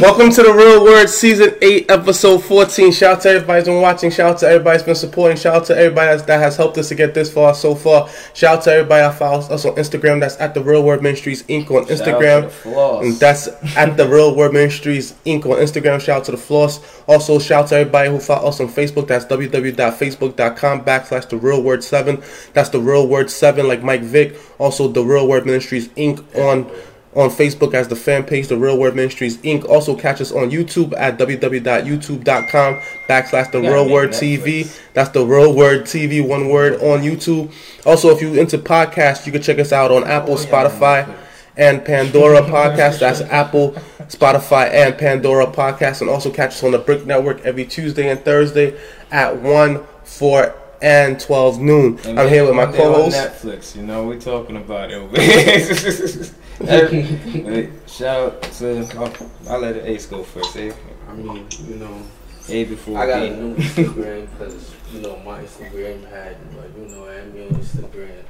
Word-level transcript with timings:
Welcome 0.00 0.30
to 0.30 0.42
the 0.44 0.52
Real 0.52 0.84
Word 0.84 1.08
Season 1.08 1.56
8, 1.60 1.90
Episode 1.90 2.44
14. 2.44 2.92
Shout 2.92 3.16
out 3.16 3.22
to 3.22 3.30
everybody 3.30 3.58
who's 3.58 3.66
been 3.66 3.82
watching. 3.82 4.10
Shout 4.12 4.34
out 4.34 4.38
to 4.38 4.46
everybody 4.46 4.78
who's 4.78 4.86
been 4.86 4.94
supporting. 4.94 5.36
Shout 5.36 5.56
out 5.56 5.64
to 5.66 5.76
everybody 5.76 6.22
that 6.22 6.38
has 6.38 6.56
helped 6.56 6.78
us 6.78 6.88
to 6.90 6.94
get 6.94 7.14
this 7.14 7.32
far 7.32 7.52
so 7.52 7.74
far. 7.74 8.08
Shout 8.32 8.58
out 8.58 8.64
to 8.64 8.72
everybody 8.72 9.02
that 9.02 9.18
follows 9.18 9.50
us 9.50 9.64
on 9.64 9.74
Instagram. 9.74 10.20
That's 10.20 10.36
at 10.36 10.54
the 10.54 10.62
Real 10.62 10.84
Word 10.84 11.02
Ministries 11.02 11.42
Inc. 11.44 11.68
on 11.72 11.86
Instagram. 11.86 13.02
And 13.02 13.16
that's 13.16 13.48
at 13.76 13.96
the 13.96 14.08
Real 14.08 14.36
Word 14.36 14.52
Ministries 14.52 15.14
Inc. 15.26 15.44
on 15.46 15.56
Instagram. 15.58 16.00
Shout 16.00 16.18
out 16.18 16.24
to 16.26 16.30
the 16.30 16.38
Floss. 16.38 16.78
Also, 17.08 17.40
shout 17.40 17.64
out 17.64 17.68
to 17.70 17.78
everybody 17.78 18.08
who 18.08 18.20
follow 18.20 18.50
us 18.50 18.60
on 18.60 18.68
Facebook. 18.68 19.08
That's 19.08 19.24
www.facebook.com 19.24 20.84
backslash 20.84 21.28
the 21.28 21.38
Real 21.38 21.60
Word 21.60 21.82
7. 21.82 22.22
That's 22.52 22.68
the 22.68 22.80
Real 22.80 23.08
Word 23.08 23.30
7, 23.30 23.66
like 23.66 23.82
Mike 23.82 24.02
Vick. 24.02 24.36
Also, 24.58 24.86
the 24.86 25.02
Real 25.02 25.26
Word 25.26 25.44
Ministries 25.44 25.88
Inc. 25.88 26.22
on 26.36 26.70
on 27.14 27.30
Facebook 27.30 27.74
as 27.74 27.88
the 27.88 27.96
fan 27.96 28.24
page, 28.24 28.48
The 28.48 28.56
Real 28.56 28.78
Word 28.78 28.94
Ministries 28.94 29.38
Inc. 29.38 29.68
Also 29.68 29.96
catch 29.96 30.20
us 30.20 30.30
on 30.30 30.50
YouTube 30.50 30.92
at 30.96 31.18
www.youtube.com 31.18 32.80
backslash 33.08 33.50
The 33.50 33.60
Real 33.60 33.86
yeah, 33.86 33.92
Word 33.92 34.10
Netflix. 34.10 34.38
TV. 34.38 34.80
That's 34.92 35.10
The 35.10 35.24
Real 35.24 35.54
Word 35.54 35.82
TV, 35.82 36.26
one 36.26 36.48
word 36.48 36.74
on 36.74 37.00
YouTube. 37.00 37.52
Also, 37.86 38.10
if 38.10 38.20
you 38.20 38.34
into 38.34 38.58
podcasts, 38.58 39.26
you 39.26 39.32
can 39.32 39.42
check 39.42 39.58
us 39.58 39.72
out 39.72 39.90
on 39.90 40.04
oh, 40.04 40.06
Apple, 40.06 40.36
Spotify, 40.36 41.12
and 41.56 41.84
Pandora 41.84 42.42
Podcast. 42.42 43.00
That's 43.00 43.20
Apple, 43.22 43.72
Spotify, 44.02 44.70
and 44.70 44.96
Pandora 44.96 45.46
Podcast. 45.46 46.02
And 46.02 46.10
also 46.10 46.30
catch 46.30 46.50
us 46.50 46.62
on 46.62 46.72
the 46.72 46.78
BRIC 46.78 47.06
Network 47.06 47.40
every 47.40 47.64
Tuesday 47.64 48.10
and 48.10 48.20
Thursday 48.20 48.78
at 49.10 49.36
1, 49.40 49.82
4, 50.04 50.54
and 50.80 51.18
12 51.18 51.60
noon. 51.60 51.98
And 52.04 52.20
I'm 52.20 52.28
here 52.28 52.44
with 52.44 52.54
my 52.54 52.66
co-host. 52.66 53.16
Netflix, 53.16 53.74
you 53.74 53.82
know, 53.82 54.06
we're 54.06 54.20
talking 54.20 54.56
about 54.56 54.90
it. 54.92 56.32
over 56.60 57.70
Shout 57.86 58.34
out 58.34 58.42
to, 58.42 58.88
I'll, 58.96 59.52
I'll 59.52 59.60
let 59.60 59.76
Ace 59.76 60.06
go 60.06 60.22
first. 60.22 60.56
Eh? 60.56 60.72
I 61.08 61.12
mean, 61.14 61.46
you 61.66 61.76
know, 61.76 62.02
A 62.48 62.64
before 62.64 62.98
I 62.98 63.06
got 63.06 63.20
B. 63.20 63.26
a 63.28 63.36
new 63.36 63.54
Instagram 63.56 64.28
because 64.30 64.74
you 64.92 65.00
know 65.00 65.16
my 65.18 65.42
Instagram 65.42 66.08
had 66.10 66.36
like 66.56 66.76
you 66.76 66.88
know 66.88 67.06
I 67.06 67.14
am 67.14 67.30
on 67.30 67.60
Instagram. 67.60 68.24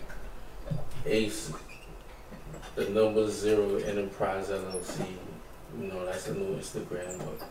Ace, 1.06 1.52
the 2.74 2.88
number 2.90 3.28
zero 3.28 3.76
Enterprise 3.76 4.48
LLC. 4.48 5.06
You 5.78 5.86
know 5.88 6.04
that's 6.04 6.24
the 6.24 6.34
new 6.34 6.56
Instagram, 6.56 7.18
but 7.18 7.48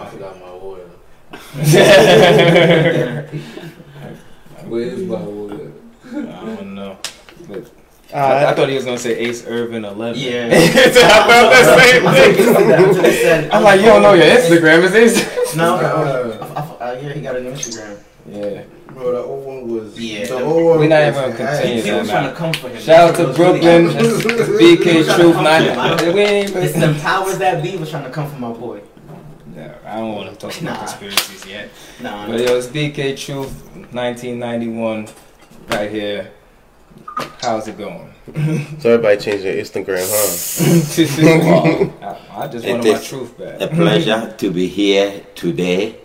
I 0.00 0.06
forgot 0.10 0.40
my 0.40 0.52
water. 0.52 0.90
Where's 4.66 5.02
my 5.02 5.20
water? 5.20 5.72
I 6.04 6.44
don't 6.56 6.74
know. 6.74 6.98
But 7.48 7.70
Uh, 8.12 8.16
I, 8.16 8.50
I 8.50 8.54
thought 8.54 8.68
he 8.68 8.74
was 8.74 8.84
gonna 8.84 8.98
say 8.98 9.16
Ace 9.18 9.46
Irvin 9.46 9.84
11. 9.84 10.18
Yeah. 10.20 10.48
I 10.52 10.68
felt 11.28 11.52
the 11.52 11.64
same 11.78 12.02
thing. 13.44 13.50
I'm 13.52 13.62
like, 13.62 13.80
you 13.80 13.86
don't 13.86 14.02
know 14.02 14.14
your 14.14 14.24
Instagram, 14.26 14.82
is 14.84 14.94
Ace? 14.94 15.40
No, 15.56 15.74
Uh, 15.76 16.74
I, 16.80 16.84
I, 16.84 16.90
I, 16.92 17.00
yeah, 17.00 17.12
he 17.12 17.20
got 17.20 17.36
an 17.36 17.44
Instagram. 17.46 17.98
Yeah. 18.28 18.62
Bro, 18.92 19.12
the 19.12 19.18
old 19.22 19.44
one 19.46 19.68
was 19.68 19.98
Yeah, 19.98 20.26
The 20.26 20.34
the- 20.38 20.44
old 20.44 20.64
one 20.64 20.80
we 20.80 20.86
not 20.88 21.06
was 21.12 21.16
even 21.16 21.30
had- 21.36 21.58
continue 21.60 21.82
He 21.82 21.90
was 21.92 22.06
that. 22.08 22.12
trying 22.12 22.30
to 22.30 22.36
come 22.36 22.52
for 22.52 22.68
him. 22.68 22.80
Shout 22.80 23.10
out 23.10 23.16
to 23.16 23.26
was 23.28 23.38
really 23.38 23.60
Brooklyn, 23.60 23.86
obvious. 23.96 24.48
BK 24.60 24.84
He 24.90 24.96
was 24.98 25.06
trying 25.06 25.18
to 25.18 25.22
Truth 25.24 25.34
come 25.34 25.44
Night. 25.44 25.98
for 25.98 26.04
him. 26.04 26.14
We 26.14 26.20
ain't 26.20 26.56
It's 26.56 26.72
the 26.74 26.98
powers 27.02 27.38
that 27.38 27.62
be 27.62 27.76
was 27.76 27.90
trying 27.90 28.04
to 28.04 28.10
come 28.10 28.30
for 28.30 28.38
my 28.38 28.52
boy. 28.52 28.80
Yeah, 29.56 29.74
I 29.84 29.96
don't 29.96 30.14
want 30.14 30.30
to 30.30 30.36
talk 30.36 30.60
about 30.60 30.72
Nah. 30.72 30.78
conspiracies 30.86 31.46
yet. 31.46 31.68
Nah, 32.00 32.26
But 32.28 32.40
it 32.40 32.50
was 32.50 32.66
BK 32.68 33.16
Truth 33.16 33.52
1991 33.92 35.08
right 35.68 35.90
here. 35.90 36.30
How's 37.40 37.68
it 37.68 37.78
going? 37.78 38.12
So 38.80 38.90
everybody 38.94 39.16
changed 39.20 39.44
their 39.44 39.56
Instagram, 39.62 40.06
huh? 40.08 41.90
I, 42.02 42.18
I 42.44 42.48
just 42.48 42.64
It 42.64 42.72
wanted 42.72 42.92
my 42.92 42.98
is 42.98 43.08
truth 43.08 43.38
back. 43.38 43.60
a 43.60 43.68
pleasure 43.68 44.34
to 44.38 44.50
be 44.50 44.66
here 44.66 45.24
today 45.34 45.96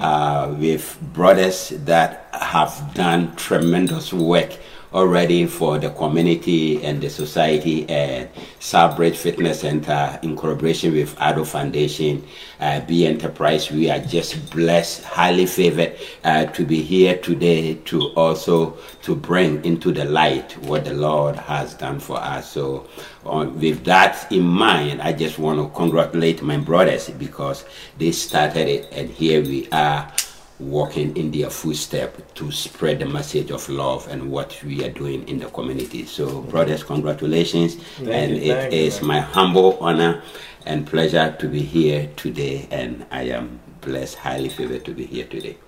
uh, 0.00 0.54
with 0.58 0.98
brothers 1.12 1.70
that 1.84 2.28
have 2.32 2.92
done 2.94 3.34
tremendous 3.36 4.12
work 4.12 4.52
already 4.96 5.44
for 5.44 5.78
the 5.78 5.90
community 5.90 6.82
and 6.82 7.02
the 7.02 7.10
society 7.10 7.86
and 7.90 8.30
Southbridge 8.60 9.14
Fitness 9.14 9.60
Center 9.60 10.18
in 10.22 10.34
collaboration 10.34 10.94
with 10.94 11.14
Addo 11.16 11.46
Foundation, 11.46 12.26
uh, 12.60 12.80
B 12.80 13.06
Enterprise. 13.06 13.70
We 13.70 13.90
are 13.90 13.98
just 13.98 14.50
blessed, 14.50 15.04
highly 15.04 15.44
favored 15.44 15.98
uh, 16.24 16.46
to 16.46 16.64
be 16.64 16.80
here 16.80 17.18
today 17.18 17.74
to 17.84 18.08
also 18.14 18.78
to 19.02 19.14
bring 19.14 19.62
into 19.66 19.92
the 19.92 20.06
light 20.06 20.56
what 20.64 20.86
the 20.86 20.94
Lord 20.94 21.36
has 21.36 21.74
done 21.74 22.00
for 22.00 22.16
us. 22.16 22.50
So 22.50 22.88
on, 23.26 23.60
with 23.60 23.84
that 23.84 24.32
in 24.32 24.44
mind, 24.44 25.02
I 25.02 25.12
just 25.12 25.38
want 25.38 25.58
to 25.58 25.68
congratulate 25.76 26.40
my 26.42 26.56
brothers 26.56 27.10
because 27.10 27.66
they 27.98 28.12
started 28.12 28.66
it 28.66 28.88
and 28.92 29.10
here 29.10 29.42
we 29.42 29.68
are 29.72 30.10
walking 30.58 31.16
in 31.16 31.30
their 31.30 31.50
footsteps 31.50 32.22
to 32.34 32.50
spread 32.50 32.98
the 32.98 33.06
message 33.06 33.50
of 33.50 33.68
love 33.68 34.08
and 34.08 34.30
what 34.30 34.62
we 34.64 34.84
are 34.84 34.90
doing 34.90 35.28
in 35.28 35.38
the 35.38 35.46
community. 35.46 36.06
So, 36.06 36.40
brothers, 36.42 36.82
congratulations. 36.82 37.76
and 37.98 38.36
you, 38.36 38.52
it 38.52 38.70
thank 38.70 39.00
you, 39.00 39.06
my 39.06 39.20
humble 39.20 39.78
honor 39.80 40.22
and 40.64 40.86
pleasure 40.86 41.36
to 41.38 41.48
be 41.48 41.60
here 41.60 42.10
today. 42.16 42.68
And 42.70 43.06
I 43.10 43.24
am 43.24 43.60
blessed, 43.80 44.16
highly 44.16 44.48
favored 44.48 44.84
to 44.86 44.92
be 44.92 45.06
here 45.06 45.26
today. 45.26 45.58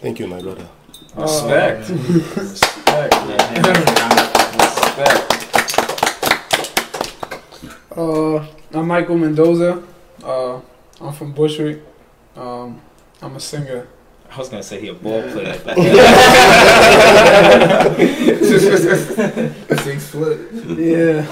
Thank 0.00 0.18
you, 0.18 0.26
my 0.26 0.40
brother. 0.40 0.68
Respect. 1.16 1.88
Respect. 2.36 3.14
Respect. 4.58 5.34
Uh, 7.96 8.46
I'm 8.72 8.88
Michael 8.88 9.16
Mendoza. 9.16 9.82
Uh, 10.22 10.60
I'm 11.00 11.12
from 11.12 11.32
Bushwick. 11.32 11.82
Um, 12.34 12.80
I'm 13.24 13.36
a 13.36 13.40
singer. 13.40 13.86
I 14.30 14.38
was 14.38 14.48
gonna 14.48 14.62
say 14.62 14.80
he 14.80 14.88
a 14.88 14.94
ball 14.94 15.22
player. 15.32 15.54
Six 19.84 20.08
foot. 20.10 20.38
Yeah, 20.78 21.22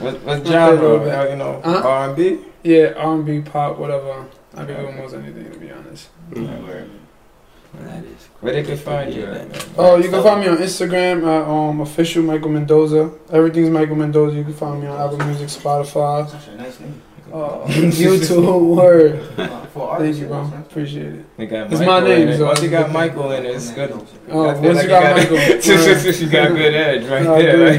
what, 0.00 0.20
what 0.22 0.46
genre? 0.46 0.98
Not 0.98 1.04
that 1.04 1.26
Uh, 1.26 1.30
you 1.30 1.36
know, 1.36 1.60
Huh? 1.64 1.82
R 1.84 2.08
and 2.08 2.16
B. 2.16 2.38
yeah, 2.62 2.92
R&B, 2.96 3.40
pop, 3.42 3.78
whatever. 3.78 4.26
I 4.54 4.64
can 4.64 4.76
do 4.80 4.86
almost 4.86 5.14
anything 5.14 5.50
to 5.50 5.58
be 5.58 5.70
honest. 5.70 6.08
That 6.34 8.04
is 8.04 8.28
Where 8.40 8.52
they 8.52 8.62
can 8.62 8.76
find 8.76 9.12
you? 9.14 9.24
at. 9.24 9.66
Oh, 9.78 9.96
you 9.96 10.10
can 10.10 10.22
find 10.22 10.40
me 10.40 10.48
on 10.48 10.58
Instagram 10.58 11.24
at 11.26 11.48
um 11.48 11.80
official 11.80 12.22
Michael 12.22 12.50
Mendoza. 12.50 13.10
Everything's 13.32 13.70
Michael 13.70 13.96
Mendoza. 13.96 14.36
You 14.36 14.44
can 14.44 14.52
find 14.52 14.80
me 14.82 14.86
on 14.88 15.00
Apple 15.00 15.24
Music, 15.26 15.48
Spotify, 15.48 16.30
That's 16.30 16.46
a 16.48 16.56
nice 16.56 16.78
name. 16.80 17.00
Uh, 17.32 17.66
YouTube. 17.68 18.76
Word. 18.76 19.38
Uh, 19.38 19.66
for 19.66 19.98
Thank 19.98 20.16
you, 20.18 20.26
bro. 20.26 20.42
that's 20.42 20.52
nice. 20.54 20.66
Appreciate 20.66 21.14
it. 21.14 21.36
They 21.36 21.46
got 21.46 21.70
It's 21.72 21.80
Michael 21.80 21.86
my 21.86 22.00
name, 22.08 22.22
in 22.22 22.28
it. 22.34 22.38
so 22.38 22.44
Once 22.46 22.60
you 22.60 22.64
it's 22.68 22.72
got. 22.72 22.92
Michael 22.92 23.32
in 23.32 23.46
it, 23.46 23.54
it's 23.54 23.70
good. 23.70 23.90
Oh, 24.28 24.48
I 24.48 24.54
feel 24.54 24.62
once 24.62 24.76
like 24.76 24.82
you 24.84 24.88
got 24.88 25.16
Michael, 25.16 25.36
you 26.20 26.28
got 26.30 26.48
good 26.48 26.74
edge 26.74 27.04
right 27.04 27.26
I 27.26 27.42
there. 27.42 27.64
agree. 27.64 27.76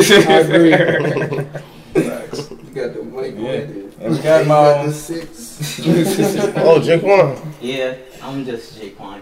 Like, 0.00 0.28
I 0.28 0.38
agree. 0.40 0.70
got 4.22 4.46
my 4.46 4.54
got 4.54 4.78
own. 4.78 4.86
the 4.86 4.92
six. 4.94 5.80
Oh, 5.80 6.80
Jaquan. 6.80 7.54
Yeah, 7.60 7.94
I'm 8.22 8.44
just 8.44 8.78
Jaquan. 8.80 9.20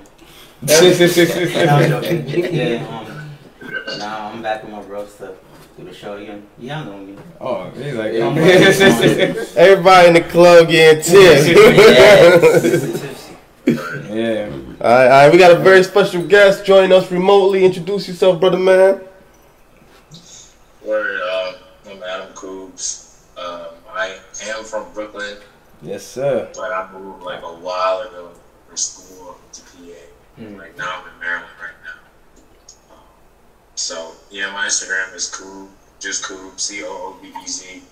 yeah, 0.63 1.65
No, 1.65 1.99
I'm 1.99 2.03
joking. 2.03 2.55
Yeah, 2.55 2.87
um, 2.89 3.99
nah, 3.99 4.31
I'm 4.31 4.43
back 4.43 4.63
with 4.63 4.73
my 4.73 4.83
bros 4.83 5.15
to 5.17 5.35
do 5.76 5.84
the 5.84 5.93
show 5.94 6.17
again. 6.17 6.46
Y'all 6.58 6.84
know 6.84 6.99
me. 6.99 7.17
Oh, 7.40 7.70
he's 7.70 7.94
like, 7.94 8.12
Yeah, 8.14 8.28
Everybody 9.56 10.08
in 10.08 10.14
the 10.14 10.20
club 10.23 10.69
getting 10.69 11.02
tips. 11.02 11.49
yeah. 14.08 14.50
Alright, 14.81 15.06
alright, 15.11 15.32
we 15.32 15.38
got 15.38 15.50
a 15.52 15.56
very 15.56 15.82
special 15.82 16.23
guest 16.23 16.64
joining 16.64 16.93
us 16.93 17.11
remotely. 17.11 17.64
Introduce 17.64 18.08
yourself, 18.08 18.40
brother 18.40 18.58
man. 18.58 19.00
Word, 20.84 21.20
um, 21.20 21.55
I'm 21.90 22.02
Adam 22.02 22.32
Coobez. 22.34 23.22
Um, 23.37 23.67
I 23.93 24.19
am 24.44 24.64
from 24.64 24.90
Brooklyn, 24.94 25.37
Yes, 25.82 26.05
sir. 26.06 26.49
but 26.55 26.72
I 26.72 26.88
moved 26.93 27.22
like 27.22 27.43
a 27.43 27.46
while 27.55 28.00
ago 28.02 28.31
from 28.69 28.76
school 28.76 29.37
to 29.52 29.62
PA. 29.62 30.40
Mm. 30.40 30.58
Right 30.58 30.76
now, 30.79 31.02
I'm 31.02 31.12
in 31.12 31.19
Maryland 31.20 31.50
right 31.61 31.70
now. 31.70 31.75
So, 33.76 34.12
yeah, 34.31 34.50
my 34.52 34.67
Instagram 34.67 35.14
is 35.14 35.31
Coob, 35.31 35.69
just 36.00 36.25
Coob, 36.25 36.58
C 36.58 36.82
O 36.82 36.88
O 36.88 37.19
B 37.23 37.28
E 37.28 37.46
Z. 37.46 37.82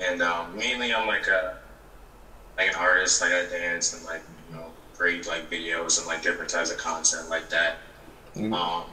And 0.00 0.22
um, 0.22 0.56
mainly, 0.56 0.94
I'm 0.94 1.06
like 1.06 1.28
a 1.28 1.58
like 2.56 2.68
an 2.70 2.74
artist, 2.74 3.20
like 3.20 3.32
I 3.32 3.44
dance 3.46 3.94
and 3.94 4.04
like 4.06 4.22
you 4.48 4.56
know 4.56 4.66
create 4.94 5.26
like 5.26 5.50
videos 5.50 5.98
and 5.98 6.06
like 6.06 6.22
different 6.22 6.50
types 6.50 6.70
of 6.70 6.78
content 6.78 7.28
like 7.28 7.50
that. 7.50 7.76
Mm. 8.34 8.54
Um, 8.54 8.84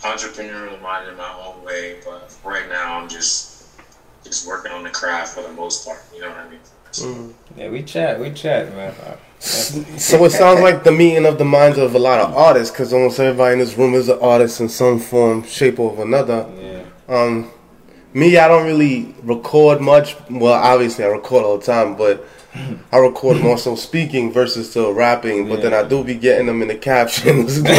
entrepreneurial 0.00 0.80
minded 0.82 1.12
in 1.12 1.16
my 1.16 1.32
own 1.44 1.62
way, 1.64 2.00
but 2.04 2.34
right 2.44 2.68
now 2.68 2.98
I'm 2.98 3.08
just 3.08 3.66
just 4.24 4.46
working 4.46 4.72
on 4.72 4.82
the 4.82 4.90
craft 4.90 5.34
for 5.34 5.42
the 5.42 5.52
most 5.52 5.86
part. 5.86 6.02
You 6.12 6.22
know 6.22 6.30
what 6.30 6.38
I 6.38 6.50
mean? 6.50 6.60
Yeah, 7.56 7.70
we 7.70 7.82
chat, 7.82 8.18
we 8.18 8.32
chat, 8.32 8.74
man. 8.74 8.94
So 9.40 10.24
it 10.24 10.30
sounds 10.30 10.60
like 10.60 10.84
the 10.84 10.92
meeting 10.92 11.24
of 11.24 11.38
the 11.38 11.46
minds 11.46 11.78
of 11.78 11.94
a 11.94 11.98
lot 11.98 12.20
of 12.20 12.36
artists, 12.36 12.70
because 12.70 12.92
almost 12.92 13.18
everybody 13.18 13.54
in 13.54 13.58
this 13.58 13.76
room 13.76 13.94
is 13.94 14.08
an 14.10 14.18
artist 14.20 14.60
in 14.60 14.68
some 14.68 14.98
form, 14.98 15.42
shape, 15.44 15.78
or 15.78 16.02
another. 16.02 16.46
Yeah. 16.60 16.84
Um, 17.08 17.50
me, 18.12 18.36
I 18.36 18.48
don't 18.48 18.66
really 18.66 19.14
record 19.22 19.80
much. 19.80 20.16
Well, 20.28 20.52
obviously 20.52 21.04
I 21.04 21.08
record 21.08 21.44
all 21.44 21.58
the 21.58 21.64
time, 21.64 21.96
but 21.96 22.26
I 22.92 22.98
record 22.98 23.40
more 23.40 23.56
so 23.56 23.76
speaking 23.76 24.32
versus 24.32 24.72
to 24.74 24.92
rapping. 24.92 25.48
But 25.48 25.62
then 25.62 25.72
I 25.72 25.84
do 25.86 26.02
be 26.02 26.14
getting 26.16 26.46
them 26.46 26.62
in 26.62 26.68
the 26.68 26.74
captions. 26.76 27.58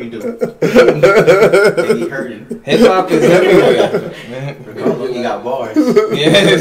You 0.00 0.10
do. 0.10 0.20
They 0.60 1.94
be 1.94 2.08
hurting. 2.08 2.62
Hip 2.64 2.80
hop 2.80 3.10
is 3.10 3.22
everywhere. 3.30 4.12
man. 4.30 4.64
Regardless, 4.64 5.14
you 5.16 5.22
got 5.22 5.42
bars. 5.44 5.76
Yeah. 5.76 6.56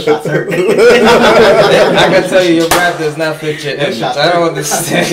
Shots 0.00 0.26
hurt. 0.26 0.48
I 0.52 2.08
can 2.10 2.22
tell 2.28 2.44
you, 2.44 2.54
your 2.54 2.68
rap 2.70 2.98
does 2.98 3.16
not 3.16 3.36
fit 3.36 3.62
your 3.64 3.74
image. 3.74 4.02
I 4.02 4.32
don't 4.32 4.48
understand. 4.48 5.06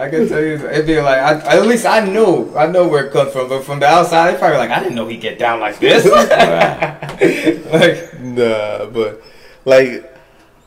I 0.00 0.08
can 0.08 0.28
tell 0.28 0.40
you, 0.40 0.54
it'd 0.54 0.86
be 0.86 1.00
like, 1.00 1.18
I, 1.18 1.58
at 1.58 1.66
least 1.66 1.86
I 1.86 2.00
know, 2.00 2.56
I 2.56 2.66
know 2.66 2.88
where 2.88 3.06
it 3.06 3.12
comes 3.12 3.32
from, 3.32 3.48
but 3.48 3.64
from 3.64 3.80
the 3.80 3.86
outside, 3.86 4.32
they 4.32 4.38
probably 4.38 4.58
like, 4.58 4.70
I 4.70 4.80
didn't 4.80 4.94
know 4.94 5.06
he'd 5.06 5.20
get 5.20 5.38
down 5.38 5.60
like 5.60 5.78
this. 5.78 6.04
like, 7.72 8.10
Nah, 8.20 8.86
but 8.86 9.22
like 9.64 10.06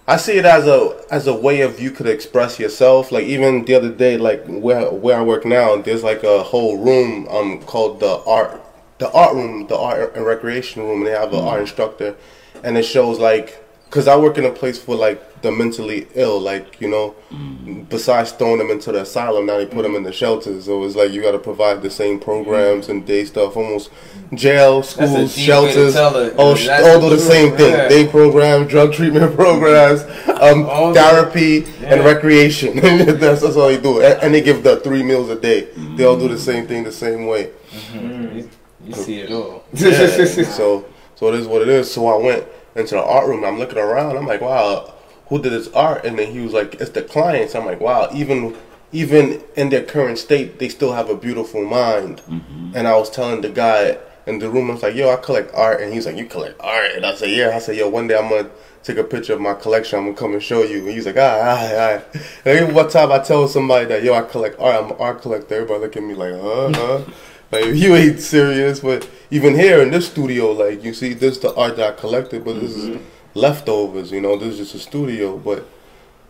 I 0.07 0.17
see 0.17 0.33
it 0.33 0.45
as 0.45 0.67
a 0.67 1.01
as 1.11 1.27
a 1.27 1.33
way 1.33 1.61
of 1.61 1.79
you 1.79 1.91
could 1.91 2.07
express 2.07 2.59
yourself. 2.59 3.11
Like 3.11 3.25
even 3.25 3.63
the 3.65 3.75
other 3.75 3.91
day, 3.91 4.17
like 4.17 4.45
where 4.45 4.91
where 4.91 5.17
I 5.17 5.21
work 5.21 5.45
now, 5.45 5.77
there's 5.77 6.03
like 6.03 6.23
a 6.23 6.43
whole 6.43 6.77
room 6.77 7.27
um 7.29 7.61
called 7.61 7.99
the 7.99 8.21
art 8.25 8.61
the 8.99 9.11
art 9.11 9.35
room, 9.35 9.67
the 9.67 9.77
art 9.77 10.15
and 10.15 10.25
recreation 10.25 10.83
room, 10.83 10.99
and 10.99 11.07
they 11.07 11.11
have 11.11 11.33
an 11.33 11.39
art 11.39 11.61
instructor, 11.61 12.15
and 12.63 12.77
it 12.77 12.83
shows 12.83 13.19
like 13.19 13.62
because 13.93 14.07
I 14.07 14.15
work 14.15 14.39
in 14.39 14.45
a 14.45 14.49
place 14.49 14.79
for 14.79 14.95
like 14.95 15.43
the 15.43 15.51
mentally 15.51 16.07
ill, 16.15 16.39
like 16.39 16.81
you 16.81 16.89
know, 16.89 17.13
mm. 17.29 17.87
besides 17.89 18.31
throwing 18.31 18.57
them 18.57 18.71
into 18.71 18.91
the 18.91 19.01
asylum, 19.01 19.45
now 19.45 19.57
they 19.57 19.67
put 19.67 19.83
them 19.83 19.91
mm. 19.91 19.97
in 19.97 20.03
the 20.03 20.11
shelters. 20.11 20.65
So 20.65 20.83
it's 20.83 20.95
like 20.95 21.11
you 21.11 21.21
got 21.21 21.33
to 21.33 21.37
provide 21.37 21.83
the 21.83 21.91
same 21.91 22.19
programs 22.19 22.89
and 22.89 23.05
day 23.05 23.23
stuff, 23.23 23.55
almost 23.55 23.91
jail, 24.33 24.81
schools, 24.81 25.37
shelters, 25.37 25.95
all, 25.95 26.55
sh- 26.55 26.69
all 26.69 27.01
do 27.01 27.11
the 27.11 27.19
same 27.19 27.55
thing. 27.55 27.71
yeah. 27.71 27.87
Day 27.87 28.07
programs, 28.07 28.67
drug 28.67 28.93
treatment 28.93 29.35
programs, 29.35 30.01
um, 30.41 30.63
the- 30.63 30.93
therapy, 30.95 31.63
and 31.85 32.03
recreation. 32.03 32.77
that's, 33.19 33.41
that's 33.41 33.55
all 33.55 33.67
they 33.67 33.79
do, 33.79 34.01
and, 34.01 34.23
and 34.23 34.33
they 34.33 34.41
give 34.41 34.63
the 34.63 34.77
three 34.77 35.03
meals 35.03 35.29
a 35.29 35.39
day. 35.39 35.67
They 35.97 36.03
all 36.03 36.17
do 36.17 36.27
the 36.27 36.33
mm-hmm. 36.33 36.43
same 36.43 36.67
thing 36.67 36.83
the 36.83 36.91
same 36.91 37.27
way. 37.27 37.51
Mm-hmm. 37.69 38.37
you, 38.37 38.49
you 38.87 38.93
see 38.95 39.19
it 39.19 39.31
all. 39.31 39.65
Yeah, 39.73 40.07
so 40.45 40.85
so 41.13 41.27
it 41.31 41.35
is 41.35 41.45
what 41.45 41.61
it 41.61 41.67
is. 41.67 41.93
So 41.93 42.07
I 42.07 42.17
went 42.17 42.43
into 42.75 42.95
the 42.95 43.03
art 43.03 43.27
room. 43.27 43.43
I'm 43.43 43.59
looking 43.59 43.77
around. 43.77 44.17
I'm 44.17 44.27
like, 44.27 44.41
wow, 44.41 44.93
who 45.27 45.41
did 45.41 45.51
this 45.51 45.67
art? 45.73 46.05
And 46.05 46.17
then 46.17 46.31
he 46.31 46.39
was 46.39 46.53
like, 46.53 46.75
it's 46.75 46.91
the 46.91 47.01
clients. 47.01 47.55
I'm 47.55 47.65
like, 47.65 47.79
wow, 47.79 48.09
even 48.13 48.55
even 48.91 49.43
in 49.55 49.69
their 49.69 49.83
current 49.83 50.19
state, 50.19 50.59
they 50.59 50.69
still 50.69 50.93
have 50.93 51.09
a 51.09 51.15
beautiful 51.15 51.65
mind. 51.65 52.21
Mm-hmm. 52.29 52.73
And 52.75 52.87
I 52.87 52.95
was 52.95 53.09
telling 53.09 53.41
the 53.41 53.49
guy 53.49 53.97
in 54.27 54.39
the 54.39 54.49
room, 54.49 54.69
I 54.69 54.73
was 54.73 54.83
like, 54.83 54.95
yo, 54.95 55.09
I 55.09 55.15
collect 55.17 55.53
art. 55.55 55.81
And 55.81 55.91
he's 55.91 56.05
like, 56.05 56.15
you 56.15 56.25
collect 56.25 56.61
art? 56.61 56.91
And 56.95 57.05
I 57.05 57.15
said, 57.15 57.31
yeah. 57.31 57.55
I 57.55 57.59
said, 57.59 57.75
yo, 57.75 57.89
one 57.89 58.07
day 58.07 58.17
I'm 58.17 58.29
gonna 58.29 58.49
take 58.83 58.97
a 58.97 59.03
picture 59.03 59.33
of 59.33 59.41
my 59.41 59.55
collection. 59.55 59.97
I'm 59.97 60.05
gonna 60.05 60.17
come 60.17 60.33
and 60.33 60.43
show 60.43 60.63
you. 60.63 60.79
And 60.79 60.89
he's 60.89 61.07
like, 61.07 61.17
all 61.17 61.23
right, 61.23 61.39
all 61.39 61.55
right, 61.55 61.73
all 61.73 61.95
right. 61.95 62.05
And 62.45 62.57
every 62.57 62.73
one 62.73 62.89
time 62.89 63.11
I 63.11 63.19
tell 63.19 63.47
somebody 63.47 63.85
that, 63.85 64.03
yo, 64.03 64.13
I 64.13 64.21
collect 64.21 64.59
art, 64.59 64.83
I'm 64.83 64.91
an 64.91 64.97
art 64.99 65.21
collector. 65.21 65.55
Everybody 65.55 65.79
look 65.81 65.97
at 65.97 66.03
me 66.03 66.13
like, 66.13 66.33
uh, 66.33 66.71
huh. 66.73 67.03
Like 67.53 67.75
you 67.75 67.95
ain't 67.95 68.19
serious, 68.19 68.79
but 68.79 69.07
even 69.29 69.53
here 69.53 69.79
in 69.83 69.91
this 69.91 70.07
studio, 70.07 70.51
like 70.53 70.83
you 70.83 70.91
see, 70.91 71.13
this 71.13 71.37
the 71.37 71.53
art 71.53 71.75
that 71.77 71.93
I 71.93 71.95
collected, 71.95 72.43
but 72.43 72.59
this 72.59 72.75
is 72.75 72.99
leftovers. 73.35 74.11
You 74.11 74.21
know, 74.21 74.35
this 74.37 74.53
is 74.53 74.57
just 74.57 74.75
a 74.75 74.79
studio. 74.79 75.37
But 75.37 75.67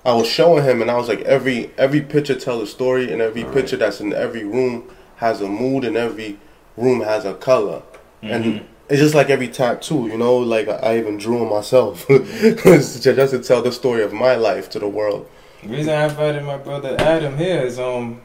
I 0.03 0.13
was 0.13 0.27
showing 0.27 0.65
him, 0.65 0.81
and 0.81 0.91
I 0.91 0.97
was 0.97 1.07
like, 1.07 1.21
every 1.21 1.71
every 1.77 2.01
picture 2.01 2.37
tells 2.37 2.63
a 2.63 2.67
story, 2.67 3.09
and 3.09 3.21
every 3.21 3.45
picture 3.45 3.77
that's 3.77 4.01
in 4.01 4.11
every 4.11 4.43
room 4.43 4.91
has 5.17 5.39
a 5.39 5.47
mood, 5.47 5.85
and 5.85 5.95
every 5.95 6.39
room 6.75 6.99
has 6.99 7.23
a 7.23 7.35
color, 7.35 7.83
and 8.21 8.65
it's 8.89 8.99
just 8.99 9.15
like 9.15 9.29
every 9.29 9.47
tattoo. 9.47 10.07
You 10.07 10.17
know, 10.17 10.35
like 10.35 10.67
I, 10.67 10.97
even 10.97 11.17
drew 11.17 11.39
them 11.39 11.51
myself, 11.51 12.05
just 12.09 13.01
to 13.01 13.39
tell 13.41 13.61
the 13.61 13.71
story 13.71 14.03
of 14.03 14.11
my 14.11 14.35
life 14.35 14.69
to 14.71 14.79
the 14.79 14.89
world. 14.89 15.29
The 15.61 15.69
reason 15.69 15.93
I 15.93 16.03
invited 16.03 16.43
my 16.43 16.57
brother 16.57 16.97
Adam 16.99 17.37
here 17.37 17.61
is 17.61 17.79
um 17.79 18.19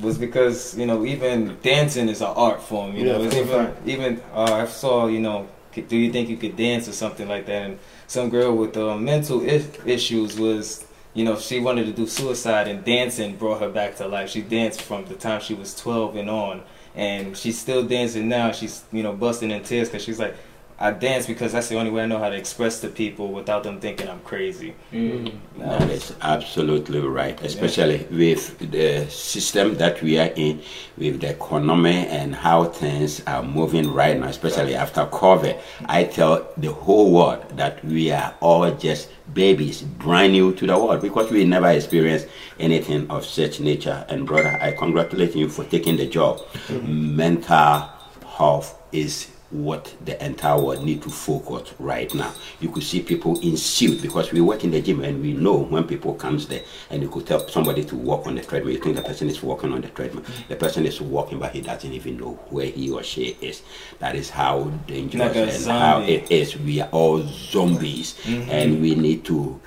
was 0.00 0.18
because 0.18 0.76
you 0.76 0.86
know 0.86 1.04
even 1.04 1.56
dancing 1.62 2.08
is 2.08 2.20
an 2.20 2.28
art 2.28 2.60
form. 2.62 2.96
You 2.96 3.04
know, 3.04 3.22
it's 3.22 3.34
even 3.34 3.74
even 3.86 4.22
uh, 4.32 4.62
I 4.62 4.66
saw 4.66 5.06
you 5.06 5.20
know 5.20 5.48
do 5.74 5.96
you 5.96 6.12
think 6.12 6.28
you 6.28 6.36
could 6.36 6.56
dance 6.56 6.88
or 6.88 6.92
something 6.92 7.28
like 7.28 7.46
that? 7.46 7.62
And 7.62 7.78
some 8.06 8.30
girl 8.30 8.56
with 8.56 8.76
uh, 8.76 8.96
mental 8.96 9.42
issues 9.42 10.38
was 10.38 10.84
you 11.14 11.24
know 11.24 11.38
she 11.38 11.60
wanted 11.60 11.86
to 11.86 11.92
do 11.92 12.06
suicide 12.06 12.68
and 12.68 12.84
dancing 12.84 13.36
brought 13.36 13.60
her 13.60 13.68
back 13.68 13.96
to 13.96 14.06
life. 14.06 14.30
She 14.30 14.42
danced 14.42 14.82
from 14.82 15.04
the 15.06 15.14
time 15.14 15.40
she 15.40 15.54
was 15.54 15.74
twelve 15.74 16.16
and 16.16 16.30
on, 16.30 16.62
and 16.94 17.36
she's 17.36 17.58
still 17.58 17.84
dancing 17.84 18.28
now. 18.28 18.52
She's 18.52 18.84
you 18.92 19.02
know 19.02 19.12
busting 19.12 19.50
in 19.50 19.62
tears 19.62 19.88
because 19.88 20.04
she's 20.04 20.18
like. 20.18 20.36
I 20.78 20.90
dance 20.90 21.26
because 21.26 21.52
that's 21.52 21.68
the 21.68 21.78
only 21.78 21.92
way 21.92 22.02
I 22.02 22.06
know 22.06 22.18
how 22.18 22.30
to 22.30 22.36
express 22.36 22.80
to 22.80 22.88
people 22.88 23.28
without 23.28 23.62
them 23.62 23.80
thinking 23.80 24.08
I'm 24.08 24.20
crazy. 24.20 24.74
Mm. 24.92 25.32
That 25.58 25.88
is 25.88 26.14
absolutely 26.20 26.98
right, 27.00 27.40
especially 27.42 28.06
with 28.10 28.58
the 28.72 29.08
system 29.08 29.76
that 29.76 30.02
we 30.02 30.18
are 30.18 30.32
in, 30.34 30.62
with 30.98 31.20
the 31.20 31.30
economy 31.30 32.06
and 32.08 32.34
how 32.34 32.64
things 32.64 33.22
are 33.26 33.42
moving 33.42 33.92
right 33.92 34.18
now, 34.18 34.26
especially 34.26 34.74
after 34.74 35.06
COVID. 35.06 35.60
I 35.86 36.04
tell 36.04 36.48
the 36.56 36.72
whole 36.72 37.12
world 37.12 37.56
that 37.56 37.84
we 37.84 38.10
are 38.10 38.34
all 38.40 38.68
just 38.72 39.10
babies, 39.32 39.82
brand 39.82 40.32
new 40.32 40.54
to 40.54 40.66
the 40.66 40.76
world, 40.76 41.02
because 41.02 41.30
we 41.30 41.44
never 41.44 41.70
experienced 41.70 42.26
anything 42.58 43.08
of 43.10 43.24
such 43.24 43.60
nature. 43.60 44.04
And 44.08 44.26
brother, 44.26 44.58
I 44.60 44.72
congratulate 44.72 45.36
you 45.36 45.48
for 45.48 45.64
taking 45.64 45.96
the 45.96 46.06
job. 46.06 46.38
Mm-hmm. 46.66 47.16
Mental 47.16 47.88
health 48.26 48.76
is 48.90 49.30
what 49.54 49.94
the 50.04 50.22
entire 50.24 50.60
world 50.60 50.84
need 50.84 51.00
to 51.02 51.08
focus 51.08 51.72
right 51.78 52.12
now. 52.12 52.32
You 52.60 52.68
could 52.70 52.82
see 52.82 53.00
people 53.00 53.38
in 53.40 53.56
suit 53.56 54.02
because 54.02 54.32
we 54.32 54.40
work 54.40 54.64
in 54.64 54.72
the 54.72 54.80
gym 54.82 55.04
and 55.04 55.22
we 55.22 55.32
know 55.32 55.56
when 55.56 55.84
people 55.84 56.14
comes 56.14 56.48
there 56.48 56.62
and 56.90 57.00
you 57.02 57.08
could 57.08 57.26
tell 57.26 57.46
somebody 57.48 57.84
to 57.84 57.94
walk 57.96 58.26
on 58.26 58.34
the 58.34 58.42
treadmill. 58.42 58.74
You 58.74 58.80
think 58.80 58.96
the 58.96 59.02
person 59.02 59.28
is 59.28 59.42
walking 59.42 59.72
on 59.72 59.80
the 59.80 59.88
treadmill. 59.88 60.24
The 60.48 60.56
person 60.56 60.86
is 60.86 61.00
walking 61.00 61.38
but 61.38 61.52
he 61.52 61.60
doesn't 61.60 61.92
even 61.92 62.16
know 62.18 62.32
where 62.50 62.66
he 62.66 62.90
or 62.90 63.04
she 63.04 63.36
is. 63.40 63.62
That 64.00 64.16
is 64.16 64.28
how 64.28 64.64
dangerous 64.88 65.36
Like 65.36 65.54
and 65.54 65.64
how 65.66 66.00
it 66.02 66.30
is. 66.32 66.58
We 66.58 66.80
are 66.80 66.88
all 66.90 67.22
zombies 67.22 68.16
and 68.26 68.82
we 68.82 68.96
need 68.96 69.24
to 69.26 69.60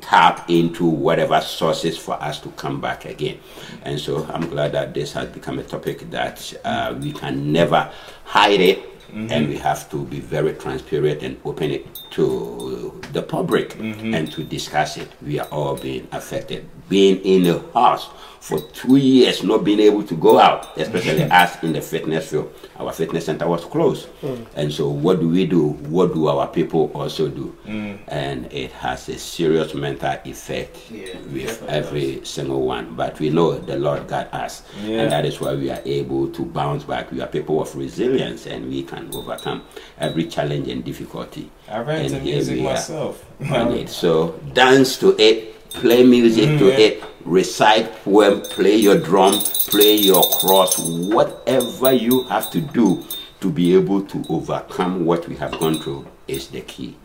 tap 0.00 0.50
into 0.50 0.84
whatever 0.84 1.40
sources 1.40 1.96
for 1.96 2.20
us 2.22 2.40
to 2.40 2.50
come 2.50 2.80
back 2.80 3.04
again. 3.04 3.38
And 3.82 3.98
so 3.98 4.26
I'm 4.26 4.48
glad 4.50 4.72
that 4.72 4.94
this 4.94 5.12
has 5.12 5.28
become 5.28 5.58
a 5.58 5.62
topic 5.62 6.10
that 6.10 6.52
uh, 6.64 6.94
we 7.00 7.12
can 7.12 7.52
never 7.52 7.90
hide 8.24 8.60
it. 8.60 8.95
Mm-hmm. 9.08 9.32
And 9.32 9.48
we 9.48 9.56
have 9.58 9.88
to 9.90 10.04
be 10.04 10.20
very 10.20 10.52
transparent 10.54 11.22
and 11.22 11.38
open 11.44 11.70
it 11.70 11.86
to 12.10 13.00
the 13.12 13.22
public 13.22 13.70
mm-hmm. 13.70 14.14
and 14.14 14.30
to 14.32 14.42
discuss 14.42 14.96
it. 14.96 15.08
We 15.22 15.38
are 15.38 15.48
all 15.48 15.76
being 15.76 16.08
affected. 16.12 16.68
Being 16.88 17.18
in 17.24 17.44
the 17.44 17.58
house 17.72 18.08
for 18.40 18.60
two 18.72 18.96
years, 18.96 19.42
not 19.42 19.64
being 19.64 19.80
able 19.80 20.02
to 20.04 20.14
go 20.16 20.38
out, 20.38 20.76
especially 20.78 21.20
mm-hmm. 21.20 21.32
us 21.32 21.62
in 21.62 21.72
the 21.72 21.80
fitness 21.80 22.30
field, 22.30 22.52
our 22.78 22.92
fitness 22.92 23.26
center 23.26 23.46
was 23.48 23.64
closed. 23.64 24.08
Mm. 24.22 24.46
And 24.54 24.72
so, 24.72 24.88
what 24.88 25.20
do 25.20 25.28
we 25.28 25.46
do? 25.46 25.68
What 25.88 26.14
do 26.14 26.28
our 26.28 26.46
people 26.48 26.90
also 26.94 27.28
do? 27.28 27.56
Mm. 27.66 27.98
And 28.08 28.52
it 28.52 28.72
has 28.72 29.08
a 29.08 29.18
serious 29.18 29.74
mental 29.74 30.16
effect 30.24 30.76
Yeah, 30.90 31.18
with 31.32 31.62
every 31.68 32.24
single 32.24 32.62
one. 32.66 32.94
But 32.94 33.18
we 33.18 33.30
know 33.30 33.58
the 33.58 33.78
Lord 33.78 34.06
got 34.08 34.32
us, 34.34 34.62
Yeah. 34.84 35.02
and 35.02 35.12
that 35.12 35.24
is 35.24 35.40
why 35.40 35.54
we 35.54 35.70
are 35.70 35.82
able 35.84 36.28
to 36.28 36.44
bounce 36.44 36.84
back. 36.84 37.10
We 37.10 37.20
are 37.20 37.26
people 37.28 37.60
of 37.60 37.74
resilience, 37.74 38.46
and 38.46 38.68
we 38.68 38.82
can 38.82 39.10
overcome 39.14 39.62
every 39.98 40.24
challenge 40.24 40.68
and 40.68 40.84
difficulty. 40.84 41.50
I 41.68 41.80
ran 41.80 42.00
And 42.02 42.10
to 42.10 42.18
here 42.20 42.34
music 42.36 42.60
myself. 42.62 43.24
So 43.88 44.38
dance 44.54 44.98
to 44.98 45.16
it, 45.18 45.55
play 45.80 46.02
music 46.02 46.58
to 46.58 46.64
Mm, 46.64 46.78
yeah. 46.78 46.84
it, 46.86 47.04
recite 47.24 47.92
poem, 48.04 48.40
play 48.42 48.76
your 48.76 48.98
drum, 48.98 49.38
play 49.68 49.94
your 49.94 50.22
cross, 50.40 50.78
whatever 50.78 51.92
you 51.92 52.22
have 52.24 52.50
to 52.50 52.60
do 52.60 53.02
to 53.40 53.50
be 53.50 53.74
able 53.74 54.00
to 54.02 54.24
overcome 54.28 55.04
what 55.04 55.28
we 55.28 55.36
have 55.36 55.52
gone 55.58 55.78
through 55.78 56.06
is 56.26 56.48
the 56.48 56.62
key. 56.62 56.96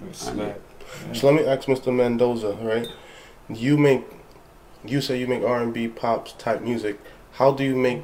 Respect. 0.00 0.60
So 1.14 1.30
let 1.30 1.34
me 1.36 1.46
ask 1.48 1.66
Mr. 1.68 1.92
Mendoza, 1.94 2.52
right? 2.60 2.86
You 3.48 3.76
make, 3.78 4.02
you 4.84 5.00
say 5.00 5.18
you 5.18 5.26
make 5.26 5.42
R 5.42 5.62
and 5.62 5.72
B, 5.72 5.88
pops 5.88 6.32
type 6.34 6.60
music. 6.62 6.98
How 7.32 7.52
do 7.52 7.64
you 7.64 7.76
make 7.76 8.02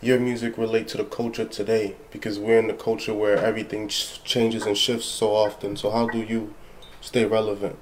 your 0.00 0.18
music 0.18 0.56
relate 0.56 0.88
to 0.88 0.96
the 0.96 1.04
culture 1.04 1.44
today? 1.44 1.96
Because 2.10 2.38
we're 2.38 2.58
in 2.58 2.68
the 2.68 2.74
culture 2.74 3.12
where 3.14 3.36
everything 3.36 3.88
ch- 3.88 4.22
changes 4.24 4.64
and 4.64 4.76
shifts 4.76 5.06
so 5.06 5.34
often. 5.34 5.76
So 5.76 5.90
how 5.90 6.08
do 6.08 6.18
you 6.22 6.54
stay 7.00 7.24
relevant? 7.24 7.76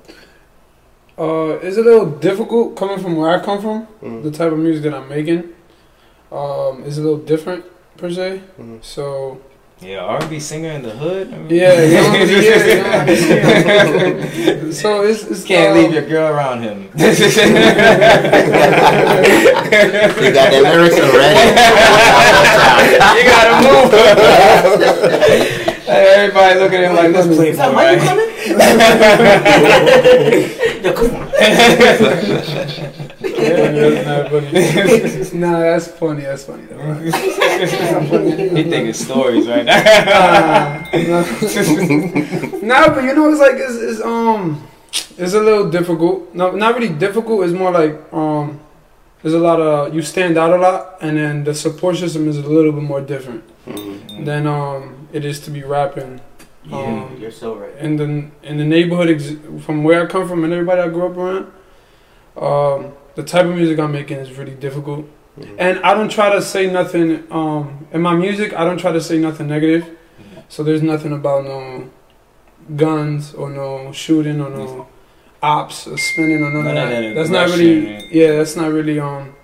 Uh, 1.19 1.59
it's 1.63 1.77
a 1.77 1.83
little 1.83 2.07
difficult 2.07 2.75
coming 2.77 2.99
from 2.99 3.17
where 3.17 3.31
I 3.31 3.39
come 3.45 3.61
from. 3.61 3.87
Mm. 4.03 4.23
The 4.23 4.31
type 4.31 4.51
of 4.53 4.59
music 4.59 4.83
that 4.85 4.95
I'm 4.95 5.09
making, 5.09 5.53
um, 6.33 6.83
is 6.85 6.97
a 6.99 7.03
little 7.03 7.19
different 7.19 7.65
per 7.99 8.11
se. 8.11 8.41
Mhm. 8.59 8.83
So 8.83 9.39
Yeah, 9.81 9.99
R&B 9.99 10.39
singer 10.39 10.71
in 10.71 10.83
the 10.83 10.91
hood. 10.91 11.35
I 11.35 11.37
mean, 11.39 11.51
yeah, 11.51 11.83
you 11.83 11.95
know 11.97 12.09
what 12.11 12.29
Yeah, 12.29 12.61
so 14.83 15.03
it's, 15.03 15.25
it's 15.25 15.43
Can't 15.45 15.77
um, 15.77 15.83
leave 15.83 15.93
your 15.93 16.07
girl 16.07 16.29
around 16.33 16.63
him. 16.63 16.89
You 20.23 20.31
got 20.33 20.51
the 20.53 20.61
lyrics 20.63 20.99
already. 21.01 21.43
you 23.19 23.25
gotta 23.27 23.55
move. 23.67 23.91
Everybody 25.89 26.61
look 26.61 26.73
at 26.73 26.85
him 26.85 26.95
like, 26.95 27.13
let's 27.13 27.27
play 27.27 27.49
Is 27.51 27.57
that 27.59 27.69
for 27.69 27.75
Michael 27.75 28.07
coming? 28.07 28.31
Yo, 30.83 30.93
come 30.93 31.15
on. 31.15 31.31
That's 34.53 35.89
funny. 35.89 36.23
that's 36.23 36.45
funny. 36.45 36.67
That's 36.67 37.75
funny. 38.11 38.33
He 38.57 38.63
thinking 38.71 38.93
stories 38.93 39.47
right 39.49 39.65
now. 39.65 39.83
nah, 40.93 41.23
nah, 42.63 42.95
but 42.95 43.05
you 43.05 43.15
know, 43.15 43.31
it's 43.31 43.41
like 43.41 43.55
it's, 43.57 43.77
it's 43.77 44.01
um, 44.03 44.67
it's 45.19 45.35
a 45.35 45.41
little 45.41 45.71
difficult. 45.71 46.35
No, 46.35 46.51
not 46.53 46.75
really 46.75 46.89
difficult. 46.95 47.45
It's 47.45 47.53
more 47.53 47.71
like 47.71 48.01
um, 48.13 48.61
there's 49.23 49.35
a 49.35 49.39
lot 49.39 49.61
of 49.61 49.95
you 49.95 50.03
stand 50.03 50.37
out 50.37 50.53
a 50.53 50.57
lot, 50.57 50.99
and 51.01 51.17
then 51.17 51.45
the 51.45 51.55
support 51.55 51.97
system 51.97 52.29
is 52.29 52.39
a 52.39 52.43
little 52.43 52.73
bit 52.73 52.83
more 52.83 53.01
different 53.01 53.45
Mm. 53.63 54.25
than 54.25 54.49
um 54.49 55.07
it 55.13 55.25
is 55.25 55.39
to 55.39 55.49
be 55.53 55.63
rapping. 55.63 56.21
Yeah, 56.65 56.77
Um, 56.77 57.17
you're 57.21 57.31
so 57.33 57.57
right. 57.57 57.77
in 57.81 57.97
the 57.97 58.05
in 58.49 58.57
the 58.57 58.65
neighborhood 58.65 59.11
ex- 59.11 59.35
from 59.65 59.83
where 59.85 60.03
I 60.03 60.07
come 60.07 60.29
from 60.29 60.45
and 60.45 60.53
everybody 60.53 60.81
I 60.81 60.89
grew 60.89 61.07
up 61.07 61.17
around, 61.17 61.47
um, 62.37 62.93
the 63.17 63.23
type 63.23 63.47
of 63.47 63.55
music 63.57 63.79
I'm 63.79 63.93
making 63.93 64.19
is 64.19 64.39
really 64.39 64.55
difficult. 64.55 65.07
Mhm. 65.41 65.49
And 65.59 65.79
I 65.83 65.95
don't 65.95 66.11
try 66.11 66.31
to 66.33 66.41
say 66.41 66.71
nothing 66.71 67.25
um, 67.31 67.87
in 67.93 68.01
my 68.01 68.15
music. 68.15 68.53
I 68.55 68.65
don't 68.65 68.79
try 68.79 68.93
to 68.93 69.01
say 69.01 69.19
nothing 69.19 69.49
negative. 69.49 69.85
So 70.49 70.63
there's 70.63 70.83
nothing 70.83 71.13
about 71.13 71.45
no 71.45 71.85
guns 72.77 73.35
or 73.35 73.51
no 73.51 73.91
shooting 73.93 74.41
or 74.41 74.51
no 74.51 74.87
ops 75.43 75.87
or 75.89 75.97
spinning 75.99 76.43
or 76.45 76.51
none, 76.51 76.65
None 76.65 76.77
of 76.77 76.89
that. 76.91 77.01
that 77.01 77.15
That's 77.15 77.31
not 77.31 77.49
really 77.49 77.79
aggression, 77.87 78.09
yeah. 78.13 78.33
That's 78.37 78.55
not 78.57 78.71
really 78.73 79.01
um 79.01 79.35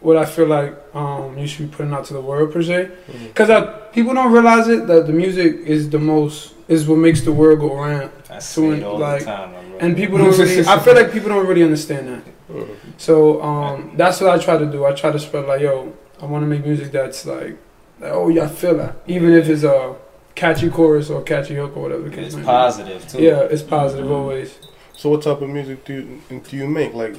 what 0.00 0.16
I 0.16 0.24
feel 0.24 0.46
like 0.46 0.74
um 0.94 1.36
you 1.38 1.46
should 1.46 1.70
be 1.70 1.76
putting 1.76 1.92
out 1.92 2.04
to 2.06 2.14
the 2.14 2.20
world 2.20 2.52
per 2.52 2.62
se. 2.62 2.90
Because 3.24 3.50
people 3.92 4.14
don't 4.14 4.32
realize 4.32 4.68
it 4.68 4.86
that 4.86 5.06
the 5.06 5.12
music 5.12 5.56
is 5.66 5.90
the 5.90 5.98
most 5.98 6.54
is 6.68 6.86
what 6.86 6.98
makes 6.98 7.22
the 7.22 7.32
world 7.32 7.60
go 7.60 7.74
round. 7.74 8.10
I 8.30 8.38
say 8.40 8.68
it 8.68 8.82
all 8.84 8.98
like- 8.98 9.20
the 9.20 9.24
time. 9.26 9.52
my. 9.52 9.58
And 9.80 9.96
people 9.96 10.18
don't 10.18 10.36
really. 10.36 10.66
I 10.66 10.78
feel 10.80 10.94
like 10.94 11.12
people 11.12 11.28
don't 11.28 11.46
really 11.46 11.62
understand 11.62 12.08
that. 12.08 12.22
Mhm. 12.50 12.68
So 12.96 13.40
um, 13.42 13.92
that's 13.96 14.20
what 14.20 14.30
I 14.30 14.38
try 14.42 14.56
to 14.58 14.66
do. 14.66 14.84
I 14.84 14.92
try 14.92 15.12
to 15.12 15.18
spread 15.18 15.46
like, 15.46 15.60
yo, 15.60 15.92
I 16.20 16.24
want 16.26 16.42
to 16.42 16.46
make 16.48 16.64
music 16.64 16.90
that's 16.90 17.24
like, 17.26 17.56
like, 18.00 18.10
oh 18.12 18.28
yeah, 18.28 18.44
I 18.44 18.48
feel 18.48 18.76
that. 18.78 18.96
Even 19.06 19.32
if 19.34 19.48
it's 19.48 19.62
a 19.62 19.94
catchy 20.34 20.68
chorus 20.68 21.10
or 21.10 21.22
catchy 21.22 21.54
hook 21.54 21.76
or 21.76 21.82
whatever 21.84 22.02
the 22.02 22.10
case 22.10 22.26
it's 22.26 22.34
may 22.36 22.40
be. 22.42 22.46
positive 22.46 23.06
too. 23.08 23.22
Yeah, 23.22 23.40
it's 23.54 23.62
positive 23.62 24.10
always. 24.10 24.58
So 24.96 25.10
what 25.10 25.22
type 25.22 25.40
of 25.42 25.48
music 25.48 25.84
do 25.84 25.92
you, 25.94 26.40
do 26.40 26.56
you 26.56 26.66
make? 26.66 26.92
Like, 26.94 27.14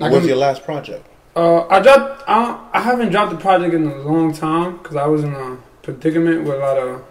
I 0.00 0.04
what's 0.08 0.16
can- 0.20 0.28
your 0.28 0.36
last 0.38 0.64
project? 0.64 1.06
Uh, 1.34 1.66
I 1.68 1.80
dropped. 1.80 2.24
I, 2.28 2.68
I 2.72 2.80
haven't 2.80 3.10
dropped 3.10 3.32
the 3.32 3.38
project 3.38 3.74
in 3.74 3.86
a 3.86 3.96
long 3.96 4.32
time 4.32 4.78
because 4.78 4.96
I 4.96 5.06
was 5.06 5.24
in 5.24 5.34
a 5.34 5.58
predicament 5.82 6.44
with 6.44 6.54
a 6.54 6.58
lot 6.58 6.78
of 6.78 7.04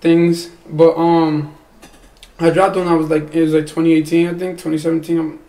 things. 0.00 0.46
But 0.68 0.96
um, 0.96 1.56
I 2.40 2.50
dropped 2.50 2.76
when 2.76 2.88
I 2.88 2.94
was 2.94 3.08
like 3.10 3.34
it 3.34 3.42
was 3.42 3.54
like 3.54 3.66
2018, 3.66 4.26
I 4.26 4.30
think 4.30 4.58
2017. 4.58 5.18
I'm, 5.18 5.40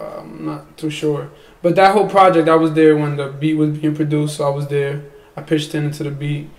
I'm 0.00 0.44
not 0.44 0.76
too 0.76 0.90
sure. 0.90 1.30
But 1.62 1.76
that 1.76 1.92
whole 1.92 2.08
project, 2.08 2.48
I 2.48 2.56
was 2.56 2.74
there 2.74 2.96
when 2.96 3.16
the 3.16 3.28
beat 3.28 3.54
was 3.54 3.78
being 3.78 3.96
produced, 3.96 4.36
so 4.36 4.46
I 4.46 4.50
was 4.54 4.68
there. 4.68 5.02
I 5.36 5.40
pitched 5.40 5.74
in 5.74 5.84
into 5.86 6.04
the 6.04 6.10
beat 6.10 6.50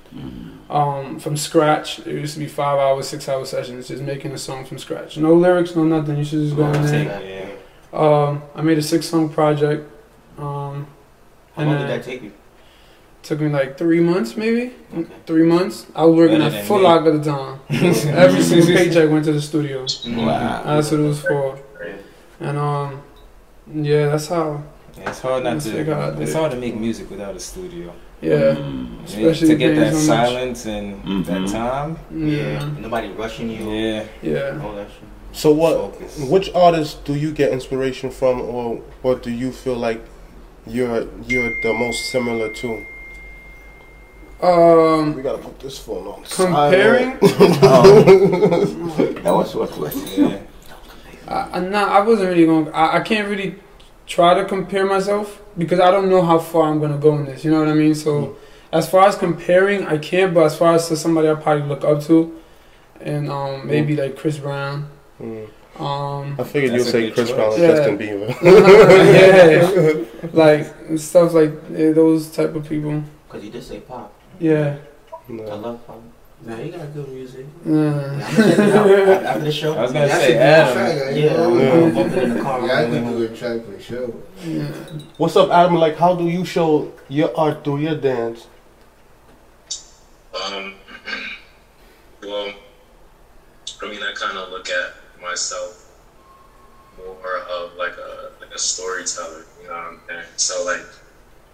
um, 0.69 1.19
from 1.19 1.37
scratch. 1.37 1.99
It 1.99 2.07
used 2.07 2.33
to 2.33 2.39
be 2.39 2.47
five 2.47 2.79
hour, 2.79 3.01
six 3.03 3.29
hour 3.29 3.45
sessions, 3.45 3.87
just 3.87 4.01
making 4.01 4.31
a 4.31 4.37
song 4.37 4.65
from 4.65 4.79
scratch. 4.79 5.17
No 5.17 5.35
lyrics, 5.35 5.75
no 5.75 5.83
nothing. 5.83 6.17
You 6.17 6.25
should 6.25 6.41
just 6.41 6.55
go 6.55 6.65
in 6.71 6.81
there. 6.81 7.57
Um, 7.93 8.41
I 8.55 8.61
made 8.63 8.79
a 8.79 8.81
six 8.81 9.05
song 9.05 9.29
project. 9.29 9.89
How 11.55 11.61
and 11.63 11.71
long 11.71 11.79
did 11.79 11.89
that 11.89 12.03
take 12.03 12.21
you? 12.23 12.31
Took 13.23 13.39
me 13.41 13.49
like 13.49 13.77
three 13.77 13.99
months, 14.01 14.37
maybe 14.37 14.73
Okay. 14.95 15.09
three 15.25 15.43
months. 15.45 15.87
I 15.95 16.05
was 16.05 16.15
working 16.15 16.37
Better 16.37 16.45
at 16.55 16.59
than 16.59 16.65
Foot. 16.67 16.81
Locker 16.83 17.11
at 17.13 17.23
the 17.23 17.31
time. 17.31 17.59
Every 18.15 18.41
single 18.43 18.67
paycheck 18.75 19.09
went 19.09 19.25
to 19.25 19.31
the 19.33 19.41
studio. 19.41 19.81
Wow. 19.81 20.63
That's 20.63 20.91
what 20.91 20.99
it 20.99 21.03
was 21.03 21.21
for. 21.21 21.57
And 22.39 22.57
um, 22.57 23.01
yeah, 23.73 24.07
that's 24.09 24.27
how. 24.27 24.61
Yeah, 24.97 25.09
It's 25.09 25.19
hard 25.21 25.43
not 25.43 25.53
Let's 25.53 25.67
out 25.67 25.71
to. 25.71 25.83
the- 25.83 26.21
It's 26.21 26.33
hard 26.33 26.51
to 26.51 26.57
make 26.57 26.75
music 26.75 27.09
without 27.09 27.35
a 27.35 27.39
studio. 27.39 27.91
Yeah, 28.21 28.55
Mm. 28.55 29.03
Especially 29.03 29.47
to 29.49 29.55
get 29.55 29.75
that 29.75 29.91
so 29.93 29.97
much. 29.97 30.05
silence 30.05 30.65
and 30.67 31.03
Mhm. 31.03 31.25
that 31.25 31.47
time. 31.51 31.97
yeah, 32.15 32.69
Nobody 32.79 33.09
rushing 33.09 33.49
you. 33.49 33.69
Yeah. 33.71 34.03
yeah. 34.23 34.61
All 34.63 34.73
that 34.75 34.87
shit. 34.87 35.09
So 35.33 35.51
what? 35.51 35.73
Focus. 35.75 36.19
Which 36.19 36.49
artists 36.55 36.95
do 37.03 37.13
you 37.13 37.31
get 37.33 37.51
inspiration 37.51 38.09
from, 38.09 38.39
or 38.41 38.79
what 39.01 39.21
do 39.21 39.31
you 39.31 39.51
feel 39.51 39.75
like 39.75 40.01
you're 40.67 41.07
you're 41.27 41.51
the 41.61 41.73
most 41.73 42.09
similar 42.09 42.49
to? 42.49 42.85
Um, 44.41 45.15
We 45.15 45.21
gotta 45.21 45.37
put 45.37 45.59
this 45.59 45.77
phone 45.79 46.07
on. 46.07 46.23
comparing. 46.23 47.17
Oh. 47.67 48.03
that 49.23 49.33
was 49.33 49.55
what 49.55 49.77
was. 49.77 50.17
Yeah. 50.17 50.39
I, 51.27 51.49
I, 51.53 51.59
nah, 51.61 51.85
I 51.87 52.01
wasn't 52.01 52.29
really 52.29 52.45
going. 52.45 52.69
I, 52.73 52.97
I 52.97 52.99
can't 52.99 53.27
really 53.27 53.55
try 54.05 54.33
to 54.35 54.45
compare 54.45 54.85
myself 54.85 55.41
because 55.57 55.79
I 55.79 55.89
don't 55.89 56.09
know 56.09 56.21
how 56.21 56.37
far 56.39 56.69
I'm 56.69 56.79
gonna 56.79 56.97
go 56.97 57.15
in 57.15 57.25
this. 57.25 57.43
You 57.45 57.51
know 57.51 57.59
what 57.59 57.69
I 57.69 57.73
mean? 57.73 57.95
So, 57.95 58.35
as 58.71 58.89
far 58.89 59.07
as 59.07 59.15
comparing, 59.15 59.85
I 59.85 59.97
can't. 59.97 60.33
But 60.33 60.45
as 60.47 60.57
far 60.57 60.75
as 60.75 60.87
to 60.89 60.97
somebody 60.97 61.29
I 61.29 61.35
probably 61.35 61.67
look 61.67 61.83
up 61.83 62.03
to, 62.03 62.39
and 62.99 63.29
um, 63.31 63.65
maybe 63.65 63.95
like 63.95 64.17
Chris 64.17 64.37
Brown. 64.37 64.89
Mm. 65.19 65.47
Um, 65.79 66.35
I 66.39 66.43
figured 66.45 66.73
you'd 66.73 66.85
say 66.85 67.07
good 67.07 67.13
Chris 67.15 67.29
choice. 67.29 67.35
Brown 67.35 67.53
and 67.53 67.61
Yeah. 67.61 67.67
Justin 67.75 67.97
Bieber. 67.97 68.29
yeah, 70.23 70.29
like 70.33 70.97
stuff 70.99 71.33
like 71.33 71.51
yeah, 71.71 71.91
those 71.91 72.31
type 72.31 72.55
of 72.55 72.67
people. 72.67 73.03
Cause 73.29 73.43
you 73.43 73.51
did 73.51 73.63
say 73.63 73.79
pop. 73.81 74.13
Yeah. 74.39 74.77
I 75.29 75.31
love 75.33 75.85
pop. 75.85 76.01
Nah, 76.43 76.57
you 76.59 76.71
got 76.71 76.93
good 76.93 77.09
music. 77.09 77.45
Yeah. 77.65 77.73
I'm 77.73 78.19
gonna 78.19 78.21
check 78.21 78.59
it 78.59 79.09
out 79.09 79.23
after 79.25 79.43
the 79.43 79.51
show. 79.51 79.73
I 79.73 79.81
was 79.81 79.91
gonna 79.91 80.07
That 80.07 80.21
say 80.21 80.27
should 80.27 80.33
be 80.33 80.37
a 80.37 80.45
Adam. 80.45 80.73
track, 80.73 81.15
Yeah, 81.15 81.43
I'm 81.45 81.59
Yeah. 81.59 81.69
gonna 81.69 81.93
bump 81.95 82.13
in 82.23 82.33
the 82.37 82.41
car. 82.41 82.67
Yeah, 82.67 82.73
I 82.73 82.83
when 82.89 83.05
we 83.05 83.27
could 83.27 83.27
do 83.29 83.33
a 83.33 83.37
track 83.37 83.65
for 83.65 83.79
sure. 83.81 84.09
yeah. 84.45 84.67
What's 85.17 85.35
up, 85.35 85.49
Adam? 85.49 85.75
Like, 85.75 85.97
how 85.97 86.15
do 86.15 86.25
you 86.29 86.45
show 86.45 86.91
your 87.09 87.35
art 87.37 87.63
through 87.63 87.79
your 87.79 87.95
dance? 87.95 88.47
Um, 90.35 90.75
well, 92.23 92.53
I 93.81 93.89
mean, 93.89 94.03
I 94.03 94.13
kind 94.13 94.37
of 94.37 94.49
look 94.51 94.69
at 94.69 94.93
myself 95.19 95.75
more 96.97 97.37
of 97.49 97.75
like 97.75 97.97
a 97.97 98.31
like 98.39 98.51
a 98.53 98.59
storyteller. 98.59 99.45
You 99.61 99.67
know 99.67 99.73
what 99.73 99.83
I'm 99.83 99.99
saying? 100.07 100.25
So 100.37 100.63
like, 100.63 100.85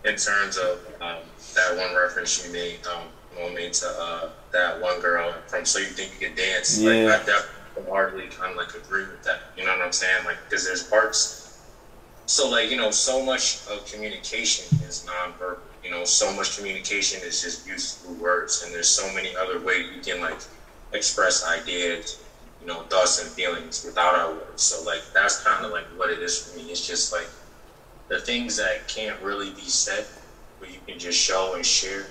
in 0.04 0.16
terms 0.16 0.58
of 0.58 0.80
um, 1.02 1.24
that 1.56 1.76
one 1.76 1.94
reference 1.96 2.44
you 2.44 2.52
made, 2.52 2.86
um, 2.88 3.10
you 3.38 3.50
made 3.54 3.74
to 3.74 3.88
uh, 3.90 4.30
that 4.52 4.80
one 4.80 5.00
girl 5.00 5.36
from 5.48 5.66
"So 5.66 5.80
You 5.80 5.92
Think 5.92 6.12
You 6.12 6.28
Can 6.28 6.36
Dance." 6.36 6.80
Yeah. 6.80 6.90
Like, 6.90 7.22
I 7.22 7.24
definitely 7.24 7.92
hardly 7.92 8.28
kind 8.28 8.52
of 8.52 8.58
like 8.58 8.74
agree 8.74 9.06
with 9.06 9.22
that. 9.24 9.40
You 9.56 9.64
know 9.66 9.72
what 9.72 9.82
I'm 9.82 9.92
saying? 9.92 10.24
Like, 10.26 10.38
because 10.48 10.64
there's 10.66 10.82
parts. 10.82 11.30
So 12.26 12.48
like 12.48 12.70
you 12.70 12.78
know, 12.78 12.92
so 12.92 13.22
much 13.22 13.58
of 13.68 13.84
communication 13.86 14.66
is 14.88 15.02
nonverbal. 15.02 15.58
you 15.84 15.90
know, 15.90 16.04
so 16.06 16.32
much 16.32 16.56
communication 16.56 17.24
is 17.24 17.42
just 17.42 17.66
used 17.66 17.98
through 18.00 18.14
words, 18.14 18.62
and 18.62 18.74
there's 18.74 18.88
so 18.88 19.10
many 19.10 19.36
other 19.36 19.60
ways 19.60 19.88
you 19.92 20.00
can 20.00 20.20
like 20.20 20.40
express 20.94 21.44
ideas, 21.44 22.16
you 22.62 22.68
know, 22.68 22.84
thoughts 22.84 23.20
and 23.22 23.30
feelings 23.32 23.84
without 23.84 24.16
our 24.16 24.32
words. 24.32 24.62
So 24.62 24.84
like 24.84 25.02
that's 25.14 25.44
kind 25.44 25.66
of 25.66 25.72
like 25.72 25.86
what 25.98 26.10
it 26.10 26.20
is 26.22 26.38
for 26.38 26.56
me. 26.56 26.72
It's 26.72 26.86
just 26.86 27.12
like 27.12 27.28
the 28.08 28.20
things 28.20 28.58
that 28.58 28.88
can't 28.88 29.20
really 29.22 29.50
be 29.52 29.62
said, 29.62 30.06
but 30.60 30.70
you 30.72 30.80
can 30.88 31.00
just 31.00 31.20
show 31.20 31.56
and 31.56 31.66
share, 31.66 32.06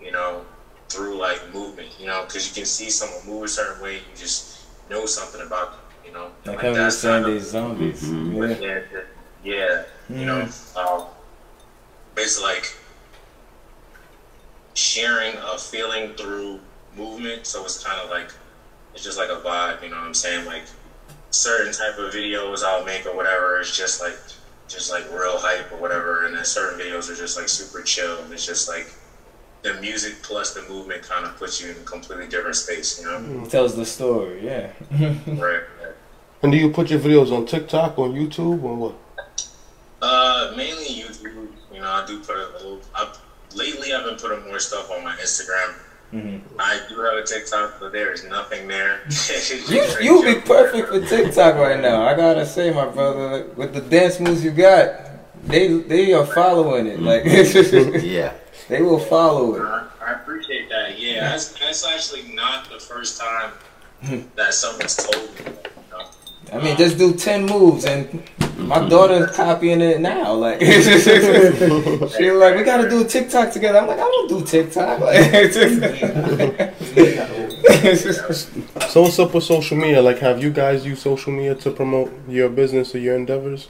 you 0.00 0.10
know, 0.10 0.44
through 0.88 1.16
like 1.16 1.52
movement, 1.52 1.88
you 1.98 2.06
know, 2.06 2.24
because 2.24 2.48
you 2.48 2.54
can 2.54 2.64
see 2.64 2.90
someone 2.90 3.24
move 3.26 3.44
a 3.44 3.48
certain 3.48 3.80
way, 3.80 3.96
you 3.96 4.16
just 4.16 4.66
know 4.90 5.06
something 5.06 5.40
about 5.40 5.72
them, 5.72 5.80
you 6.04 6.12
know. 6.12 6.30
Like 6.44 6.56
Like, 6.56 6.60
how 6.60 6.68
we 6.70 6.74
that's 6.74 6.96
saying 6.96 7.22
kind 7.22 7.24
of 7.26 7.32
these 7.32 7.50
zombies. 7.50 8.02
Mhm. 8.02 8.60
Yeah. 8.60 8.80
yeah, 9.44 9.84
yeah, 10.08 10.18
you 10.18 10.26
know, 10.26 10.48
um, 10.76 11.06
it's 12.16 12.40
like 12.40 12.74
sharing 14.74 15.36
a 15.36 15.58
feeling 15.58 16.14
through 16.14 16.60
movement. 16.96 17.46
So 17.46 17.64
it's 17.64 17.82
kind 17.82 18.00
of 18.00 18.10
like 18.10 18.30
it's 18.94 19.04
just 19.04 19.18
like 19.18 19.28
a 19.28 19.40
vibe. 19.40 19.82
You 19.82 19.90
know 19.90 19.96
what 19.96 20.06
I'm 20.06 20.14
saying? 20.14 20.46
Like 20.46 20.64
certain 21.30 21.72
type 21.72 21.98
of 21.98 22.12
videos 22.12 22.62
I'll 22.62 22.84
make 22.84 23.06
or 23.06 23.14
whatever. 23.14 23.60
It's 23.60 23.76
just 23.76 24.00
like 24.00 24.16
just 24.68 24.90
like 24.90 25.04
real 25.12 25.36
hype 25.36 25.70
or 25.72 25.76
whatever, 25.76 26.26
and 26.26 26.36
then 26.36 26.44
certain 26.44 26.78
videos 26.78 27.10
are 27.10 27.16
just 27.16 27.36
like 27.36 27.48
super 27.48 27.82
chill. 27.82 28.22
And 28.22 28.32
it's 28.32 28.46
just 28.46 28.68
like 28.68 28.92
the 29.62 29.74
music 29.80 30.22
plus 30.22 30.54
the 30.54 30.62
movement 30.62 31.02
kind 31.02 31.26
of 31.26 31.36
puts 31.36 31.60
you 31.60 31.70
in 31.70 31.76
a 31.76 31.84
completely 31.84 32.28
different 32.28 32.56
space. 32.56 33.00
You 33.00 33.06
know? 33.06 33.46
Tells 33.46 33.76
the 33.76 33.84
story, 33.84 34.44
yeah. 34.44 34.70
Right. 34.90 35.26
right. 35.26 35.62
And 36.42 36.52
do 36.52 36.58
you 36.58 36.70
put 36.70 36.90
your 36.90 37.00
videos 37.00 37.32
on 37.32 37.46
TikTok, 37.46 37.98
on 37.98 38.12
YouTube, 38.12 38.62
or 38.62 38.76
what? 38.76 38.94
Uh, 40.02 40.52
mainly 40.54 40.84
YouTube. 40.84 41.48
You 41.72 41.80
know, 41.80 41.88
I 41.88 42.04
do 42.06 42.20
put 42.20 42.36
a 42.36 42.52
little. 42.52 42.80
I, 42.94 43.14
lately, 43.54 43.94
I've 43.94 44.04
been 44.04 44.16
putting 44.16 44.44
more 44.46 44.58
stuff 44.58 44.90
on 44.90 45.02
my 45.02 45.16
Instagram. 45.16 45.74
Mhm. 46.14 46.40
I 46.60 46.80
do 46.88 47.00
have 47.00 47.14
a 47.14 47.24
TikTok, 47.24 47.80
but 47.80 47.92
there 47.92 48.12
is 48.12 48.24
nothing 48.24 48.68
there. 48.68 49.00
You 49.68 49.82
you 50.00 50.22
be 50.22 50.40
perfect 50.40 50.88
for 50.88 51.00
TikTok 51.00 51.56
right 51.56 51.80
now. 51.80 52.02
I 52.06 52.14
gotta 52.14 52.46
say, 52.46 52.72
my 52.72 52.86
brother, 52.86 53.46
with 53.56 53.74
the 53.74 53.80
dance 53.80 54.20
moves 54.20 54.44
you 54.44 54.52
got, 54.52 54.94
they 55.46 55.66
they 55.68 56.12
are 56.12 56.24
following 56.26 56.86
it. 56.86 57.00
Like 57.00 57.24
Yeah. 58.04 58.26
Uh, 58.26 58.32
they 58.68 58.80
will 58.82 59.00
follow 59.00 59.56
it. 59.56 59.62
I, 59.62 59.86
I 60.00 60.12
appreciate 60.12 60.68
that. 60.70 60.98
Yeah, 60.98 61.28
that's, 61.30 61.52
that's 61.58 61.84
actually 61.86 62.32
not 62.32 62.70
the 62.70 62.78
first 62.78 63.20
time 63.20 63.50
that 64.36 64.54
someone's 64.54 64.96
told 64.96 65.28
me. 65.34 65.52
I 66.54 66.62
mean, 66.62 66.76
just 66.76 66.98
do 66.98 67.14
ten 67.14 67.46
moves, 67.46 67.84
and 67.84 68.22
my 68.56 68.88
daughter's 68.88 69.34
copying 69.34 69.80
it 69.80 70.00
now. 70.00 70.34
Like 70.34 70.60
she's 70.64 71.06
like, 71.06 72.56
we 72.56 72.62
gotta 72.62 72.88
do 72.88 73.04
a 73.04 73.04
TikTok 73.04 73.52
together. 73.52 73.80
I'm 73.80 73.88
like, 73.88 73.98
I 73.98 74.02
don't 74.02 74.28
do 74.28 74.44
TikTok. 74.44 75.00
So 78.88 79.02
what's 79.02 79.18
up 79.18 79.34
with 79.34 79.44
social 79.44 79.76
media? 79.76 80.00
Like, 80.00 80.18
have 80.18 80.42
you 80.42 80.50
guys 80.50 80.86
used 80.86 81.02
social 81.02 81.32
media 81.32 81.54
to 81.56 81.70
promote 81.70 82.12
your 82.28 82.48
business 82.48 82.94
or 82.94 82.98
your 82.98 83.16
endeavors? 83.16 83.68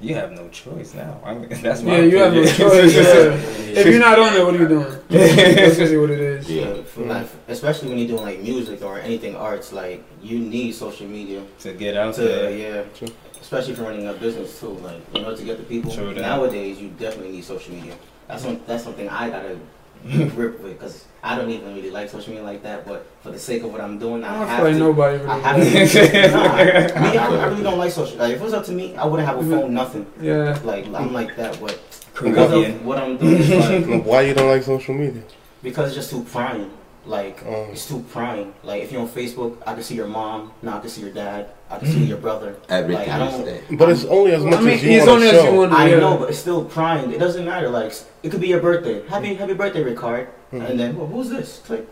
You 0.00 0.14
have 0.14 0.32
no 0.32 0.48
choice 0.48 0.94
now. 0.94 1.20
I 1.24 1.34
mean, 1.34 1.48
that's 1.62 1.82
my 1.82 1.96
Yeah, 1.98 2.04
you 2.04 2.18
have 2.18 2.34
no 2.34 2.44
choice. 2.44 2.94
yeah. 2.94 3.80
If 3.80 3.86
you're 3.86 4.00
not 4.00 4.18
on 4.18 4.34
it, 4.34 4.44
what 4.44 4.54
are 4.54 4.58
you 4.58 4.68
doing? 4.68 4.98
That's 5.08 5.78
really 5.78 5.98
what 5.98 6.10
it 6.10 6.20
is. 6.20 6.50
Yeah. 6.50 6.82
For 6.82 7.02
like, 7.02 7.26
especially 7.48 7.90
when 7.90 7.98
you're 7.98 8.08
doing 8.08 8.22
like 8.22 8.40
music 8.40 8.82
or 8.82 8.98
anything 8.98 9.36
arts, 9.36 9.72
like 9.72 10.02
you 10.22 10.38
need 10.38 10.72
social 10.72 11.06
media 11.06 11.42
to 11.60 11.72
get 11.74 11.96
out 11.96 12.14
to 12.14 12.22
there. 12.22 12.50
yeah. 12.50 12.82
True. 12.94 13.08
Especially 13.40 13.74
for 13.74 13.82
running 13.82 14.08
a 14.08 14.12
business 14.14 14.58
too, 14.58 14.70
like 14.70 15.00
in 15.14 15.24
order 15.24 15.36
to 15.36 15.44
get 15.44 15.58
the 15.58 15.64
people. 15.64 15.92
True 15.92 16.14
that. 16.14 16.20
Nowadays, 16.20 16.80
you 16.80 16.88
definitely 16.98 17.32
need 17.32 17.44
social 17.44 17.74
media. 17.74 17.94
That's 18.26 18.44
one, 18.44 18.60
that's 18.66 18.82
something 18.82 19.08
I 19.08 19.30
gotta 19.30 19.58
grip 20.34 20.60
with 20.60 20.78
because 20.78 21.04
I 21.22 21.36
don't 21.36 21.50
even 21.50 21.74
really 21.74 21.90
like 21.90 22.08
social 22.10 22.30
media 22.30 22.44
like 22.44 22.62
that. 22.62 22.86
But 22.86 23.06
for 23.22 23.30
the 23.30 23.38
sake 23.38 23.62
of 23.62 23.72
what 23.72 23.80
I'm 23.80 23.98
doing, 23.98 24.22
I, 24.24 24.34
I 24.34 24.38
don't 24.38 24.48
have 24.48 24.56
feel 24.58 24.64
like 24.66 24.74
to. 24.74 24.78
nobody 24.78 25.24
I 25.24 25.54
really. 25.56 25.70
have 25.70 25.92
to. 25.92 26.28
nah, 26.36 26.42
I, 26.52 26.64
me, 27.12 27.18
I, 27.18 27.26
I 27.26 27.46
really 27.46 27.62
don't 27.62 27.78
like 27.78 27.92
social. 27.92 28.18
Like 28.18 28.34
if 28.34 28.40
it 28.40 28.44
was 28.44 28.54
up 28.54 28.64
to 28.66 28.72
me, 28.72 28.94
I 28.96 29.04
wouldn't 29.06 29.28
have 29.28 29.38
a 29.38 29.42
phone, 29.42 29.74
nothing. 29.74 30.06
Yeah. 30.20 30.58
Like 30.64 30.86
I'm 30.86 31.12
like 31.12 31.36
that, 31.36 31.60
but 31.60 31.78
because 32.22 32.52
of 32.52 32.84
what 32.84 32.98
I'm 32.98 33.16
doing, 33.16 33.34
is 33.36 33.88
like, 33.88 34.04
Why 34.04 34.22
you 34.22 34.34
don't 34.34 34.48
like 34.48 34.62
social 34.62 34.94
media? 34.94 35.22
because 35.62 35.88
it's 35.88 35.96
just 35.96 36.10
too 36.10 36.22
prying. 36.30 36.70
Like 37.04 37.44
Um, 37.46 37.70
it's 37.72 37.86
too 37.88 38.04
prying. 38.10 38.52
Like 38.62 38.82
if 38.82 38.92
you're 38.92 39.00
on 39.02 39.08
Facebook, 39.08 39.56
I 39.66 39.74
can 39.74 39.82
see 39.82 39.94
your 39.96 40.06
mom. 40.08 40.52
Now 40.62 40.76
I 40.78 40.80
can 40.80 40.90
see 40.90 41.00
your 41.02 41.12
dad. 41.12 41.50
I 41.68 41.78
can 41.78 41.88
see 41.88 42.04
your 42.04 42.18
brother. 42.18 42.56
Everything 42.68 43.08
Like, 43.08 43.14
I 43.14 43.18
don't- 43.18 43.44
there. 43.44 43.60
but 43.72 43.88
it's 43.88 44.04
only 44.04 44.32
as 44.32 44.44
much 44.44 44.54
I 44.54 44.60
mean, 44.60 44.68
as 44.74 44.84
you 44.84 44.90
it's 44.98 45.06
want 45.06 45.10
only 45.16 45.30
to 45.30 45.36
as 45.36 45.42
you 45.44 45.50
show. 45.50 45.56
want 45.56 45.72
to. 45.72 45.78
I 45.78 45.90
know, 45.90 46.16
but 46.16 46.28
it's 46.30 46.38
still 46.38 46.64
prying. 46.64 47.10
It 47.12 47.18
doesn't 47.18 47.44
matter. 47.44 47.68
Like 47.68 47.92
it 48.22 48.30
could 48.30 48.40
be 48.40 48.48
your 48.48 48.60
birthday. 48.60 49.06
Happy 49.08 49.34
happy 49.34 49.54
birthday, 49.54 49.82
Ricard. 49.82 50.26
Hmm. 50.50 50.60
And 50.62 50.78
then 50.78 50.96
well, 50.96 51.08
who's 51.08 51.28
this? 51.28 51.60
Click. 51.66 51.88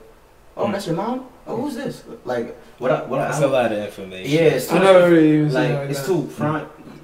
Oh, 0.56 0.70
that's 0.70 0.86
your 0.86 0.94
mom. 0.94 1.26
Oh, 1.48 1.60
who's 1.60 1.74
this? 1.74 2.04
Like 2.24 2.56
what? 2.78 2.90
I, 2.92 3.02
what? 3.04 3.18
That's 3.18 3.40
I, 3.40 3.44
a 3.44 3.48
lot 3.48 3.72
of 3.72 3.78
information. 3.78 4.30
Yeah, 4.30 4.40
it's 4.56 4.68
too, 4.68 4.76
I 4.76 4.78
never 4.78 5.10
really 5.10 5.42
like 5.50 5.70
it 5.70 5.74
like 5.74 5.90
it's 5.90 6.00
that. 6.00 6.06
too 6.06 6.28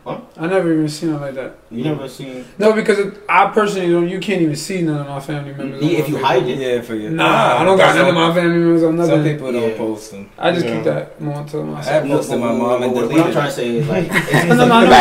prying. 0.02 0.26
I 0.36 0.46
never 0.46 0.72
even 0.72 0.88
seen 0.88 1.10
it 1.10 1.20
like 1.20 1.34
that. 1.34 1.56
You 1.70 1.84
never 1.84 2.08
seen? 2.08 2.44
No, 2.58 2.72
because 2.72 2.98
it, 2.98 3.22
I 3.28 3.50
personally 3.50 3.90
don't. 3.90 4.08
You 4.08 4.18
can't 4.20 4.40
even 4.42 4.56
see 4.56 4.82
none 4.82 5.00
of 5.00 5.06
my 5.06 5.20
family 5.20 5.52
members. 5.54 5.82
Yeah, 5.82 5.98
if 5.98 6.08
you 6.08 6.18
hide 6.18 6.46
it. 6.46 6.58
Yeah, 6.58 6.80
for 6.82 6.94
you. 6.94 7.10
Nah, 7.10 7.58
I 7.60 7.64
don't 7.64 7.76
got 7.76 7.94
none 7.94 8.08
of 8.08 8.14
my 8.14 8.34
family 8.34 8.58
members 8.58 8.82
on 8.84 9.06
Some 9.06 9.22
people 9.24 9.52
don't 9.52 9.70
Yeah. 9.70 9.76
post 9.76 10.10
them. 10.12 10.30
I 10.38 10.52
just 10.52 10.66
Yeah. 10.66 10.74
keep 10.76 10.84
that 10.84 11.20
more 11.20 11.44
to 11.44 11.62
myself. 11.62 11.62
I 11.62 11.72
myself. 11.72 12.04
have 12.04 12.08
posted 12.16 12.40
my 12.40 12.52
mom 12.52 12.82
and 12.82 12.92
What- 12.92 13.10
what 13.10 13.20
I'm 13.26 13.32
trying 13.32 13.46
to 13.46 13.52
say 13.52 13.76
is 13.76 13.88
like 13.88 14.08
it's, 14.10 14.44
No, 14.46 14.54
no, 14.54 14.66
no, 14.66 14.86
available 14.86 14.98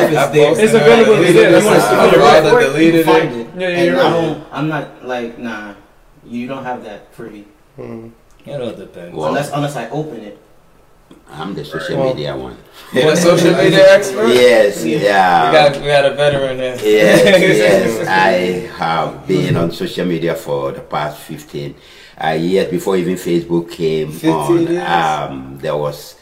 if 0.00 0.12
it's 0.12 0.32
there. 0.32 0.64
It's 0.64 0.74
available 0.74 1.14
if 1.14 1.30
it's 1.30 1.34
there. 1.34 1.58
You 1.60 1.66
wanna 1.66 1.80
see 1.80 1.88
for. 1.88 2.10
the 2.10 2.18
Right. 2.18 2.52
right 2.52 2.66
deleted 2.66 2.94
you 2.94 3.00
it. 3.00 3.06
find 3.06 3.40
it. 3.40 3.46
Yeah, 3.58 3.68
yeah, 3.68 3.82
you're 3.82 3.96
right. 3.96 4.36
I'm 4.52 4.68
not 4.68 5.06
like 5.06 5.38
nah. 5.38 5.74
You 6.26 6.46
don't 6.48 6.64
have 6.64 6.84
that 6.84 7.12
privy 7.12 7.44
Mm. 7.78 8.10
It 8.44 8.60
all 8.60 8.72
depends. 8.72 9.16
Unless 9.16 9.50
unless 9.52 9.76
I 9.76 9.88
open 9.90 10.20
it. 10.20 10.38
I'm 11.30 11.54
the 11.54 11.64
social 11.64 11.98
Well- 11.98 12.14
media 12.14 12.36
one. 12.36 12.56
You 12.92 13.08
a 13.08 13.16
social 13.16 13.52
media 13.56 13.84
expert? 13.96 14.28
Yes, 14.28 14.84
We 14.84 14.96
yeah. 14.98 15.50
got 15.50 15.80
we 15.80 15.86
got 15.86 16.04
a 16.04 16.14
veteran 16.14 16.58
here. 16.58 16.76
yes, 16.76 17.24
yes. 17.64 18.08
I 18.08 18.68
have 18.76 19.26
been 19.26 19.56
on 19.56 19.72
social 19.72 20.04
media 20.06 20.34
for 20.34 20.72
the 20.72 20.80
past 20.82 21.18
15 21.20 21.74
uh, 22.22 22.28
years 22.36 22.70
before 22.70 22.96
even 22.98 23.14
Facebook 23.14 23.70
came 23.70 24.12
15 24.12 24.30
on. 24.32 24.66
years? 24.66 24.82
Um, 24.88 25.58
there 25.58 25.76
was 25.76 26.16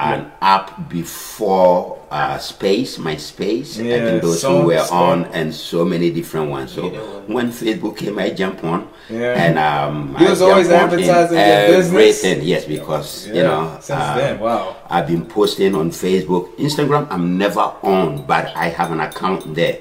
an 0.00 0.32
app 0.40 0.88
before 0.88 1.98
uh, 2.10 2.38
Space, 2.38 2.98
MySpace. 2.98 3.78
I 3.78 3.82
Yeah, 3.84 4.04
think 4.04 4.22
those 4.22 4.40
some- 4.40 4.62
who 4.62 4.66
were 4.68 4.78
some- 4.80 4.98
on, 4.98 5.24
and 5.32 5.54
so 5.54 5.84
many 5.84 6.10
different 6.10 6.50
ones. 6.50 6.72
So 6.72 6.90
Yeah, 6.90 6.98
when 7.28 7.52
Facebook 7.52 7.96
came, 7.96 8.18
I 8.18 8.30
jumped 8.30 8.64
on. 8.64 8.88
Yeah. 9.08 9.34
And 9.34 9.58
um, 9.58 10.16
You 10.18 10.26
I 10.26 10.30
was 10.30 10.42
always 10.42 10.68
jumped 10.68 10.94
on 10.94 10.98
in 10.98 11.08
advertising 11.08 11.38
your 11.38 11.76
business? 11.76 12.24
Yes, 12.42 12.64
because 12.64 13.26
Yeah, 13.28 13.34
you 13.34 13.42
know. 13.44 13.76
since 13.80 13.90
uh, 14.00 14.16
then, 14.16 14.40
wow. 14.40 14.76
I've 14.88 15.06
been 15.06 15.24
posting 15.26 15.74
on 15.76 15.90
Facebook, 15.90 16.56
Instagram. 16.58 17.06
I'm 17.10 17.38
never 17.38 17.60
on, 17.82 18.24
but 18.26 18.50
I 18.56 18.68
have 18.70 18.90
an 18.90 19.00
account 19.00 19.54
there, 19.54 19.78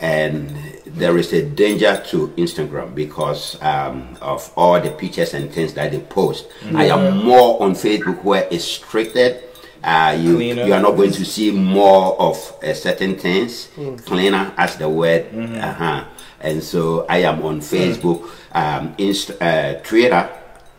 and 0.00 0.50
there 0.94 1.16
is 1.18 1.32
a 1.32 1.42
danger 1.42 2.02
to 2.08 2.28
Instagram 2.36 2.94
because 2.94 3.60
um, 3.62 4.16
of 4.20 4.52
all 4.56 4.80
the 4.80 4.90
pictures 4.90 5.34
and 5.34 5.50
things 5.52 5.74
that 5.74 5.90
they 5.92 6.00
post. 6.00 6.46
I 6.74 6.86
am 6.86 7.24
more 7.24 7.62
on 7.62 7.72
Facebook 7.72 8.22
where 8.24 8.42
it's 8.50 8.80
restricted. 8.80 9.44
Uh, 9.82 10.16
you 10.20 10.36
Cleaner. 10.36 10.64
you 10.64 10.72
are 10.74 10.80
not 10.80 10.96
going 10.96 11.10
to 11.10 11.24
see 11.24 11.50
more 11.50 12.14
of 12.20 12.36
uh, 12.62 12.72
certain 12.74 13.16
things. 13.18 13.68
Cleaner, 14.04 14.52
as 14.56 14.76
the 14.76 14.88
word. 14.88 15.26
Uh-huh. 15.34 16.04
And 16.40 16.62
so 16.62 17.04
I 17.08 17.18
am 17.18 17.42
on 17.42 17.60
Facebook, 17.60 18.28
um, 18.52 18.94
Inst- 18.98 19.40
uh, 19.40 19.74
Twitter 19.82 20.28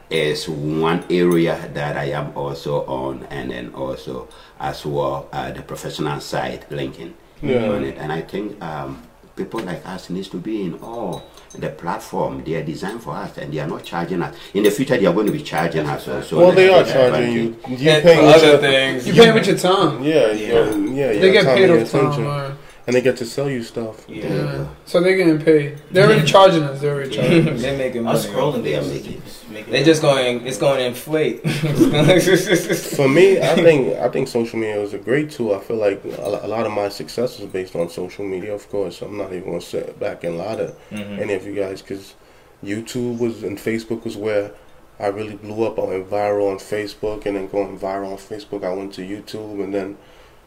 is 0.10 0.48
one 0.48 1.04
area 1.10 1.70
that 1.74 1.98
I 1.98 2.12
am 2.12 2.32
also 2.38 2.86
on, 2.86 3.26
and 3.30 3.50
then 3.52 3.74
also 3.74 4.28
as 4.60 4.86
well 4.86 5.28
uh, 5.34 5.52
the 5.52 5.62
professional 5.64 6.20
side 6.22 6.66
linking 6.70 7.14
Yeah. 7.42 7.70
on 7.72 7.84
it. 7.84 7.98
And 7.98 8.12
I 8.12 8.22
think 8.22 8.62
um, 8.64 9.02
people 9.36 9.60
like 9.62 9.86
us 9.86 10.10
needs 10.10 10.28
to 10.30 10.38
be 10.38 10.64
in 10.64 10.76
all 10.82 11.24
the 11.58 11.70
platform. 11.70 12.44
They 12.44 12.56
are 12.56 12.64
designed 12.64 13.02
for 13.04 13.16
us, 13.16 13.38
and 13.38 13.52
they 13.54 13.60
are 13.60 13.68
not 13.68 13.84
charging 13.84 14.22
us. 14.22 14.36
In 14.54 14.64
the 14.64 14.72
future, 14.72 14.98
they 14.98 15.06
are 15.06 15.14
going 15.14 15.26
to 15.28 15.32
be 15.32 15.42
charging 15.44 15.86
us 15.88 16.08
also. 16.08 16.38
Well, 16.40 16.52
they 16.52 16.70
are 16.70 16.78
Let's 16.78 16.92
charging 16.94 17.32
you. 17.34 17.56
You 17.68 17.90
And 17.90 18.04
paying 18.04 18.20
for 18.20 18.26
with 18.26 18.36
other 18.36 18.48
your, 18.48 18.58
things. 18.60 19.08
You 19.08 19.14
pay 19.14 19.32
with 19.32 19.48
your 19.48 19.58
time. 19.58 20.04
yeah, 20.04 20.32
yeah, 20.32 20.76
yeah. 20.76 21.08
They 21.08 21.22
your 21.22 21.32
get 21.34 21.44
time 21.46 21.56
paid 21.58 21.70
and 21.70 21.74
your 21.74 21.82
off 21.82 21.92
time. 21.92 22.12
attention. 22.12 22.58
and 22.86 22.96
they 22.96 23.02
get 23.02 23.18
to 23.18 23.26
sell 23.26 23.50
you 23.50 23.64
stuff. 23.64 24.06
Yeah. 24.10 24.28
Yeah. 24.28 24.68
So 24.86 25.02
they're 25.02 25.16
getting 25.18 25.40
paid. 25.44 25.78
They're 25.92 26.06
already 26.08 26.26
charging 26.36 26.64
us. 26.64 26.82
They're 26.82 26.94
already 26.96 27.12
charging 27.16 27.50
us. 27.50 27.62
They're 27.62 27.78
making 27.78 28.06
I 28.08 28.12
was 28.14 28.28
money. 28.28 28.38
scrolling. 28.40 28.64
They 28.64 28.72
They 28.72 28.76
are 28.76 28.82
are 28.82 28.86
making- 28.86 29.12
making. 29.22 29.22
They 29.70 29.84
just 29.84 30.02
going. 30.02 30.46
It's 30.46 30.58
going 30.58 30.80
to 30.80 30.86
inflate. 30.86 31.42
For 31.50 33.10
me, 33.10 33.40
I 33.40 33.56
think 33.56 33.98
I 33.98 34.10
think 34.10 34.28
social 34.28 34.60
media 34.60 34.82
is 34.82 34.94
a 34.94 34.98
great 34.98 35.32
tool. 35.32 35.54
I 35.54 35.60
feel 35.60 35.78
like 35.78 36.04
a 36.04 36.48
lot 36.48 36.66
of 36.66 36.72
my 36.72 36.90
success 36.90 37.40
is 37.40 37.46
based 37.48 37.76
on 37.76 37.90
social 37.90 38.26
media. 38.26 38.54
Of 38.54 38.70
course, 38.70 39.02
I'm 39.02 39.18
not 39.18 39.34
even 39.34 39.50
gonna 39.50 39.62
sit 39.62 40.00
back 40.00 40.24
and 40.24 40.38
lie 40.38 40.56
to 40.56 40.76
mm-hmm. 40.92 41.22
any 41.22 41.34
of 41.34 41.46
you 41.46 41.56
guys 41.56 41.82
because 41.82 42.16
YouTube 42.64 43.20
was 43.20 43.44
and 43.44 43.58
Facebook 43.58 44.04
was 44.04 44.16
where 44.18 44.52
I 45.00 45.08
really 45.08 45.36
blew 45.36 45.66
up. 45.66 45.80
I 45.80 45.84
went 45.84 46.10
viral 46.10 46.52
on 46.52 46.58
Facebook, 46.58 47.26
and 47.26 47.36
then 47.36 47.48
going 47.48 47.78
viral 47.78 48.12
on 48.12 48.18
Facebook, 48.18 48.64
I 48.64 48.74
went 48.74 48.94
to 48.94 49.02
YouTube, 49.02 49.64
and 49.64 49.74
then 49.74 49.98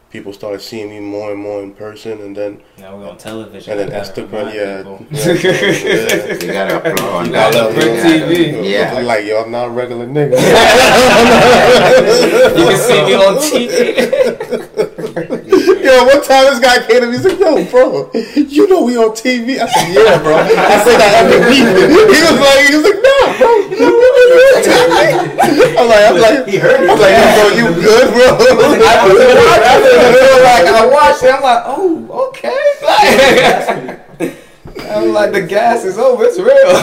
people 0.09 0.31
started 0.33 0.61
seeing 0.61 0.89
me 0.89 0.99
more 0.99 1.31
and 1.31 1.39
more 1.41 1.61
in 1.61 1.73
person, 1.73 2.19
and 2.21 2.35
then 2.35 2.61
Now 2.77 2.97
we're 2.97 3.07
on 3.09 3.17
television. 3.17 3.71
and 3.71 3.79
then 3.79 3.89
I 3.89 3.91
gotta 4.05 4.21
Instagram, 4.21 4.31
remind 4.31 4.55
yeah, 4.55 4.83
yeah, 5.33 6.33
You 6.33 6.51
gotta 6.53 6.79
upload 6.79 7.13
on 7.13 7.25
You 7.25 7.31
that. 7.33 7.53
gotta 7.53 7.73
BRIC 7.73 7.85
You 7.85 7.91
TV. 8.61 8.69
Yeah. 8.71 8.93
I'm 8.95 9.05
like, 9.05 9.25
yo, 9.25 9.41
I'm 9.43 9.51
not 9.51 9.65
a 9.67 9.69
regular 9.69 10.07
nigga. 10.07 10.37
You 12.57 12.63
can 12.67 12.77
see 12.77 13.01
me 13.05 13.13
on 13.15 13.35
TV. 13.37 13.67
Yo, 15.87 16.03
one 16.03 16.21
time 16.21 16.43
this 16.51 16.59
guy 16.59 16.85
came 16.85 16.99
to 16.99 17.07
me, 17.07 17.13
he's 17.13 17.23
like, 17.23 17.39
yo, 17.39 17.63
bro, 17.71 18.11
you 18.35 18.67
know 18.67 18.83
we 18.83 18.97
on 18.97 19.15
TV? 19.15 19.55
I 19.55 19.71
said, 19.71 19.87
yeah, 19.95 20.19
bro. 20.19 20.35
I 20.35 20.83
say 20.83 20.99
that 20.99 21.23
every 21.23 21.39
week. 21.47 21.63
He 21.63 22.19
was 22.27 22.35
like, 22.43 22.67
he 22.67 22.75
was 22.75 22.83
like, 22.83 22.99
nah, 22.99 23.31
bro, 23.39 23.47
you 23.71 23.79
know 23.79 23.95
we 23.95 24.27
on 24.51 24.67
TV? 24.67 24.91
I'm 25.79 25.87
like, 25.87 26.03
I'm 26.11 26.19
like, 26.19 26.43
He 26.47 26.57
heard 26.57 26.83
it. 26.83 26.89
I'm 26.91 26.99
like, 26.99 27.15
yo, 27.15 27.23
bro, 27.39 27.47
you 27.55 27.71
good, 27.79 28.11
bro? 28.11 28.35
I 28.35 29.07
was. 29.07 29.23
Like 30.43 30.67
I 30.67 30.85
watched 30.91 31.23
it. 31.23 31.31
I'm 31.31 31.41
like, 31.41 31.63
oh, 31.65 32.27
okay. 32.27 32.61
Like, 32.83 34.35
I'm 34.91 35.13
like, 35.13 35.31
the 35.31 35.41
gas 35.47 35.85
is 35.85 35.97
over. 35.97 36.25
It's 36.25 36.37
real. 36.37 36.75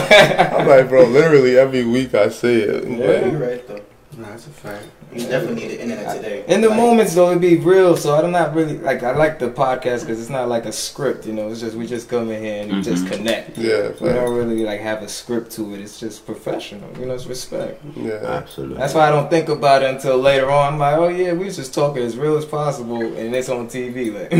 I'm 0.57 0.67
like, 0.67 0.89
bro, 0.89 1.05
literally 1.05 1.57
every 1.59 1.85
week 1.85 2.15
I 2.15 2.29
see 2.29 2.61
it. 2.61 2.83
Yeah, 2.87 3.29
you're 3.29 3.39
right 3.39 3.67
though. 3.67 3.81
Nah, 4.17 4.29
that's 4.29 4.47
a 4.47 4.49
fact. 4.49 4.83
You 5.15 5.27
definitely 5.27 5.61
need 5.61 5.71
the 5.71 5.81
internet 5.81 6.17
today. 6.17 6.43
In 6.47 6.59
the 6.59 6.67
Like, 6.67 6.77
moments 6.77 7.15
though, 7.15 7.31
it 7.31 7.39
be 7.39 7.55
real. 7.55 7.95
So 7.95 8.13
I'm 8.15 8.31
not 8.31 8.53
really 8.53 8.77
like 8.77 9.01
I 9.01 9.15
like 9.15 9.39
the 9.39 9.49
podcast 9.49 10.01
because 10.01 10.19
it's 10.19 10.29
not 10.29 10.49
like 10.49 10.65
a 10.65 10.73
script. 10.73 11.25
You 11.25 11.31
know, 11.31 11.49
it's 11.49 11.61
just 11.61 11.75
we 11.77 11.87
just 11.87 12.09
come 12.09 12.29
in 12.29 12.43
here 12.43 12.63
and 12.63 12.71
we 12.73 12.81
just 12.81 13.05
mm-hmm. 13.05 13.13
connect. 13.15 13.57
Yeah, 13.57 13.91
We 14.01 14.09
don't 14.09 14.33
really 14.35 14.63
like 14.63 14.81
have 14.81 15.01
a 15.03 15.07
script 15.07 15.51
to 15.53 15.73
it. 15.73 15.79
It's 15.79 15.99
just 15.99 16.25
professional. 16.25 16.89
You 16.99 17.05
know, 17.05 17.13
it's 17.13 17.27
respect. 17.27 17.81
yeah. 17.95 18.19
Absolutely. 18.23 18.77
That's 18.77 18.93
why 18.93 19.07
I 19.07 19.09
don't 19.09 19.29
think 19.29 19.47
about 19.47 19.83
it 19.83 19.89
until 19.89 20.17
later 20.17 20.51
on. 20.51 20.73
I'm 20.73 20.79
like, 20.79 20.97
oh 20.97 21.07
yeah, 21.07 21.31
we 21.31 21.45
was 21.45 21.55
just 21.55 21.73
talking 21.73 22.03
as 22.03 22.17
real 22.17 22.35
as 22.35 22.45
possible, 22.45 23.01
and 23.01 23.33
it's 23.33 23.47
on 23.47 23.67
TV. 23.67 24.13
Like, 24.13 24.31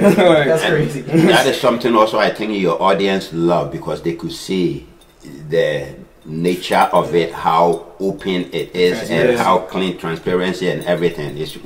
Like, 0.00 0.46
That's 0.46 0.64
crazy. 0.64 1.00
that 1.02 1.46
is 1.46 1.60
something 1.60 1.94
also 1.94 2.18
I 2.18 2.30
think 2.30 2.58
your 2.58 2.80
audience 2.80 3.32
love 3.32 3.70
because 3.72 4.02
they 4.02 4.14
could 4.14 4.32
see 4.32 4.86
the 5.48 5.94
nature 6.24 6.88
of 6.92 7.14
it, 7.14 7.32
how 7.32 7.86
open 8.00 8.48
it 8.52 8.74
is, 8.74 9.10
and 9.10 9.30
Yeah. 9.30 9.42
how 9.42 9.58
clean 9.58 9.96
transparency 9.98 10.68
and 10.70 10.84
everything 10.84 11.36
is. 11.36 11.56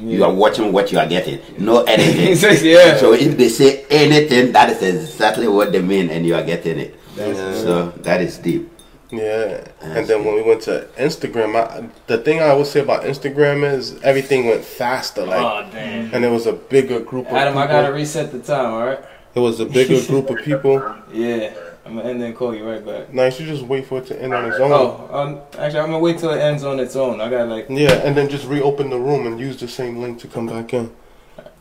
You 0.00 0.24
are 0.24 0.32
watching 0.32 0.72
what 0.72 0.90
you 0.92 0.98
are 0.98 1.06
getting, 1.06 1.38
no 1.58 1.82
editing. 1.88 2.36
yeah. 2.68 2.96
So 2.96 3.12
if 3.12 3.36
they 3.36 3.48
say 3.48 3.84
anything, 3.90 4.52
that 4.52 4.70
is 4.70 4.82
exactly 4.82 5.46
what 5.48 5.72
they 5.72 5.80
mean, 5.80 6.10
and 6.10 6.26
you 6.26 6.34
are 6.34 6.42
getting 6.42 6.78
it. 6.78 6.94
That's- 7.16 7.62
So 7.62 7.92
that 8.02 8.20
is 8.20 8.38
deep. 8.38 8.70
Yeah, 9.12 9.60
and 9.80 10.08
then 10.08 10.24
when 10.24 10.34
we 10.34 10.42
went 10.42 10.62
to 10.62 10.86
Instagram, 10.98 11.54
I, 11.54 11.84
the 12.08 12.18
thing 12.18 12.40
I 12.40 12.52
would 12.52 12.66
say 12.66 12.80
about 12.80 13.04
Instagram 13.04 13.62
is 13.72 13.94
everything 14.02 14.46
went 14.46 14.64
faster. 14.64 15.24
Like, 15.24 15.40
oh 15.40 15.64
damn. 15.70 16.12
and 16.12 16.24
there 16.24 16.32
was 16.32 16.46
a 16.46 16.52
bigger 16.54 16.98
group 16.98 17.28
of 17.28 17.34
Adam, 17.36 17.56
I 17.56 17.68
gotta 17.68 17.92
reset 17.92 18.32
the 18.32 18.40
time. 18.40 18.72
All 18.72 18.84
right. 18.86 18.98
It 19.36 19.38
was 19.40 19.60
a 19.60 19.66
bigger 19.66 20.00
group 20.06 20.30
of 20.30 20.38
people. 20.38 20.82
Yeah. 21.12 21.52
I'm 21.86 21.96
gonna 21.96 22.08
end 22.08 22.22
and 22.22 22.34
call 22.34 22.54
you 22.54 22.68
right 22.68 22.84
back. 22.84 23.12
Now 23.12 23.26
you 23.26 23.30
should 23.30 23.46
just 23.46 23.62
wait 23.62 23.86
for 23.86 23.98
it 23.98 24.06
to 24.06 24.20
end 24.22 24.32
on 24.32 24.46
its 24.46 24.58
own. 24.58 24.72
Oh, 24.72 25.08
um, 25.12 25.40
actually, 25.58 25.80
I'm 25.80 25.86
gonna 25.86 25.98
wait 25.98 26.18
till 26.18 26.30
it 26.30 26.40
ends 26.40 26.64
on 26.64 26.80
its 26.80 26.96
own. 26.96 27.20
I 27.20 27.28
got 27.28 27.48
like, 27.48 27.66
Yeah, 27.68 27.92
and 27.92 28.16
then 28.16 28.28
just 28.28 28.46
reopen 28.46 28.88
the 28.90 28.98
room 28.98 29.26
and 29.26 29.38
use 29.38 29.58
the 29.58 29.68
same 29.68 29.98
link 29.98 30.18
to 30.20 30.28
come 30.28 30.46
back 30.46 30.72
in. 30.72 30.90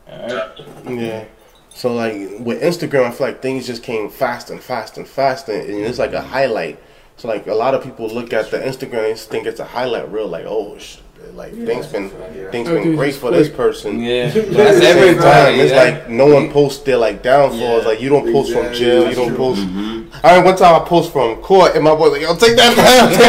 alright. 0.09 0.51
Yeah. 0.87 1.25
So 1.69 1.93
like 1.93 2.13
with 2.39 2.61
Instagram, 2.61 3.05
I 3.07 3.11
feel 3.11 3.27
like 3.27 3.41
things 3.41 3.67
just 3.67 3.83
came 3.83 4.09
fast 4.09 4.49
and 4.49 4.61
fast 4.61 4.97
and 4.97 5.07
fast, 5.07 5.49
and 5.49 5.61
it's 5.69 5.99
like 5.99 6.13
a 6.13 6.21
highlight. 6.21 6.79
So 7.17 7.27
like 7.27 7.47
a 7.47 7.53
lot 7.53 7.73
of 7.73 7.83
people 7.83 8.07
look 8.07 8.31
at 8.31 8.49
the 8.51 8.59
Instagram 8.59 9.09
and 9.11 9.19
think 9.19 9.45
it's 9.45 9.59
a 9.59 9.65
highlight 9.65 10.11
reel, 10.11 10.27
like 10.27 10.45
oh, 10.47 10.77
sh- 10.77 10.97
like 11.33 11.53
things 11.53 11.87
been 11.87 12.09
things 12.09 12.51
been 12.51 12.67
Everything's 12.67 12.95
great 12.95 13.09
just 13.09 13.21
for 13.21 13.31
this 13.31 13.49
person. 13.49 13.99
Yeah, 14.01 14.31
But 14.33 14.37
at 14.45 14.51
that's 14.53 14.75
the 14.79 14.81
same 14.81 15.15
time, 15.17 15.25
everybody. 15.25 15.59
it's 15.61 15.71
yeah. 15.71 15.83
like 15.83 16.09
no 16.09 16.27
one 16.27 16.49
posts 16.51 16.83
their 16.83 16.97
like 16.97 17.23
downfalls. 17.23 17.83
Yeah. 17.83 17.89
Like 17.89 18.01
you 18.01 18.09
don't 18.09 18.31
post 18.31 18.53
from 18.53 18.73
jail, 18.73 19.09
you 19.09 19.15
don't 19.15 19.29
true. 19.29 19.37
post. 19.37 19.61
Mhm. 19.61 20.02
I 20.25 20.35
mean, 20.37 20.45
one 20.45 20.55
time 20.55 20.81
I 20.81 20.85
post 20.85 21.11
from 21.11 21.35
court, 21.41 21.75
and 21.75 21.83
my 21.83 21.93
boy 21.95 22.07
like, 22.09 22.21
"Yo, 22.21 22.33
take 22.37 22.55
that 22.55 22.75
down." 22.77 23.09
Take 23.09 23.19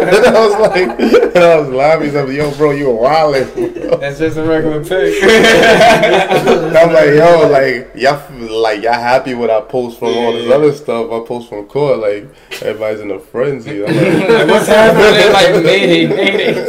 that 0.00 0.22
down. 0.24 0.26
and 0.26 0.36
I 0.36 0.46
was 0.46 0.54
like, 0.58 1.34
and 1.36 1.44
I 1.44 1.56
was 1.60 1.68
laughing. 1.68 2.06
He's 2.06 2.14
like, 2.14 2.28
"Yo, 2.28 2.50
bro, 2.56 2.72
you 2.72 2.90
a 2.90 2.92
wildin'." 2.92 4.00
That's 4.00 4.18
just 4.18 4.36
a 4.36 4.42
regular 4.44 4.82
pic. 4.84 5.22
I'm 5.22 6.92
like, 6.92 7.10
yo, 7.14 7.48
like 7.48 7.90
y'all, 7.94 8.60
like 8.60 8.82
y'all 8.82 8.94
happy 8.94 9.34
with 9.34 9.50
I 9.50 9.60
post 9.60 9.98
from 10.00 10.08
all 10.08 10.32
this 10.32 10.50
other 10.50 10.72
stuff. 10.72 11.10
I 11.12 11.20
post 11.26 11.48
from 11.48 11.66
court, 11.66 11.98
like 12.00 12.26
everybody's 12.62 13.00
in 13.00 13.10
a 13.12 13.20
frenzy. 13.20 13.84
I'm 13.84 13.94
like, 13.94 14.28
Like, 14.28 14.48
what's 14.48 14.66
happening? 14.66 15.32
Like 15.32 15.64
mayday, 15.64 16.06
mayday. 16.08 16.66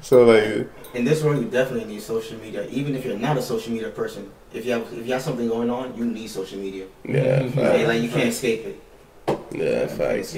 so 0.00 0.24
like, 0.24 0.68
In 0.94 1.04
this 1.04 1.22
world, 1.22 1.42
you 1.42 1.48
definitely 1.48 1.86
need 1.92 2.02
social 2.02 2.38
media. 2.38 2.66
Even 2.70 2.94
if 2.94 3.04
you're 3.04 3.16
not 3.18 3.38
a 3.38 3.42
social 3.42 3.72
media 3.72 3.88
person, 3.88 4.30
if 4.52 4.66
you 4.66 4.72
have 4.72 4.82
if 4.92 5.06
you 5.06 5.12
have 5.14 5.22
something 5.22 5.48
going 5.48 5.70
on, 5.70 5.96
you 5.96 6.04
need 6.04 6.28
social 6.28 6.58
media. 6.58 6.86
yeah, 7.04 7.40
Like, 7.42 7.54
facts. 7.54 7.88
like 7.88 8.02
you 8.02 8.08
can't 8.10 8.28
escape 8.28 8.66
it. 8.66 8.80
yeah, 9.28 9.36
You 9.52 9.86
can't 9.88 9.90
facts. 9.92 10.36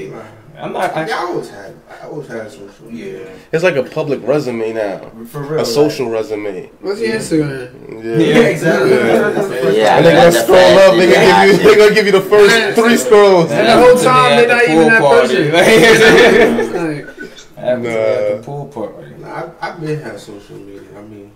I'm 0.57 0.73
not. 0.73 0.95
I, 0.95 1.03
I, 1.03 1.09
I 1.09 1.12
always 1.25 1.51
had, 1.51 1.75
I 1.90 2.07
always 2.07 2.29
had 2.29 2.49
social. 2.49 2.87
media. 2.87 3.25
Yeah, 3.25 3.31
It's 3.51 3.64
like 3.64 3.75
a 3.75 3.83
public 3.83 4.21
resume 4.23 4.73
now, 4.75 5.11
for 5.27 5.43
real. 5.43 5.61
a 5.62 5.67
social 5.67 6.09
resume. 6.09 6.71
What's 6.81 7.01
your 7.01 7.17
Instagram? 7.17 8.05
Yeah, 8.05 8.17
Yeah, 8.17 8.38
exactly. 8.55 8.90
Yeah. 8.90 9.31
That's 9.31 9.49
the 9.49 9.75
Yeah, 9.77 9.97
And 9.97 10.07
they're 10.07 10.14
gonna 10.14 10.31
that's 10.31 10.45
scroll 10.45 10.75
the 10.77 10.83
up. 10.87 10.95
They're 10.95 11.12
gonna 11.12 11.51
give 11.51 11.59
you. 11.59 11.64
They're 11.69 11.79
gonna 11.83 11.95
give 11.97 12.07
you 12.07 12.12
the 12.12 12.21
first 12.21 12.79
three 12.79 12.97
scrolls. 12.97 13.51
And 13.51 13.67
the 13.67 13.77
whole 13.85 13.97
time 13.99 14.37
they're 14.37 14.49
not 14.55 14.64
even 14.69 14.87
that 14.87 15.03
person. 15.03 15.51
Like, 15.59 17.07
Like, 17.07 17.33
at 17.57 17.79
Nah. 17.81 17.88
the 18.37 18.43
pool 18.45 18.67
party. 18.67 19.04
Nah, 19.35 19.51
I, 19.61 19.68
I've 19.70 19.81
been 19.81 20.01
had 20.01 20.18
social 20.20 20.57
media. 20.57 20.83
I 20.97 21.03
mean, 21.03 21.33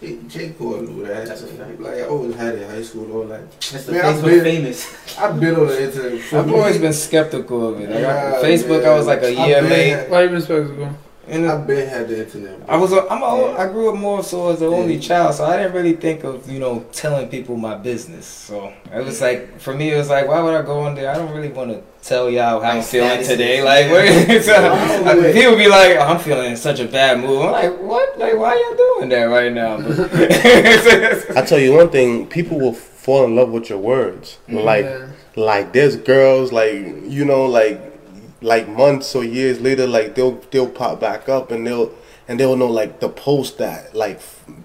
J. 0.00 0.18
J. 0.28 0.50
Cole 0.50 0.80
knew 0.82 1.04
that. 1.06 1.26
That's 1.26 1.42
a 1.42 1.46
fact. 1.46 1.80
Like 1.80 1.94
I 1.94 2.02
always 2.02 2.34
had 2.36 2.54
it 2.56 2.62
in 2.62 2.70
high 2.70 2.82
school. 2.82 3.10
All 3.12 3.24
that. 3.28 3.50
That's 3.60 3.84
the 3.86 3.92
Man, 3.92 4.04
I've 4.04 4.16
Facebook 4.16 4.24
been- 4.24 4.44
famous. 4.44 5.18
I've 5.18 5.40
been 5.40 5.54
on 5.56 5.66
the 5.66 5.82
internet. 5.84 6.32
I've 6.34 6.52
always 6.52 6.78
been 6.78 6.92
skeptical 6.92 7.68
of 7.68 7.80
it. 7.80 7.88
Like, 7.90 7.98
I- 7.98 8.00
Yeah, 8.00 8.42
Facebook, 8.42 8.84
I 8.84 8.94
was 8.94 9.06
like 9.06 9.22
a 9.22 9.28
I've 9.38 9.48
year 9.48 9.62
late. 9.62 10.08
why 10.10 10.22
you 10.22 10.28
been 10.30 10.42
spectacle? 10.42 10.96
And 11.26 11.46
I've 11.46 11.66
been 11.66 11.88
had 11.88 12.08
the 12.08 12.24
internet. 12.24 12.60
I 12.68 12.76
was, 12.76 12.92
a, 12.92 13.06
I'm 13.08 13.22
a, 13.22 13.52
I 13.56 13.66
grew 13.68 13.90
up 13.92 13.96
more 13.98 14.22
so 14.22 14.50
as 14.50 14.60
the 14.60 14.66
only 14.66 14.98
child, 14.98 15.34
so 15.34 15.44
I 15.44 15.56
didn't 15.56 15.72
really 15.72 15.94
think 15.94 16.22
of, 16.24 16.50
you 16.50 16.58
know, 16.58 16.84
telling 16.92 17.28
people 17.28 17.56
my 17.56 17.74
business. 17.76 18.26
So 18.26 18.72
it 18.92 19.04
was 19.04 19.20
like, 19.20 19.58
for 19.58 19.74
me, 19.74 19.92
it 19.92 19.96
was 19.96 20.10
like, 20.10 20.28
why 20.28 20.40
would 20.40 20.54
I 20.54 20.62
go 20.62 20.80
on 20.80 20.94
there? 20.94 21.10
I 21.10 21.14
don't 21.16 21.32
really 21.32 21.48
want 21.48 21.70
to 21.70 21.82
tell 22.06 22.28
y'all 22.28 22.60
how 22.60 22.72
I'm 22.72 22.82
feeling 22.82 23.24
today. 23.24 23.62
Like, 23.62 23.90
what? 23.90 24.42
so, 24.44 25.32
people 25.32 25.56
be 25.56 25.66
like, 25.68 25.96
oh, 25.96 26.00
I'm 26.12 26.18
feeling 26.18 26.50
in 26.50 26.56
such 26.56 26.80
a 26.80 26.86
bad 26.86 27.20
mood. 27.20 27.42
I'm 27.42 27.52
like, 27.52 27.80
what? 27.80 28.18
Like, 28.18 28.36
why 28.36 28.54
y'all 28.54 28.76
doing 28.76 29.08
that 29.08 29.24
right 29.24 29.52
now? 29.52 29.76
I 31.40 31.44
tell 31.44 31.58
you 31.58 31.72
one 31.72 31.88
thing: 31.90 32.26
people 32.26 32.60
will 32.60 32.74
fall 32.74 33.24
in 33.24 33.34
love 33.34 33.50
with 33.50 33.70
your 33.70 33.78
words. 33.78 34.38
Mm-hmm. 34.48 34.58
Like, 34.58 34.84
Yeah. 34.84 35.08
like 35.36 35.72
there's 35.72 35.96
girls 35.96 36.52
like 36.52 36.74
you 37.08 37.24
know 37.24 37.46
like 37.46 37.93
like 38.42 38.68
months 38.68 39.14
or 39.14 39.24
years 39.24 39.60
later 39.60 39.86
like 39.86 40.14
they'll 40.14 40.40
they'll 40.50 40.68
pop 40.68 41.00
back 41.00 41.28
up 41.28 41.50
and 41.50 41.66
they'll 41.66 41.92
and 42.28 42.38
they'll 42.38 42.56
know 42.56 42.70
like 42.70 43.00
the 43.00 43.08
post 43.08 43.58
that 43.58 43.94
like 43.94 44.20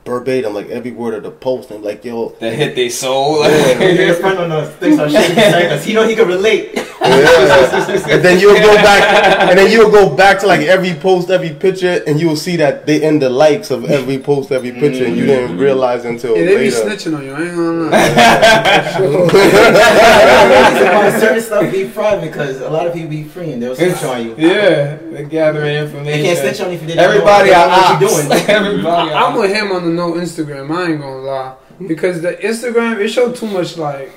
verbatim 0.06 0.54
like 0.54 0.68
every 0.70 0.92
word 0.92 1.14
of 1.14 1.24
the 1.24 1.32
post 1.32 1.72
and 1.72 1.84
like 1.84 2.04
yo 2.04 2.30
that 2.40 2.54
hit 2.54 2.76
their 2.76 2.90
soul. 2.90 3.44
Your 3.46 4.16
friend 4.16 4.40
on 4.40 4.50
the 4.50 4.66
things 4.80 5.00
on 5.00 5.10
shaking 5.10 5.36
because 5.36 5.84
he 5.86 5.94
know 5.94 6.08
he 6.08 6.16
can 6.16 6.28
relate. 6.28 6.72
yeah. 7.00 8.10
and 8.10 8.24
then 8.24 8.40
you'll 8.40 8.60
go 8.60 8.76
back 8.76 9.50
and 9.50 9.58
then 9.58 9.72
you'll 9.72 9.90
go 9.90 10.14
back 10.16 10.38
to 10.40 10.48
like 10.48 10.62
every 10.62 10.94
post 10.94 11.30
every 11.30 11.52
picture 11.52 12.04
and 12.06 12.20
you'll 12.20 12.36
see 12.36 12.58
that 12.58 12.86
they 12.86 13.02
end 13.02 13.22
the 13.22 13.30
likes 13.30 13.72
of 13.72 13.86
every 13.86 14.18
post 14.20 14.52
every 14.52 14.72
picture 14.72 15.06
and 15.06 15.16
you 15.16 15.26
didn't 15.26 15.52
mm-hmm. 15.52 15.60
realize 15.60 16.04
until 16.06 16.36
Yeah, 16.36 16.46
they 16.46 16.58
be 16.58 16.72
later 16.72 16.76
snitching 16.76 17.18
on 17.18 17.24
you. 17.24 17.32
I 17.32 17.42
ain't 17.42 17.56
gonna 17.56 17.90
lie. 17.90 18.00
about 21.00 21.20
certain 21.20 21.42
stuff 21.42 21.72
be 21.72 21.88
private 21.90 22.30
because 22.30 22.60
a 22.70 22.70
lot 22.70 22.86
of 22.86 22.94
people 22.94 23.10
be 23.10 23.24
free 23.24 23.52
and 23.54 23.64
they'll 23.64 23.76
snitch 23.76 24.04
on 24.04 24.26
you. 24.26 24.36
Yeah, 24.38 24.98
they're 24.98 25.24
gathering 25.24 25.76
information. 25.76 26.06
They 26.06 26.24
can't 26.24 26.40
snitch 26.40 26.60
on 26.62 26.70
you 26.70 26.76
if 26.76 26.82
you 26.82 26.88
didn't 26.90 27.04
Everybody 27.04 27.52
know 27.52 27.62
are 27.62 27.70
what 27.70 28.02
you 28.02 28.08
ops. 28.08 28.28
doing. 28.28 28.42
Everybody 28.50 29.12
I'm 29.12 29.38
with 29.38 29.52
him 29.52 29.69
on 29.72 29.86
the 29.86 29.92
no 29.92 30.14
Instagram. 30.14 30.76
I 30.76 30.92
ain't 30.92 31.02
gonna 31.02 31.18
lie 31.18 31.56
because 31.88 32.22
the 32.22 32.34
Instagram 32.34 33.00
it 33.00 33.10
showed 33.10 33.36
too 33.36 33.48
much 33.48 33.78
like. 33.78 34.12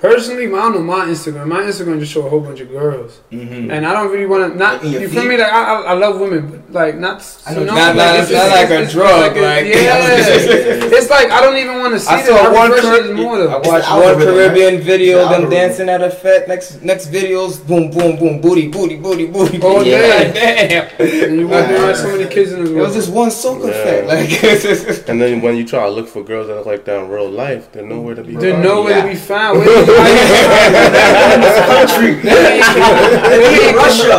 Personally, 0.00 0.46
I 0.46 0.50
don't 0.50 0.72
know 0.76 0.80
my 0.82 1.04
Instagram. 1.06 1.46
My 1.48 1.60
Instagram 1.60 2.00
just 2.00 2.10
show 2.12 2.24
a 2.26 2.30
whole 2.30 2.40
bunch 2.40 2.60
of 2.60 2.70
girls, 2.70 3.20
Mhm. 3.30 3.70
and 3.70 3.86
I 3.86 3.92
don't 3.92 4.10
really 4.10 4.24
want 4.24 4.50
to. 4.50 4.58
Not 4.58 4.82
Like 4.82 4.98
you 5.00 5.08
feel 5.10 5.24
me? 5.26 5.36
Like 5.36 5.52
I, 5.52 5.62
I, 5.62 5.80
I 5.90 5.92
love 5.92 6.18
women, 6.18 6.48
but 6.50 6.72
like 6.72 6.96
not. 6.96 7.22
I 7.46 7.52
know 7.52 7.60
you 7.60 7.66
know, 7.66 7.72
what 7.74 7.78
Not- 7.80 7.96
not- 7.96 8.14
it's- 8.14 8.30
it's 8.30 8.32
not 8.32 8.46
it's- 8.46 8.60
like 8.62 8.70
a 8.70 8.82
it's 8.82 8.92
drug, 8.94 9.36
a- 9.36 9.40
like- 9.42 9.66
yeah, 9.66 10.06
it's 10.96 11.10
like 11.10 11.30
I 11.30 11.40
don't 11.42 11.58
even 11.58 11.80
want 11.80 11.92
to 11.94 12.00
see 12.00 12.14
I 12.14 12.16
that. 12.22 12.26
saw 12.26 12.50
one 12.54 12.70
refresh 12.70 13.04
it 13.10 13.14
more 13.14 13.36
I 13.42 13.56
watched 13.56 13.66
one 13.66 13.82
algorithm, 13.82 14.34
Caribbean 14.34 14.80
video, 14.80 15.18
It's 15.20 15.28
the 15.28 15.40
them 15.42 15.50
dancing 15.50 15.88
at 15.90 16.02
a 16.02 16.08
fete. 16.10 16.48
Next 16.48 16.80
next 16.82 17.12
videos, 17.12 17.60
boom, 17.66 17.90
boom, 17.90 18.16
boom, 18.16 18.40
booty, 18.40 18.68
booty, 18.68 18.96
booty, 18.96 19.26
booty. 19.26 19.58
Oh, 19.62 19.78
booty. 19.80 19.90
yeah. 19.90 20.32
Damn. 20.32 20.86
And 20.98 21.40
you 21.40 21.46
wonder 21.46 21.74
why 21.76 21.92
so 21.92 22.08
many 22.16 22.24
kids 22.30 22.52
in 22.52 22.64
the 22.64 22.70
room. 22.70 22.78
It 22.78 22.80
world. 22.80 22.94
was 22.94 23.04
just 23.04 23.12
one 23.12 23.28
soca 23.28 23.68
Yeah. 23.68 23.84
fete. 23.84 24.06
Like, 24.10 25.08
and 25.10 25.20
then 25.20 25.42
when 25.42 25.56
you 25.56 25.66
try 25.66 25.80
to 25.84 25.90
look 25.90 26.08
for 26.08 26.22
girls 26.24 26.46
that 26.48 26.54
look 26.56 26.64
like 26.66 26.84
that 26.86 27.00
in 27.02 27.08
real 27.10 27.28
life 27.30 27.70
they're 27.72 27.84
nowhere 27.84 28.14
to 28.14 28.22
be 28.24 28.34
They're 28.36 28.56
nowhere 28.56 29.02
to 29.02 29.08
be 29.08 29.14
found. 29.14 29.60
Where 29.90 30.14
you 30.14 31.50
country. 31.70 32.12
In 32.20 33.74
Russia 33.76 34.16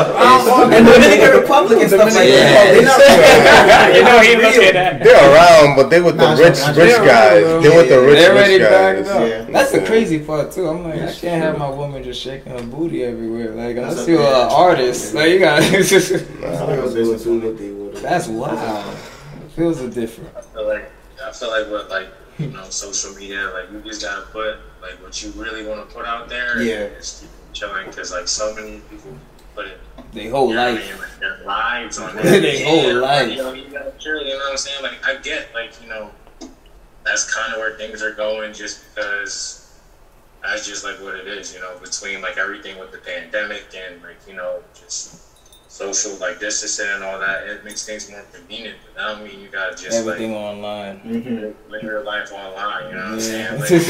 and 0.72 0.86
Dominican 0.86 1.32
Republic 1.42 1.80
and 1.82 1.90
stuff 1.90 2.14
like 2.14 2.28
that. 2.30 3.92
They're 3.92 3.96
you 3.98 4.04
know 4.04 4.20
he 4.20 4.36
real. 4.36 4.42
looking 4.52 4.76
at. 4.76 5.04
They're 5.04 5.34
around, 5.34 5.76
but 5.76 5.90
they 5.90 6.02
with 6.02 6.18
the 6.18 6.24
Nah, 6.36 6.40
rich, 6.40 6.60
nah, 6.60 6.68
rich 6.68 6.76
they're 6.76 7.06
guys. 7.06 7.44
around, 7.44 7.64
They 7.64 7.70
with 7.78 7.90
the 7.90 8.00
rich, 8.02 8.18
They're 8.20 8.34
rich 8.36 8.62
guys. 8.62 9.08
Yeah. 9.08 9.46
That's 9.52 9.72
the 9.72 9.82
crazy 9.86 10.20
part 10.20 10.52
too. 10.52 10.68
I'm 10.68 10.84
like, 10.84 11.02
I 11.02 11.12
can't 11.14 11.42
have 11.44 11.58
my 11.58 11.70
woman 11.70 12.04
just 12.04 12.22
shaking 12.22 12.52
her 12.52 12.64
booty 12.64 13.04
everywhere. 13.04 13.52
Like 13.52 13.76
That's 13.76 13.94
unless 13.94 14.08
a 14.08 14.12
you're 14.12 14.20
an 14.22 14.26
bad- 14.26 14.52
artist, 14.52 15.14
like 15.14 15.30
you 15.30 15.40
got. 15.40 15.62
it's 15.64 15.90
just- 15.96 16.12
Girls 16.42 16.94
doing 16.94 17.20
too 17.20 17.40
what 17.40 17.58
they 17.58 17.72
would. 17.72 17.96
That's 17.98 18.28
wild. 18.28 18.96
It 19.46 19.52
feels 19.56 19.80
a 19.82 19.90
different. 19.90 20.36
I 20.36 20.42
feel 20.42 20.68
like 20.68 20.92
I 21.24 21.32
feel 21.32 21.50
like 21.50 21.68
what 21.70 21.90
like 21.90 22.08
you 22.42 22.48
know 22.52 22.64
social 22.70 23.14
media 23.16 23.52
like 23.54 23.72
you 23.72 23.82
just 23.82 24.02
gotta 24.02 24.22
put 24.28 24.58
like 24.82 25.02
what 25.04 25.22
you 25.24 25.32
really 25.32 25.66
want 25.66 25.88
to 25.88 25.96
put 25.96 26.06
out 26.06 26.28
there. 26.30 26.62
Yeah. 26.62 26.86
And 26.86 26.96
just 26.96 27.22
keep 27.22 27.30
chilling 27.54 27.88
because 27.88 28.12
like 28.12 28.28
so 28.28 28.54
many 28.56 28.80
people 28.90 29.16
put 29.56 29.68
it. 29.68 29.80
They 30.14 30.28
whole 30.30 30.48
what 30.48 30.58
I 30.58 30.72
life. 30.72 30.90
mean, 30.92 31.00
like, 31.00 31.20
their 31.20 31.38
lives 31.46 32.00
on 32.00 32.16
there. 32.18 32.40
Their 32.42 32.66
whole 32.66 32.88
Yeah, 32.88 32.94
life. 32.94 33.30
You 33.30 33.38
know, 33.38 33.54
you 33.54 33.70
gotta 33.70 33.94
chill. 34.00 34.22
You 34.22 34.30
know 34.34 34.38
what 34.38 34.52
I'm 34.52 34.58
saying? 34.58 34.84
Like 34.84 35.06
I 35.06 35.16
get 35.18 35.54
like 35.54 35.74
you 35.82 35.90
know 35.90 36.10
that's 37.04 37.34
kind 37.34 37.54
of 37.54 37.60
where 37.60 37.78
things 37.78 38.02
are 38.04 38.14
going 38.14 38.54
just 38.54 38.84
because 38.96 39.80
that's 40.44 40.66
just 40.68 40.84
like 40.84 41.00
what 41.02 41.16
it 41.16 41.28
is. 41.28 41.54
You 41.54 41.60
know, 41.62 41.78
between 41.80 42.22
like 42.22 42.38
everything 42.38 42.80
with 42.80 42.92
the 42.92 42.98
pandemic 43.00 43.66
and 43.76 44.02
like 44.02 44.18
you 44.28 44.34
know 44.36 44.64
just 44.80 45.31
social 45.72 46.12
like 46.18 46.38
distancing 46.40 46.86
and 46.94 47.02
all 47.04 47.18
that, 47.18 47.48
it 47.48 47.64
makes 47.64 47.86
things 47.86 48.10
more 48.12 48.22
convenient. 48.34 48.76
But 48.84 49.02
that 49.02 49.08
don't 49.16 49.24
mean 49.24 49.40
you 49.40 49.48
gotta 49.48 49.72
just 49.76 49.98
Everything 49.98 50.34
like 50.34 50.42
online. 50.42 51.00
Mhm. 51.00 51.54
live 51.70 51.84
your 51.84 52.04
life 52.04 52.32
online. 52.34 52.90
You 52.90 52.96
know 52.96 53.04
what 53.04 53.12
I'm 53.14 53.20
saying? 53.22 53.88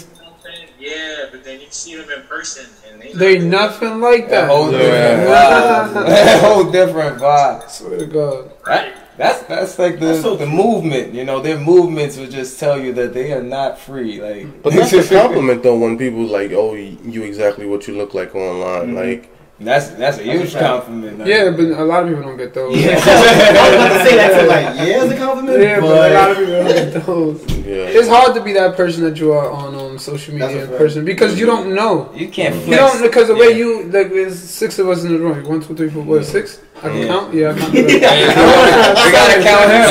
yeah, 0.79 1.25
but 1.31 1.43
then 1.43 1.59
you 1.61 1.67
see 1.69 1.95
them 1.97 2.09
in 2.09 2.23
person 2.23 2.65
and 2.91 2.99
they 3.01 3.13
They 3.13 3.39
nothing 3.39 4.01
like 4.01 4.27
That 4.29 4.47
that. 4.47 4.49
whole 4.49 4.71
different 4.71 5.29
Yeah. 5.29 5.89
vibe. 5.93 6.39
Whole 6.39 6.71
different 6.71 7.17
vibe. 7.19 7.69
Swear 7.69 7.97
to 7.99 8.05
God. 8.07 8.51
That, 8.65 8.93
that's 9.19 9.43
that's 9.43 9.77
like 9.77 9.99
the 9.99 10.07
That's 10.07 10.21
so 10.21 10.37
the 10.37 10.45
movement. 10.47 11.13
You 11.13 11.25
know, 11.25 11.41
their 11.41 11.59
movements 11.59 12.15
would 12.17 12.31
just 12.31 12.57
tell 12.57 12.79
you 12.79 12.93
that 12.93 13.13
they 13.13 13.33
are 13.33 13.43
not 13.43 13.77
free. 13.77 14.21
Like, 14.21 14.63
But 14.63 14.71
that's 14.75 14.93
a 14.93 15.03
compliment 15.07 15.61
though 15.61 15.77
when 15.77 15.97
people 15.97 16.23
like, 16.25 16.51
oh, 16.53 16.73
you 16.73 17.23
exactly 17.23 17.65
what 17.67 17.85
you 17.87 17.97
look 17.97 18.13
like 18.13 18.33
online. 18.33 18.95
Like, 18.95 19.29
That's 19.59 19.89
that's 19.89 20.19
a 20.19 20.23
huge 20.23 20.53
compliment. 20.55 21.27
Yeah, 21.27 21.51
but 21.51 21.65
a 21.65 21.83
lot 21.83 22.03
of 22.03 22.07
people 22.09 22.23
don't 22.23 22.37
get 22.37 22.53
those. 22.53 22.79
Yeah. 22.79 22.91
I 22.95 23.65
was 23.67 23.75
about 23.75 23.91
to 23.97 23.99
say 24.07 24.15
that 24.15 24.31
too. 24.39 24.47
Like, 24.47 24.65
yeah, 24.87 25.03
it's 25.03 25.13
a 25.13 25.17
compliment. 25.17 25.61
Yeah, 25.61 25.79
but 25.81 26.11
a 26.11 26.13
lot 26.19 26.31
of 26.31 26.37
people 26.37 26.53
don't 26.63 26.75
get 26.79 27.05
those. 27.05 27.37
yeah. 27.65 27.97
It's 27.99 28.07
hard 28.07 28.31
to 28.35 28.41
be 28.41 28.53
that 28.53 28.77
person 28.77 29.03
that 29.03 29.17
you 29.19 29.33
are 29.33 29.51
on 29.51 29.75
um, 29.75 29.99
social 29.99 30.37
That's 30.37 30.53
media 30.53 30.65
a 30.69 30.71
in 30.71 30.77
person 30.77 31.03
because 31.03 31.37
you 31.37 31.45
don't 31.45 31.75
know. 31.75 32.09
You 32.15 32.29
can't 32.29 32.55
flex. 32.55 32.69
You 32.69 32.77
don't 32.77 33.01
because 33.01 33.27
the 33.27 33.35
way 33.35 33.49
Yeah. 33.49 33.57
you 33.61 33.83
like 33.95 34.09
there's 34.15 34.39
six 34.39 34.79
of 34.79 34.87
us 34.87 35.03
in 35.03 35.11
the 35.11 35.19
room. 35.19 35.43
One, 35.43 35.59
two, 35.59 35.75
three, 35.75 35.89
four, 35.89 36.03
what? 36.03 36.23
Six? 36.25 36.61
I 36.81 36.87
can 36.87 36.97
Yeah. 36.97 37.07
count. 37.07 37.33
Yeah, 37.33 37.49
I 37.51 37.53
can 37.53 37.59
count. 37.71 37.83
we 37.83 39.11
gotta 39.11 39.37
count 39.43 39.67
him. 39.71 39.83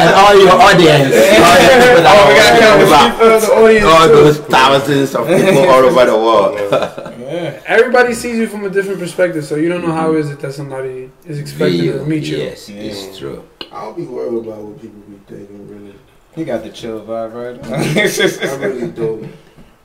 and 0.00 0.10
all 0.16 0.34
your 0.38 0.56
audience. 0.56 1.14
All 1.40 1.56
the 1.60 1.68
people 1.76 2.00
that 2.00 2.08
Oh, 2.08 2.24
we 2.28 2.34
gotta 2.40 2.60
count 2.60 2.78
the 2.80 2.86
are 3.24 3.40
the 3.40 3.52
audience. 3.52 3.84
all 3.84 4.08
those 4.08 4.38
thousands 4.38 5.14
of 5.14 5.26
people 5.26 5.68
all 5.68 5.84
over 5.84 6.04
the 6.06 6.16
world. 6.16 6.56
Everybody 7.66 8.14
sees 8.14 8.36
you 8.38 8.46
from 8.48 8.64
a 8.64 8.70
different 8.70 8.98
perspective, 8.98 9.44
so 9.44 9.56
you 9.56 9.68
don't 9.68 9.82
know 9.82 9.92
how 9.92 10.08
mm-hmm. 10.08 10.20
is 10.20 10.30
it 10.30 10.40
that 10.40 10.52
somebody 10.54 11.10
is 11.26 11.38
expecting 11.38 11.82
to 11.92 12.04
meet 12.06 12.24
you. 12.24 12.38
Yes, 12.38 12.68
it's 12.68 13.18
true. 13.18 13.44
I 13.70 13.82
don't 13.84 13.96
be 13.96 14.04
worried 14.04 14.46
about 14.46 14.58
what 14.62 14.80
people 14.80 15.00
be 15.00 15.18
thinking. 15.28 15.68
Really, 15.68 15.94
He 16.34 16.44
got 16.44 16.62
the 16.64 16.70
chill 16.70 17.00
vibe, 17.02 17.32
right? 17.34 17.58
I 17.70 18.54
really 18.56 18.90
don't. 18.90 19.30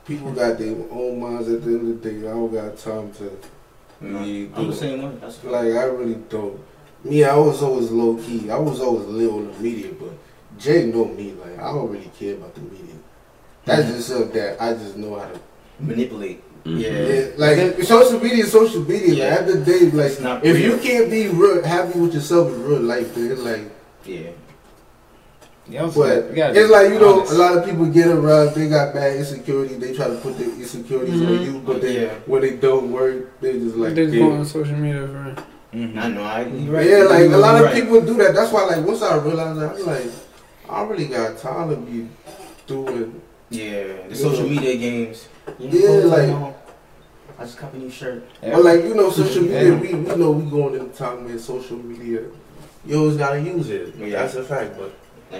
People 0.06 0.32
got 0.32 0.58
their 0.58 0.74
own 0.90 1.20
minds. 1.20 1.48
At 1.48 1.62
the 1.64 1.70
end 1.70 1.80
of 1.92 2.02
the 2.02 2.10
day, 2.10 2.18
I 2.26 2.30
don't 2.30 2.52
got 2.52 2.76
time 2.78 3.12
to. 3.14 3.30
Be 4.00 4.50
I'm 4.54 4.66
the 4.70 4.76
same 4.76 5.02
way. 5.02 5.16
That's 5.20 5.38
good. 5.38 5.52
Like 5.52 5.72
I 5.72 5.84
really 5.84 6.14
don't. 6.28 6.60
Me, 7.04 7.24
I 7.24 7.36
was 7.36 7.62
always 7.62 7.90
low 7.90 8.16
key. 8.16 8.50
I 8.50 8.58
was 8.58 8.80
always 8.80 9.06
little 9.06 9.38
on 9.38 9.52
the 9.52 9.58
media, 9.60 9.92
but 9.98 10.10
Jay 10.58 10.86
know 10.86 11.04
me. 11.06 11.32
Like 11.32 11.58
I 11.58 11.72
don't 11.72 11.90
really 11.90 12.10
care 12.18 12.34
about 12.34 12.54
the 12.54 12.62
media. 12.62 12.94
That's 13.64 13.88
just 13.88 14.08
something 14.08 14.32
that 14.32 14.60
I 14.60 14.74
just 14.74 14.96
know 14.96 15.18
how 15.18 15.26
to. 15.28 15.40
Manipulate. 15.78 16.42
Mhm. 16.64 16.80
Yeah. 16.80 16.90
Yeah, 16.90 17.26
like 17.36 17.82
social 17.84 18.18
media, 18.20 18.44
is 18.44 18.52
social 18.52 18.80
media. 18.82 19.14
Yeah. 19.14 19.24
Like, 19.30 19.38
at 19.40 19.46
the 19.46 19.52
end 19.52 19.60
of 19.60 19.66
the 19.66 19.78
day, 19.78 19.90
like 19.90 20.20
not 20.20 20.44
if 20.44 20.56
real. 20.56 20.70
you 20.72 20.78
can't 20.78 21.10
be 21.10 21.28
real, 21.28 21.62
happy 21.64 21.98
with 22.00 22.14
yourself 22.14 22.52
in 22.52 22.64
real 22.64 22.80
life, 22.80 23.14
then 23.14 23.44
like. 23.44 23.70
Yeah. 24.04 24.30
Yeah, 25.68 25.82
I'm 25.82 25.86
But 25.90 25.94
saying, 25.94 26.28
we 26.28 26.34
gotta 26.36 26.52
be 26.54 26.58
it's 26.60 26.70
like 26.70 26.88
you 26.92 26.98
know, 27.00 27.14
honest. 27.20 27.32
a 27.32 27.36
lot 27.36 27.58
of 27.58 27.64
people 27.64 27.86
get 27.86 28.06
around. 28.06 28.54
They 28.54 28.68
got 28.68 28.94
bad 28.94 29.16
insecurities. 29.16 29.78
They 29.78 29.94
try 29.94 30.06
to 30.08 30.14
put 30.16 30.38
their 30.38 30.48
insecurities 30.48 31.20
on 31.20 31.26
Mhm. 31.26 31.44
you, 31.44 31.58
but 31.66 31.80
then 31.80 32.02
Yeah. 32.02 32.08
when 32.26 32.42
they 32.42 32.52
don't 32.56 32.92
work, 32.92 33.40
they 33.40 33.58
just 33.58 33.74
like. 33.76 33.94
they 33.96 34.04
just 34.04 34.14
yeah. 34.14 34.26
go 34.28 34.32
on 34.32 34.44
social 34.44 34.76
media 34.76 35.08
for 35.08 35.76
Mhm. 35.76 35.98
I 35.98 36.08
know. 36.08 36.22
I, 36.22 36.42
right. 36.70 36.86
yeah, 36.88 37.02
like 37.04 37.30
a 37.32 37.36
lot 37.36 37.56
of 37.56 37.62
right. 37.66 37.74
people 37.74 38.00
do 38.00 38.14
that. 38.14 38.34
That's 38.34 38.52
why, 38.52 38.64
like, 38.66 38.86
once 38.86 39.02
I 39.02 39.16
realized 39.16 39.60
that, 39.60 39.74
I'm 39.74 39.86
like, 39.86 40.06
I 40.70 40.82
really 40.84 41.06
got 41.06 41.36
time 41.38 41.70
to 41.70 41.76
be 41.76 42.06
doing. 42.68 43.20
Yeah, 43.50 43.84
the 44.08 44.14
social 44.14 44.48
media 44.48 44.76
games. 44.76 45.26
You 45.58 45.68
Yeah, 45.80 45.90
like- 46.06 46.28
know, 46.28 46.54
I 47.38 47.44
just 47.44 47.58
copy 47.58 47.78
a 47.78 47.80
new 47.80 47.90
shirt. 47.90 48.24
But 48.40 48.64
like, 48.64 48.84
you 48.84 48.94
know, 48.94 49.10
social 49.10 49.42
media, 49.42 49.64
Yeah. 49.70 49.80
we, 49.80 49.94
we 49.94 50.16
know 50.16 50.30
we 50.30 50.48
going 50.50 50.74
in 50.74 50.80
a 50.80 50.88
time 50.88 51.24
where 51.26 51.38
social 51.38 51.76
media, 51.76 52.20
you 52.86 52.98
always 52.98 53.16
gotta 53.16 53.40
use 53.40 53.68
it. 53.68 53.94
Yeah. 53.98 54.22
That's 54.22 54.34
a 54.36 54.42
fact. 54.44 54.76
But 54.78 54.92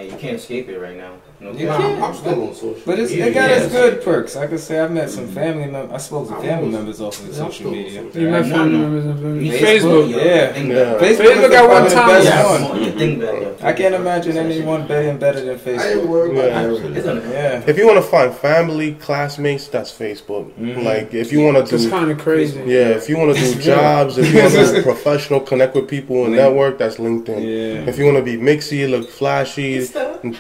You 0.03 0.17
can't 0.17 0.37
escape 0.37 0.69
it 0.69 0.79
right 0.79 0.97
now. 0.97 1.19
No 1.39 1.53
You 1.53 1.69
I'm, 1.69 1.81
can't. 1.83 2.03
I'm 2.03 2.15
still 2.15 2.43
on 2.49 2.55
social. 2.55 2.77
But 2.87 2.99
it's, 2.99 3.11
media. 3.11 3.27
it 3.27 3.35
got 3.35 3.51
Yeah. 3.51 3.57
its 3.57 3.73
good 3.73 4.03
perks. 4.03 4.37
I 4.37 4.47
could 4.47 4.59
say 4.61 4.81
I 4.81 4.89
met 4.89 5.11
some 5.11 5.29
family 5.29 5.67
members. 5.67 5.93
I 5.93 5.99
spoke 5.99 6.29
to 6.29 6.35
family 6.37 6.51
also- 6.51 6.67
members 6.79 7.01
off 7.01 7.21
of 7.21 7.27
Yeah, 7.29 7.35
social 7.35 7.71
media. 7.71 8.03
social 8.05 8.23
you 8.23 8.29
met 8.31 8.47
family 8.47 8.79
members 8.79 9.05
on 9.07 9.19
Facebook, 9.19 9.61
Facebook. 9.61 10.11
yo, 10.11 10.19
Yeah. 10.19 10.57
Yeah. 10.57 10.95
Facebook, 10.99 11.27
Facebook 11.27 11.51
got 11.51 11.69
one 11.69 11.91
time. 11.91 12.09
best 12.09 12.25
Yeah, 12.27 12.51
one. 12.51 12.63
more- 12.63 12.77
you 12.79 12.91
think 12.93 13.21
better. 13.21 13.47
I 13.63 13.73
can't 13.75 13.95
imagine 13.95 14.37
anyone 14.39 14.87
being 14.87 15.19
better 15.19 15.41
than 15.45 15.59
Facebook. 15.59 16.07
worried 16.07 16.33
about 16.39 16.49
Yeah. 16.49 16.63
that. 16.69 16.97
It's 16.97 17.07
on 17.07 17.23
Yeah. 17.31 17.61
If 17.67 17.77
you 17.79 17.87
want 17.87 17.99
to 17.99 18.03
find 18.03 18.33
family, 18.35 18.93
classmates, 18.99 19.69
that's 19.69 19.93
Facebook. 19.93 20.47
Mhm. 20.59 20.85
Like 20.85 21.13
if 21.13 21.33
you 21.33 21.41
want 21.43 21.57
to 21.59 21.75
It's 21.75 21.85
do, 21.85 21.91
kind 21.91 22.11
of 22.11 22.17
crazy. 22.19 22.61
yeah, 22.67 22.89
if 23.01 23.11
you 23.11 23.19
want 23.19 23.37
to 23.37 23.43
do 23.43 23.61
jobs, 23.61 24.17
if 24.17 24.33
you 24.33 24.41
want 24.41 24.55
to 24.55 24.73
be 24.77 24.83
professional, 24.83 25.41
connect 25.41 25.75
with 25.75 25.87
people 25.87 26.25
and 26.25 26.35
network, 26.35 26.79
that's 26.79 26.97
LinkedIn. 26.97 27.41
Yeah. 27.43 27.91
If 27.91 27.99
you 27.99 28.07
want 28.07 28.17
to 28.17 28.23
be 28.23 28.39
mixy, 28.39 28.89
look 28.91 29.11
flashy, 29.11 29.81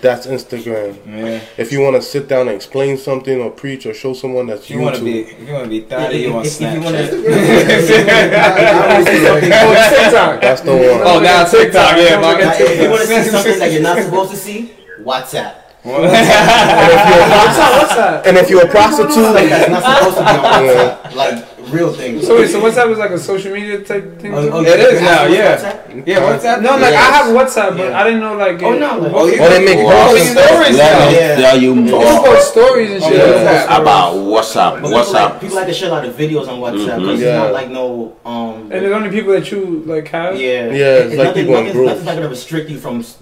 that's 0.00 0.26
Instagram. 0.26 0.85
Yeah. 1.06 1.40
If 1.56 1.72
you 1.72 1.80
want 1.80 1.96
to 1.96 2.02
sit 2.02 2.28
down 2.28 2.48
and 2.48 2.56
explain 2.56 2.96
something 2.98 3.40
or 3.40 3.50
preach 3.50 3.86
or 3.86 3.94
show 3.94 4.12
someone 4.14 4.46
that's 4.46 4.62
If 4.64 4.70
you 4.70 4.80
want 4.80 4.96
to 4.96 5.04
be, 5.04 5.20
if 5.20 5.48
you 5.48 5.52
want 5.54 5.64
to 5.64 5.70
be 5.70 5.80
thotty, 5.80 6.18
you 6.18 6.32
on 6.32 6.44
If- 6.46 6.60
if 6.60 6.74
you 6.74 6.80
wanna- 6.80 8.16
Snapchat. 9.06 10.40
That's 10.40 10.60
the 10.62 10.72
one. 10.72 10.80
Oh, 11.04 11.20
now 11.20 11.44
TikTok, 11.44 11.96
yeah, 11.96 12.16
my 12.20 12.34
Now, 12.38 12.52
if 12.54 12.80
you 12.82 12.90
want 12.90 13.02
to 13.02 13.06
see 13.06 13.22
something 13.30 13.58
that 13.58 13.72
you're 13.72 13.82
not 13.82 14.02
supposed 14.02 14.30
to 14.30 14.36
see, 14.36 14.72
WhatsApp. 15.02 15.54
What's 15.86 16.12
up? 17.96 18.26
And 18.26 18.36
if 18.36 18.50
you're 18.50 18.62
a 18.62 18.68
Stuff 18.68 18.72
prostitute, 18.72 19.48
that's 19.48 19.70
not 19.70 19.84
supposed 19.84 20.16
to 20.16 20.22
be 20.24 20.28
on 20.28 20.42
WhatsApp. 20.42 21.14
Like 21.14 21.55
real 21.70 21.92
things. 21.92 22.26
So 22.26 22.36
wait, 22.36 22.48
so 22.50 22.60
WhatsApp 22.60 22.90
is 22.92 22.98
like 22.98 23.10
a 23.10 23.18
social 23.18 23.52
media 23.52 23.82
type 23.82 24.18
thing? 24.20 24.34
Oh, 24.34 24.42
too? 24.42 24.50
oh, 24.52 24.60
It 24.62 24.80
is 24.80 25.00
now, 25.00 25.24
ask 25.24 25.32
yeah. 25.34 25.56
WhatsApp? 25.56 26.06
Yeah, 26.06 26.24
what's 26.24 26.42
that? 26.42 26.62
No, 26.62 26.70
like 26.76 26.94
I 26.94 27.08
have 27.16 27.26
WhatsApp, 27.34 27.76
but 27.76 27.88
Yeah. 27.90 28.00
I 28.00 28.04
didn't 28.04 28.20
know 28.20 28.34
like. 28.36 28.62
Oh 28.62 28.72
no, 28.78 28.98
like, 28.98 29.12
Oh, 29.14 29.26
you 29.26 29.38
Oh, 29.40 29.48
they 29.48 29.64
make 29.64 29.84
Wow. 29.84 30.08
posts. 30.10 30.30
stories 30.30 30.76
Let 30.76 30.98
now. 30.98 31.08
me 31.10 31.14
Yeah. 31.16 31.36
tell 31.36 31.58
you 31.58 31.74
more 31.74 32.24
post 32.24 32.50
stories 32.52 32.90
and 32.92 33.02
shit. 33.02 33.14
Yeah. 33.16 33.80
about 33.80 34.14
WhatsApp. 34.14 34.82
But 34.82 34.90
people 34.90 34.90
like, 34.92 35.06
WhatsApp. 35.06 35.40
people 35.40 35.56
like 35.56 35.66
to 35.68 35.74
share 35.74 35.88
a 35.88 35.92
lot 35.92 36.04
of 36.04 36.14
videos 36.14 36.48
on 36.48 36.60
WhatsApp 36.60 36.98
because 37.00 37.20
Yeah. 37.20 37.28
it's 37.28 37.44
not 37.44 37.52
like 37.52 37.70
no 37.70 38.12
um. 38.24 38.70
And 38.70 38.82
there's 38.82 38.92
only 38.92 39.10
people 39.10 39.32
that 39.32 39.50
you 39.50 39.82
like 39.86 40.08
have. 40.08 40.36
yeah, 40.40 40.66
Yeah, 40.70 40.84
it's 41.06 41.14
like 41.16 41.28
nothing, 41.28 41.34
people 41.44 41.54
in 41.56 41.64
nothing's, 41.64 41.72
groups. 41.76 41.88
nothing's 41.90 42.06
not 42.06 42.14
gonna 42.16 42.28
restrict 42.28 42.70
you 42.70 42.78
from 42.78 43.00
s- 43.00 43.06
s- 43.06 43.16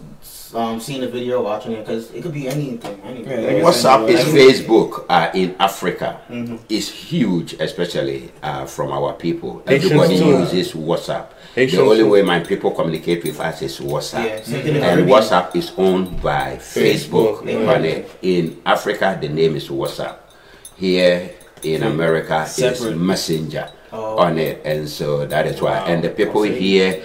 um, 0.55 0.81
seeing 0.81 1.03
a 1.03 1.09
video, 1.09 1.43
watching 1.43 1.73
it, 1.73 1.85
because 1.87 2.11
it 2.13 2.23
could 2.23 2.33
be 2.33 2.49
anything. 2.49 3.01
anything. 3.05 3.31
Yeah, 3.45 3.63
WhatsApp 3.63 4.09
is 4.09 4.21
send 4.21 4.37
Facebook 4.39 5.05
uh, 5.09 5.31
in 5.35 5.55
Africa. 5.59 6.21
Mhm. 6.31 6.59
It's 6.69 6.89
huge, 6.89 7.55
especially 7.61 8.31
uh, 8.43 8.65
from 8.67 8.93
our 8.93 9.13
people. 9.15 9.63
Everybody 9.67 10.19
too. 10.19 10.27
uses 10.39 10.73
WhatsApp. 10.73 11.27
Haitians 11.55 11.83
the 11.83 11.89
only 11.89 12.03
way 12.03 12.23
my 12.23 12.41
people 12.41 12.71
communicate 12.73 13.23
with 13.25 13.39
us 13.41 13.63
is 13.63 13.79
WhatsApp. 13.81 14.25
Yeah, 14.27 14.43
same 14.43 14.63
thing 14.63 14.77
in 14.77 14.83
And 14.83 15.07
WhatsApp 15.09 15.55
is 15.57 15.73
owned 15.77 16.21
by 16.23 16.57
Facebook. 16.59 17.43
Facebook, 17.43 17.69
On 17.75 17.85
it. 17.85 18.11
In 18.23 18.61
Africa, 18.67 19.19
the 19.21 19.29
name 19.29 19.57
is 19.57 19.69
WhatsApp. 19.69 20.17
Here 20.77 21.31
in 21.63 21.83
America, 21.85 22.45
it's 22.59 22.81
Messenger 22.83 23.71
Oh. 23.95 24.19
on 24.19 24.39
it. 24.39 24.61
And 24.65 24.89
so 24.89 25.25
that 25.27 25.47
is 25.47 25.63
why. 25.63 25.79
Wow. 25.79 25.87
And 25.87 26.03
the 26.03 26.11
people 26.11 26.43
here 26.43 27.01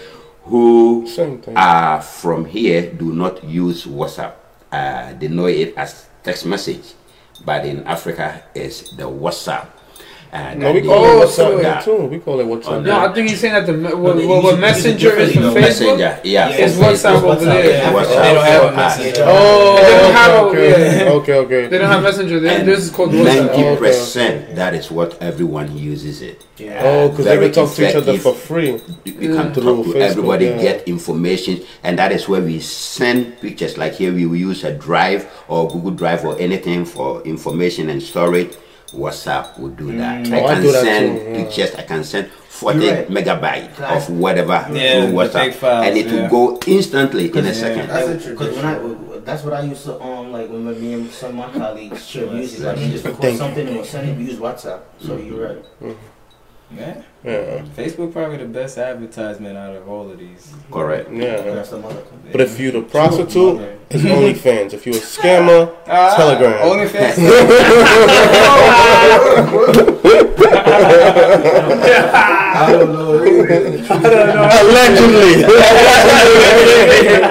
who 0.50 1.08
are 1.56 2.02
from 2.02 2.46
here 2.46 2.92
do 2.92 3.14
not 3.14 3.44
use 3.44 3.86
WhatsApp. 3.86 4.34
Uh, 4.72 5.14
they 5.14 5.28
know 5.28 5.46
it 5.46 5.74
as 5.78 6.08
text 6.24 6.46
message, 6.46 6.94
but 7.46 7.66
in 7.66 7.86
Africa, 7.86 8.44
it's 8.56 8.90
the 8.98 9.04
WhatsApp. 9.04 9.68
And 10.32 10.60
No, 10.60 10.72
we 10.74 10.82
call 10.84 10.94
Oh, 11.06 11.22
it 11.24 11.26
WhatsApp 11.28 11.64
yeah. 11.64 11.82
too. 11.82 12.06
We 12.06 12.20
call 12.20 12.40
it 12.40 12.46
WhatsApp. 12.46 12.84
No, 12.84 13.00
I 13.00 13.14
think 13.14 13.30
he's 13.30 13.40
saying 13.40 13.54
that 13.54 13.66
the 13.66 13.74
me- 13.74 13.94
what, 13.96 14.16
what, 14.16 14.44
what 14.44 14.60
Messenger 14.60 15.16
is 15.18 15.34
should 15.34 15.42
for 15.42 15.50
Facebook. 15.50 15.62
Messenger, 15.62 16.20
yeah. 16.24 16.50
It's 16.50 16.76
for 16.78 16.84
WhatsApp 16.84 17.16
Facebook. 17.16 17.36
over 17.36 17.46
there. 17.46 17.70
Yeah, 17.72 17.94
WhatsApp 17.94 18.22
They 18.22 18.34
don't 18.36 18.46
have 18.46 18.64
a 18.74 18.76
messenger. 18.76 19.24
Oh, 19.26 19.76
They 19.82 19.98
don't 19.98 20.14
have 20.14 20.32
a- 20.32 20.42
okay, 20.50 21.06
yeah. 21.06 21.12
okay, 21.14 21.34
okay. 21.34 21.68
They 21.68 21.78
don't 21.80 21.90
have 21.90 22.04
Messenger. 22.04 22.40
They, 22.42 22.64
this 22.64 22.80
is 22.84 22.92
called 22.92 23.10
WhatsApp. 23.10 23.56
Ninety 23.56 23.76
percent, 23.80 24.56
that 24.56 24.76
is 24.76 24.92
what 24.92 25.20
everyone 25.20 25.76
uses 25.76 26.22
it. 26.22 26.46
Yeah. 26.58 26.80
Oh, 26.84 27.10
because 27.10 27.26
they 27.26 27.36
Very 27.36 27.50
can 27.50 27.66
talk 27.66 27.74
to 27.76 27.90
each 27.90 27.96
other 27.96 28.18
for 28.20 28.34
free. 28.36 28.70
You 29.06 29.14
you 29.20 29.34
can 29.36 29.52
Through 29.52 29.64
talk 29.64 29.86
to 29.86 29.92
Facebook, 29.94 30.02
everybody, 30.12 30.46
yeah. 30.46 30.62
get 30.62 30.88
information, 30.88 31.62
and 31.84 31.98
that 31.98 32.12
is 32.12 32.30
where 32.30 32.42
we 32.42 32.60
send 32.60 33.40
pictures. 33.42 33.80
Like 33.80 33.94
here, 33.96 34.14
we 34.14 34.22
use 34.38 34.64
a 34.64 34.74
Drive 34.78 35.26
or 35.48 35.68
Google 35.68 35.92
Drive 35.92 36.24
or 36.24 36.38
anything 36.40 36.86
for 36.86 37.24
information 37.24 37.90
and 37.90 38.04
storage. 38.04 38.54
WhatsApp 38.92 39.58
will 39.60 39.70
do 39.70 39.96
that. 39.98 40.28
Oh, 40.32 40.36
I 40.36 40.44
I 40.46 40.54
can 40.54 40.62
do 40.64 40.72
that 40.72 40.84
send 40.84 41.18
too, 41.20 41.24
yeah. 41.30 41.36
pictures. 41.44 41.76
I 41.76 41.84
can 41.84 42.04
send 42.04 42.32
40 42.32 42.80
You're 42.80 42.94
right. 42.96 43.08
megabyte 43.10 43.80
Right. 43.80 43.98
of 43.98 44.10
whatever 44.10 44.68
Yeah, 44.74 45.06
through 45.06 45.16
WhatsApp, 45.16 45.54
files, 45.54 45.86
and 45.88 45.98
it 45.98 46.12
will 46.12 46.28
go 46.30 46.60
instantly 46.68 47.26
in 47.32 47.38
a 47.38 47.48
Yeah. 47.48 47.54
second. 47.54 47.88
That's 47.90 48.26
because 48.26 48.56
when 48.56 48.66
I 48.66 48.80
that's 49.26 49.44
what 49.44 49.54
I 49.54 49.62
used 49.62 49.84
to 49.86 50.02
um 50.02 50.32
like 50.32 50.50
when 50.50 50.66
me 50.82 50.94
and 50.94 51.12
some 51.12 51.40
of 51.40 51.54
my 51.54 51.60
colleagues 51.60 52.06
share 52.06 52.28
music 52.28 52.60
like 52.66 52.80
you 52.80 52.90
just 52.90 53.06
record 53.06 53.22
Thank 53.22 53.34
you. 53.34 53.38
something 53.40 53.68
and 53.68 53.86
send 53.86 54.10
it 54.10 54.18
we 54.18 54.24
use 54.26 54.40
WhatsApp 54.40 54.80
so 55.00 55.18
you're 55.18 55.48
right 55.48 55.96
Yeah. 56.76 57.02
Yeah, 57.24 57.62
Facebook 57.76 58.14
probably 58.14 58.38
the 58.38 58.46
best 58.46 58.78
advertisement 58.78 59.58
out 59.58 59.76
of 59.76 59.88
all 59.90 60.10
of 60.10 60.18
these. 60.18 60.54
Correct. 60.72 61.12
yeah. 61.12 61.42
that's 61.42 61.70
But 61.70 62.40
if 62.42 62.58
you're 62.60 62.72
the 62.72 62.82
prostitute, 62.82 63.60
it's 63.90 64.04
OnlyFans. 64.04 64.74
If 64.74 64.86
you're 64.86 64.96
a 64.96 65.00
scammer, 65.00 65.76
Ah, 65.88 66.16
Telegram. 66.16 66.62
OnlyFans. 66.62 67.18
I 72.62 72.72
don't 72.72 72.92
know. 72.92 73.14
allegedly. 73.90 75.44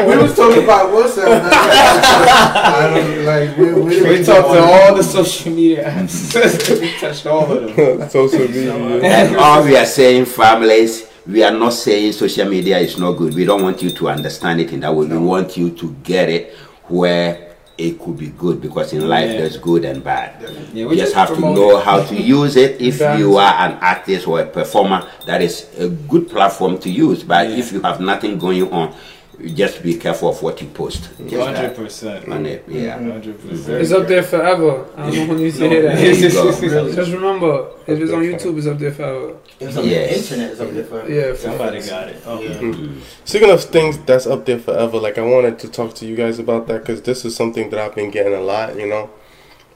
we 0.06 0.16
was 0.22 0.34
talking 0.34 0.64
about 0.64 0.90
WhatsApp. 0.90 1.48
I 1.52 2.90
don't 2.94 3.24
like. 3.24 3.56
We, 3.56 3.72
we, 3.74 4.02
we 4.02 4.24
talked 4.24 4.48
to 4.48 4.60
all 4.60 4.94
the 4.94 5.02
social 5.02 5.52
media 5.52 5.84
apps. 5.90 6.80
we 6.80 6.92
touched 6.98 7.26
all 7.26 7.50
of 7.52 7.76
them. 7.76 8.08
Social 8.10 8.40
media. 8.40 8.74
And 8.74 9.36
all 9.36 9.62
we 9.64 9.76
are 9.78 9.86
saying, 9.86 10.26
families, 10.26 11.06
we 11.26 11.42
are 11.42 11.52
not 11.52 11.70
saying 11.72 12.12
social 12.12 12.48
media 12.48 12.78
is 12.78 12.98
not 12.98 13.12
good. 13.12 13.34
We 13.34 13.44
don't 13.44 13.62
want 13.62 13.82
you 13.82 13.90
to 13.90 14.08
understand 14.08 14.60
it 14.60 14.72
in 14.72 14.80
that 14.80 14.94
way. 14.94 15.06
We 15.06 15.18
want 15.18 15.56
you 15.56 15.70
to 15.70 15.92
get 16.02 16.28
it 16.28 16.54
where 16.88 17.54
it 17.76 17.98
could 18.00 18.16
be 18.18 18.28
good 18.30 18.60
because 18.60 18.92
in 18.92 19.08
life 19.08 19.30
Yeah. 19.30 19.38
there's 19.40 19.56
good 19.56 19.84
and 19.84 20.02
bad. 20.02 20.42
Yeah, 20.42 20.48
You 20.72 20.88
we 20.88 20.96
just 20.96 21.14
have 21.14 21.32
to 21.34 21.40
know 21.40 21.78
it. 21.78 21.84
how 21.84 22.02
to 22.02 22.14
use 22.16 22.56
it. 22.56 22.80
If 22.80 22.98
Balance. 22.98 23.20
you 23.20 23.36
are 23.36 23.54
an 23.54 23.78
artist 23.80 24.26
or 24.26 24.40
a 24.40 24.46
performer, 24.46 25.06
that 25.26 25.42
is 25.42 25.66
a 25.78 25.88
good 25.88 26.28
platform 26.28 26.78
to 26.78 26.90
use. 26.90 27.22
But 27.22 27.50
if 27.50 27.72
you 27.72 27.80
have 27.82 28.00
nothing 28.00 28.38
going 28.38 28.72
on, 28.72 28.94
just 29.44 29.82
be 29.82 29.94
careful 29.94 30.30
of 30.30 30.42
what 30.42 30.60
you 30.60 30.68
post. 30.68 31.06
Hundred 31.16 31.38
that 31.38 31.76
percent. 31.76 32.28
on 32.28 32.44
it. 32.44 32.64
Yeah. 32.66 32.98
Hundred 32.98 33.40
percent. 33.40 33.52
Uh, 33.52 33.54
mm-hmm. 33.54 33.70
mm-hmm. 33.70 33.80
It's 33.82 33.92
up 33.92 34.08
there 34.08 34.22
forever. 34.22 34.86
I 34.96 35.02
don't 35.02 35.14
know 35.14 35.26
when 35.26 35.38
you 35.38 35.50
say 35.50 35.68
that. 35.82 35.96
There 35.96 36.14
you 36.14 36.30
go. 36.68 36.92
Just 36.94 37.12
remember, 37.12 37.70
if 37.86 38.00
it's 38.00 38.12
on 38.12 38.22
YouTube, 38.22 38.58
it's 38.58 38.66
up 38.66 38.78
there 38.78 38.92
forever. 38.92 39.36
it's 39.60 39.76
on 39.76 39.84
Yes. 39.86 40.10
the 40.10 40.18
internet 40.18 40.50
it's 40.52 40.60
up 40.60 40.70
there 40.70 40.84
forever. 40.84 41.12
Yeah, 41.12 41.36
Somebody 41.36 41.80
got 41.82 42.08
it. 42.08 42.26
Okay. 42.26 42.54
Mm-hmm. 42.54 43.00
Speaking 43.24 43.50
of 43.50 43.62
things 43.62 43.98
that's 43.98 44.26
up 44.26 44.44
there 44.44 44.58
forever, 44.58 44.98
like 44.98 45.18
I 45.18 45.22
wanted 45.22 45.58
to 45.60 45.68
talk 45.68 45.94
to 45.96 46.06
you 46.06 46.16
guys 46.16 46.40
about 46.40 46.66
that 46.66 46.80
because 46.80 47.02
this 47.02 47.24
is 47.24 47.36
something 47.36 47.70
that 47.70 47.78
I've 47.78 47.94
been 47.94 48.10
getting 48.10 48.34
a 48.34 48.40
lot. 48.40 48.76
You 48.76 48.88
know, 48.88 49.10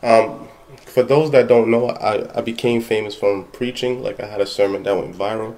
um, 0.02 0.48
for 0.86 1.04
those 1.04 1.30
that 1.30 1.46
don't 1.46 1.70
know, 1.70 1.90
I, 1.90 2.38
I 2.38 2.40
became 2.40 2.80
famous 2.82 3.14
from 3.14 3.44
preaching. 3.52 4.02
Like 4.02 4.18
I 4.18 4.26
had 4.26 4.40
a 4.40 4.46
sermon 4.46 4.82
that 4.82 4.96
went 4.96 5.14
viral 5.16 5.54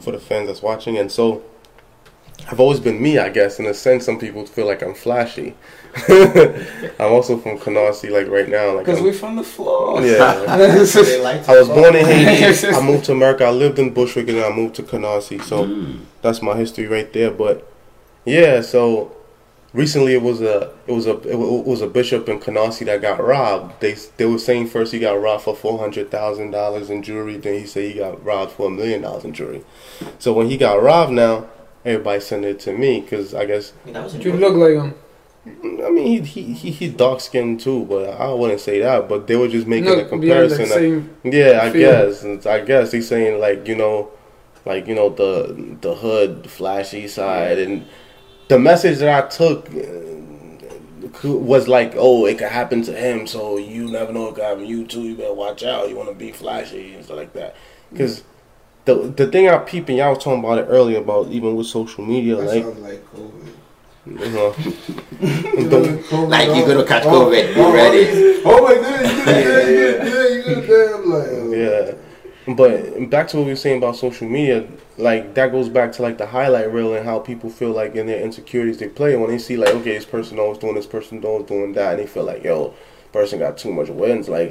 for 0.00 0.12
the 0.12 0.18
fans 0.18 0.48
that's 0.48 0.62
watching, 0.62 0.96
and 0.96 1.12
so 1.12 1.44
I've 2.50 2.60
always 2.60 2.80
been 2.80 3.00
me, 3.00 3.18
I 3.18 3.28
guess. 3.28 3.58
In 3.58 3.66
a 3.66 3.74
sense, 3.74 4.04
some 4.04 4.18
people 4.18 4.44
feel 4.46 4.66
like 4.66 4.82
I'm 4.82 4.94
flashy. 4.94 5.54
I'm 6.08 7.12
also 7.12 7.36
from 7.38 7.58
Canarsie, 7.58 8.10
like 8.10 8.28
right 8.28 8.48
now. 8.48 8.76
Like 8.76 8.86
Because 8.86 8.98
I'm- 8.98 9.06
we 9.06 9.12
from 9.12 9.36
the 9.36 9.44
floor. 9.44 10.04
yeah. 10.04 10.18
like 11.22 11.48
I 11.48 11.58
was 11.58 11.68
born 11.68 11.94
in 11.94 12.06
Haiti. 12.06 12.68
I 12.74 12.80
moved 12.80 13.04
to 13.06 13.12
America. 13.12 13.44
I 13.44 13.50
lived 13.50 13.78
in 13.78 13.92
Bushwick, 13.92 14.28
and 14.28 14.38
then 14.38 14.50
I 14.50 14.54
moved 14.54 14.74
to 14.76 14.82
Canarsie. 14.82 15.42
So 15.42 15.66
hmm. 15.66 16.04
that's 16.22 16.42
my 16.42 16.56
history 16.56 16.86
right 16.86 17.12
there. 17.12 17.30
But 17.30 17.70
yeah, 18.24 18.60
so 18.62 19.14
recently 19.72 20.14
it 20.14 20.22
was 20.22 20.40
a 20.40 20.72
it 20.86 20.92
was 20.92 21.06
a 21.06 21.16
it 21.20 21.34
it 21.34 21.66
was 21.66 21.80
a 21.80 21.86
bishop 21.86 22.28
in 22.28 22.40
Canarsie 22.40 22.86
that 22.86 23.02
got 23.02 23.22
robbed. 23.22 23.80
They 23.80 23.94
they 24.16 24.24
were 24.24 24.38
saying 24.38 24.68
first 24.68 24.92
he 24.92 24.98
got 24.98 25.20
robbed 25.20 25.44
for 25.44 25.54
four 25.54 25.78
hundred 25.78 26.10
thousand 26.10 26.50
dollars 26.50 26.90
in 26.90 27.02
jewelry. 27.02 27.36
Then 27.36 27.58
he 27.58 27.66
said 27.66 27.84
he 27.84 27.98
got 27.98 28.24
robbed 28.24 28.52
for 28.52 28.68
a 28.68 28.70
million 28.70 29.02
dollars 29.02 29.24
in 29.24 29.34
jewelry. 29.34 29.64
So 30.18 30.32
when 30.32 30.48
he 30.48 30.56
got 30.56 30.82
robbed, 30.82 31.12
now 31.12 31.48
everybody 31.84 32.20
sent 32.20 32.44
it 32.44 32.60
to 32.60 32.72
me 32.76 33.00
because 33.00 33.34
I 33.34 33.44
guess 33.46 33.72
that 33.86 34.04
was 34.04 34.14
You 34.14 34.32
look 34.34 34.54
like 34.54 34.74
him. 34.74 34.94
I 35.84 35.90
mean 35.90 36.22
he 36.24 36.42
he 36.42 36.52
he, 36.52 36.70
he 36.70 36.88
dark 36.88 37.20
skinned 37.20 37.60
too, 37.60 37.84
but 37.86 38.10
I 38.10 38.32
wouldn't 38.32 38.60
say 38.60 38.78
that. 38.80 39.08
But 39.08 39.26
they 39.26 39.34
were 39.36 39.48
just 39.48 39.66
making 39.66 39.88
a 39.88 39.96
Look, 39.96 40.04
yeah, 40.04 40.08
comparison. 40.08 40.70
like 41.24 41.34
yeah, 41.34 41.60
I 41.64 41.70
feel. 41.72 41.90
guess. 41.90 42.46
I 42.46 42.60
guess 42.60 42.92
he's 42.92 43.08
saying 43.08 43.40
like 43.40 43.66
you 43.66 43.74
know, 43.74 44.10
like 44.64 44.86
you 44.86 44.94
know 44.94 45.08
the 45.08 45.76
the 45.80 45.94
hood 45.96 46.48
flashy 46.48 47.08
side, 47.08 47.58
and 47.58 47.84
the 48.48 48.58
message 48.58 48.98
that 48.98 49.24
I 49.24 49.28
took 49.28 49.68
uh, 49.74 51.28
was 51.28 51.66
like, 51.66 51.94
oh, 51.96 52.26
it 52.26 52.38
could 52.38 52.48
happen 52.48 52.82
to 52.82 52.92
him, 52.92 53.26
so 53.26 53.56
you 53.58 53.90
never 53.90 54.12
know 54.12 54.28
it 54.28 54.36
could 54.36 54.44
happen 54.44 54.62
to 54.62 54.68
you 54.68 54.86
too. 54.86 55.02
You 55.02 55.16
better 55.16 55.34
watch 55.34 55.64
out. 55.64 55.88
You 55.88 55.96
want 55.96 56.08
to 56.08 56.14
be 56.14 56.30
flashy 56.30 56.94
and 56.94 57.04
stuff 57.04 57.16
like 57.16 57.32
that, 57.32 57.56
because. 57.92 58.22
The, 58.84 58.94
the 59.16 59.26
thing 59.28 59.48
I 59.48 59.58
peep 59.58 59.88
and 59.88 59.98
y'all 59.98 60.10
was 60.10 60.24
talking 60.24 60.40
about 60.40 60.58
it 60.58 60.66
earlier 60.68 60.98
about 60.98 61.28
even 61.28 61.54
with 61.54 61.68
social 61.68 62.04
media 62.04 62.36
That 62.36 62.46
like 62.46 62.64
like 62.78 63.12
COVID. 63.12 63.48
Uh-huh. 64.04 64.70
you 65.20 65.68
know, 65.68 65.82
the- 65.82 66.02
COVID 66.02 66.28
Like 66.28 66.48
you're 66.48 66.66
gonna 66.66 66.84
catch 66.84 67.04
COVID, 67.04 67.54
be 67.54 67.60
oh, 67.60 67.72
ready. 67.72 68.42
Oh 68.44 68.62
my 68.64 68.74
goodness, 68.74 69.26
yeah, 69.26 69.38
yeah, 69.38 69.68
yeah, 69.68 70.28
yeah. 70.28 70.48
you 70.48 70.66
damn, 70.66 71.10
like, 71.10 71.28
oh. 71.30 71.96
Yeah, 72.46 72.54
but 72.54 73.08
back 73.10 73.28
to 73.28 73.36
what 73.36 73.44
we 73.44 73.52
were 73.52 73.56
saying 73.56 73.78
about 73.78 73.94
social 73.94 74.28
media, 74.28 74.66
like 74.98 75.34
that 75.34 75.52
goes 75.52 75.68
back 75.68 75.92
to 75.92 76.02
like 76.02 76.18
the 76.18 76.26
highlight 76.26 76.72
reel 76.72 76.94
and 76.94 77.04
how 77.04 77.18
people 77.18 77.50
feel 77.50 77.70
like 77.70 77.94
in 77.94 78.06
their 78.06 78.20
insecurities 78.20 78.78
they 78.78 78.88
play 78.88 79.16
when 79.16 79.30
they 79.30 79.38
see 79.38 79.56
like 79.56 79.70
okay 79.70 79.94
this 79.94 80.04
person 80.04 80.38
always 80.38 80.58
doing 80.58 80.74
this 80.74 80.86
person 80.86 81.24
always 81.24 81.46
doing 81.46 81.72
that 81.72 81.92
and 81.92 82.00
they 82.00 82.06
feel 82.06 82.24
like 82.24 82.42
yo 82.44 82.74
person 83.12 83.38
got 83.38 83.56
too 83.56 83.72
much 83.72 83.88
wins 83.88 84.28
like 84.28 84.50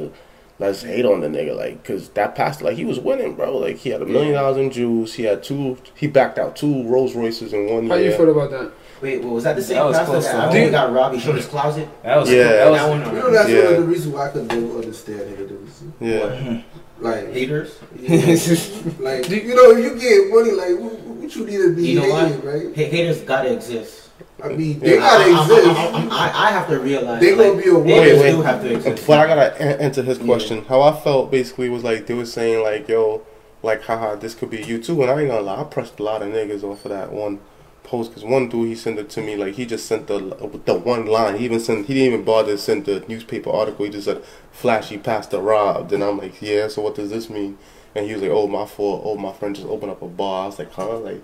let's 0.62 0.84
hate 0.84 1.06
on 1.06 1.20
the 1.22 1.28
nigga 1.28 1.56
like 1.58 1.82
because 1.82 2.10
that 2.10 2.36
pastor 2.36 2.66
like 2.66 2.78
he 2.78 2.86
was 2.86 3.00
winning 3.00 3.36
bro. 3.36 3.58
Like 3.58 3.78
he 3.78 3.90
had 3.90 4.02
a 4.02 4.06
million 4.06 4.34
dollars 4.34 4.58
in 4.58 4.72
jewels 4.72 5.14
he 5.14 5.24
had 5.24 5.44
two 5.44 5.78
he 5.96 6.08
backed 6.08 6.38
out 6.40 6.56
two 6.56 6.88
Rolls 6.88 7.16
Royces 7.16 7.52
in 7.54 7.68
one 7.74 7.90
How 7.90 7.96
year. 7.96 8.12
you 8.12 8.18
feel 8.18 8.30
about 8.30 8.52
that? 8.52 8.72
wait 9.02 9.24
well, 9.24 9.34
was 9.34 9.44
that 9.44 9.56
the 9.56 9.62
same 9.64 9.78
That 9.78 9.86
was 9.86 9.98
pastor 9.98 10.22
that 10.22 10.52
to 10.52 10.60
after 10.60 10.72
got 10.72 10.94
robbed 10.94 11.16
he 11.16 11.22
showed 11.22 11.36
his 11.36 11.48
closet? 11.48 11.90
That 12.04 12.18
was 12.18 12.32
Yeah. 12.32 12.44
That 12.44 12.70
was, 12.72 12.80
that 12.80 12.90
one 12.90 13.00
You 13.16 13.22
know, 13.22 13.32
that's 13.32 13.50
one 13.50 13.74
of 13.74 13.82
the 13.82 13.88
reasons 13.88 14.14
why 14.14 14.28
I 14.28 14.30
could 14.32 14.48
never 14.48 14.76
understand 14.78 15.30
haters. 15.38 15.84
yeah. 16.00 16.62
Like, 17.02 17.34
haters? 17.34 17.80
yeah, 18.00 18.20
like 19.00 19.28
you 19.28 19.56
know, 19.56 19.72
if 19.72 19.84
you 19.84 20.00
get 20.00 20.30
money, 20.32 20.52
like, 20.52 20.78
what, 20.80 21.00
what 21.02 21.36
you 21.36 21.46
need 21.48 21.58
to 21.58 21.76
be 21.76 21.88
You 21.88 22.00
know 22.02 22.10
why? 22.10 22.26
hating, 22.28 22.46
right? 22.46 22.76
Ha- 22.76 22.90
haters 22.92 23.22
gotta 23.22 23.52
exist 23.52 24.01
I 24.44 24.50
mean, 24.50 24.80
they 24.80 24.96
Yeah. 24.96 25.00
gotta 25.02 25.24
I, 25.24 25.28
I, 25.38 25.42
exist. 25.44 25.68
I, 25.68 26.08
I, 26.12 26.48
I 26.48 26.52
have 26.52 26.68
to 26.70 26.80
realize 26.80 27.22
They 27.22 27.36
gonna 27.36 27.52
like, 27.54 27.64
be 27.64 27.70
a 27.70 27.84
haters 27.84 28.20
wait. 28.20 28.32
do 28.32 28.42
have 28.42 28.62
to 28.62 28.74
exist 28.76 29.08
But 29.08 29.20
I 29.20 29.28
gotta 29.28 29.62
answer 29.82 30.02
his 30.04 30.18
question. 30.18 30.66
How 30.66 30.82
I 30.82 30.94
felt 31.00 31.32
basically 31.32 31.70
was 31.70 31.84
like 31.84 32.08
they 32.08 32.14
were 32.14 32.26
saying 32.26 32.64
like, 32.64 32.88
"Yo, 32.88 33.22
like, 33.64 33.84
haha, 33.84 34.16
this 34.16 34.34
could 34.36 34.50
be 34.50 34.62
you 34.64 34.82
too." 34.82 35.02
And 35.02 35.12
I 35.12 35.20
ain't 35.20 35.30
gonna 35.30 35.42
lie, 35.42 35.62
I 35.62 35.64
pressed 35.66 36.00
a 36.00 36.04
lot 36.04 36.22
of 36.22 36.30
niggas 36.30 36.64
off 36.64 36.86
of 36.86 36.92
that 36.92 37.12
one 37.12 37.40
post 37.84 38.12
because 38.12 38.24
one 38.24 38.48
dude 38.48 38.68
he 38.68 38.76
sent 38.76 39.00
it 39.00 39.10
to 39.10 39.22
me 39.22 39.36
like 39.36 39.56
he 39.56 39.66
just 39.66 39.86
sent 39.88 40.08
the 40.08 40.20
the 40.66 40.74
one 40.76 41.06
line. 41.08 41.38
He 41.38 41.46
even 41.46 41.60
sent 41.60 41.88
he 41.88 41.94
didn't 41.94 42.14
even 42.14 42.26
bother 42.26 42.54
to 42.54 42.58
send 42.58 42.86
the 42.86 43.04
newspaper 43.08 43.50
article. 43.50 43.86
He 43.86 43.92
just 43.92 44.06
said, 44.06 44.24
"Flashy 44.52 44.98
pastor 44.98 45.40
robbed," 45.40 45.92
and 45.94 46.04
I'm 46.04 46.18
like, 46.18 46.42
"Yeah." 46.42 46.68
So 46.68 46.82
what 46.82 46.96
does 46.96 47.10
this 47.10 47.30
mean? 47.30 47.58
And 47.94 48.06
he 48.06 48.14
was 48.14 48.22
like, 48.22 48.32
"Oh, 48.32 48.48
my 48.48 48.66
fault. 48.66 49.02
Oh, 49.06 49.18
my 49.18 49.34
friend 49.34 49.54
just 49.56 49.68
opened 49.68 49.92
up 49.92 50.02
a 50.02 50.08
bar." 50.08 50.44
I 50.44 50.46
was 50.48 50.60
like, 50.60 50.72
"Huh?" 50.74 50.98
Like, 51.00 51.22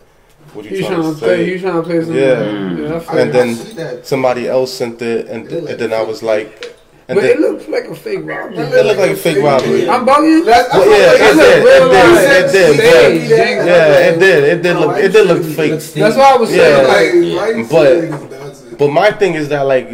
what 0.54 0.66
you 0.66 0.72
He's 0.72 0.80
trying, 0.86 1.02
trying 1.02 1.14
to 1.14 1.20
to 1.20 1.26
play. 1.26 1.38
say? 1.46 1.52
He's 1.52 1.62
trying 1.62 1.76
to 1.76 1.84
play 1.84 2.02
some. 2.04 2.14
Yeah. 2.16 2.24
Mm. 2.24 2.90
yeah 2.90 2.96
I 2.96 3.00
feel 3.00 3.18
And 3.20 3.34
then- 3.34 3.50
I 3.50 3.54
see 3.54 3.74
that. 3.74 4.08
Somebody 4.08 4.48
else 4.48 4.74
sent 4.74 5.02
it, 5.02 5.28
and, 5.28 5.52
It 5.52 5.64
and 5.70 5.80
then 5.80 5.94
I 5.94 6.02
was 6.04 6.22
like, 6.24 6.74
and 7.10 7.16
But 7.16 7.24
it 7.24 7.40
looked 7.40 7.70
like 7.70 7.86
a 7.86 7.96
fake 7.96 8.20
robbery. 8.24 8.58
it 8.58 8.86
looked 8.86 9.00
like 9.00 9.12
a 9.12 9.16
fake 9.16 9.42
robbery. 9.42 9.90
I'm 9.90 10.06
bugging. 10.06 10.44
That's, 10.46 10.74
Well, 10.74 10.90
yeah, 10.92 11.18
That's 11.18 11.38
it 11.38 11.38
did. 11.38 11.64
real 11.64 11.88
It 11.88 11.92
did. 11.92 12.14
life 12.14 12.28
It 12.28 12.52
did. 12.52 12.76
stage. 12.76 13.30
but- 13.30 13.38
Yeah, 13.38 14.10
it 14.10 14.20
did. 14.20 14.44
It 14.44 14.62
did 14.62 14.76
look. 14.78 14.98
It 14.98 15.12
did 15.14 15.28
look 15.28 15.44
fake. 15.44 15.72
That's 15.72 16.18
why 16.18 16.34
I 16.34 16.38
was 16.38 16.50
saying. 16.50 16.60
Yeah. 16.60 17.38
Like, 17.40 17.56
like, 17.58 17.70
But- 17.70 17.88
saying 17.88 18.12
niggas 18.12 18.32
nonsense? 18.40 18.76
But 18.78 18.88
my 18.90 19.12
thing 19.12 19.34
is 19.36 19.48
that 19.50 19.62
like 19.62 19.90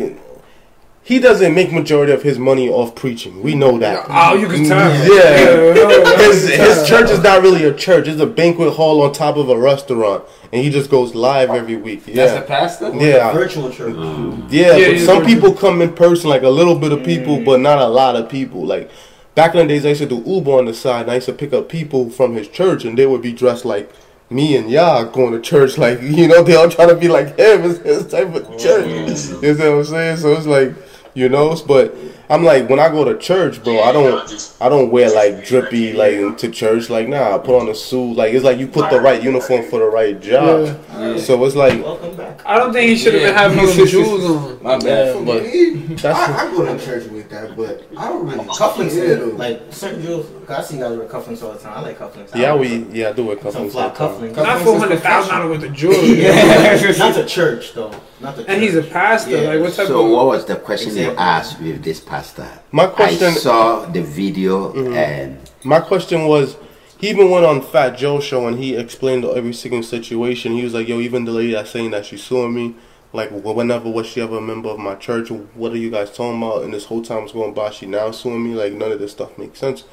he 1.06 1.20
doesn't 1.20 1.54
make 1.54 1.72
majority 1.74 2.14
of 2.14 2.24
his 2.24 2.39
money 2.39 2.70
off 2.70 2.95
preaching. 2.95 3.43
We 3.43 3.56
know 3.56 3.78
that. 3.80 4.06
oh, 4.08 4.36
you 4.36 4.47
can 4.47 4.64
mm, 4.64 4.68
tell. 4.70 4.89
Yeah. 4.89 5.74
no, 5.74 6.16
His 6.32 6.49
his 6.49 6.88
church 6.88 7.10
is 7.10 7.20
not 7.22 7.41
really 7.41 7.66
a 7.66 7.74
church. 7.74 8.08
It's 8.08 8.22
a 8.22 8.26
banquet 8.26 8.74
hall 8.74 9.01
on 9.01 9.12
top 9.12 9.36
of 9.36 9.49
a 9.49 9.58
restaurant, 9.58 10.24
and 10.54 10.64
he 10.64 10.70
just 10.70 10.89
goes 10.89 11.14
live 11.14 11.49
every 11.49 11.76
week. 11.76 12.06
That's 12.06 12.32
a 12.32 12.36
Yeah. 12.36 12.41
pastor? 12.41 12.91
Yeah, 12.95 13.34
virtual 13.34 13.70
church 13.70 13.95
mm. 13.95 14.47
yeah, 14.49 14.78
Yeah, 14.78 14.91
but 14.93 14.99
some 15.01 15.24
yeah. 15.24 15.34
people 15.34 15.54
come 15.54 15.82
in 15.82 15.93
person, 15.93 16.30
like 16.30 16.43
a 16.43 16.49
little 16.49 16.76
bit 16.80 16.93
of 16.93 17.04
people, 17.04 17.43
but 17.43 17.60
not 17.60 17.80
a 17.80 17.88
lot 17.88 18.16
of 18.16 18.30
people. 18.30 18.66
Like 18.66 18.89
back 19.36 19.56
in 19.56 19.68
the 19.68 19.74
days 19.74 19.86
I 19.86 19.89
used 19.89 20.01
to 20.01 20.08
do 20.08 20.24
Uber 20.26 20.51
on 20.51 20.66
the 20.66 20.74
side, 20.74 21.01
and 21.01 21.12
I 21.12 21.16
used 21.16 21.28
to 21.28 21.34
pick 21.34 21.51
up 21.51 21.68
people 21.68 22.10
from 22.10 22.36
his 22.36 22.47
church, 22.47 22.86
and 22.86 22.97
they 22.97 23.06
would 23.06 23.22
be 23.22 23.34
dressed 23.34 23.66
like 23.66 23.91
me 24.30 24.56
and 24.56 24.70
Yah 24.70 25.04
going 25.04 25.34
to 25.34 25.41
church, 25.41 25.78
like 25.86 26.01
you 26.01 26.30
know, 26.30 26.43
they 26.43 26.56
all 26.56 26.70
trying 26.70 26.89
to 26.89 26.95
be 26.95 27.10
like 27.10 27.38
him. 27.38 27.64
It's 27.70 27.80
his 27.80 28.08
type 28.08 28.34
of 28.34 28.58
church. 28.58 28.86
Mm. 28.86 29.10
You 29.43 29.54
see 29.54 29.68
what 29.70 29.78
I'm 29.80 29.84
saying? 29.84 30.18
So 30.18 30.32
it's 30.32 30.45
like, 30.45 30.74
you 31.14 31.30
know, 31.30 31.55
but 31.68 31.95
I'm 32.30 32.43
like 32.43 32.69
when 32.69 32.80
I 32.80 32.89
go 32.89 33.03
to 33.03 33.17
church, 33.17 33.63
bro, 33.63 33.82
I 33.82 33.91
don't, 33.91 34.55
I 34.61 34.69
don't 34.69 34.89
wear 34.91 35.13
like 35.13 35.45
drippy 35.45 35.93
like 35.93 36.38
to 36.39 36.49
church. 36.49 36.89
Like 36.89 37.07
nah, 37.07 37.36
I 37.36 37.38
put 37.38 37.59
on 37.61 37.69
a 37.69 37.76
suit. 37.76 38.13
Like 38.15 38.34
it's 38.34 38.43
like 38.45 38.57
you 38.57 38.67
put 38.67 38.89
the 38.89 38.99
right 39.01 39.21
uniform 39.21 39.63
for 39.69 39.80
the 39.80 39.86
right 39.88 40.19
job. 40.19 40.80
So 41.19 41.43
it's 41.45 41.55
like 41.55 41.84
Welcome 41.84 42.15
back. 42.15 42.41
I 42.45 42.57
don't 42.57 42.71
think 42.74 42.89
he 42.89 42.97
should 42.97 43.13
have 43.13 43.24
been 43.24 43.36
having 43.36 43.57
no 43.57 43.86
jewels 43.86 44.24
on. 44.26 44.63
My 44.63 44.78
bad. 44.80 45.15
Yeah, 45.15 45.24
but 45.26 45.43
Me, 45.43 45.69
that's 45.95 46.05
I, 46.17 46.47
I 46.47 46.51
go 46.51 46.65
to 46.78 46.84
church 46.86 47.07
with 47.09 47.30
that, 47.30 47.55
but 47.57 47.86
I 47.97 48.07
don't 48.09 48.26
really 48.26 48.45
Cufflinks, 48.45 48.95
yeah, 48.95 49.15
though. 49.15 49.26
like 49.36 49.61
certain 49.71 50.01
jewels. 50.01 50.26
'cause 50.47 50.57
I 50.57 50.61
see 50.61 50.78
guys 50.78 50.97
wear 50.97 51.07
cufflinks 51.07 51.41
all 51.43 51.53
the 51.53 51.59
time. 51.59 51.78
I 51.78 51.82
like 51.82 51.97
cufflinks. 51.99 52.36
I 52.36 52.39
yeah, 52.39 52.51
like 52.53 52.61
we 52.61 52.99
yeah 52.99 53.09
I 53.09 53.13
do 53.13 53.26
wear 53.26 53.39
some 53.41 53.51
cufflinks. 53.67 53.71
flat 53.71 53.97
sometimes. 53.97 54.34
cufflinks. 54.34 54.43
Not 54.43 54.61
four 54.61 54.80
hundred 54.80 54.99
thousand 55.01 55.36
dollars 55.36 55.57
worth 55.59 55.69
of 55.69 55.76
jewelry. 55.76 56.24
Not 56.97 57.15
to 57.15 57.26
church 57.26 57.74
though. 57.74 57.93
Not 58.19 58.36
to. 58.38 58.45
And 58.49 58.61
he's 58.61 58.76
a 58.76 58.84
pastor. 58.84 59.41
Like 59.47 59.59
what 59.61 59.74
type 59.74 59.88
So 59.88 60.09
what 60.09 60.26
was 60.28 60.45
the 60.45 60.55
question 60.57 60.95
you 60.95 61.11
asked 61.11 61.59
with 61.61 61.84
this 61.84 61.99
pastor? 62.14 62.47
My 62.72 62.88
question- 62.88 63.28
I 63.28 63.45
saw 63.47 63.86
the 63.86 64.01
video 64.03 64.72
mm-hmm. 64.72 64.93
and 64.93 65.38
My 65.64 65.80
question 65.80 66.28
was, 66.28 66.57
he 66.99 67.09
even 67.09 67.30
went 67.32 67.45
on 67.45 67.61
Fat 67.61 67.91
Joe 67.97 68.20
show 68.20 68.47
and 68.47 68.59
he 68.59 68.76
explained 68.76 69.24
every 69.26 69.53
single 69.53 69.82
situation. 69.82 70.53
He 70.53 70.64
was 70.64 70.74
like, 70.74 70.88
"Yo, 70.88 70.99
even 70.99 71.26
the 71.26 71.32
lady 71.32 71.53
that's 71.53 71.72
saying 71.72 71.91
that 71.91 72.05
she's 72.05 72.22
suing 72.24 72.53
me, 72.53 72.76
like 73.14 73.30
wh- 73.30 73.55
whenever 73.55 73.89
was 73.89 74.07
she 74.07 74.22
ever 74.22 74.38
a 74.38 74.41
member 74.41 74.70
of 74.70 74.80
my 74.80 74.95
church? 74.95 75.30
What 75.32 75.72
are 75.72 75.78
you 75.78 75.89
guys 75.89 76.09
talking 76.16 76.41
about? 76.41 76.64
And 76.64 76.74
this 76.74 76.86
whole 76.86 77.01
time 77.01 77.24
was 77.24 77.32
going 77.32 77.53
by, 77.53 77.72
she 77.72 77.86
now 77.86 78.11
suing 78.11 78.43
me. 78.43 78.53
Like 78.53 78.74
none 78.74 78.91
of 78.91 78.99
this 78.99 79.11
stuff 79.11 79.38
makes 79.38 79.59
sense." 79.59 79.84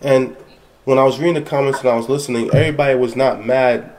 And 0.00 0.36
when 0.84 0.98
I 0.98 1.04
was 1.04 1.18
reading 1.18 1.34
the 1.42 1.50
comments 1.50 1.80
and 1.80 1.88
I 1.88 1.96
was 1.96 2.08
listening, 2.08 2.50
everybody 2.54 2.94
was 2.96 3.16
not 3.16 3.44
mad. 3.44 3.95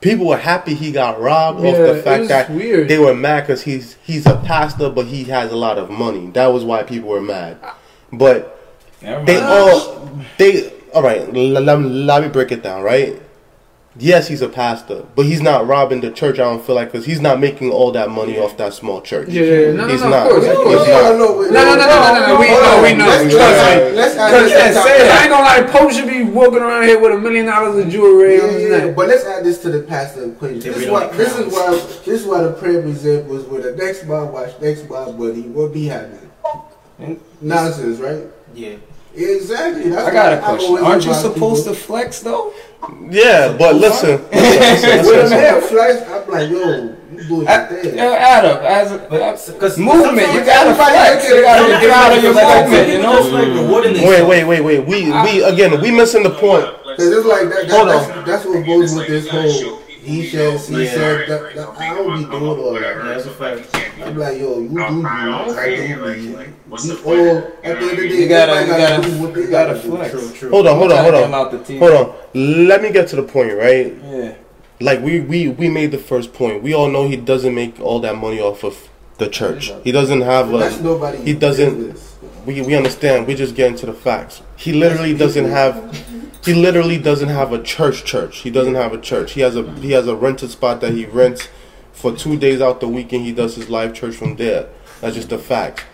People 0.00 0.26
were 0.26 0.36
happy 0.38 0.74
he 0.74 0.92
got 0.92 1.20
robbed 1.20 1.60
off 1.60 1.76
the 1.76 2.02
fact 2.02 2.28
that 2.28 2.50
weird. 2.50 2.88
they 2.88 2.98
were 2.98 3.14
mad 3.14 3.42
because 3.42 3.62
he's 3.62 3.96
he's 4.02 4.26
a 4.26 4.36
pastor, 4.36 4.88
but 4.88 5.06
he 5.06 5.24
has 5.24 5.52
a 5.52 5.56
lot 5.56 5.78
of 5.78 5.90
money. 5.90 6.30
That 6.30 6.46
was 6.48 6.64
why 6.64 6.82
people 6.84 7.10
were 7.10 7.20
mad. 7.20 7.58
But 8.12 8.56
they 9.00 9.40
all 9.40 10.18
they 10.38 10.72
all 10.94 11.02
right. 11.02 11.20
L- 11.20 11.60
let, 11.60 11.78
let 11.78 12.22
me 12.22 12.28
break 12.28 12.50
it 12.50 12.62
down. 12.62 12.82
Right. 12.82 13.20
Yes, 13.96 14.28
he's 14.28 14.40
a 14.40 14.48
pastor, 14.48 15.04
but 15.16 15.26
he's 15.26 15.42
not 15.42 15.66
robbing 15.66 16.00
the 16.00 16.12
church. 16.12 16.36
I 16.38 16.44
don't 16.44 16.62
feel 16.64 16.76
like 16.76 16.92
because 16.92 17.06
he's 17.06 17.20
not 17.20 17.40
making 17.40 17.72
all 17.72 17.90
that 17.90 18.08
money 18.08 18.38
off 18.38 18.56
that 18.58 18.72
small 18.72 19.00
church. 19.02 19.28
Yeah, 19.30 19.42
yeah, 19.42 19.60
yeah. 19.60 19.72
no, 19.72 19.88
he's 19.88 20.00
no, 20.02 20.10
not. 20.10 20.26
of 20.26 20.32
course, 20.32 20.46
He's 20.46 20.54
course. 20.54 20.88
not. 20.88 21.18
no, 21.18 21.18
no, 21.18 21.40
No, 21.42 21.50
no, 21.50 21.74
no, 21.74 21.74
no, 21.74 22.14
no, 22.14 22.26
no. 22.28 22.38
We 22.40 22.46
know, 22.46 22.82
we 22.84 22.94
know. 22.94 23.06
Let's, 23.06 23.34
Trust 23.34 23.34
let's, 23.34 23.90
me. 23.90 23.96
let's 23.96 24.14
add 24.16 24.74
Cause, 24.74 24.86
I 24.86 25.22
ain't 25.22 25.30
gonna 25.30 25.42
lie, 25.42 25.72
Pope 25.72 25.90
should 25.90 26.06
be 26.08 26.22
walking 26.22 26.58
around 26.60 26.84
here 26.84 27.00
with 27.00 27.12
a 27.12 27.18
million 27.18 27.46
dollars 27.46 27.84
of 27.84 27.90
jewelry 27.90 28.40
on 28.40 28.48
his 28.50 28.62
Yeah, 28.70 28.84
yeah, 28.86 28.92
but 28.92 29.08
let's 29.08 29.24
add 29.24 29.44
this 29.44 29.58
to 29.62 29.70
the 29.70 29.82
pastor 29.82 30.30
equation. 30.30 30.60
This 30.60 30.66
is 30.76 30.86
really 30.86 30.92
why 30.92 31.06
this 31.08 31.36
is 31.36 31.52
why 31.52 31.70
this 31.72 32.08
is 32.08 32.26
why 32.26 32.42
the 32.44 32.52
prayer 32.52 32.86
examples 32.86 33.44
where 33.46 33.60
the 33.60 33.72
next 33.76 34.06
mob 34.06 34.32
watch 34.32 34.52
next 34.60 34.88
mob 34.88 35.18
buddy 35.18 35.42
what 35.42 35.72
be 35.72 35.86
happening. 35.86 36.30
Nonsense, 37.40 37.98
right? 37.98 38.22
Yeah. 38.54 38.76
Exactly. 39.14 39.90
That's 39.90 40.08
I 40.08 40.12
got 40.12 40.32
a 40.34 40.38
question. 40.40 40.78
Aren't 40.78 41.04
you 41.04 41.14
supposed 41.14 41.64
people- 41.64 41.74
to 41.74 41.80
flex 41.80 42.20
though? 42.20 42.52
Yeah, 43.10 43.54
but 43.58 43.74
listen. 43.76 44.22
listen, 44.32 44.32
listen, 44.32 45.06
When 45.06 45.18
a 45.20 45.56
listen. 45.56 45.68
flex, 45.68 46.10
I'm 46.10 46.30
like, 46.30 46.48
yo, 46.50 46.96
you 47.12 47.24
doing 47.28 47.40
your 47.42 47.50
Uh, 47.50 47.66
thing. 47.66 47.98
Adam, 48.00 48.56
as 48.64 48.92
a 48.92 49.24
as 49.24 49.50
Because 49.50 49.78
movement, 49.78 50.32
you 50.32 50.44
gotta 50.44 50.70
everybody 50.70 50.94
flex. 50.94 51.28
You 51.28 51.42
gotta 51.42 51.68
get 51.80 51.90
out 51.90 52.16
of 52.16 52.22
your 52.22 52.34
movement, 52.34 52.88
you 52.88 52.98
know. 53.02 53.18
just 53.18 53.30
like 53.32 53.48
rewarding 53.48 53.92
Wait, 54.08 54.22
wait, 54.26 54.44
wait, 54.44 54.60
wait. 54.62 54.86
We 54.86 55.10
we 55.10 55.42
again 55.42 55.80
we 55.82 55.90
missing 55.90 56.22
the 56.22 56.30
point. 56.30 56.64
Cause 56.96 57.06
it's 57.12 57.26
like 57.26 57.48
that, 57.50 57.68
that 57.68 57.70
Hold 57.70 57.88
that's, 57.88 58.26
that's 58.26 58.44
what 58.46 58.64
goes 58.66 58.94
with 58.94 59.06
this 59.08 59.28
whole 59.28 59.79
he 60.02 60.28
said, 60.28 60.60
she 60.60 60.86
said. 60.86 61.28
That, 61.28 61.54
that, 61.54 61.68
I 61.78 61.94
don't 61.94 62.18
be 62.24 62.30
doing 62.30 62.42
all 62.58 62.72
that. 62.74 62.80
Yeah, 62.82 63.02
that's 63.02 63.26
a 63.26 63.30
fact. 63.30 63.76
I'm 64.02 64.16
like, 64.16 64.38
yo, 64.38 64.60
you 64.60 64.68
do 64.68 64.74
you, 64.74 65.06
I 65.06 65.76
do 65.76 65.96
me. 65.96 66.46
We 67.04 67.28
all 67.30 67.36
at 67.38 67.62
the 67.62 67.68
end 67.68 67.82
of 67.82 67.90
the 67.90 67.96
day, 67.96 68.22
You 68.22 68.28
gotta, 68.28 68.52
you 68.52 68.72
everybody 68.72 68.82
gotta, 68.82 69.10
do 69.10 69.22
what 69.22 69.34
they 69.34 69.46
gotta 69.46 69.74
gotta 69.74 69.82
do. 69.82 69.96
flex. 69.96 70.10
True, 70.10 70.30
true. 70.32 70.50
Hold 70.50 70.66
on, 70.66 70.76
hold 70.78 70.92
on, 70.92 70.98
hold 71.04 71.14
to 71.14 71.20
get 71.20 71.26
him 71.28 71.34
on, 71.34 71.46
out 71.46 71.50
the 71.52 71.58
TV. 71.58 71.78
hold 71.78 71.92
on. 71.92 72.66
Let 72.68 72.82
me 72.82 72.90
get 72.92 73.08
to 73.08 73.16
the 73.16 73.22
point, 73.22 73.54
right? 73.56 73.94
Yeah. 74.02 74.34
Like 74.80 75.00
we 75.02 75.20
we 75.20 75.48
we 75.48 75.68
made 75.68 75.90
the 75.90 75.98
first 75.98 76.32
point. 76.32 76.62
We 76.62 76.72
all 76.74 76.88
know 76.88 77.06
he 77.08 77.16
doesn't 77.16 77.54
make 77.54 77.78
all 77.80 78.00
that 78.00 78.16
money 78.16 78.40
off 78.40 78.64
of 78.64 78.88
the 79.18 79.28
church. 79.28 79.72
He 79.84 79.92
doesn't 79.92 80.22
have 80.22 80.50
That's 80.50 80.78
a. 80.78 80.82
nobody. 80.82 81.18
He 81.18 81.34
doesn't. 81.34 81.98
We 82.46 82.60
we 82.62 82.74
understand. 82.74 83.26
We 83.26 83.34
just 83.34 83.54
get 83.54 83.68
into 83.68 83.86
the 83.86 83.92
facts. 83.92 84.42
He 84.56 84.72
literally 84.72 85.16
doesn't 85.16 85.46
have. 85.46 85.96
He 86.44 86.54
literally 86.54 86.98
doesn't 86.98 87.28
have 87.28 87.52
a 87.52 87.62
church. 87.62 88.04
Church. 88.04 88.38
He 88.38 88.50
doesn't 88.50 88.74
have 88.74 88.92
a 88.92 89.00
church. 89.00 89.32
He 89.32 89.40
has 89.42 89.56
a 89.56 89.70
he 89.74 89.92
has 89.92 90.06
a 90.06 90.16
rented 90.16 90.50
spot 90.50 90.80
that 90.80 90.92
he 90.92 91.06
rents 91.06 91.48
for 91.92 92.16
two 92.16 92.38
days 92.38 92.60
out 92.60 92.80
the 92.80 92.88
weekend. 92.88 93.24
He 93.24 93.32
does 93.32 93.56
his 93.56 93.68
live 93.68 93.94
church 93.94 94.16
from 94.16 94.36
there. 94.36 94.68
That's 95.00 95.16
just 95.16 95.32
a 95.32 95.38
fact. 95.38 95.84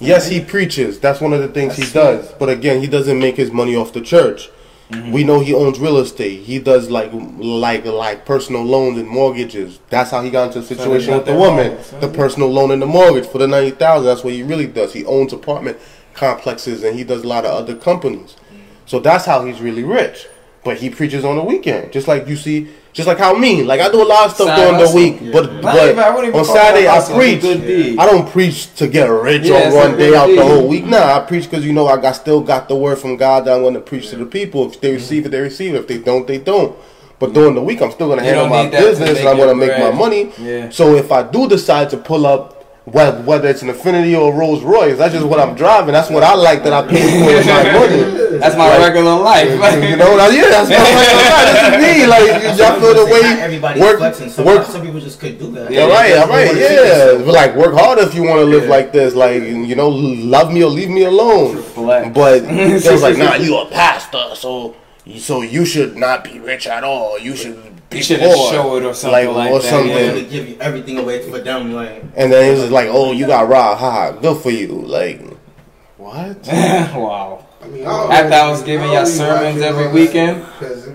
Yes, 0.00 0.28
he 0.28 0.40
preaches. 0.40 1.00
That's 1.00 1.20
one 1.20 1.32
of 1.32 1.40
the 1.40 1.48
things 1.48 1.76
he 1.76 1.90
does. 1.92 2.32
But 2.32 2.48
again, 2.48 2.80
he 2.80 2.86
doesn't 2.86 3.18
make 3.18 3.36
his 3.36 3.50
money 3.50 3.74
off 3.74 3.92
the 3.92 4.00
church. 4.00 4.50
We 4.90 5.22
know 5.22 5.40
he 5.40 5.52
owns 5.52 5.78
real 5.78 5.98
estate. 5.98 6.44
He 6.44 6.58
does 6.58 6.88
like 6.90 7.10
like 7.12 7.84
like 7.84 8.24
personal 8.24 8.64
loans 8.64 8.98
and 8.98 9.06
mortgages. 9.06 9.80
That's 9.90 10.10
how 10.10 10.22
he 10.22 10.30
got 10.30 10.46
into 10.46 10.60
a 10.60 10.62
situation 10.62 11.14
with 11.14 11.26
the 11.26 11.34
woman. 11.34 11.76
The 12.00 12.08
personal 12.08 12.50
loan 12.50 12.70
and 12.70 12.80
the 12.80 12.86
mortgage 12.86 13.26
for 13.26 13.36
the 13.36 13.46
ninety 13.46 13.72
thousand. 13.72 14.06
That's 14.06 14.24
what 14.24 14.32
he 14.32 14.42
really 14.42 14.66
does. 14.66 14.94
He 14.94 15.04
owns 15.04 15.34
apartment 15.34 15.78
complexes 16.14 16.82
and 16.82 16.96
he 16.96 17.04
does 17.04 17.22
a 17.22 17.28
lot 17.28 17.44
of 17.44 17.50
other 17.52 17.76
companies. 17.76 18.36
So 18.86 18.98
that's 18.98 19.26
how 19.26 19.44
he's 19.44 19.60
really 19.60 19.84
rich. 19.84 20.26
But 20.64 20.78
he 20.78 20.88
preaches 20.90 21.24
on 21.24 21.36
the 21.36 21.44
weekend, 21.44 21.92
just 21.92 22.08
like 22.08 22.26
you 22.26 22.36
see, 22.36 22.68
just 22.98 23.06
like 23.06 23.18
how 23.18 23.32
me. 23.32 23.62
Like 23.62 23.80
I 23.80 23.88
do 23.92 24.02
a 24.02 24.04
lot 24.04 24.26
of 24.26 24.34
stuff 24.34 24.48
Side 24.48 24.56
during 24.56 24.72
the 24.72 24.88
hustle. 24.88 24.96
week, 24.96 25.32
but 25.32 25.52
Not 25.52 25.62
but 25.62 25.88
even- 25.90 25.98
I 26.00 26.10
wouldn't 26.10 26.28
even 26.34 26.40
on 26.40 26.46
Saturday 26.46 26.86
a 26.86 26.90
I 26.90 26.94
hustle, 26.96 27.20
it's 27.20 27.44
a 27.44 27.58
preach. 27.60 27.98
I 27.98 28.06
don't 28.06 28.28
preach 28.28 28.74
to 28.74 28.88
get 28.88 29.06
rich 29.06 29.44
Yeah, 29.44 29.68
on 29.68 29.74
one 29.74 29.92
day 29.96 30.08
good 30.08 30.14
out 30.16 30.26
the 30.26 30.44
whole 30.44 30.66
week. 30.66 30.84
Nah, 30.84 31.16
I 31.16 31.20
preach 31.20 31.48
because 31.48 31.64
you 31.64 31.72
know 31.72 31.86
I 31.86 31.96
got 31.96 32.16
still 32.16 32.40
got 32.40 32.68
the 32.68 32.74
word 32.74 32.98
from 32.98 33.16
God 33.16 33.44
that 33.44 33.54
I'm 33.54 33.62
going 33.62 33.74
to 33.74 33.80
preach 33.80 34.10
to 34.10 34.16
the 34.16 34.26
people. 34.26 34.66
If 34.66 34.80
they 34.80 34.94
receive 34.94 35.26
it, 35.26 35.28
they 35.28 35.36
mm-hmm. 35.36 35.44
receive 35.44 35.74
it. 35.76 35.78
If 35.78 35.86
they 35.86 35.98
don't, 35.98 36.26
they 36.26 36.38
don't. 36.38 36.76
But 37.20 37.34
during 37.34 37.54
the 37.54 37.62
week, 37.62 37.80
I'm 37.82 37.92
still 37.92 38.08
going 38.08 38.18
to 38.18 38.24
handle 38.24 38.44
don't 38.44 38.50
my 38.50 38.64
need 38.64 38.72
that 38.72 38.80
to 38.80 38.86
business 38.86 39.10
make 39.10 39.18
and 39.18 39.28
I'm 39.28 39.36
going 39.36 39.56
to 39.56 39.64
your 39.64 39.78
make 39.78 39.92
my 39.92 39.96
money. 39.96 40.32
Yeah. 40.38 40.70
So 40.70 40.96
if 40.96 41.12
I 41.12 41.22
do 41.22 41.48
decide 41.48 41.90
to 41.90 41.98
pull 41.98 42.26
up, 42.26 42.57
whether, 42.92 43.22
whether 43.22 43.48
it's 43.48 43.62
an 43.62 43.68
Infiniti 43.68 44.18
or 44.18 44.32
a 44.32 44.36
Rolls 44.36 44.62
Royce, 44.62 44.98
that's 44.98 45.14
just 45.14 45.26
what 45.26 45.40
I'm 45.40 45.54
driving. 45.54 45.92
That's 45.92 46.10
what 46.10 46.22
I 46.22 46.34
like 46.34 46.62
that 46.64 46.72
I 46.72 46.86
pay 46.86 47.02
for 47.18 47.26
with 47.26 47.46
my 47.46 47.72
money. 47.72 48.38
That's 48.38 48.56
my 48.56 48.68
Like, 48.68 48.80
regular 48.88 49.16
life. 49.16 49.48
you 49.90 49.96
know, 49.96 50.16
now, 50.16 50.28
yeah, 50.28 50.48
that's 50.48 50.70
my 50.70 50.76
regular 50.76 51.24
life. 51.28 51.48
This 51.52 51.62
is 51.62 51.98
me. 51.98 52.06
Like, 52.06 52.58
y'all 52.58 52.80
feel 52.80 52.94
the 52.94 53.00
I'm 53.00 53.08
saying. 53.08 53.22
Not 53.22 53.36
way 53.36 53.42
everybody's 53.42 53.82
work, 53.82 53.98
flexing. 53.98 54.30
Some, 54.30 54.44
work, 54.44 54.66
some 54.66 54.82
people 54.82 55.00
just 55.00 55.20
couldn't 55.20 55.38
do 55.38 55.50
that. 55.52 55.70
Yeah, 55.70 55.82
all 55.82 55.90
right, 55.90 56.16
all 56.16 56.28
right, 56.28 56.54
They 56.54 57.16
yeah. 57.16 57.24
But 57.24 57.34
like, 57.34 57.56
work 57.56 57.74
hard 57.74 57.98
if 57.98 58.14
you 58.14 58.22
want 58.22 58.38
to 58.40 58.44
live 58.44 58.68
like 58.68 58.92
this. 58.92 59.14
Like, 59.14 59.42
you 59.42 59.74
know, 59.74 59.88
love 59.88 60.52
me 60.52 60.62
or 60.62 60.70
leave 60.70 60.90
me 60.90 61.04
alone. 61.04 61.62
Flex. 61.62 62.14
But 62.14 62.42
it 62.44 62.90
was 62.90 63.02
like, 63.02 63.16
nah, 63.16 63.34
you 63.34 63.58
a 63.58 63.66
pastor, 63.66 64.34
so 64.34 64.76
so 65.16 65.40
you 65.40 65.64
should 65.64 65.96
not 65.96 66.22
be 66.24 66.38
rich 66.38 66.66
at 66.66 66.84
all. 66.84 67.18
You 67.18 67.34
should 67.34 67.62
be 67.62 67.77
You 67.90 68.02
shouldn't 68.02 68.34
poor. 68.34 68.52
show 68.52 68.76
it 68.76 68.84
or 68.84 68.92
something 68.94 69.32
like 69.34 69.50
or 69.50 69.60
that, 69.60 69.68
something. 69.70 69.88
yeah. 69.88 70.12
They 70.12 70.24
give 70.26 70.48
you 70.48 70.56
everything 70.60 70.98
away 70.98 71.28
for 71.28 71.38
them. 71.38 71.72
Like, 71.72 72.02
And 72.16 72.30
then 72.32 72.54
it 72.54 72.60
was 72.60 72.70
like, 72.70 72.88
oh, 72.90 73.12
you 73.12 73.26
got 73.26 73.48
robbed. 73.48 73.80
Haha, 73.80 74.12
good 74.20 74.42
for 74.42 74.50
you. 74.50 74.68
Like, 74.82 75.20
what? 75.96 76.46
wow. 76.46 77.44
I 77.60 77.66
mean, 77.66 77.84
I 77.86 78.20
After 78.20 78.34
I 78.34 78.50
was 78.50 78.62
giving 78.62 78.92
y'all 78.92 79.04
sermons 79.06 79.60
every 79.62 79.88
weekend. 79.88 80.42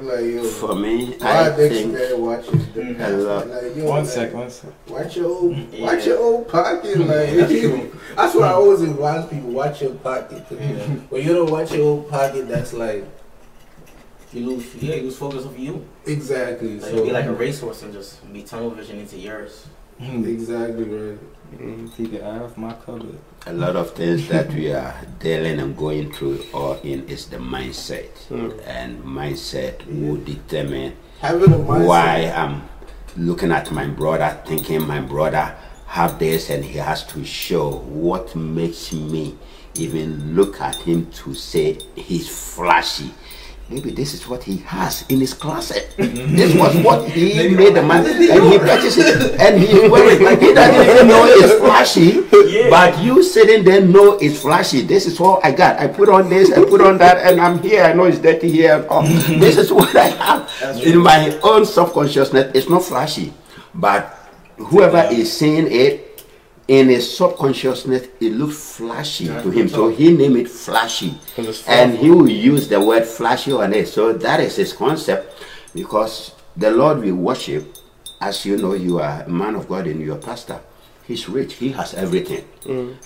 Like, 0.04 0.22
yo, 0.26 0.44
for 0.44 0.76
me, 0.76 1.16
I 1.22 1.50
think 1.50 1.94
man 1.94 2.22
watches 2.22 2.68
the 2.74 2.82
Mhm. 2.82 2.98
pastor? 2.98 3.46
Like, 3.46 3.76
yo, 3.76 3.86
One 3.86 4.00
like, 4.04 4.08
second, 4.08 4.40
one 4.40 4.50
second. 4.50 4.74
Watch 4.88 5.18
your 5.18 5.26
old, 5.30 5.58
Yeah. 5.74 5.86
watch 5.86 6.06
your 6.06 6.20
old 6.20 6.48
pocket. 6.48 6.98
Like 7.00 7.08
That's 7.36 7.52
true. 7.52 7.92
that's 8.16 8.36
what 8.36 8.44
I 8.44 8.54
always 8.54 8.82
advise 8.82 9.26
people: 9.26 9.50
watch 9.50 9.82
your 9.82 9.92
pocket. 9.96 10.44
'Cause 10.48 10.58
When 11.10 11.22
you 11.26 11.34
don't 11.34 11.50
watch 11.52 11.72
your 11.74 11.84
old 11.86 12.10
pocket, 12.10 12.48
that's 12.48 12.74
like 12.74 13.04
you 14.34 14.46
lose, 14.48 14.76
yeah, 14.76 14.96
you 14.96 15.04
lose 15.04 15.18
focus 15.18 15.46
of 15.46 15.58
you. 15.58 15.86
exactly. 16.06 16.80
Like, 16.80 16.90
so 16.90 16.96
you'll 16.96 17.06
be 17.06 17.12
like 17.12 17.26
a 17.26 17.34
racehorse 17.34 17.84
and 17.84 17.94
just 17.94 18.32
be 18.34 18.44
tunnel 18.44 18.72
vision 18.72 19.00
into 19.00 19.18
yours. 19.18 19.68
Hmm. 20.00 20.26
exactly 20.26 20.84
right. 20.86 21.20
Keep 21.96 22.14
your 22.14 22.26
eye 22.26 22.40
off 22.40 22.58
my 22.58 22.74
cupboard. 22.74 23.20
a 23.46 23.54
lot 23.54 23.76
of 23.76 23.92
things 23.94 24.28
that 24.30 24.52
we 24.52 24.74
are 24.74 24.96
dealing 25.20 25.60
and 25.60 25.78
going 25.78 26.12
through 26.12 26.44
or 26.52 26.80
in 26.84 27.08
is 27.08 27.28
the 27.28 27.38
mindset. 27.38 28.10
Hmm. 28.28 28.52
And 28.66 29.04
mindset 29.04 29.86
will 29.86 30.18
determine 30.18 30.96
Having 31.20 31.54
a 31.54 31.58
mindset. 31.58 31.86
why 31.86 32.34
I'm 32.36 32.64
looking 33.16 33.52
at 33.52 33.72
my 33.72 33.86
brother, 33.88 34.36
thinking 34.48 34.86
my 34.88 35.00
brother 35.00 35.56
have 35.86 36.18
this 36.18 36.50
and 36.50 36.66
he 36.66 36.80
has 36.80 37.06
to 37.08 37.24
show 37.24 37.70
what 37.70 38.36
makes 38.36 38.92
me 38.92 39.38
even 39.76 40.36
look 40.36 40.60
at 40.60 40.76
him 40.76 41.06
to 41.12 41.36
say 41.36 41.78
he's 41.96 42.28
flashy. 42.56 43.12
Maybe 43.74 43.90
this 43.90 44.14
is 44.14 44.28
what 44.30 44.44
he 44.44 44.58
has 44.70 45.02
in 45.10 45.20
his 45.20 45.34
closet. 45.34 45.90
this 45.98 46.54
was 46.56 46.78
what 46.86 47.10
he 47.18 47.50
made 47.50 47.74
the 47.74 47.82
money, 47.82 48.30
and 48.30 48.44
he 48.46 48.58
purchased 48.70 49.00
it, 49.00 49.40
and 49.42 49.60
he 49.60 49.90
wears 49.90 50.14
it 50.14 50.22
like 50.22 50.40
he 50.40 50.54
doesn't 50.54 50.90
even 50.90 51.08
know 51.08 51.26
it's 51.26 51.58
flashy. 51.58 52.22
But 52.70 53.02
you 53.04 53.24
sitting 53.24 53.64
there 53.66 53.82
know 53.82 54.18
it's 54.22 54.42
flashy. 54.42 54.82
This 54.82 55.08
is 55.08 55.20
what 55.20 55.44
I 55.44 55.52
got. 55.52 55.80
I 55.80 55.88
put 55.88 56.08
on 56.10 56.30
this, 56.30 56.52
I 56.54 56.64
put 56.64 56.82
on 56.82 56.98
that, 57.00 57.26
and 57.26 57.42
I'm 57.42 57.58
here. 57.60 57.84
I 57.84 57.94
know 57.94 58.06
it's 58.06 58.20
dirty 58.20 58.52
here. 58.52 58.78
and 58.78 58.86
all. 58.88 59.04
this 59.42 59.58
is 59.58 59.74
what 59.74 59.96
I 59.96 60.14
have 60.22 60.50
in 60.86 61.00
my 61.02 61.34
own 61.42 61.66
subconsciousness. 61.66 62.52
It's 62.54 62.70
not 62.70 62.84
flashy, 62.84 63.34
but 63.74 64.14
whoever 64.58 65.10
is 65.12 65.34
seeing 65.34 65.66
it 65.72 66.13
in 66.68 66.88
his 66.90 67.18
subconsciousness, 67.18 68.08
it 68.22 68.32
looks 68.34 68.78
flashy 68.78 69.26
to 69.28 69.50
him. 69.52 69.68
So 69.68 69.90
he 69.90 70.14
named 70.14 70.38
it 70.38 70.50
flashy. 70.50 71.14
And 71.68 71.98
he 71.98 72.10
will 72.10 72.30
use 72.30 72.68
the 72.70 72.80
word 72.80 73.06
flashy 73.06 73.52
on 73.52 73.74
it. 73.74 73.88
So 73.88 74.14
that 74.14 74.40
is 74.40 74.56
his 74.56 74.74
concept 74.74 75.44
because 75.76 76.32
the 76.56 76.72
Lord 76.72 77.00
we 77.00 77.12
worship, 77.12 77.76
as 78.22 78.46
you 78.46 78.58
know, 78.58 78.74
you 78.74 79.00
are 79.00 79.24
a 79.24 79.30
man 79.30 79.56
of 79.56 79.68
God 79.68 79.88
and 79.88 80.00
you're 80.00 80.16
a 80.16 80.20
pastor. 80.20 80.60
He's 81.06 81.28
rich, 81.28 81.56
he 81.56 81.70
has 81.74 81.94
everything. 81.96 82.48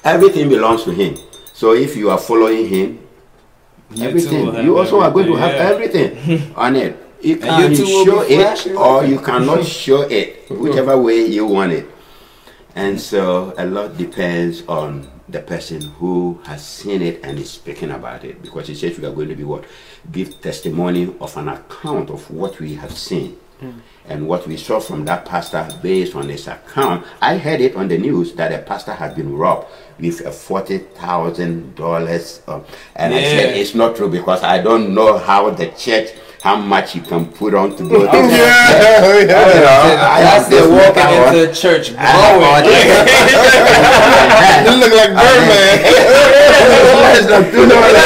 Everything 0.04 0.50
belongs 0.50 0.84
to 0.84 0.92
him. 0.92 1.18
So 1.54 1.74
if 1.74 1.96
you 1.98 2.12
are 2.12 2.20
following 2.20 2.68
him, 2.68 3.00
You 3.90 4.10
everything, 4.10 4.32
too 4.32 4.46
will 4.46 4.52
have 4.52 4.66
you 4.66 4.78
also 4.78 5.00
are 5.00 5.10
going 5.10 5.28
to 5.28 5.36
have 5.36 5.54
yeah. 5.54 5.70
everything 5.70 6.54
on 6.56 6.76
it. 6.76 6.96
You 7.22 7.38
can 7.38 7.72
you 7.72 7.86
show 8.06 8.22
it 8.22 8.68
or 8.76 9.04
you 9.06 9.20
cannot 9.20 9.66
show 9.66 10.02
it, 10.02 10.50
whichever 10.52 10.96
way 11.02 11.26
you 11.26 11.48
want 11.48 11.72
it. 11.72 11.90
And 12.78 13.02
so 13.02 13.54
a 13.58 13.66
lot 13.66 13.98
depends 13.98 14.62
on 14.68 15.10
the 15.28 15.40
person 15.40 15.82
who 16.00 16.40
has 16.46 16.64
seen 16.66 17.02
it 17.02 17.20
and 17.24 17.40
is 17.40 17.50
speaking 17.50 17.90
about 17.92 18.24
it. 18.24 18.42
Because 18.44 18.68
he 18.68 18.76
says 18.76 19.00
we 19.00 19.06
are 19.06 19.12
going 19.12 19.30
to 19.30 19.36
be 19.36 19.44
what? 19.44 19.64
Give 20.12 20.40
testimony 20.42 21.14
of 21.20 21.36
an 21.38 21.48
account 21.50 22.12
of 22.12 22.30
what 22.30 22.60
we 22.60 22.76
have 22.76 22.92
seen. 22.96 23.38
And 24.08 24.28
what 24.28 24.46
we 24.46 24.56
saw 24.56 24.80
from 24.80 25.06
that 25.06 25.26
pastor 25.26 25.68
based 25.82 26.14
on 26.16 26.30
his 26.30 26.48
account, 26.48 27.04
I 27.20 27.38
heard 27.38 27.60
it 27.60 27.76
on 27.76 27.88
the 27.88 27.98
news 27.98 28.34
that 28.34 28.54
a 28.54 28.60
pastor 28.60 28.94
had 28.94 29.16
been 29.16 29.36
robbed 29.36 29.66
with 30.00 30.22
a 30.22 30.32
forty 30.32 30.78
thousand 30.78 31.74
dollars. 31.76 32.44
um, 32.48 32.64
And 32.96 33.16
I 33.16 33.22
said 33.24 33.58
it's 33.58 33.74
not 33.74 33.96
true 33.96 34.10
because 34.12 34.44
I 34.44 34.62
don't 34.62 34.94
know 34.94 35.18
how 35.18 35.50
the 35.50 35.68
church, 35.72 36.10
how 36.42 36.56
much 36.56 36.96
you 36.96 37.02
can 37.02 37.26
put 37.26 37.54
on 37.54 37.76
to 37.76 37.84
go. 37.84 38.00
to 38.04 38.08
Oh, 38.08 38.12
church. 38.12 38.32
yeah, 38.32 39.20
You 39.20 39.26
know, 39.28 39.36
I 39.36 39.38
That's 40.22 40.48
have 40.48 40.50
the 40.50 40.56
this 40.56 40.68
walking 40.70 41.04
power. 41.04 41.28
into 41.34 41.54
church 41.54 41.92
I 41.98 42.06
have 42.06 42.40
You 44.68 44.74
look 44.80 44.94
like 44.94 45.12
Birdman. 45.18 45.76
Less 47.04 47.26
than 47.28 47.44
two 47.52 47.66
dollars. 47.68 47.98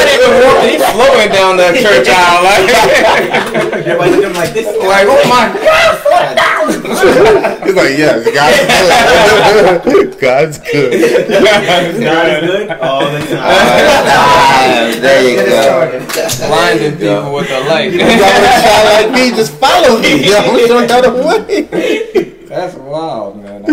He's 0.64 0.82
flowing 0.96 1.28
down 1.30 1.56
that 1.60 1.74
church 1.76 2.08
aisle 2.08 2.42
like, 2.42 2.66
Everybody 3.86 4.10
look 4.16 4.24
him 4.24 4.32
like 4.34 4.52
this. 4.52 4.66
like 4.66 5.06
oh 5.08 5.22
my 5.28 5.52
god. 5.52 6.00
He's 6.68 7.74
like, 7.74 7.96
yes, 7.98 8.24
God's 8.34 9.88
good. 9.88 10.18
God's 10.20 10.58
good. 10.58 10.92
God 11.40 11.92
is 11.92 11.98
good 12.50 12.70
all 12.80 13.00
the 13.10 13.18
time. 13.18 13.38
Ah, 13.40 14.98
there 15.00 15.22
you 15.30 15.36
go. 15.36 16.06
Blinding 16.48 16.92
people 16.98 17.34
with 17.34 17.48
the 17.48 17.60
light. 17.68 17.92
you 17.92 17.98
got 17.98 18.10
a 18.12 18.62
Child 18.62 18.84
like 19.12 19.12
me, 19.20 19.30
just 19.36 19.52
follow 19.56 19.98
me. 19.98 20.22
don't 20.24 20.90
how 20.90 21.00
the 21.00 21.10
way. 21.26 22.46
That's 22.46 22.74
wild, 22.76 23.42
man. 23.42 23.64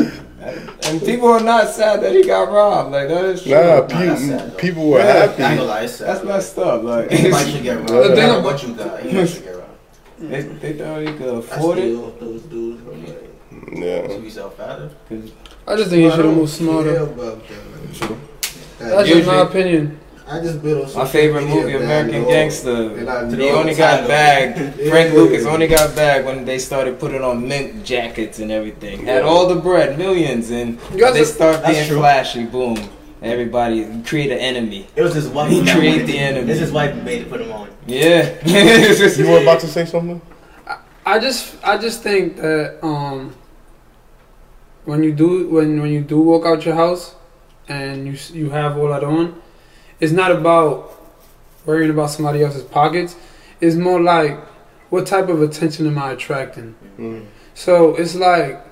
And 0.84 1.02
people 1.02 1.28
are 1.28 1.42
not 1.42 1.70
sad 1.70 2.02
that 2.02 2.14
he 2.14 2.24
got 2.26 2.50
robbed. 2.52 2.92
Like 2.92 3.10
that 3.10 3.26
is 3.26 3.44
true. 3.44 3.52
Nah, 3.52 3.82
that's 3.82 3.94
pe- 3.94 4.28
sad, 4.30 4.58
people 4.58 4.90
were 4.90 5.00
I 5.02 5.04
ain't 5.04 5.32
happy. 5.38 5.56
gonna 5.58 5.64
lie, 5.70 5.84
it's 5.84 5.96
sad. 5.96 6.08
That's 6.08 6.24
messed 6.26 6.58
up. 6.58 6.84
Like 6.84 7.12
Anybody 7.12 7.52
should 7.52 7.64
get 7.64 7.78
robbed. 7.78 7.90
The 7.90 7.94
No 7.96 8.08
thing 8.08 8.16
matter 8.16 8.42
what 8.42 8.64
you 8.64 8.74
got, 8.74 9.04
you 9.06 9.28
should 9.28 9.44
get 9.44 9.52
robbed. 9.56 9.59
They, 10.20 10.44
mm. 10.44 10.60
they 10.60 10.74
thought 10.74 11.02
he 11.02 11.14
could 11.14 11.34
I 11.36 11.38
afford 11.40 11.78
it. 11.78 11.82
still 11.96 12.12
those 12.20 12.42
dudes. 12.44 12.82
I'm 12.88 13.06
like, 13.06 13.30
Yeah. 13.74 14.08
So 14.08 14.20
you 14.20 14.30
sell 14.30 14.50
fatter? 14.50 14.90
I 15.68 15.76
just 15.76 15.90
think 15.90 16.04
he 16.04 16.10
should 16.10 16.26
have 16.26 16.36
moved 16.36 16.52
smarter. 16.52 16.98
about 16.98 17.38
uh, 17.38 17.40
that. 18.00 18.10
Like, 18.10 18.18
That's 18.80 19.10
just 19.10 19.28
my 19.28 19.42
opinion. 19.42 20.00
I 20.28 20.40
just 20.42 20.62
built 20.62 20.90
on 20.96 20.96
My 21.04 21.08
favorite 21.08 21.48
movie, 21.48 21.74
American 21.74 22.24
Gangster. 22.26 22.96
and 23.00 23.10
I 23.10 23.36
He 23.36 23.50
only 23.50 23.74
got 23.74 24.08
bagged. 24.08 24.80
Frank 24.90 25.14
Lucas 25.16 25.46
only 25.48 25.66
got 25.68 25.96
bagged 25.96 26.26
when 26.28 26.46
they 26.46 26.60
started 26.60 27.00
putting 27.00 27.24
on 27.24 27.48
mint 27.48 27.84
jackets 27.84 28.38
and 28.38 28.52
everything. 28.52 29.06
Had 29.06 29.24
all 29.24 29.48
the 29.48 29.60
bread, 29.60 29.98
millions, 29.98 30.52
and 30.52 30.78
they 30.92 31.02
are- 31.02 31.26
start 31.26 31.64
That's 31.64 31.88
being 31.88 32.00
flashy. 32.00 32.46
Boom. 32.46 32.78
Everybody 33.22 34.02
create 34.04 34.32
an 34.32 34.40
enemy. 34.40 34.88
It 34.96 35.02
was 35.02 35.14
his 35.14 35.28
wife. 35.28 35.52
He 35.52 35.62
that 35.62 35.78
create 35.78 36.06
the 36.06 36.18
enemy. 36.18 36.52
It's 36.52 36.60
his 36.60 36.72
wife 36.72 36.94
who 36.94 37.02
made 37.02 37.24
it 37.24 37.30
put 37.30 37.42
him 37.42 37.52
on. 37.52 37.70
Yeah. 37.86 38.36
You 38.46 39.30
were 39.30 39.42
about 39.42 39.60
to 39.62 39.68
say 39.68 39.86
something? 39.86 40.22
I 41.06 41.20
just 41.20 41.56
I 41.64 41.78
just 41.78 42.02
think 42.04 42.38
that 42.38 42.84
um 42.84 43.36
when 44.86 45.04
you 45.04 45.12
do 45.12 45.50
when 45.50 45.82
when 45.82 45.92
you 45.92 46.02
do 46.02 46.20
walk 46.22 46.46
out 46.46 46.66
your 46.66 46.76
house 46.76 47.16
and 47.68 48.08
you 48.08 48.18
you 48.34 48.50
have 48.52 48.78
all 48.78 48.90
that 48.90 49.04
on, 49.04 49.42
it's 50.00 50.14
not 50.14 50.32
about 50.32 50.96
worrying 51.66 51.92
about 51.92 52.12
somebody 52.12 52.44
else's 52.44 52.64
pockets. 52.64 53.16
It's 53.60 53.76
more 53.76 54.00
like 54.00 54.38
what 54.90 55.08
type 55.08 55.30
of 55.30 55.42
attention 55.42 55.88
am 55.88 55.98
I 55.98 56.12
attracting? 56.12 56.76
Mm. 56.98 57.26
So 57.54 57.96
it's 57.96 58.16
like 58.16 58.64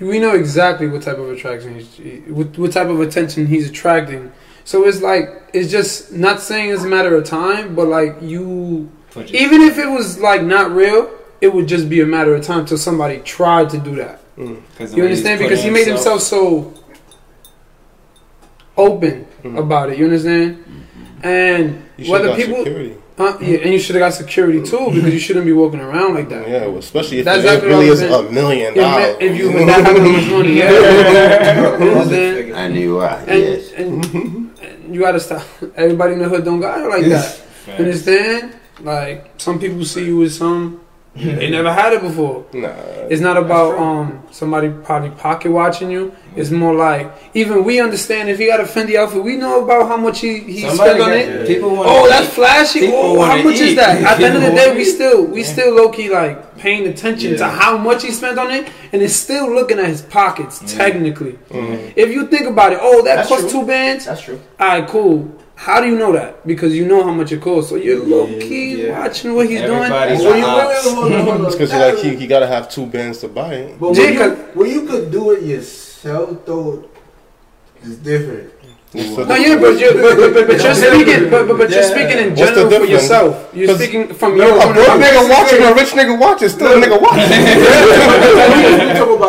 we 0.00 0.18
know 0.18 0.34
exactly 0.34 0.88
what 0.88 1.02
type 1.02 1.18
of 1.18 1.30
attraction 1.30 1.74
he's, 1.74 2.26
what, 2.26 2.56
what 2.58 2.72
type 2.72 2.88
of 2.88 3.00
attention 3.00 3.46
he's 3.46 3.68
attracting. 3.68 4.32
So 4.64 4.86
it's 4.86 5.00
like 5.00 5.50
it's 5.52 5.70
just 5.70 6.12
not 6.12 6.40
saying 6.40 6.70
it's 6.70 6.84
a 6.84 6.88
matter 6.88 7.14
of 7.14 7.24
time, 7.24 7.74
but 7.74 7.88
like 7.88 8.16
you 8.20 8.90
even 9.28 9.60
if 9.62 9.78
it 9.78 9.86
was 9.86 10.18
like 10.18 10.42
not 10.42 10.70
real, 10.70 11.10
it 11.40 11.52
would 11.52 11.66
just 11.66 11.88
be 11.88 12.00
a 12.00 12.06
matter 12.06 12.34
of 12.34 12.44
time 12.44 12.64
till 12.64 12.78
somebody 12.78 13.18
tried 13.20 13.70
to 13.70 13.78
do 13.78 13.96
that. 13.96 14.20
the 14.36 14.96
You 14.96 15.04
understand? 15.04 15.40
Because 15.40 15.62
he 15.62 15.70
made 15.70 15.86
himself 15.86 16.22
so 16.22 16.74
open 18.76 19.26
about 19.44 19.90
it. 19.90 19.98
You 19.98 20.04
understand? 20.04 20.64
And 21.22 21.82
You 21.96 22.04
should 22.04 22.12
whether 22.12 22.36
people, 22.36 22.64
security. 22.64 22.96
Huh? 23.20 23.36
Yeah, 23.40 23.58
and 23.64 23.70
you 23.74 23.78
should 23.78 23.94
have 23.96 24.00
got 24.06 24.14
security 24.14 24.60
too 24.70 24.84
because 24.94 25.12
you 25.12 25.18
shouldn't 25.20 25.44
be 25.44 25.52
walking 25.52 25.80
around 25.80 26.14
like 26.14 26.28
that. 26.30 26.48
Yeah, 26.48 26.66
well, 26.66 26.78
especially 26.78 27.18
if 27.20 27.24
That's 27.26 27.44
it 27.44 27.44
exactly 27.46 27.68
really 27.68 27.88
what 27.90 27.98
is 28.00 28.12
I'm 28.16 28.26
a 28.26 28.32
million 28.32 28.70
If, 28.74 28.80
dollars. 28.80 29.16
if 29.20 29.32
you 29.38 29.46
would 29.52 29.66
not 29.66 29.80
have 29.86 29.94
that 29.96 30.12
much 30.16 30.28
money, 30.30 30.52
yeah. 30.58 30.70
you 31.84 31.90
understand? 31.92 32.52
And 32.60 32.74
you 32.76 32.98
are, 32.98 33.18
And, 33.28 33.38
yes. 33.38 33.72
and, 33.72 34.04
and 34.62 34.94
you 34.94 35.00
gotta 35.00 35.20
stop. 35.20 35.42
Everybody 35.76 36.12
in 36.14 36.18
the 36.20 36.28
hood 36.28 36.44
don't 36.44 36.60
got 36.60 36.80
it 36.80 36.88
like 36.88 37.04
that. 37.06 37.40
You 37.66 37.72
understand? 37.84 38.56
Like 38.80 39.18
some 39.36 39.58
people 39.60 39.84
see 39.84 40.06
you 40.06 40.16
with 40.16 40.32
some 40.32 40.80
they 41.16 41.50
never 41.50 41.72
had 41.72 41.92
it 41.92 42.02
before. 42.02 42.46
Nah, 42.52 42.68
It's 43.10 43.20
not 43.20 43.36
about 43.36 43.76
um 43.76 44.22
somebody 44.30 44.68
probably 44.70 45.10
pocket 45.10 45.50
watching 45.50 45.90
you. 45.90 46.14
It's 46.36 46.50
more 46.52 46.72
like 46.74 47.10
even 47.34 47.64
we 47.64 47.80
understand 47.80 48.28
if 48.30 48.38
he 48.38 48.46
got 48.46 48.60
a 48.60 48.62
Fendi 48.64 48.94
outfit, 48.94 49.24
we 49.24 49.34
know 49.36 49.64
about 49.64 49.88
how 49.88 49.96
much 49.96 50.20
he, 50.20 50.38
he 50.38 50.60
Somebody 50.60 50.90
spent 50.90 51.02
on 51.02 51.08
got- 51.08 51.16
it. 51.18 51.46
People 51.48 51.70
want 51.74 51.88
Oh, 51.90 52.08
that's 52.08 52.32
flashy. 52.32 52.80
People 52.80 52.98
Oh, 52.98 53.20
how 53.22 53.30
wanna 53.30 53.42
much 53.42 53.54
is 53.58 53.74
that? 53.74 54.00
At 54.02 54.18
the 54.18 54.24
end 54.26 54.36
of 54.36 54.42
the 54.42 54.50
day, 54.52 54.72
we 54.76 54.84
still 54.96 55.24
we 55.24 55.42
still 55.42 55.74
low 55.74 55.88
key 55.90 56.08
like 56.10 56.56
paying 56.58 56.86
attention 56.86 57.36
to 57.38 57.46
how 57.48 57.76
much 57.76 58.04
he 58.04 58.12
spent 58.12 58.38
on 58.38 58.50
it, 58.52 58.70
and 58.92 59.02
it's 59.02 59.14
still 59.14 59.52
looking 59.52 59.80
at 59.80 59.86
his 59.86 60.02
pockets. 60.02 60.60
Technically, 60.76 61.32
Mm. 61.50 61.92
if 61.96 62.10
you 62.10 62.28
think 62.28 62.46
about 62.46 62.72
it, 62.72 62.78
oh, 62.80 63.02
that 63.02 63.16
That's 63.16 63.28
cost 63.28 63.40
true. 63.50 63.50
two 63.62 63.66
bands. 63.66 64.04
That's 64.04 64.20
true. 64.22 64.40
All 64.60 64.68
right, 64.68 64.86
cool. 64.88 65.28
How 65.60 65.78
do 65.82 65.86
you 65.88 65.98
know 65.98 66.10
that? 66.12 66.46
Because 66.46 66.74
you 66.74 66.86
know 66.86 67.02
how 67.04 67.12
much 67.12 67.32
it 67.32 67.40
costs. 67.42 67.68
So 67.68 67.76
you're 67.76 68.02
low 68.02 68.26
key 68.26 68.86
yeah. 68.86 68.98
watching 68.98 69.34
what 69.34 69.46
he's 69.46 69.60
Everybody's 69.60 70.20
doing. 70.22 70.38
an 70.42 70.48
ops. 70.48 70.84
hold 70.90 71.12
on, 71.12 71.20
hold 71.26 71.44
it's 71.44 71.54
because 71.54 71.72
like 71.72 71.98
he, 71.98 72.16
he 72.16 72.26
gotta 72.26 72.46
have 72.46 72.70
two 72.70 72.86
bands 72.86 73.18
to 73.18 73.28
buy 73.28 73.52
it. 73.68 73.78
But 73.78 73.90
when 73.92 74.12
you, 74.14 74.18
'cause- 74.18 74.38
when 74.54 74.70
you 74.70 74.86
could 74.86 75.10
do 75.12 75.32
it 75.32 75.42
yourself, 75.42 76.46
though, 76.46 76.88
it's 77.82 77.96
different. 77.96 78.54
So 78.90 79.22
No, 79.22 79.34
yeah, 79.36 79.54
but 79.60 79.78
you're, 79.78 79.92
but, 79.94 80.16
but, 80.16 80.34
but, 80.34 80.46
but 80.48 80.58
you're 80.64 80.74
speaking, 80.74 81.30
but, 81.30 81.46
but, 81.46 81.58
but 81.58 81.70
you're 81.70 81.84
speaking 81.84 82.18
in 82.18 82.34
general 82.34 82.68
for 82.68 82.84
yourself. 82.86 83.48
You're 83.54 83.76
speaking 83.76 84.12
from 84.14 84.36
No, 84.36 84.46
your 84.48 84.56
a 84.58 84.62
point 84.62 84.74
broke 84.74 84.88
of 84.88 84.94
view. 84.98 85.06
nigga 85.06 85.30
watching 85.30 85.62
a 85.62 85.72
rich 85.78 85.90
nigga 85.94 86.18
watching, 86.18 86.48
still 86.48 86.72
a 86.72 86.80
nigga 86.82 86.98
watching. 87.00 87.30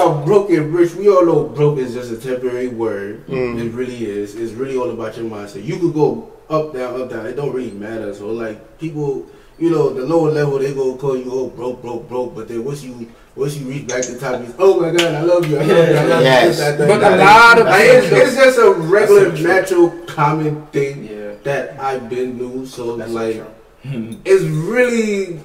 We 1.01 1.09
all 1.09 1.25
know 1.25 1.43
broke 1.45 1.79
is 1.79 1.95
just 1.95 2.11
a 2.11 2.17
temporary 2.17 2.67
word. 2.67 3.25
Mm. 3.25 3.59
It 3.59 3.71
really 3.73 4.05
is. 4.05 4.35
It's 4.35 4.53
really 4.53 4.77
all 4.77 4.91
about 4.91 5.17
your 5.17 5.25
mindset. 5.25 5.65
You 5.65 5.79
could 5.79 5.95
go 5.95 6.31
up, 6.47 6.73
down, 6.73 7.01
up, 7.01 7.09
down. 7.09 7.25
It 7.25 7.35
don't 7.35 7.51
really 7.51 7.71
matter. 7.71 8.13
So 8.13 8.27
like 8.27 8.77
people, 8.77 9.25
you 9.57 9.71
know, 9.71 9.89
the 9.89 10.05
lower 10.05 10.29
level 10.29 10.59
they 10.59 10.75
go 10.75 10.95
call 10.95 11.17
you 11.17 11.25
oh 11.31 11.47
broke, 11.49 11.81
broke, 11.81 12.07
broke. 12.07 12.35
But 12.35 12.49
then 12.49 12.63
once 12.63 12.83
you 12.83 13.09
once 13.35 13.57
you 13.57 13.65
reach 13.67 13.87
back 13.87 14.03
to 14.03 14.11
the 14.11 14.19
top, 14.19 14.41
you 14.45 14.53
oh 14.59 14.79
my 14.79 14.91
god, 14.91 15.15
I 15.15 15.21
love 15.21 15.49
you, 15.49 15.57
I 15.57 15.63
love 15.63 15.89
you, 15.89 15.95
I 15.95 16.03
love 16.05 16.21
Yes. 16.21 16.43
you. 16.43 16.49
this, 16.49 16.57
that, 16.59 16.77
that, 16.77 16.87
But 16.87 16.99
that. 16.99 17.13
a 17.13 17.23
lot 17.23 17.59
of 17.59 17.65
Like, 17.65 17.81
it's, 17.83 18.11
it's 18.11 18.35
just 18.35 18.59
a 18.59 18.71
regular, 18.71 19.29
That's 19.29 19.41
so 19.41 19.47
natural, 19.47 20.05
common 20.05 20.67
thing 20.67 21.05
Yeah. 21.07 21.33
that 21.45 21.79
I've 21.79 22.09
been 22.11 22.37
through. 22.37 22.67
So 22.67 22.97
That's 22.97 23.11
like. 23.11 23.37
true. 23.37 24.17
it's 24.23 24.43
really 24.43 25.39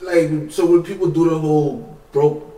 like 0.00 0.50
so 0.50 0.64
when 0.64 0.82
people 0.82 1.08
do 1.10 1.28
the 1.28 1.38
whole 1.38 1.98
broke 2.12 2.48
it, 2.48 2.51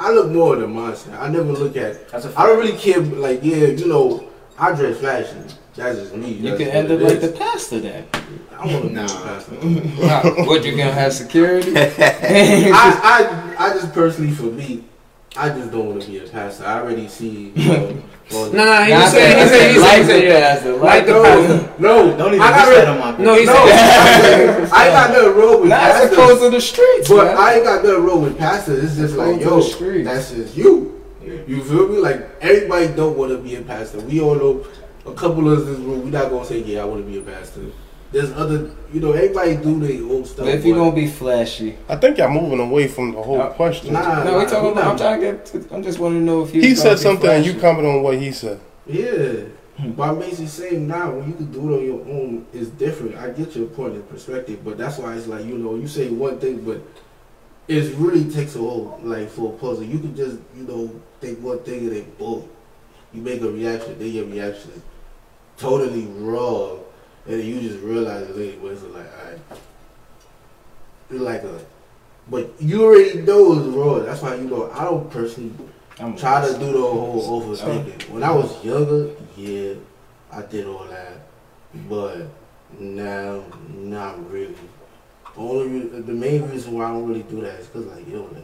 I 0.00 0.10
look 0.12 0.30
more 0.30 0.54
at 0.54 0.60
the 0.60 0.66
mindset 0.66 1.18
I 1.18 1.28
never 1.28 1.52
look 1.52 1.76
at 1.76 2.08
That's 2.10 2.24
a 2.24 2.38
I 2.38 2.46
don't 2.46 2.58
really 2.58 2.78
care 2.78 3.00
like 3.00 3.40
yeah 3.42 3.66
you 3.66 3.86
know 3.86 4.28
I 4.58 4.72
dress 4.74 4.98
fashion. 5.00 5.46
That's 5.74 5.98
just 5.98 6.14
me. 6.14 6.32
You 6.32 6.50
That's 6.50 6.62
can 6.62 6.68
end 6.68 6.92
up 6.92 7.00
like 7.00 7.20
the 7.20 7.32
pastor 7.32 7.80
then. 7.80 8.06
I 8.56 8.66
want 8.66 8.82
to 8.82 8.88
be 8.90 8.94
a 8.94 9.06
pastor. 9.06 9.54
Nah, 10.36 10.46
what 10.46 10.64
you 10.64 10.76
gonna 10.76 10.92
have 10.92 11.12
security? 11.12 11.72
I, 11.76 13.54
I, 13.58 13.66
I 13.66 13.72
just 13.72 13.92
personally, 13.92 14.30
for 14.32 14.44
me, 14.44 14.84
I 15.36 15.48
just 15.48 15.72
don't 15.72 15.86
want 15.88 16.02
to 16.02 16.10
be 16.10 16.18
a 16.18 16.28
pastor. 16.28 16.64
I 16.64 16.80
already 16.80 17.08
see. 17.08 17.52
You 17.56 17.68
know, 17.72 18.02
all 18.34 18.46
No, 18.50 18.64
no, 18.64 18.84
he 18.84 18.90
Nah, 18.92 19.00
was 19.02 19.10
saying, 19.12 19.38
he 19.38 19.48
said- 19.48 19.48
said, 19.48 19.70
he 19.72 20.04
said, 20.06 20.20
the 20.20 20.26
yeah. 20.26 20.72
Like 20.74 20.82
like 20.82 21.06
the 21.06 21.12
the. 21.12 21.82
No, 21.82 22.16
Don't 22.16 22.28
even 22.34 22.40
I 22.40 22.50
got 22.50 22.68
wish 22.68 22.76
that 22.78 22.88
on 22.88 22.98
my 22.98 23.24
No, 23.24 23.34
he 23.34 23.44
No, 23.44 23.52
said, 23.54 24.72
I 24.72 24.84
ain't 24.86 24.92
got 24.92 25.10
nothing 25.12 25.34
wrong 25.40 25.60
with 25.60 25.68
Not 25.70 25.80
pastors, 25.80 26.10
supposed 26.10 26.40
to 26.42 26.50
the 26.50 26.60
streets, 26.60 27.08
but 27.08 27.24
man. 27.26 27.36
I 27.36 27.54
ain't 27.54 27.64
got 27.64 27.84
nothing 27.84 28.04
wrong 28.04 28.22
with 28.22 28.38
pastors. 28.38 28.84
It's 28.84 28.96
just 28.96 29.14
like, 29.16 29.40
yo, 29.40 29.60
that's 30.04 30.30
just 30.32 30.56
you. 30.56 31.00
You 31.46 31.62
feel 31.64 31.88
me? 31.88 31.98
Like 31.98 32.28
everybody 32.40 32.88
don't 32.88 33.16
want 33.16 33.30
to 33.32 33.38
be 33.38 33.56
a 33.56 33.62
pastor. 33.62 34.00
We 34.00 34.20
all 34.20 34.34
know 34.34 34.66
a 35.06 35.12
couple 35.14 35.50
of 35.50 35.60
us 35.60 35.66
in 35.68 35.72
this 35.74 35.80
room. 35.80 36.04
We 36.04 36.10
not 36.10 36.30
gonna 36.30 36.44
say, 36.44 36.58
yeah, 36.62 36.82
I 36.82 36.84
want 36.84 37.04
to 37.04 37.10
be 37.10 37.18
a 37.18 37.22
pastor. 37.22 37.60
There's 38.12 38.30
other, 38.32 38.70
you 38.92 39.00
know, 39.00 39.12
everybody 39.12 39.56
do 39.56 39.80
their 39.80 40.02
own 40.02 40.24
stuff. 40.26 40.44
But 40.44 40.54
if 40.56 40.64
you're 40.64 40.76
but- 40.76 40.84
gonna 40.84 40.96
be 40.96 41.06
flashy, 41.08 41.76
I 41.88 41.96
think 41.96 42.18
y'all 42.18 42.30
moving 42.30 42.60
away 42.60 42.86
from 42.88 43.12
the 43.12 43.22
whole 43.22 43.46
question. 43.48 43.94
Nah, 43.94 44.22
no, 44.22 44.38
we 44.38 44.44
nah, 44.44 44.50
talking 44.50 44.66
we 44.66 44.72
about. 44.72 44.86
I'm 44.86 44.96
trying 44.98 45.20
to 45.20 45.26
get. 45.26 45.46
To, 45.46 45.74
I'm 45.74 45.82
just 45.82 45.98
wanting 45.98 46.20
to 46.20 46.24
know 46.24 46.42
if 46.44 46.54
you. 46.54 46.60
he 46.60 46.74
said 46.74 46.96
be 46.96 47.00
something 47.00 47.30
and 47.30 47.44
you 47.46 47.54
comment 47.54 47.88
on 47.88 48.02
what 48.02 48.18
he 48.18 48.30
said. 48.32 48.60
Yeah. 48.86 49.44
But 49.78 50.10
I'm 50.10 50.18
basically 50.18 50.46
saying 50.46 50.86
now, 50.86 51.12
when 51.12 51.28
you 51.28 51.34
can 51.34 51.50
do 51.50 51.72
it 51.72 51.78
on 51.78 51.84
your 51.84 52.00
own, 52.02 52.46
it's 52.52 52.68
different. 52.68 53.16
I 53.16 53.30
get 53.30 53.56
your 53.56 53.66
point 53.68 53.94
and 53.94 54.08
perspective, 54.08 54.62
but 54.62 54.76
that's 54.76 54.98
why 54.98 55.14
it's 55.16 55.26
like, 55.26 55.46
you 55.46 55.56
know, 55.56 55.74
you 55.76 55.88
say 55.88 56.10
one 56.10 56.38
thing, 56.38 56.62
but 56.62 56.82
it 57.68 57.94
really 57.96 58.30
takes 58.30 58.54
a 58.54 58.58
whole, 58.58 59.00
like, 59.02 59.30
for 59.30 59.54
a 59.54 59.56
puzzle. 59.56 59.84
You 59.84 59.98
can 59.98 60.14
just, 60.14 60.36
you 60.54 60.64
know, 60.64 61.00
think 61.20 61.40
one 61.40 61.60
thing 61.60 61.78
and 61.80 61.92
then 61.92 62.12
boom. 62.18 62.48
You 63.14 63.22
make 63.22 63.40
a 63.40 63.50
reaction, 63.50 63.98
then 63.98 64.12
your 64.12 64.26
reaction 64.26 64.72
is 64.72 64.82
totally 65.56 66.06
wrong. 66.06 66.80
And 67.26 67.42
you 67.42 67.60
just 67.60 67.82
realize 67.82 68.28
it 68.28 68.36
later, 68.36 68.58
but 68.60 68.72
it's 68.72 68.82
like, 68.82 69.06
alright. 69.20 69.38
It's 71.10 71.20
like 71.20 71.42
a, 71.42 71.60
but 72.28 72.52
you 72.60 72.84
already 72.84 73.22
know 73.22 73.58
it's 73.58 73.68
wrong. 73.68 74.04
That's 74.04 74.22
why, 74.22 74.36
you 74.36 74.42
know, 74.42 74.70
I 74.72 74.84
don't 74.84 75.10
personally 75.10 75.52
I'm 75.98 76.16
try 76.16 76.46
to 76.46 76.58
do 76.58 76.72
the 76.72 76.80
whole 76.80 77.42
overthinking. 77.42 78.08
When 78.10 78.22
I 78.22 78.32
was 78.32 78.64
younger, 78.64 79.10
yeah, 79.36 79.74
I 80.30 80.42
did 80.42 80.66
all 80.66 80.84
that, 80.84 81.18
but 81.88 82.26
now, 82.78 83.44
not 83.68 84.30
really. 84.30 84.56
Only 85.36 86.00
the 86.00 86.12
main 86.12 86.48
reason 86.48 86.74
why 86.74 86.86
I 86.86 86.88
don't 86.88 87.06
really 87.06 87.22
do 87.22 87.40
that 87.42 87.60
is 87.60 87.66
because 87.66 87.86
like 87.86 88.08
yo, 88.08 88.22
like 88.32 88.42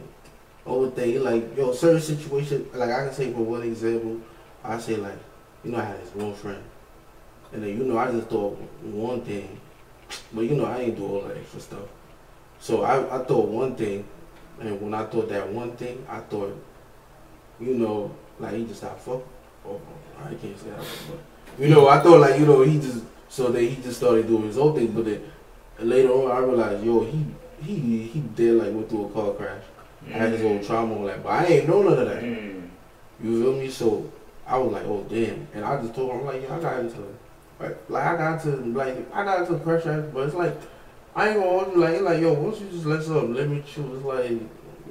overthink, 0.65 1.23
like 1.23 1.57
yo, 1.57 1.73
certain 1.73 2.01
situation. 2.01 2.67
Like 2.73 2.91
I 2.91 3.05
can 3.05 3.13
say 3.13 3.31
for 3.31 3.41
one 3.41 3.63
example, 3.63 4.21
I 4.63 4.79
say 4.79 4.95
like, 4.95 5.17
you 5.63 5.71
know, 5.71 5.79
I 5.79 5.85
had 5.85 6.01
this 6.01 6.13
one 6.15 6.33
friend, 6.33 6.63
and 7.53 7.63
then 7.63 7.69
you 7.69 7.83
know 7.83 7.97
I 7.97 8.11
just 8.11 8.27
thought 8.27 8.57
one 8.81 9.21
thing, 9.21 9.59
but 10.33 10.41
you 10.41 10.55
know 10.55 10.65
I 10.65 10.79
ain't 10.79 10.97
do 10.97 11.05
all 11.05 11.21
that 11.21 11.37
extra 11.37 11.59
stuff. 11.59 11.87
So 12.59 12.83
I, 12.83 13.21
I 13.21 13.23
thought 13.23 13.47
one 13.47 13.75
thing, 13.75 14.05
and 14.59 14.81
when 14.81 14.93
I 14.93 15.05
thought 15.05 15.29
that 15.29 15.47
one 15.49 15.71
thing, 15.77 16.05
I 16.09 16.19
thought 16.19 16.55
you 17.59 17.75
know, 17.75 18.11
like 18.39 18.55
he 18.55 18.65
just 18.65 18.79
stopped 18.79 19.01
fucking. 19.01 19.21
Oh, 19.65 19.79
I 20.23 20.29
can't 20.35 20.57
say 20.57 20.69
that, 20.69 20.79
but 20.79 21.63
you 21.63 21.69
know, 21.69 21.87
I 21.87 21.99
thought 21.99 22.19
like 22.19 22.39
you 22.39 22.45
know 22.45 22.61
he 22.61 22.79
just 22.79 23.03
so 23.27 23.51
then 23.51 23.67
he 23.67 23.81
just 23.81 23.97
started 23.97 24.27
doing 24.27 24.43
his 24.43 24.57
own 24.57 24.75
thing, 24.75 24.87
but 24.87 25.05
then 25.05 25.23
later 25.79 26.09
on 26.09 26.31
I 26.31 26.39
realized 26.39 26.83
yo 26.83 27.03
he 27.03 27.25
he 27.61 28.07
he 28.07 28.19
did 28.35 28.55
like 28.55 28.73
went 28.73 28.89
through 28.89 29.05
a 29.05 29.09
car 29.09 29.33
crash, 29.33 29.63
had 30.09 30.31
his 30.31 30.41
own 30.41 30.63
trauma 30.63 30.95
on 30.95 31.05
that, 31.07 31.23
but 31.23 31.29
I 31.29 31.45
ain't 31.45 31.67
know 31.67 31.81
none 31.83 31.99
of 31.99 32.07
that. 32.07 32.23
Mm. 32.23 32.69
You 33.21 33.43
feel 33.43 33.53
me? 33.53 33.69
So 33.69 34.11
I 34.47 34.57
was 34.57 34.71
like, 34.71 34.85
oh 34.85 35.05
damn, 35.09 35.47
and 35.53 35.65
I 35.65 35.81
just 35.81 35.93
told 35.93 36.11
him 36.11 36.19
I'm 36.21 36.25
like, 36.25 36.41
yeah, 36.41 36.55
I 36.55 36.59
got 36.59 36.79
into 36.79 36.97
like, 37.59 38.03
I 38.03 38.15
got 38.15 38.41
to 38.43 38.55
like 38.57 39.13
I 39.13 39.23
got 39.23 39.47
to 39.47 39.59
car 39.59 39.79
but 40.13 40.27
it's 40.27 40.35
like 40.35 40.55
I 41.15 41.29
ain't 41.29 41.39
gonna 41.39 41.49
hold 41.49 41.73
you 41.73 41.79
like 41.79 42.01
like 42.01 42.21
yo, 42.21 42.33
once 42.33 42.59
you 42.59 42.69
just 42.69 42.85
let 42.85 43.03
something 43.03 43.33
limit 43.33 43.65
you, 43.75 43.95
it's 43.95 44.05
like 44.05 44.39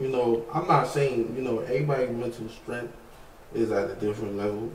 you 0.00 0.08
know, 0.08 0.44
I'm 0.52 0.66
not 0.68 0.86
saying, 0.86 1.34
you 1.36 1.42
know, 1.42 1.58
everybody's 1.60 2.10
mental 2.10 2.48
strength 2.48 2.92
is 3.54 3.72
at 3.72 3.90
a 3.90 3.94
different 3.94 4.36
level. 4.36 4.70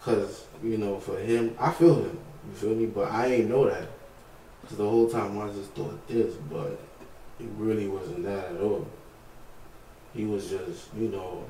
Cause, 0.00 0.46
you 0.62 0.78
know, 0.78 0.98
for 0.98 1.18
him, 1.18 1.54
I 1.60 1.70
feel 1.72 1.96
him, 1.96 2.18
you 2.48 2.54
feel 2.54 2.74
me? 2.74 2.86
But 2.86 3.12
I 3.12 3.26
ain't 3.26 3.50
know 3.50 3.68
that. 3.68 3.88
Cause 4.66 4.78
the 4.78 4.88
whole 4.88 5.08
time 5.08 5.38
I 5.40 5.48
just 5.48 5.70
thought 5.72 6.08
this, 6.08 6.34
but 6.50 6.80
it 7.38 7.48
really 7.56 7.88
wasn't 7.88 8.24
that 8.24 8.52
at 8.52 8.60
all. 8.60 8.86
He 10.14 10.24
was 10.24 10.48
just, 10.48 10.88
you 10.96 11.08
know, 11.08 11.44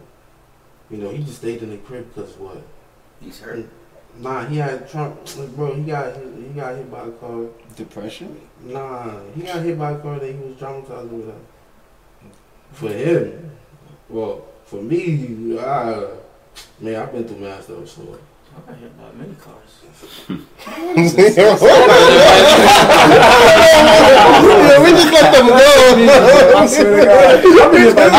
you 0.91 0.99
know, 0.99 1.11
he 1.11 1.23
just 1.23 1.39
stayed 1.39 1.63
in 1.63 1.71
the 1.71 1.79
crib 1.79 2.13
because 2.15 2.37
what? 2.37 2.63
He's 3.21 3.41
hurt. 3.41 3.69
Nah, 4.19 4.45
he 4.45 4.57
had 4.57 4.89
Trump, 4.89 5.19
like, 5.39 5.57
bro. 5.57 5.75
He 5.75 5.83
got 5.85 6.15
hit, 6.15 6.35
he 6.37 6.49
got 6.55 6.77
hit 6.77 6.91
by 6.91 7.07
a 7.07 7.11
car. 7.13 7.47
Depression. 7.77 8.41
Nah, 8.63 9.21
he 9.35 9.43
got 9.43 9.63
hit 9.63 9.79
by 9.79 9.93
a 9.93 9.99
car 9.99 10.19
that 10.19 10.31
he 10.31 10.39
was 10.39 10.57
traumatized 10.57 11.09
with. 11.09 11.35
For 12.73 12.89
him, 12.89 13.51
well, 14.09 14.45
for 14.65 14.83
me, 14.83 15.59
I, 15.59 16.09
man, 16.81 16.97
I've 16.97 17.13
been 17.13 17.27
through 17.27 17.39
mad 17.39 17.63
stuff, 17.65 17.89
so. 17.89 18.19
I 18.53 18.61
got 18.61 18.77
hit 18.77 18.93
by 18.99 19.09
many 19.17 19.35
cars. 19.37 19.73
yeah, 20.29 20.29
we 24.83 24.91
just 24.93 25.11
let 25.13 25.33
them 25.33 25.47
go. 25.49 25.57
I 25.57 26.67
swear 26.69 26.93
to 26.93 27.01
God. 27.01 27.33
I 27.33 27.35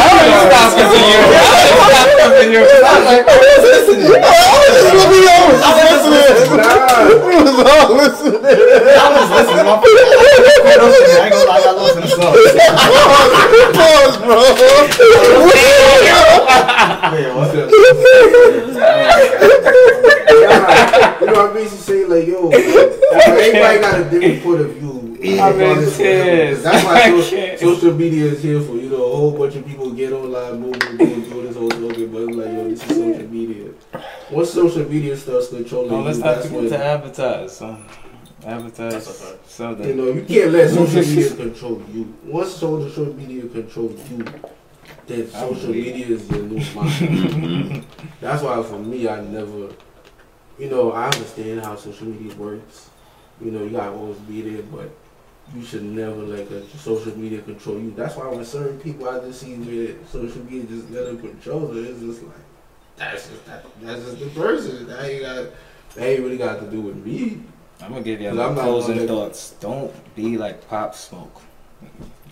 already 0.10 0.34
stopped 0.50 0.74
listening 0.74 1.06
you. 1.06 1.14
I 1.14 1.46
already 1.46 1.86
stopped 1.86 2.18
listening 2.18 2.50
you. 2.50 2.64
I 2.64 2.66
was 2.98 3.06
like, 3.06 3.24
who's 3.30 3.64
listening? 3.64 4.10
We 7.24 7.36
was 7.44 7.58
all 7.62 7.94
listening. 7.94 8.42
I 8.42 8.44
was 9.14 9.30
listening. 9.38 9.66
My 9.66 9.74
I 9.74 9.76
ain't 11.24 11.34
gonna 11.34 11.46
lie, 11.46 11.54
I 11.54 11.56
got 11.64 11.76
lost 11.78 11.96
in 11.96 12.02
the 12.02 12.08
song. 12.10 12.34
Pause, 13.74 14.18
bro. 14.18 14.38
Wait, 17.14 17.30
what? 17.36 17.54
you 21.22 21.28
know, 21.28 21.50
I 21.50 21.54
basically 21.54 21.78
say 21.80 22.06
like, 22.06 22.28
yo, 22.28 22.50
everybody 22.50 23.80
got 23.80 24.00
a 24.02 24.10
different 24.10 24.44
point 24.44 24.62
of 24.62 24.72
view. 24.76 25.00
I'm 25.24 25.60
in. 25.62 26.62
That's 26.62 26.84
why 26.86 27.02
I 27.04 27.22
so, 27.22 27.56
social 27.58 27.94
media 27.94 28.26
is 28.26 28.44
here 28.44 28.62
for. 28.62 28.74
You 28.76 28.90
know, 28.90 29.06
a 29.06 29.16
whole 29.16 29.32
bunch 29.38 29.56
of 29.56 29.66
people 29.66 29.92
get 29.92 30.12
online, 30.12 30.60
move, 30.60 30.76
move, 30.84 31.00
move, 31.00 31.30
do 31.30 31.42
this 31.48 31.56
whole 31.56 31.72
slogan, 31.72 32.12
but 32.12 32.22
it's 32.24 32.36
like, 32.36 32.48
yo, 32.52 32.70
this 32.70 32.84
is 32.84 32.98
social 32.98 33.28
media. 33.32 33.72
Once 34.32 34.50
social 34.52 34.90
media 34.90 35.16
starts 35.18 35.48
controlling 35.50 35.92
Oh, 35.92 36.00
you, 36.00 36.04
let's 36.06 36.18
not 36.20 36.36
that's 36.36 36.48
forget 36.50 36.70
to 36.72 36.86
advertise. 36.86 37.58
son. 37.58 37.86
Advertise 38.46 38.92
That's 38.94 39.08
a 39.08 39.14
fact. 39.14 39.50
something. 39.50 39.88
you 39.88 39.96
know, 39.96 40.08
you 40.12 40.24
can't 40.26 40.52
let 40.52 40.70
social 40.70 41.02
media 41.02 41.36
control 41.44 41.82
you. 41.94 42.14
Once 42.26 42.52
social 42.56 43.14
media 43.14 43.48
controls 43.48 44.10
you, 44.12 44.26
then 45.08 45.30
social 45.30 45.70
media 45.70 46.08
is 46.08 46.30
your 46.30 46.44
new 46.44 46.62
mind. 46.76 47.86
That's 48.20 48.44
why 48.44 48.62
for 48.64 48.80
me, 48.80 49.08
I 49.08 49.22
never, 49.22 49.70
you 50.58 50.70
know, 50.70 50.92
I 50.92 51.06
understand 51.06 51.62
how 51.62 51.76
social 51.76 52.08
media 52.08 52.36
works. 52.36 52.90
You 53.42 53.52
know, 53.52 53.64
you 53.64 53.72
gotta 53.72 53.92
always 53.92 54.18
be 54.20 54.42
there, 54.42 54.64
but 54.64 54.90
you 55.56 55.64
should 55.64 55.84
never 55.84 56.16
let 56.16 56.50
the 56.50 56.66
social 56.78 57.18
media 57.18 57.42
control 57.42 57.80
you. 57.80 57.92
That's 57.92 58.16
why 58.16 58.28
when 58.28 58.46
certain 58.46 58.80
people 58.80 59.10
I 59.10 59.20
just 59.20 59.42
see 59.42 59.56
where 59.56 59.96
social 60.08 60.44
media 60.44 60.64
just 60.64 60.90
let 60.92 61.06
them 61.06 61.20
control 61.20 61.76
it, 61.76 61.86
it's 61.86 62.00
just 62.00 62.24
like 62.24 62.36
that's 62.96 63.28
just 63.28 63.46
that, 63.48 63.66
that's 63.82 64.04
just 64.04 64.20
the 64.20 64.30
person. 64.30 64.88
That 64.88 65.10
ain't 65.10 65.22
got 65.22 65.50
that 65.96 66.06
ain't 66.06 66.24
really 66.24 66.38
got 66.38 66.60
to 66.60 66.70
do 66.70 66.82
with 66.82 66.96
me. 66.96 67.42
I'm 67.82 67.90
gonna 67.90 68.04
give 68.04 68.22
you 68.22 68.32
my 68.32 68.54
closing 68.54 69.08
thoughts. 69.08 69.56
Don't 69.60 69.94
be 70.16 70.38
like 70.38 70.68
Pop 70.70 70.96
Smoke. 70.96 71.42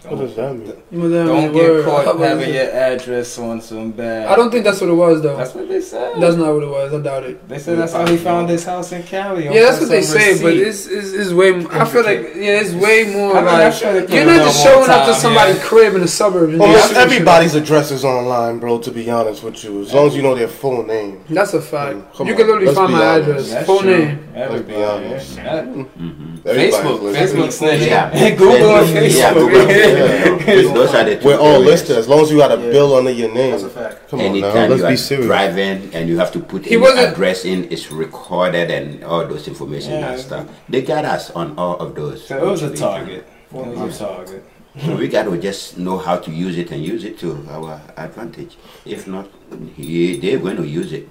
What 0.04 0.18
does 0.20 0.36
that 0.36 0.56
mean? 0.56 0.74
Don't 0.92 1.54
get 1.54 1.86
caught 1.86 2.18
having 2.20 2.54
your 2.54 2.72
address 2.72 3.38
on 3.38 3.62
some 3.62 3.92
bad. 3.92 4.28
I 4.28 4.36
don't 4.36 4.50
think 4.50 4.64
that's 4.64 4.82
what 4.82 4.90
it 4.90 4.94
was 4.94 5.22
though. 5.22 5.38
That's 5.38 5.54
what 5.54 5.70
they 5.70 5.80
said. 5.80 6.20
That's 6.20 6.36
not 6.36 6.54
what 6.56 6.64
it 6.64 6.70
was. 6.70 6.94
I 6.94 7.00
doubt 7.02 7.24
it. 7.24 7.48
They 7.48 7.60
said 7.60 7.78
that's 7.78 7.94
how 7.94 8.08
he 8.08 8.18
found 8.18 8.50
his 8.50 8.66
house 8.66 8.92
in 8.92 9.04
Cali. 9.04 9.46
Yeah, 9.46 9.62
that's 9.62 9.80
what 9.80 9.90
they 9.90 10.02
some 10.02 10.18
say, 10.20 10.42
but 10.42 10.54
receipt. 10.54 10.68
it's, 10.68 10.88
it's, 10.88 11.12
it's 11.14 11.32
way. 11.32 11.54
m- 11.54 11.68
I 11.70 11.86
feel 11.86 12.04
like 12.04 12.20
yeah, 12.36 12.62
it's 12.62 12.74
way 12.74 13.14
more 13.14 13.38
I 13.38 13.42
mean, 13.42 13.46
like 13.46 13.74
sure 13.74 13.94
you're 13.94 14.26
not 14.26 14.38
just 14.46 14.66
one 14.66 14.74
showing 14.74 14.90
up 14.90 15.06
to 15.06 15.12
time, 15.12 15.22
somebody's 15.22 15.58
yeah. 15.58 15.64
crib 15.66 15.94
in 15.96 16.02
the 16.02 16.08
suburbs. 16.08 16.54
and 16.54 16.62
Almost 16.64 16.82
just- 16.82 16.96
everybody's 16.96 17.54
address 17.54 17.92
is 17.92 18.04
online, 18.04 18.58
bro. 18.58 18.80
To 18.80 18.92
be 18.92 19.08
honest 19.10 19.44
with 19.44 19.64
you, 19.64 19.82
as 19.84 19.94
long 19.94 20.08
as 20.08 20.16
you 20.16 20.24
know 20.24 20.34
their 20.34 20.48
full 20.48 20.84
name. 20.84 21.24
That's 21.30 21.54
a 21.54 21.62
fact. 21.62 21.98
Mm, 21.98 22.14
come 22.16 22.28
you 22.28 22.34
on, 22.34 22.38
can 22.40 22.48
literally 22.48 22.66
let's 22.66 22.78
find 22.78 22.92
my 22.94 23.06
honest. 23.06 23.30
address, 23.30 23.50
That's 23.52 23.66
full 23.68 23.80
true. 23.82 23.98
name. 23.98 24.28
Everybody, 24.34 24.82
Let's 24.82 25.36
be 25.36 25.42
honest. 25.42 25.78
Mm-hmm. 25.82 26.36
Facebook. 26.42 27.16
Facebook 27.16 27.52
snitch. 27.52 27.82
Yeah. 27.92 28.36
Google 28.36 28.58
Facebook. 28.88 29.91
Yeah, 29.98 30.46
Google. 30.46 30.74
Those 30.74 30.94
are 30.96 31.04
the 31.04 31.18
two 31.18 31.26
We're 31.28 31.38
all 31.38 31.56
areas. 31.62 31.66
listed 31.72 31.98
as 31.98 32.08
long 32.08 32.22
as 32.22 32.32
you 32.32 32.38
got 32.38 32.52
a 32.52 32.62
Yeah. 32.62 32.72
bill 32.72 32.96
under 32.96 33.12
your 33.12 33.32
name. 33.34 33.52
That's 33.52 33.64
a 33.64 33.70
fact. 33.70 34.10
Come 34.10 34.20
on 34.22 34.40
now, 34.40 34.54
let's 34.54 34.82
you 34.82 34.88
be 34.88 34.94
are 34.94 34.98
serious. 34.98 35.26
driving 35.28 35.90
and 35.94 36.10
you 36.10 36.18
have 36.20 36.32
to 36.34 36.40
put 36.40 36.66
He 36.66 36.74
any 36.76 36.82
wasn't- 36.82 37.08
address 37.14 37.46
in, 37.46 37.68
it's 37.72 37.92
recorded 37.92 38.72
and 38.72 39.04
all 39.04 39.26
those 39.28 39.48
information 39.48 39.94
Yeah. 39.94 40.12
and 40.12 40.20
stuff. 40.22 40.46
They 40.70 40.82
got 40.82 41.06
us 41.06 41.32
on 41.32 41.54
all 41.58 41.78
of 41.78 41.96
those. 41.96 42.26
So 42.28 42.38
it 42.38 42.46
was 42.46 42.62
a 42.64 42.70
target. 42.70 43.26
It 43.54 43.78
was 43.78 44.00
a 44.02 44.06
target. 44.06 44.44
So 44.80 44.96
we 44.96 45.10
got 45.10 45.24
to 45.24 45.38
just 45.38 45.78
know 45.78 45.98
how 45.98 46.16
to 46.18 46.32
use 46.32 46.58
it 46.58 46.72
and 46.72 46.82
use 46.82 47.04
it 47.04 47.20
to 47.20 47.46
our 47.50 47.82
advantage. 47.98 48.56
If 48.86 49.06
not, 49.06 49.28
he, 49.76 50.16
they're 50.16 50.40
going 50.40 50.56
to 50.56 50.66
use 50.66 50.94
it 50.94 51.10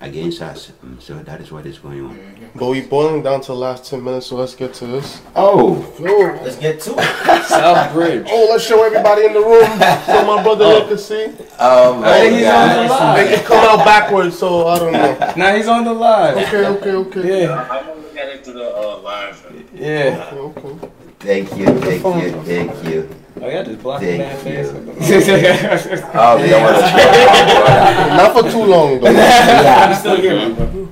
against 0.00 0.40
us. 0.40 0.72
Mm, 0.82 0.98
So 0.98 1.18
that 1.22 1.40
is 1.42 1.52
what 1.52 1.66
is 1.66 1.78
going 1.78 2.06
on. 2.06 2.18
But 2.54 2.70
we're 2.70 2.86
boiling 2.86 3.22
down 3.22 3.42
to 3.42 3.48
the 3.48 3.54
last 3.54 3.84
10 3.90 4.02
minutes, 4.02 4.28
so 4.28 4.36
let's 4.36 4.54
get 4.54 4.72
to 4.80 4.86
this. 4.86 5.20
Oh, 5.36 5.84
Oh, 6.00 6.40
Let's 6.42 6.56
get 6.56 6.80
to 6.80 6.92
it. 6.92 7.42
Southbridge. 7.52 8.26
oh 8.30 8.48
let's 8.50 8.64
show 8.64 8.82
everybody 8.82 9.26
in 9.26 9.34
the 9.34 9.40
room 9.40 9.66
so 10.06 10.24
my 10.24 10.42
brother 10.42 10.64
Nick 10.80 10.88
can 10.88 10.98
see. 10.98 11.26
oh 11.60 11.96
I 11.96 12.00
my 12.00 12.18
think 12.20 12.34
he's 12.36 12.46
on 12.46 12.68
the 12.68 12.88
God. 12.88 13.16
They 13.18 13.34
can 13.36 13.44
come 13.44 13.64
out 13.78 13.84
backwards, 13.84 14.38
so 14.38 14.66
I 14.68 14.78
don't 14.78 14.92
know. 14.92 15.32
Now 15.36 15.54
he's 15.54 15.68
on 15.68 15.84
the 15.84 15.92
line. 15.92 16.38
Okay, 16.44 16.64
okay, 16.66 16.90
okay. 16.92 17.42
Yeah, 17.42 17.68
I'm 17.70 17.84
gonna 17.86 18.00
look 18.00 18.16
at 18.16 18.28
it 18.28 18.44
through 18.44 18.54
the 18.54 18.74
uh, 18.74 18.98
live. 19.00 19.68
yeah. 19.74 20.30
Okay, 20.32 20.60
okay. 20.68 20.88
Thank 21.22 21.56
you, 21.56 21.66
thank 21.80 22.02
you, 22.04 22.42
thank 22.42 22.84
you. 22.88 23.08
Oh 23.40 23.48
yeah, 23.48 23.62
just 23.62 23.82
block 23.82 24.00
the 24.00 24.06
Thank 24.18 24.44
man 24.44 24.56
you. 24.56 24.70
face. 24.70 26.02
Oh, 26.14 26.36
we 26.40 26.48
don't 26.48 26.62
want 26.62 26.76
to 26.76 28.16
Not 28.16 28.32
for 28.34 28.50
too 28.50 28.64
long, 28.64 29.00
though. 29.00 29.10
Yeah. 29.12 29.86
I'm 29.88 29.94
still 29.98 30.16
here, 30.16 30.88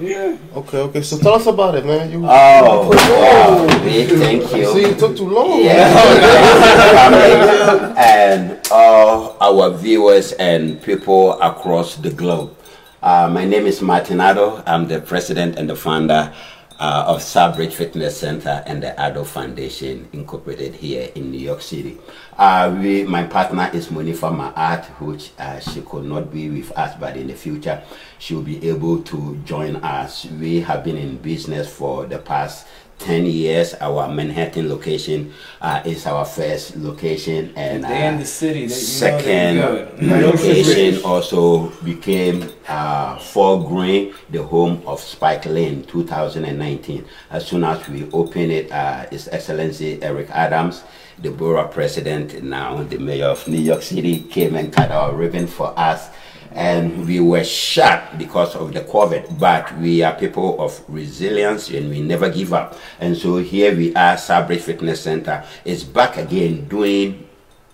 yeah. 0.00 0.36
Okay, 0.56 0.78
okay. 0.78 1.02
So 1.02 1.18
tell 1.18 1.34
us 1.34 1.46
about 1.46 1.74
it, 1.74 1.84
man. 1.84 2.10
You, 2.10 2.24
Oh, 2.24 2.88
wow. 2.88 3.66
Big 3.84 4.08
thank 4.08 4.42
you. 4.54 4.64
see, 4.72 4.80
you. 4.80 4.86
it 4.88 4.98
took 4.98 5.14
too 5.16 5.28
long. 5.28 5.60
Yeah. 5.62 5.92
and 7.98 8.58
all 8.70 9.36
our 9.40 9.70
viewers 9.76 10.32
and 10.32 10.80
people 10.82 11.38
across 11.40 11.96
the 11.96 12.10
globe. 12.10 12.56
Uh, 13.02 13.28
my 13.32 13.44
name 13.44 13.66
is 13.66 13.82
Martin 13.82 14.18
Addo. 14.18 14.62
I'm 14.66 14.88
the 14.88 15.00
president 15.00 15.58
and 15.58 15.68
the 15.68 15.76
founder 15.76 16.32
uh, 16.80 17.04
of 17.06 17.20
Southbridge 17.20 17.74
Fitness 17.74 18.18
Center 18.18 18.62
and 18.66 18.82
the 18.82 18.94
Addo 18.98 19.24
Foundation, 19.26 20.08
incorporated 20.14 20.74
here 20.74 21.10
in 21.14 21.30
New 21.30 21.38
York 21.38 21.60
City. 21.60 21.98
Uh, 22.38 22.74
we, 22.80 23.04
my 23.04 23.22
partner 23.22 23.70
is 23.74 23.88
Monifa 23.88 24.34
Maat, 24.34 24.86
which 24.98 25.30
uh, 25.38 25.60
she 25.60 25.82
could 25.82 26.04
not 26.04 26.32
be 26.32 26.48
with 26.48 26.72
us, 26.72 26.96
but 26.98 27.18
in 27.18 27.26
the 27.26 27.34
future 27.34 27.82
she 28.18 28.34
will 28.34 28.42
be 28.42 28.66
able 28.66 29.02
to 29.02 29.36
join 29.44 29.76
us. 29.76 30.24
We 30.24 30.60
have 30.62 30.82
been 30.82 30.96
in 30.96 31.18
business 31.18 31.70
for 31.70 32.06
the 32.06 32.18
past 32.18 32.66
10 33.00 33.26
years. 33.26 33.74
Our 33.80 34.08
Manhattan 34.08 34.68
location 34.68 35.32
uh, 35.60 35.82
is 35.84 36.06
our 36.06 36.24
first 36.24 36.76
location, 36.76 37.52
and 37.56 37.84
uh, 37.84 38.18
the 38.18 38.24
city. 38.24 38.68
Second 38.68 39.58
location 40.00 41.02
also 41.04 41.68
became 41.82 42.52
uh, 42.68 43.18
Fort 43.18 43.66
Greene, 43.66 44.14
the 44.30 44.42
home 44.42 44.82
of 44.86 45.00
Spike 45.00 45.46
Lane 45.46 45.82
2019. 45.84 47.04
As 47.30 47.46
soon 47.46 47.64
as 47.64 47.88
we 47.88 48.08
open 48.12 48.50
it, 48.50 48.70
uh, 48.70 49.06
His 49.10 49.28
Excellency 49.28 50.02
Eric 50.02 50.30
Adams, 50.30 50.84
the 51.18 51.30
borough 51.30 51.68
president, 51.68 52.42
now 52.42 52.82
the 52.82 52.98
mayor 52.98 53.26
of 53.26 53.46
New 53.48 53.58
York 53.60 53.82
City, 53.82 54.20
came 54.20 54.54
and 54.56 54.72
cut 54.72 54.90
our 54.90 55.14
ribbon 55.14 55.46
for 55.46 55.72
us. 55.78 56.10
And 56.52 57.06
we 57.06 57.20
were 57.20 57.44
shut 57.44 58.18
because 58.18 58.56
of 58.56 58.72
the 58.72 58.80
COVID, 58.80 59.38
but 59.38 59.76
we 59.78 60.02
are 60.02 60.14
people 60.14 60.60
of 60.60 60.82
resilience 60.88 61.70
and 61.70 61.90
we 61.90 62.00
never 62.00 62.28
give 62.28 62.52
up. 62.52 62.76
And 62.98 63.16
so 63.16 63.36
here 63.38 63.74
we 63.76 63.94
are, 63.94 64.16
Southbridge 64.16 64.60
Fitness 64.60 65.02
Center 65.02 65.44
is 65.64 65.84
back 65.84 66.16
again 66.16 66.66
doing 66.68 67.28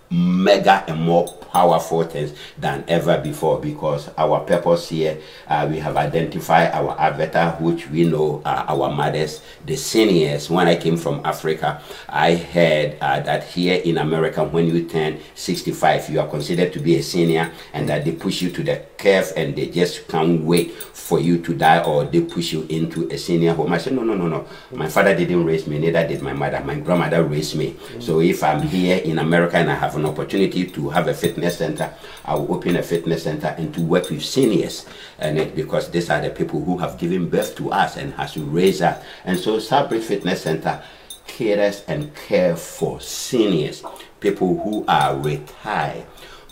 mega 0.09 0.83
and 0.87 1.01
more 1.01 1.27
powerful 1.57 2.03
things 2.03 2.33
than 2.59 2.83
ever 2.87 3.17
before 3.17 3.59
because 3.59 4.11
our 4.15 4.41
purpose 4.41 4.89
here 4.89 5.17
uh, 5.47 5.65
we 5.67 5.79
have 5.79 5.97
identified 5.97 6.71
our 6.71 6.93
avatar 6.99 7.53
which 7.59 7.89
we 7.89 8.03
know 8.03 8.39
are 8.45 8.63
our 8.69 8.91
mothers 8.93 9.41
the 9.65 9.75
seniors. 9.75 10.51
When 10.51 10.67
i 10.67 10.75
came 10.75 10.97
from 10.97 11.25
africa 11.25 11.81
i 12.09 12.35
heard 12.35 12.97
uh, 13.01 13.21
that 13.21 13.43
here 13.45 13.81
in 13.83 13.97
america 13.97 14.43
when 14.43 14.67
you 14.67 14.85
turn 14.87 15.17
65 15.33 16.09
you 16.09 16.19
are 16.19 16.27
considered 16.27 16.71
to 16.73 16.79
be 16.79 16.97
a 16.97 17.01
senior 17.01 17.51
and 17.73 17.89
that 17.89 18.05
they 18.05 18.11
push 18.11 18.43
you 18.43 18.51
to 18.51 18.61
the 18.61 18.83
curve 18.99 19.31
and 19.35 19.55
they 19.55 19.67
just 19.67 20.07
can't 20.07 20.43
wait 20.43 20.73
for 21.07 21.19
you 21.19 21.39
to 21.39 21.53
die 21.55 21.81
or 21.83 22.03
they 22.03 22.21
push 22.21 22.51
you 22.53 22.65
into 22.69 23.07
a 23.09 23.17
senior 23.17 23.53
home. 23.53 23.71
I 23.71 23.77
said 23.77 23.93
no 23.93 24.03
no 24.03 24.13
no 24.15 24.27
no. 24.27 24.45
My 24.73 24.89
father 24.89 25.15
didn't 25.15 25.45
raise 25.45 25.65
me 25.67 25.79
neither 25.79 26.05
did 26.07 26.21
my 26.21 26.33
mother. 26.33 26.61
My 26.65 26.75
grandmother 26.75 27.23
raised 27.23 27.55
me. 27.55 27.75
So 27.99 28.19
if 28.19 28.43
i'm 28.43 28.61
here 28.61 28.97
in 28.97 29.17
america 29.19 29.57
and 29.57 29.71
i 29.71 29.75
have 29.75 29.95
an 29.95 30.05
opportunity 30.05 30.65
to 30.65 30.89
have 30.89 31.07
a 31.07 31.13
fitness 31.13 31.46
center 31.55 31.93
i 32.25 32.33
will 32.33 32.53
open 32.53 32.75
a 32.75 32.83
fitness 32.83 33.23
center 33.23 33.47
and 33.57 33.73
to 33.73 33.81
work 33.81 34.09
with 34.09 34.23
seniors 34.23 34.85
and 35.19 35.37
it 35.37 35.55
because 35.55 35.89
these 35.91 36.09
are 36.09 36.21
the 36.21 36.29
people 36.29 36.63
who 36.63 36.77
have 36.77 36.97
given 36.97 37.29
birth 37.29 37.55
to 37.55 37.71
us 37.71 37.97
and 37.97 38.13
has 38.13 38.35
raised 38.37 38.81
us 38.81 39.03
and 39.25 39.39
so 39.39 39.57
Southbridge 39.57 40.03
fitness 40.03 40.41
center 40.43 40.81
caters 41.25 41.83
and 41.87 42.13
care 42.15 42.55
for 42.55 42.99
seniors 42.99 43.83
people 44.19 44.57
who 44.61 44.83
are 44.87 45.15
retired 45.17 46.05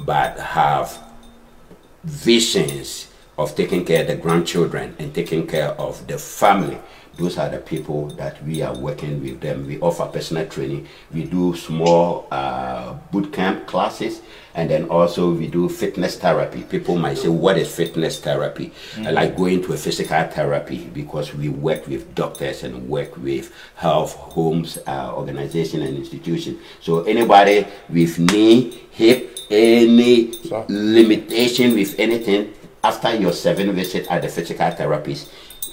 but 0.06 0.40
have 0.40 1.02
visions 2.04 3.08
of 3.38 3.56
taking 3.56 3.84
care 3.84 4.02
of 4.02 4.08
the 4.08 4.16
grandchildren 4.16 4.96
and 5.00 5.14
taking 5.14 5.46
care 5.46 5.70
of 5.72 6.06
the 6.08 6.18
family. 6.18 6.78
Those 7.18 7.38
are 7.38 7.48
the 7.50 7.60
people 7.60 8.08
that 8.18 8.44
we 8.44 8.62
are 8.62 8.76
working 8.76 9.22
with 9.24 9.40
them. 9.40 9.66
We 9.68 9.80
offer 9.80 10.06
personal 10.06 10.48
training. 10.48 10.88
We 11.14 11.24
do 11.24 11.56
small 11.56 12.28
uh, 12.30 12.94
boot 13.12 13.32
camp 13.32 13.68
classes, 13.68 14.22
and 14.54 14.70
then 14.70 14.90
also 14.90 15.32
we 15.32 15.48
do 15.48 15.70
fitness 15.70 16.18
therapy. 16.18 16.64
People 16.64 16.98
might 16.98 17.18
say, 17.18 17.30
"What 17.30 17.58
is 17.58 17.74
fitness 17.74 18.20
therapy?" 18.20 18.72
I 18.98 19.12
like 19.12 19.38
going 19.38 19.64
to 19.64 19.74
a 19.74 19.78
physical 19.78 20.24
therapy 20.28 20.90
because 20.94 21.34
we 21.34 21.48
work 21.50 21.88
with 21.88 22.14
doctors 22.16 22.64
and 22.64 22.90
work 22.90 23.16
with 23.18 23.54
health 23.76 24.14
homes, 24.16 24.78
uh, 24.86 25.14
organization, 25.16 25.82
and 25.84 25.98
institution. 25.98 26.60
So 26.82 27.04
anybody 27.04 27.66
with 27.90 28.20
knee, 28.20 28.82
hip, 28.92 29.40
any 29.50 30.34
Sure. 30.48 30.66
limitation 30.68 31.76
with 31.76 31.96
anything 31.98 32.52
after 32.84 33.16
your 33.16 33.32
seven 33.34 33.72
visit 33.74 34.06
at 34.12 34.22
the 34.22 34.28
physical 34.30 34.70
therapist 34.72 35.30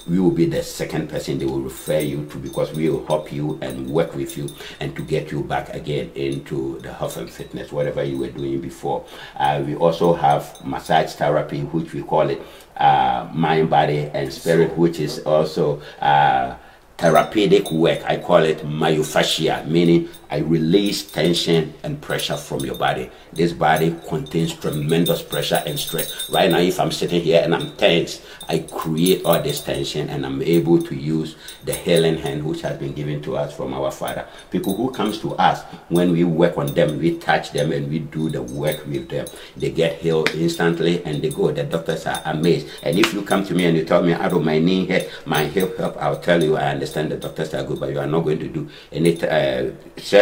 we 0.09 0.19
will 0.19 0.31
be 0.31 0.47
the 0.47 0.63
second 0.63 1.09
person 1.09 1.39
they 1.39 1.45
will 1.45 1.61
refer 1.61 1.99
you 1.99 2.25
to 2.27 2.39
because 2.39 2.73
we 2.73 2.89
will 2.89 3.05
help 3.07 3.33
you 3.33 3.59
and 3.63 3.89
work 3.89 4.15
with 4.15 4.37
you 4.37 4.49
and 4.81 4.95
to 4.97 5.03
get 5.03 5.31
you 5.31 5.43
back 5.43 5.69
again 5.75 6.11
into 6.15 6.79
the 6.81 6.93
health 6.93 7.17
and 7.17 7.31
fitness 7.31 7.73
whatever 7.73 8.03
you 8.03 8.19
were 8.19 8.31
doing 8.31 8.61
before 8.61 9.05
uh, 9.37 9.63
we 9.65 9.75
also 9.77 10.13
have 10.15 10.65
massage 10.65 11.13
therapy 11.15 11.61
which 11.61 11.93
we 11.93 12.03
call 12.03 12.29
it 12.29 12.43
uh, 12.77 13.29
mind 13.33 13.71
body 13.71 14.11
and 14.15 14.33
spirit 14.33 14.77
which 14.77 14.99
is 14.99 15.21
also 15.21 15.81
uh, 16.01 16.55
therapeutic 17.03 17.69
work. 17.73 18.01
I 18.05 18.17
call 18.17 18.45
it 18.45 18.59
myofascia, 18.59 19.67
meaning 19.67 20.09
I 20.33 20.39
release 20.39 21.03
tension 21.05 21.75
and 21.83 22.01
pressure 22.01 22.39
from 22.39 22.61
your 22.65 22.77
body. 22.77 23.11
This 23.35 23.53
body 23.53 23.95
contains 24.09 24.55
tremendous 24.55 25.21
pressure 25.21 25.63
and 25.67 25.79
stress. 25.79 26.31
Right 26.31 26.51
now, 26.51 26.57
if 26.57 26.81
I'm 26.81 26.91
sitting 26.91 27.21
here 27.21 27.43
and 27.45 27.55
I'm 27.55 27.77
tense, 27.77 28.23
I 28.49 28.61
create 28.61 29.27
all 29.27 29.43
this 29.43 29.61
tension 29.63 30.09
and 30.09 30.25
I'm 30.25 30.41
able 30.41 30.81
to 30.85 30.95
use 30.95 31.37
the 31.67 31.75
healing 31.75 32.17
hand 32.17 32.45
which 32.47 32.63
has 32.63 32.79
been 32.79 32.95
given 32.95 33.21
to 33.25 33.37
us 33.37 33.55
from 33.55 33.75
our 33.75 33.91
Father. 33.91 34.27
People 34.51 34.75
who 34.75 34.91
comes 34.91 35.19
to 35.21 35.35
us, 35.37 35.65
when 35.91 36.13
we 36.13 36.25
work 36.25 36.57
on 36.57 36.69
them, 36.73 36.99
we 36.99 37.19
touch 37.19 37.53
them 37.53 37.71
and 37.71 37.91
we 37.91 37.99
do 37.99 38.31
the 38.31 38.41
work 38.43 38.87
with 38.87 39.11
them. 39.11 39.27
They 39.59 39.71
get 39.71 40.01
healed 40.01 40.31
instantly 40.31 41.05
and 41.05 41.21
they 41.21 41.29
go. 41.29 41.53
The 41.53 41.65
doctors 41.65 42.07
are 42.07 42.23
amazed. 42.25 42.69
And 42.83 42.99
if 42.99 43.13
you 43.13 43.21
come 43.21 43.45
to 43.45 43.55
me 43.55 43.67
and 43.67 43.77
you 43.77 43.85
tell 43.85 44.03
me, 44.03 44.15
I 44.15 44.31
don't 44.31 44.47
my 44.47 44.59
knee 44.59 44.87
hurt, 44.87 45.11
my 45.27 45.45
hip 45.45 45.77
hurt, 45.77 45.95
I'll 45.99 46.21
tell 46.21 46.43
you, 46.43 46.57
I 46.57 46.71
understand 46.71 47.13
the 47.13 47.19
doctors 47.19 47.53
are 47.53 47.65
good, 47.65 47.79
but 47.79 47.91
you 47.91 47.99
are 48.01 48.07
not 48.07 48.21
going 48.21 48.39
to 48.39 48.49
do 48.49 48.71
any 48.91 49.21
uh, 49.23 49.73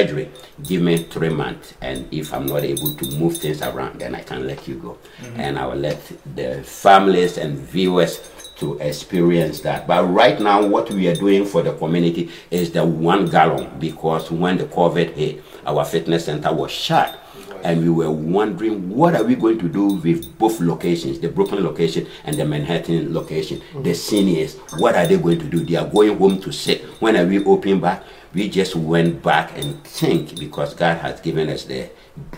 surgery. 0.00 0.30
Give 0.64 0.82
me 0.82 0.98
three 0.98 1.28
months. 1.28 1.74
And 1.80 2.06
if 2.12 2.32
I'm 2.32 2.46
not 2.46 2.64
able 2.64 2.94
to 2.94 3.06
move 3.18 3.38
things 3.38 3.62
around, 3.62 4.00
then 4.00 4.14
I 4.14 4.22
can 4.22 4.46
let 4.46 4.66
you 4.66 4.76
go. 4.76 4.98
Mm-hmm. 5.22 5.40
And 5.40 5.58
I 5.58 5.66
will 5.66 5.76
let 5.76 6.00
the 6.34 6.62
families 6.62 7.38
and 7.38 7.58
viewers 7.58 8.20
to 8.56 8.78
experience 8.78 9.60
that. 9.60 9.86
But 9.86 10.04
right 10.04 10.38
now, 10.40 10.66
what 10.66 10.90
we 10.90 11.08
are 11.08 11.14
doing 11.14 11.46
for 11.46 11.62
the 11.62 11.72
community 11.74 12.30
is 12.50 12.72
the 12.72 12.84
one 12.84 13.26
gallon 13.26 13.70
because 13.78 14.30
when 14.30 14.58
the 14.58 14.64
COVID 14.64 15.14
hit, 15.14 15.42
our 15.66 15.84
fitness 15.84 16.26
center 16.26 16.52
was 16.52 16.70
shut. 16.70 17.16
And 17.62 17.82
we 17.82 17.90
were 17.90 18.10
wondering 18.10 18.88
what 18.88 19.14
are 19.14 19.22
we 19.22 19.34
going 19.34 19.58
to 19.58 19.68
do 19.68 19.94
with 19.94 20.38
both 20.38 20.60
locations, 20.62 21.20
the 21.20 21.28
Brooklyn 21.28 21.62
location 21.62 22.06
and 22.24 22.34
the 22.34 22.44
Manhattan 22.46 23.12
location. 23.12 23.58
The 23.58 23.90
mm-hmm. 23.90 23.92
seniors, 23.92 24.56
what 24.78 24.94
are 24.94 25.06
they 25.06 25.18
going 25.18 25.40
to 25.40 25.46
do? 25.46 25.62
They 25.62 25.76
are 25.76 25.86
going 25.86 26.16
home 26.16 26.40
to 26.40 26.52
sit. 26.52 26.84
When 27.00 27.16
are 27.18 27.26
we 27.26 27.44
opening 27.44 27.80
back? 27.80 28.02
We 28.32 28.48
just 28.48 28.76
went 28.76 29.22
back 29.22 29.56
and 29.58 29.82
think 29.84 30.38
because 30.38 30.74
God 30.74 30.98
has 30.98 31.20
given 31.20 31.48
us 31.48 31.64
the 31.64 31.90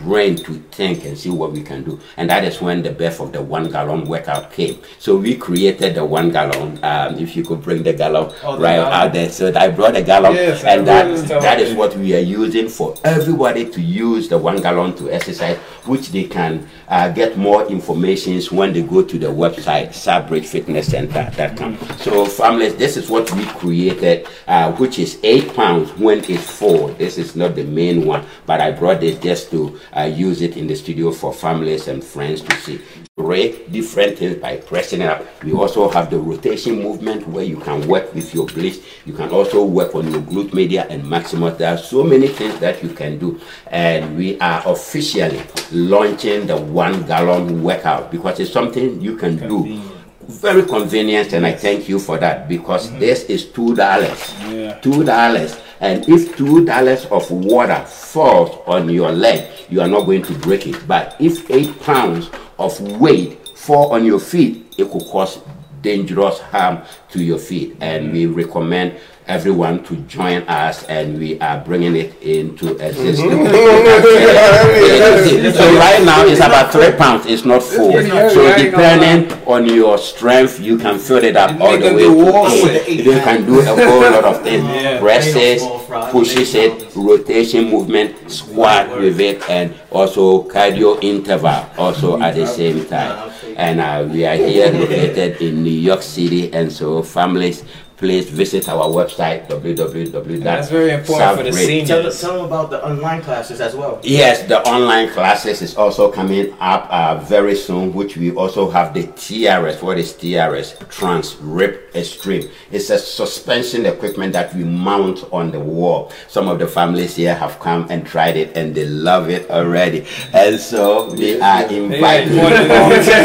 brain 0.05 0.36
to 0.36 0.55
think 0.70 1.05
and 1.05 1.18
see 1.18 1.28
what 1.30 1.51
we 1.53 1.61
can 1.62 1.82
do. 1.82 1.99
And 2.16 2.30
that 2.30 2.45
is 2.45 2.61
when 2.61 2.82
the 2.82 2.93
birth 2.93 3.20
of 3.20 3.32
the 3.32 3.43
one 3.43 3.68
gallon 3.70 4.05
workout 4.07 4.53
came. 4.53 4.78
So 4.99 5.16
we 5.16 5.34
created 5.34 5.95
the 5.97 6.05
one 6.05 6.30
gallon. 6.30 6.78
Um, 6.84 7.18
if 7.18 7.34
you 7.36 7.43
could 7.45 7.62
bring 7.62 7.82
the 7.82 7.93
gallon 7.93 8.32
Oh, 8.45 8.57
the 8.57 8.62
right 8.62 8.78
out 8.78 9.12
there. 9.12 9.28
So 9.30 9.53
I 9.55 9.68
brought 9.68 9.97
a 9.97 10.03
gallon 10.03 10.34
Yes, 10.34 10.62
and 10.64 10.86
that, 10.86 11.09
that. 11.28 11.59
is 11.61 11.74
what 11.74 11.97
we 11.97 12.14
are 12.14 12.20
using 12.20 12.68
for 12.68 12.95
everybody 13.05 13.68
to 13.70 13.80
use 13.80 14.28
the 14.28 14.38
one 14.38 14.61
gallon 14.62 14.95
to 14.97 15.11
exercise, 15.11 15.57
which 15.86 16.11
they 16.11 16.24
can 16.24 16.68
uh, 16.88 17.09
get 17.11 17.36
more 17.36 17.66
information 17.66 18.40
when 18.57 18.72
they 18.72 18.82
go 18.82 19.03
to 19.03 19.18
the 19.18 19.26
website 19.26 19.88
southbridgefitnesscenter.com. 19.88 21.76
So 21.99 22.24
families, 22.26 22.76
this 22.76 22.97
is 22.97 23.11
what 23.11 23.30
we 23.32 23.45
created, 23.47 24.28
uh, 24.47 24.72
which 24.72 24.99
is 24.99 25.18
eight 25.24 25.53
pounds 25.55 25.81
pounds 25.84 25.98
when 26.00 26.18
it's 26.30 26.50
full. 26.50 26.88
This 26.88 27.18
is 27.18 27.36
not 27.36 27.54
the 27.54 27.64
main 27.64 28.04
one, 28.06 28.24
but 28.46 28.60
I 28.60 28.70
brought 28.72 29.00
this 29.00 29.18
just 29.18 29.50
to 29.50 29.78
uh, 29.96 30.02
use 30.02 30.42
it 30.42 30.56
in 30.56 30.66
the 30.66 30.74
studio 30.74 31.12
for 31.12 31.32
families 31.32 31.88
and 31.88 32.02
friends 32.02 32.40
to 32.42 32.56
see. 32.56 32.80
Rate 33.16 33.70
different 33.70 34.18
things 34.18 34.36
by 34.36 34.56
pressing 34.56 35.02
it 35.02 35.08
up. 35.08 35.24
We 35.44 35.52
also 35.52 35.88
have 35.90 36.10
the 36.10 36.18
rotation 36.18 36.82
movement 36.82 37.28
where 37.28 37.44
you 37.44 37.56
can 37.58 37.86
work 37.86 38.12
with 38.14 38.34
your 38.34 38.46
glutes. 38.46 38.82
You 39.06 39.12
can 39.12 39.30
also 39.30 39.64
work 39.64 39.94
on 39.94 40.10
your 40.10 40.22
glute 40.22 40.54
media 40.54 40.86
and 40.88 41.08
maximus. 41.08 41.58
There 41.58 41.72
are 41.72 41.78
so 41.78 42.02
many 42.02 42.28
things 42.28 42.58
that 42.60 42.82
you 42.82 42.88
can 42.90 43.18
do. 43.18 43.40
And 43.66 44.16
we 44.16 44.40
are 44.40 44.62
officially 44.66 45.42
launching 45.70 46.46
the 46.46 46.56
one 46.56 47.02
gallon 47.06 47.62
workout 47.62 48.10
because 48.10 48.40
it's 48.40 48.52
something 48.52 49.00
you 49.00 49.16
can 49.16 49.36
do 49.36 49.80
very 50.28 50.62
convenient 50.62 51.32
and 51.32 51.44
i 51.46 51.52
thank 51.52 51.88
you 51.88 51.98
for 51.98 52.16
that 52.18 52.48
because 52.48 52.90
this 52.98 53.24
is 53.24 53.44
two 53.46 53.74
dollars 53.74 54.34
Yeah. 54.48 54.78
two 54.80 55.04
dollars 55.04 55.56
and 55.82 56.08
if 56.08 56.36
two 56.36 56.64
dollars 56.64 57.04
of 57.06 57.30
water 57.30 57.84
falls 57.84 58.56
on 58.66 58.88
your 58.88 59.12
leg 59.12 59.48
you 59.68 59.80
are 59.80 59.88
not 59.88 60.06
going 60.06 60.22
to 60.22 60.32
break 60.34 60.66
it. 60.66 60.86
But 60.86 61.16
if 61.18 61.50
eight 61.50 61.78
pounds 61.80 62.30
of 62.58 62.80
weight 63.00 63.48
fall 63.58 63.92
on 63.92 64.04
your 64.04 64.20
feet 64.20 64.74
it 64.78 64.90
could 64.90 65.04
cause 65.04 65.40
dangerous 65.82 66.38
harm 66.38 66.82
to 67.10 67.22
your 67.22 67.38
feet. 67.38 67.76
And 67.80 68.12
we 68.12 68.26
recommend 68.26 68.98
everyone 69.26 69.82
to 69.84 69.96
join 70.08 70.42
us 70.48 70.84
and 70.84 71.18
we 71.18 71.38
are 71.40 71.60
bringing 71.64 71.96
it 71.96 72.20
into 72.22 72.76
existence. 72.76 73.28
So 75.52 75.78
right 75.78 76.02
now 76.04 76.24
it's 76.26 76.40
about 76.40 76.72
three 76.72 76.92
pounds 76.92 77.26
it's 77.26 77.44
not 77.44 77.62
full. 77.62 77.92
so 77.92 77.98
I 77.98 78.00
ain't 78.00 78.10
gonna 78.10 78.70
depending 78.70 79.38
on 79.46 79.66
your 79.66 79.98
strength 79.98 80.60
you 80.60 80.78
can 80.78 80.98
fill 80.98 81.22
it 81.24 81.36
up 81.36 81.60
all 81.60 81.78
the 81.78 81.94
way 81.94 82.06
them 82.06 82.50
to 82.50 82.90
eight. 82.90 83.04
you 83.04 83.12
can 83.12 83.44
do 83.46 83.60
a 83.60 83.64
whole 83.64 84.00
lot 84.00 84.24
of 84.24 84.42
things. 84.42 84.62
Yeah. 84.82 84.98
presses 85.00 85.62
pushes 86.10 86.54
it 86.54 86.92
rotation 86.96 87.68
movement 87.70 88.30
squat 88.30 88.88
with 88.98 89.20
it 89.20 89.48
and 89.48 89.74
also 89.90 90.44
cardio 90.48 90.98
interval 91.02 91.66
also 91.76 92.20
at 92.20 92.34
the 92.34 92.46
same 92.46 92.84
time. 92.86 93.30
And 93.56 93.80
uh, 93.80 94.08
we 94.10 94.24
are 94.24 94.36
here 94.36 94.72
located 94.72 95.40
in 95.42 95.62
new 95.62 95.70
york 95.70 96.02
city 96.02 96.52
and 96.52 96.72
so 96.72 97.02
families 97.02 97.64
please 98.03 98.28
visit 98.28 98.68
our 98.68 98.88
website 98.88 99.46
www. 99.46 100.42
That's 100.42 100.68
very 100.68 100.90
important 100.90 101.36
for 101.36 101.44
the 101.44 101.53
seniors. 101.53 101.88
Tell, 101.88 102.11
tell 102.11 102.36
them 102.38 102.46
about 102.46 102.68
the 102.70 102.84
online 102.84 103.22
classes 103.22 103.61
as 103.61 103.76
well. 103.76 104.00
Yes, 104.03 104.42
the 104.48 104.61
online 104.68 105.09
classes 105.11 105.62
is 105.62 105.76
also 105.76 106.11
coming 106.11 106.53
up 106.59 106.88
uh, 106.90 107.18
very 107.22 107.55
soon, 107.55 107.94
which 107.94 108.16
we 108.16 108.32
also 108.32 108.68
have 108.68 108.92
the 108.92 109.05
TRS. 109.05 109.82
What 109.84 109.98
is 110.00 110.14
TRS? 110.14 110.90
Trans 110.90 111.36
Rip 111.36 111.94
Extreme. 111.94 112.50
It's 112.72 112.90
a 112.90 112.98
suspension 112.98 113.86
equipment 113.86 114.32
that 114.32 114.53
we 114.53 114.64
mount 114.64 115.22
on 115.30 115.53
the 115.53 115.61
wall. 115.61 116.11
Some 116.26 116.48
of 116.48 116.59
the 116.59 116.66
families 116.66 117.14
here 117.14 117.36
have 117.36 117.61
come 117.61 117.86
and 117.88 118.05
tried 118.05 118.36
it 118.36 118.57
and 118.57 118.74
they 118.74 118.86
love 118.86 119.30
it 119.30 119.48
already. 119.48 120.07
And 120.32 120.59
so 120.59 121.14
we 121.14 121.40
are 121.40 121.62
inviting 121.70 122.32
you 122.34 122.42
Yeah, 122.42 122.82
all 122.82 122.90
yeah. 122.90 122.98
to 122.98 122.98
visit 122.98 123.22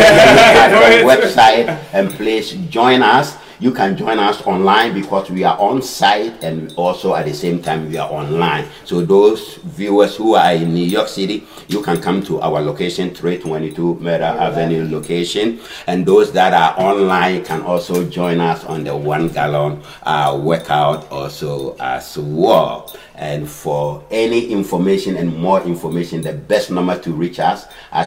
our 0.69 1.01
website 1.17 1.67
and 1.93 2.11
please 2.11 2.51
join 2.69 3.01
us. 3.01 3.37
You 3.59 3.71
can 3.71 3.97
join 3.97 4.19
us 4.19 4.41
online 4.45 4.93
because 4.93 5.31
we 5.31 5.43
are 5.43 5.57
on 5.57 5.81
site 5.81 6.43
and 6.43 6.71
also 6.75 7.15
at 7.15 7.25
the 7.25 7.33
same 7.33 7.59
time 7.59 7.89
we 7.89 7.97
are 7.97 8.07
online. 8.07 8.67
So 8.85 9.01
those 9.01 9.55
viewers 9.55 10.15
who 10.15 10.35
are 10.35 10.53
in 10.53 10.75
New 10.75 10.85
York 10.85 11.07
City, 11.07 11.47
you 11.67 11.81
can 11.81 11.99
come 11.99 12.21
to 12.25 12.39
our 12.39 12.61
location, 12.61 13.15
322 13.15 13.95
Myrtle 13.95 14.27
Avenue 14.27 14.87
location. 14.87 15.59
And 15.87 16.05
those 16.05 16.31
that 16.33 16.53
are 16.53 16.79
online 16.79 17.43
can 17.43 17.63
also 17.63 18.07
join 18.07 18.41
us 18.41 18.63
on 18.65 18.83
the 18.83 18.95
one 18.95 19.29
gallon 19.29 19.81
uh, 20.03 20.39
workout 20.39 21.09
also 21.11 21.75
as 21.79 22.15
well. 22.15 22.95
And 23.15 23.49
for 23.49 24.03
any 24.11 24.51
information 24.51 25.17
and 25.17 25.35
more 25.35 25.63
information, 25.63 26.21
the 26.21 26.33
best 26.33 26.69
number 26.69 26.99
to 26.99 27.11
reach 27.11 27.39
us 27.39 27.65
at 27.91 28.05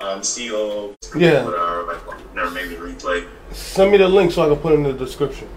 Um, 0.00 0.20
CEO. 0.20 0.96
Yeah. 1.14 1.44
Whatever, 1.44 1.84
like, 2.08 2.34
never 2.34 2.50
made 2.50 2.70
me 2.70 2.74
replay. 2.74 3.24
Send 3.52 3.92
me 3.92 3.98
the 3.98 4.08
link 4.08 4.32
so 4.32 4.42
I 4.42 4.48
can 4.48 4.56
put 4.56 4.72
it 4.72 4.76
in 4.76 4.82
the 4.82 4.92
description. 4.92 5.48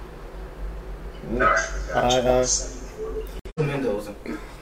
Alright, 1.34 1.60
Alright, 1.96 2.26
uh, 2.26 2.46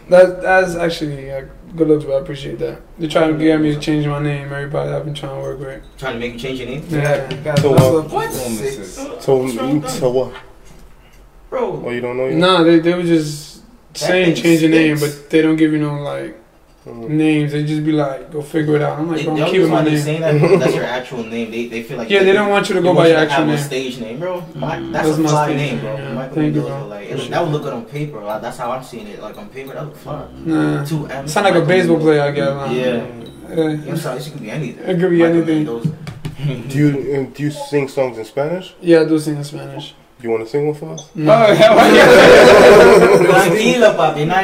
That 0.09 0.41
that's 0.41 0.75
actually 0.75 1.31
uh, 1.31 1.45
good 1.75 1.87
looks, 1.87 2.05
but 2.05 2.13
I 2.13 2.19
appreciate 2.19 2.59
that. 2.59 2.81
They're 2.97 3.09
trying 3.09 3.37
to 3.37 3.43
get 3.43 3.59
me 3.59 3.73
to 3.73 3.79
change 3.79 4.05
my 4.05 4.19
name. 4.19 4.51
Everybody 4.51 4.91
I've 4.91 5.05
been 5.05 5.13
trying 5.13 5.35
to 5.35 5.41
work 5.41 5.59
with. 5.59 5.83
Trying 5.97 6.13
to 6.13 6.19
make 6.19 6.33
you 6.33 6.39
change 6.39 6.59
your 6.59 6.69
name? 6.69 6.85
Yeah. 6.89 7.55
So 7.55 7.71
what? 7.71 8.11
What? 8.11 8.31
So, 8.31 9.49
so 9.49 10.09
what? 10.09 10.33
Bro. 11.49 11.83
Oh, 11.85 11.89
you 11.89 12.01
don't 12.01 12.17
know 12.17 12.27
yet? 12.27 12.37
Nah, 12.37 12.63
they 12.63 12.79
they 12.79 12.93
were 12.93 13.03
just 13.03 13.63
saying 13.93 14.35
change 14.35 14.61
your 14.61 14.71
name, 14.71 14.99
but 14.99 15.29
they 15.29 15.41
don't 15.41 15.55
give 15.55 15.71
you 15.71 15.79
no 15.79 16.01
like. 16.01 16.37
Names. 16.85 17.51
They 17.51 17.63
just 17.63 17.83
be 17.85 17.91
like, 17.91 18.31
go 18.31 18.41
figure 18.41 18.75
it 18.75 18.81
out. 18.81 18.99
I'm 18.99 19.07
like, 19.09 19.17
They, 19.19 19.25
bro, 19.25 19.35
the 19.35 19.43
I'm 19.45 19.51
keeping 19.51 19.69
my 19.69 19.83
name. 19.83 19.97
saying 19.97 20.21
that 20.21 20.59
that's 20.59 20.75
your 20.75 20.83
actual 20.83 21.23
name. 21.23 21.51
They, 21.51 21.67
they 21.67 21.83
feel 21.83 21.97
like 21.97 22.09
Yeah, 22.09 22.23
they 22.23 22.33
don't 22.33 22.49
want 22.49 22.67
you 22.69 22.75
to 22.75 22.81
go 22.81 22.93
by 22.93 23.07
your 23.07 23.17
actual 23.17 23.45
name. 23.45 23.57
stage 23.57 23.99
name, 23.99 24.19
bro. 24.19 24.41
My, 24.55 24.77
Mm. 24.77 24.91
that's, 24.91 25.07
That's 25.07 25.17
a 25.17 25.21
my 25.21 25.45
stage 25.45 25.57
name, 25.57 25.75
name, 25.75 25.79
bro. 25.81 25.95
yeah. 25.97 26.13
Michael 26.13 26.35
Thank 26.35 26.55
you, 26.55 26.61
bro. 26.61 26.87
Like, 26.87 27.07
it, 27.09 27.29
that 27.31 27.41
would 27.43 27.51
look 27.51 27.63
good 27.63 27.73
on 27.73 27.85
paper. 27.85 28.19
Like, 28.21 28.41
that's 28.41 28.57
how 28.57 28.71
I'm 28.71 28.83
seeing 28.83 29.07
it. 29.07 29.21
Like 29.21 29.37
on 29.37 29.49
paper, 29.49 29.73
that 29.73 29.85
look 29.85 29.95
fire. 29.95 30.27
Nah. 30.45 30.83
Two 30.85 31.05
M. 31.07 31.27
Sound 31.27 31.45
like 31.45 31.55
a 31.55 31.65
baseball 31.65 31.99
player, 31.99 32.21
I 32.21 32.31
guess. 32.31 32.49
huh? 32.49 32.67
Yeah. 32.71 33.07
Yeah. 33.55 33.91
I'm 33.91 33.97
sorry, 33.97 34.19
it 34.19 34.31
could 34.31 34.41
be 34.41 34.49
anything. 34.51 34.83
It 34.83 34.99
could 34.99 35.09
be 35.11 35.19
Michael 35.19 35.49
anything. 35.49 36.67
Do 36.67 36.77
you 36.77 37.27
do 37.33 37.43
you 37.43 37.51
sing 37.51 37.87
songs 37.87 38.17
in 38.17 38.25
Spanish? 38.25 38.73
Yeah, 38.81 39.01
I 39.01 39.05
do 39.05 39.17
sing 39.19 39.37
in 39.37 39.43
Spanish. 39.43 39.93
You 40.23 40.29
want 40.31 40.43
to 40.45 40.49
sing 40.49 40.65
one 40.67 40.73
for 40.75 40.93
us? 40.93 41.09
No. 41.15 41.33
Tranquilo, 43.27 43.89
papi. 43.99 44.23
Nah. 44.25 44.39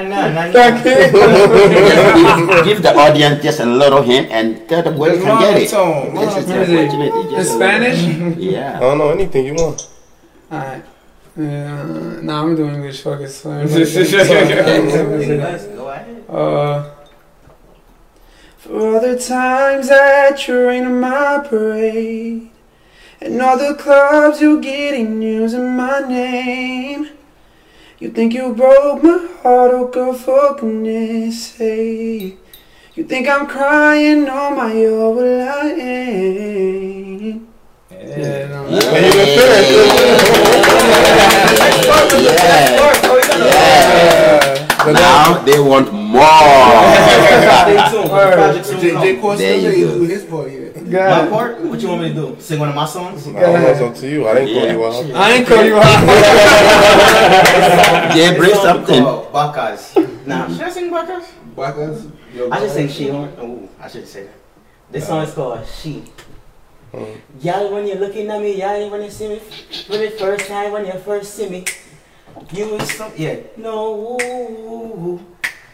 give, 0.83 2.65
give 2.65 2.79
the 2.83 2.93
audience 2.97 3.41
just 3.41 3.61
a 3.61 3.65
little 3.65 4.01
hint 4.01 4.27
and 4.29 4.67
tell 4.67 4.83
them 4.83 4.97
where 4.97 5.15
you 5.15 5.21
can 5.23 5.39
get 5.39 5.55
it. 5.55 5.71
Monotone, 5.71 6.15
This 6.19 6.35
is 6.35 6.47
What 6.49 7.39
is 7.39 7.49
In 7.49 7.55
Spanish? 7.55 8.01
little- 8.03 8.27
I 8.27 8.51
Yeah. 8.51 8.79
don't 8.79 8.97
know 8.97 9.09
anything 9.11 9.45
you 9.45 9.53
want. 9.55 9.87
Alright. 10.51 10.83
Yeah, 11.37 11.83
nah, 12.23 12.41
I'm 12.43 12.55
doing 12.57 12.75
English. 12.75 12.99
Fuck 13.01 13.21
it. 13.21 13.29
So 13.29 13.51
English, 13.61 13.93
go 13.93 15.87
ahead. 15.89 16.23
Uh, 16.27 16.83
for 18.57 18.95
all 18.95 18.99
the 18.99 19.17
times 19.17 19.87
that 19.87 20.45
you 20.45 20.59
rain 20.67 20.83
on 20.85 20.99
my 20.99 21.39
parade, 21.47 22.48
and 23.21 23.41
all 23.41 23.57
the 23.57 23.75
clubs 23.75 24.41
you 24.41 24.61
get 24.61 24.93
in 24.93 25.21
using 25.21 25.75
my 25.75 25.99
name. 25.99 27.09
You 27.99 28.11
think 28.11 28.33
you 28.33 28.53
broke 28.53 29.03
my 29.03 29.27
heart, 29.41 29.71
oh 29.73 29.87
girl, 29.87 30.13
for 30.13 30.55
goodness 30.55 31.47
sake. 31.47 32.37
You 32.95 33.03
think 33.03 33.27
I'm 33.27 33.45
crying 33.47 34.29
on 34.29 34.55
my 34.55 34.71
own, 34.85 35.15
well 35.15 35.49
I 35.49 35.69
ain't. 35.71 37.47
Yeah, 37.91 38.47
no. 38.47 38.69
Yeah. 42.19 42.49
Now 44.93 45.43
they 45.43 45.59
want 45.59 45.93
more. 45.93 46.21
Stay 47.61 47.77
tuned. 47.91 48.09
Project 48.09 48.81
J, 48.81 48.81
J. 48.81 49.13
come. 49.13 49.21
Cole 49.21 49.35
still 49.35 49.61
you 49.61 49.69
ain't 49.69 49.91
go. 49.91 49.99
do 49.99 50.03
his 50.05 50.23
part 50.23 50.49
yet. 50.89 51.25
My 51.25 51.29
part? 51.29 51.59
What 51.61 51.79
you 51.81 51.87
want 51.89 52.01
me 52.01 52.07
to 52.09 52.13
do? 52.13 52.35
Sing 52.39 52.59
one 52.59 52.69
of 52.69 52.75
my 52.75 52.85
songs? 52.85 53.27
I 53.27 53.31
don't 53.33 53.53
know, 53.61 53.67
it's 53.69 53.81
up 53.81 53.95
to 53.95 54.09
you. 54.09 54.27
I 54.27 54.33
didn't 54.35 54.53
call 54.53 54.65
Yeah. 54.65 54.71
you 54.73 54.85
out. 54.85 55.05
I 55.15 55.31
ain't 55.33 55.47
call 55.47 55.63
you 55.63 55.75
out. 55.77 55.99
They 58.13 58.27
bring 58.37 58.49
This 58.49 58.53
song 58.57 58.65
something. 58.65 59.03
called 59.03 59.31
Bacchus. 59.33 59.95
Nah, 60.25 60.47
should 60.49 60.61
I 60.61 60.69
sing 60.69 60.89
Bacchus? 60.91 61.25
Bacchus? 61.55 62.07
Yo, 62.33 62.49
I 62.51 62.59
just 62.59 62.73
sing. 62.75 62.87
She 62.89 63.07
Horn. 63.09 63.31
Oh, 63.39 63.69
I 63.81 63.87
should 63.87 64.07
say 64.07 64.23
that. 64.23 64.33
This 64.91 65.07
song 65.07 65.23
is 65.23 65.33
called 65.33 65.65
She. 65.67 66.03
Mm. 66.93 67.17
Y'all, 67.41 67.71
when 67.71 67.85
you're 67.85 67.97
looking 67.97 68.29
at 68.29 68.41
me, 68.41 68.59
y'all, 68.59 68.89
when 68.89 69.03
you 69.03 69.11
see 69.11 69.27
me, 69.29 69.39
for 69.39 69.97
the 69.97 70.09
first 70.11 70.47
time, 70.47 70.71
when 70.71 70.85
you 70.85 70.93
first 70.93 71.35
see 71.35 71.47
me, 71.47 71.63
you 72.51 72.75
is 72.75 72.91
some, 72.93 73.11
yeah. 73.15 73.35
No, 73.57 75.19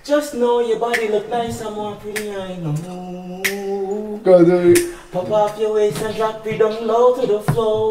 just 0.04 0.34
know 0.34 0.60
your 0.60 0.78
body 0.80 1.08
look 1.08 1.30
nice 1.30 1.62
and 1.62 1.74
more 1.76 1.96
pretty, 1.96 2.32
I 2.36 2.58
know. 2.58 4.20
Go 4.24 4.44
do 4.44 4.72
it. 4.72 4.95
Pop 5.16 5.32
off 5.32 5.58
your 5.58 5.76
waist 5.76 6.02
and 6.02 6.14
drop 6.18 6.46
it 6.46 6.58
down 6.58 6.86
low 6.86 7.16
to 7.16 7.26
the 7.26 7.40
floor. 7.54 7.88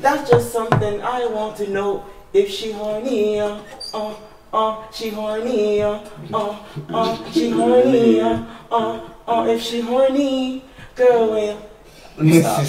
That's 0.00 0.30
just 0.30 0.50
something 0.50 1.02
I 1.02 1.26
want 1.26 1.58
to 1.58 1.68
know. 1.68 2.06
If 2.32 2.48
she 2.48 2.72
horny, 2.72 3.38
uh, 3.38 3.60
uh, 3.92 4.14
uh, 4.50 4.90
she 4.90 5.10
horny, 5.10 5.82
uh, 5.82 6.00
uh, 6.32 6.56
uh, 6.88 7.30
she 7.32 7.50
horny, 7.50 8.22
uh, 8.22 8.42
uh, 8.70 9.10
uh, 9.28 9.46
if 9.46 9.60
she 9.60 9.82
horny, 9.82 10.64
girl, 10.94 11.32
well. 11.32 11.68
Let 12.16 12.26
me 12.26 12.40
stop. 12.40 12.64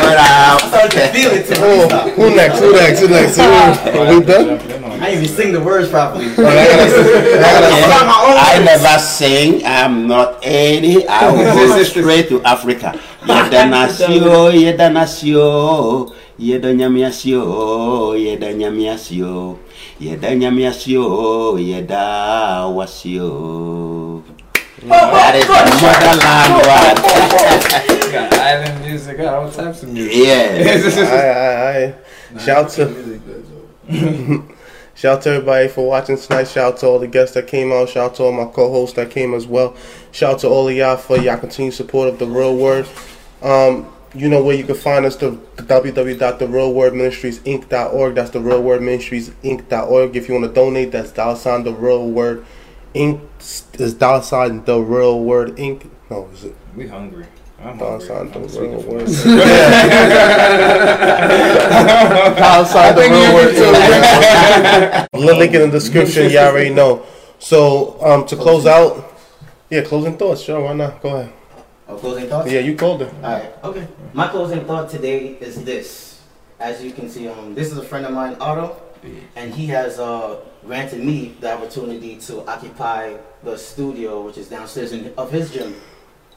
What 0.00 0.16
up? 0.16 0.64
I 0.64 0.68
started 0.68 0.92
to 0.92 1.08
feel 1.12 1.30
it 1.32 1.44
too. 1.46 1.60
Let 1.60 2.06
me 2.06 2.12
who 2.12 2.34
next? 2.34 2.58
Who 2.60 2.72
next? 2.72 3.00
Who 3.00 3.08
next? 3.08 3.36
Who 3.36 3.42
Are 4.00 4.18
we 4.18 4.24
done? 4.24 4.79
I 5.00 5.10
didn't 5.10 5.24
even 5.24 5.36
sing 5.36 5.52
the 5.52 5.60
words 5.60 5.88
properly. 5.88 6.26
Okay. 6.32 7.40
I 7.40 8.62
never 8.64 8.98
sing. 8.98 9.64
I'm 9.64 10.06
not 10.06 10.38
any. 10.42 11.06
I 11.08 11.30
will 11.32 11.68
go 11.68 11.82
straight 11.88 12.28
to 12.28 12.42
Africa. 12.44 12.92
Yeda 13.24 13.64
nació, 13.68 14.50
yeda 14.52 14.90
nació, 14.92 16.12
Yeda 16.40 16.72
nyame 16.72 17.04
ase 17.04 17.34
o, 17.36 18.14
yeda 18.16 18.52
nyame 18.54 18.88
ase 18.90 19.22
o, 19.22 19.58
yeda 20.00 20.34
nyame 20.34 20.66
ase 20.66 20.96
o, 20.96 21.58
yeda 21.58 22.64
wase. 22.74 23.20
Oh, 23.20 24.22
oh, 24.24 24.88
that 24.88 25.34
is 25.36 25.44
the 25.44 25.52
motherland 25.80 26.52
one. 26.64 28.12
got 28.12 28.32
island 28.40 28.80
music, 28.86 29.18
got 29.18 29.34
all 29.34 29.50
types 29.50 29.82
of 29.82 29.90
music. 29.92 30.14
Yeah. 30.16 30.64
Aye, 31.12 31.30
aye, 31.36 31.94
aye. 32.34 32.38
Shout 32.40 32.70
to 32.70 32.86
Music 32.88 33.20
good, 33.26 33.44
though. 33.88 34.56
Shout 35.00 35.16
out 35.16 35.22
to 35.22 35.30
everybody 35.30 35.68
for 35.68 35.88
watching 35.88 36.18
tonight. 36.18 36.44
Shout 36.44 36.74
out 36.74 36.80
to 36.80 36.86
all 36.86 36.98
the 36.98 37.06
guests 37.06 37.34
that 37.34 37.46
came 37.46 37.72
out. 37.72 37.88
Shout 37.88 38.10
out 38.10 38.16
to 38.16 38.24
all 38.24 38.32
my 38.32 38.44
co-hosts 38.44 38.96
that 38.96 39.10
came 39.10 39.32
as 39.32 39.46
well. 39.46 39.74
Shout 40.12 40.34
out 40.34 40.40
to 40.40 40.48
all 40.48 40.68
of 40.68 40.74
y'all 40.74 40.98
for 40.98 41.16
y'all 41.16 41.38
continued 41.38 41.72
support 41.72 42.10
of 42.10 42.18
the 42.18 42.26
Real 42.26 42.54
Word. 42.54 42.86
Um, 43.40 43.90
you 44.14 44.28
know 44.28 44.42
where 44.42 44.54
you 44.54 44.64
can 44.64 44.74
find 44.74 45.06
us 45.06 45.16
the 45.16 45.30
www.therealwordministriesinc.org. 45.56 48.14
That's 48.14 48.30
the 48.30 48.40
Real 48.40 48.62
Word 48.62 48.82
Ministries 48.82 49.30
Inc.org. 49.42 50.16
If 50.16 50.28
you 50.28 50.34
want 50.34 50.44
to 50.46 50.52
donate, 50.52 50.92
that's 50.92 51.12
dollar 51.12 51.36
sign 51.36 51.64
the 51.64 51.72
Real 51.72 52.06
Word 52.06 52.44
Inc. 52.94 53.22
Is 53.80 53.94
dollar 53.94 54.20
sign 54.22 54.64
the 54.64 54.80
Real 54.80 55.18
Word 55.20 55.56
Inc. 55.56 55.88
No, 56.10 56.28
is 56.34 56.44
it 56.44 56.54
We 56.76 56.88
hungry. 56.88 57.24
I'm 57.62 57.76
dollar 57.78 57.98
hungry. 57.98 58.06
sign 58.06 58.28
the 58.30 58.34
I'm 58.36 58.42
Real 58.42 58.48
speaking 58.48 58.82
for 58.82 58.90
Word? 58.90 59.02
myself. 59.06 59.24
dollar 62.38 62.64
the 62.94 63.00
Real 63.10 63.34
Word. 65.20 65.36
Link 65.38 65.54
in 65.54 65.60
the 65.62 65.68
description. 65.70 66.30
Y'all 66.30 66.48
already 66.48 66.70
know. 66.74 67.04
So 67.38 68.00
um, 68.02 68.26
to 68.26 68.36
close 68.36 68.66
out, 68.66 69.14
yeah, 69.70 69.82
closing 69.82 70.16
thoughts. 70.16 70.42
Sure, 70.42 70.60
why 70.62 70.72
not? 70.74 71.00
Go 71.02 71.16
ahead. 71.16 71.32
Oh, 71.88 71.96
closing 71.96 72.28
thoughts? 72.28 72.50
Yeah, 72.50 72.60
you 72.60 72.76
called 72.76 73.02
it. 73.02 73.12
Alright, 73.14 73.52
okay. 73.64 73.88
My 74.12 74.28
closing 74.28 74.64
thought 74.64 74.88
today 74.88 75.36
is 75.40 75.64
this. 75.64 76.20
As 76.58 76.82
you 76.84 76.92
can 76.92 77.08
see, 77.08 77.26
um, 77.28 77.54
this 77.54 77.72
is 77.72 77.78
a 77.78 77.82
friend 77.82 78.04
of 78.06 78.12
mine, 78.12 78.36
Addo, 78.36 78.76
and 79.34 79.52
he 79.52 79.66
has 79.68 79.98
uh, 79.98 80.40
granted 80.64 81.02
me 81.02 81.34
the 81.40 81.52
opportunity 81.54 82.16
to 82.18 82.46
occupy 82.46 83.16
the 83.42 83.56
studio, 83.56 84.22
which 84.22 84.36
is 84.38 84.48
downstairs 84.48 84.92
in, 84.92 85.12
of 85.16 85.32
his 85.32 85.50
gym. 85.50 85.74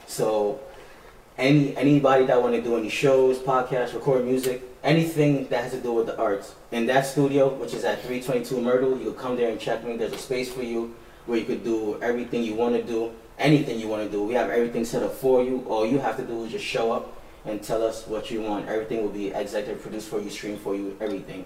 So, 0.08 0.60
any 1.38 1.76
anybody 1.76 2.26
that 2.26 2.42
want 2.42 2.56
to 2.56 2.62
do 2.62 2.78
any 2.78 2.90
shows, 2.90 3.40
podcasts, 3.40 3.94
record 3.94 4.26
music, 4.26 4.62
anything 4.84 5.48
that 5.48 5.64
has 5.64 5.72
to 5.72 5.80
do 5.80 5.94
with 5.94 6.08
the 6.08 6.18
arts, 6.18 6.56
in 6.72 6.86
that 6.88 7.06
studio, 7.06 7.54
which 7.54 7.74
is 7.74 7.84
at 7.84 8.02
322 8.02 8.62
Myrtle, 8.62 8.98
you 8.98 9.12
can 9.12 9.20
come 9.20 9.36
there 9.36 9.50
and 9.50 9.60
check 9.60 9.84
me. 9.84 9.98
There's 9.98 10.14
a 10.14 10.18
space 10.18 10.52
for 10.52 10.64
you 10.64 10.96
where 11.26 11.40
you 11.40 11.46
could 11.46 11.64
do 11.64 12.02
everything 12.02 12.44
you 12.44 12.56
want 12.56 12.76
to 12.76 12.84
do, 12.84 13.12
anything 13.40 13.80
you 13.80 13.88
want 13.88 14.04
to 14.04 14.10
do. 14.10 14.24
We 14.24 14.34
have 14.34 14.50
everything 14.50 14.86
set 14.86 15.04
up 15.04 15.14
for 15.14 15.44
you. 15.44 15.66
All 15.68 15.86
you 15.86 16.00
have 16.00 16.18
to 16.18 16.24
do 16.24 16.44
is 16.46 16.52
just 16.52 16.66
show 16.66 16.92
up 16.92 17.18
and 17.46 17.62
tell 17.62 17.84
us 17.84 18.08
what 18.08 18.30
you 18.30 18.42
want. 18.42 18.68
Everything 18.68 19.02
will 19.02 19.10
be 19.10 19.28
executive 19.28 19.82
produced 19.82 20.10
for 20.10 20.20
you, 20.22 20.30
streamed 20.30 20.60
for 20.60 20.76
you, 20.76 20.98
everything. 21.00 21.46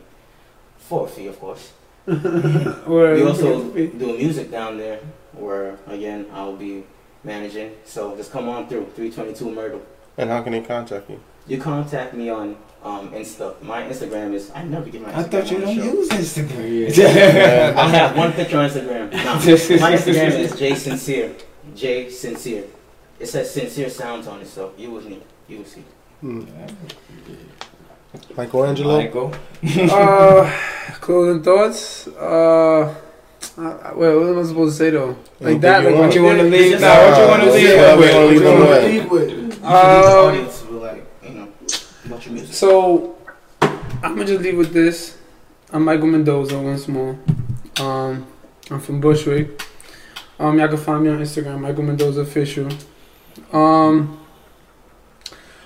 For 0.77 1.05
a 1.05 1.09
fee, 1.09 1.27
of 1.27 1.39
course. 1.39 1.73
We 2.07 3.23
also 3.23 3.69
do 3.73 4.17
music 4.17 4.49
down 4.49 4.77
there 4.77 4.99
where, 5.33 5.77
again, 5.87 6.27
I'll 6.31 6.55
be 6.55 6.83
managing. 7.27 7.73
So 7.85 8.15
just 8.15 8.31
come 8.31 8.49
on 8.49 8.67
through, 8.67 8.85
322 8.95 9.51
Myrtle. 9.51 9.81
And 10.17 10.29
how 10.31 10.41
can 10.41 10.53
they 10.53 10.61
contact 10.61 11.09
you? 11.09 11.19
You 11.47 11.59
contact 11.59 12.13
me 12.13 12.29
on 12.29 12.57
um, 12.83 13.11
Insta. 13.11 13.61
My 13.61 13.83
Instagram 13.83 14.33
is, 14.33 14.51
I 14.55 14.63
never 14.63 14.89
get 14.89 15.01
my 15.01 15.09
Instagram 15.11 15.15
I 15.17 15.23
thought 15.23 15.51
you 15.51 15.57
on 15.57 15.61
the 15.61 15.67
don't 15.67 15.75
show. 15.75 15.93
use 15.93 16.09
Instagram. 16.09 17.75
I 17.77 17.87
have 17.89 18.17
one 18.17 18.33
picture 18.33 18.57
on 18.57 18.69
Instagram. 18.69 19.11
No, 19.11 19.19
my 19.79 19.91
Instagram 19.95 20.31
is 20.39 20.55
J 20.57 20.75
Sincere. 20.75 21.35
J 21.75 22.09
Sincere. 22.09 22.63
It 23.19 23.27
says 23.27 23.51
sincere 23.51 23.89
sounds 23.89 24.27
on 24.27 24.41
it, 24.41 24.47
so 24.47 24.73
you 24.77 24.91
will 24.91 25.01
see. 25.01 25.21
you 25.47 25.57
will 25.59 25.65
see. 25.65 25.83
Michelangelo. 28.35 28.97
Michael. 28.97 29.35
uh, 29.91 30.51
closing 31.01 31.43
thoughts. 31.43 32.07
Uh, 32.07 32.93
uh, 33.57 33.91
wait, 33.95 34.15
what 34.15 34.27
am 34.29 34.39
I 34.39 34.43
supposed 34.43 34.77
to 34.77 34.83
say 34.83 34.89
though? 34.91 35.07
Like 35.07 35.17
Anything 35.41 35.61
that, 35.61 35.83
like? 35.85 35.95
What 35.95 36.15
you 36.15 36.23
want 36.23 36.37
to 36.39 36.43
leave? 36.43 36.79
Nah, 36.81 36.87
Nah, 36.87 37.09
what 37.09 37.19
you 37.21 37.27
want 37.27 37.43
to 37.43 37.51
leave? 37.51 37.77
whatever 37.77 37.99
with? 38.01 38.33
you 38.33 38.43
wanna 38.45 38.65
What 38.65 38.83
leave 38.83 38.93
you 38.93 39.09
wanna 39.09 39.09
with. 39.09 39.11
leave 39.11 39.11
with? 39.11 39.29
You 39.29 39.43
Um, 39.67 40.01
the 40.01 40.17
audience 40.17 40.63
will 40.69 40.79
like, 40.79 41.05
you 41.23 41.29
know, 41.31 41.47
about 42.05 42.25
your 42.25 42.33
music. 42.33 42.55
So 42.55 43.15
I'm 43.61 44.15
gonna 44.15 44.25
just 44.25 44.41
leave 44.41 44.57
with 44.57 44.73
this. 44.73 45.17
I'm 45.73 45.83
Michael 45.83 46.07
Mendoza 46.07 46.59
once 46.59 46.87
more. 46.87 47.17
Um, 47.79 48.25
I'm 48.71 48.79
from 48.79 48.99
Bushwick. 49.01 49.61
Um, 50.39 50.59
y'all 50.59 50.67
can 50.67 50.77
find 50.77 51.03
me 51.03 51.09
on 51.09 51.19
Instagram, 51.19 51.59
Michael 51.61 51.83
Mendoza 51.83 52.21
official. 52.21 52.69
Um, 53.51 54.19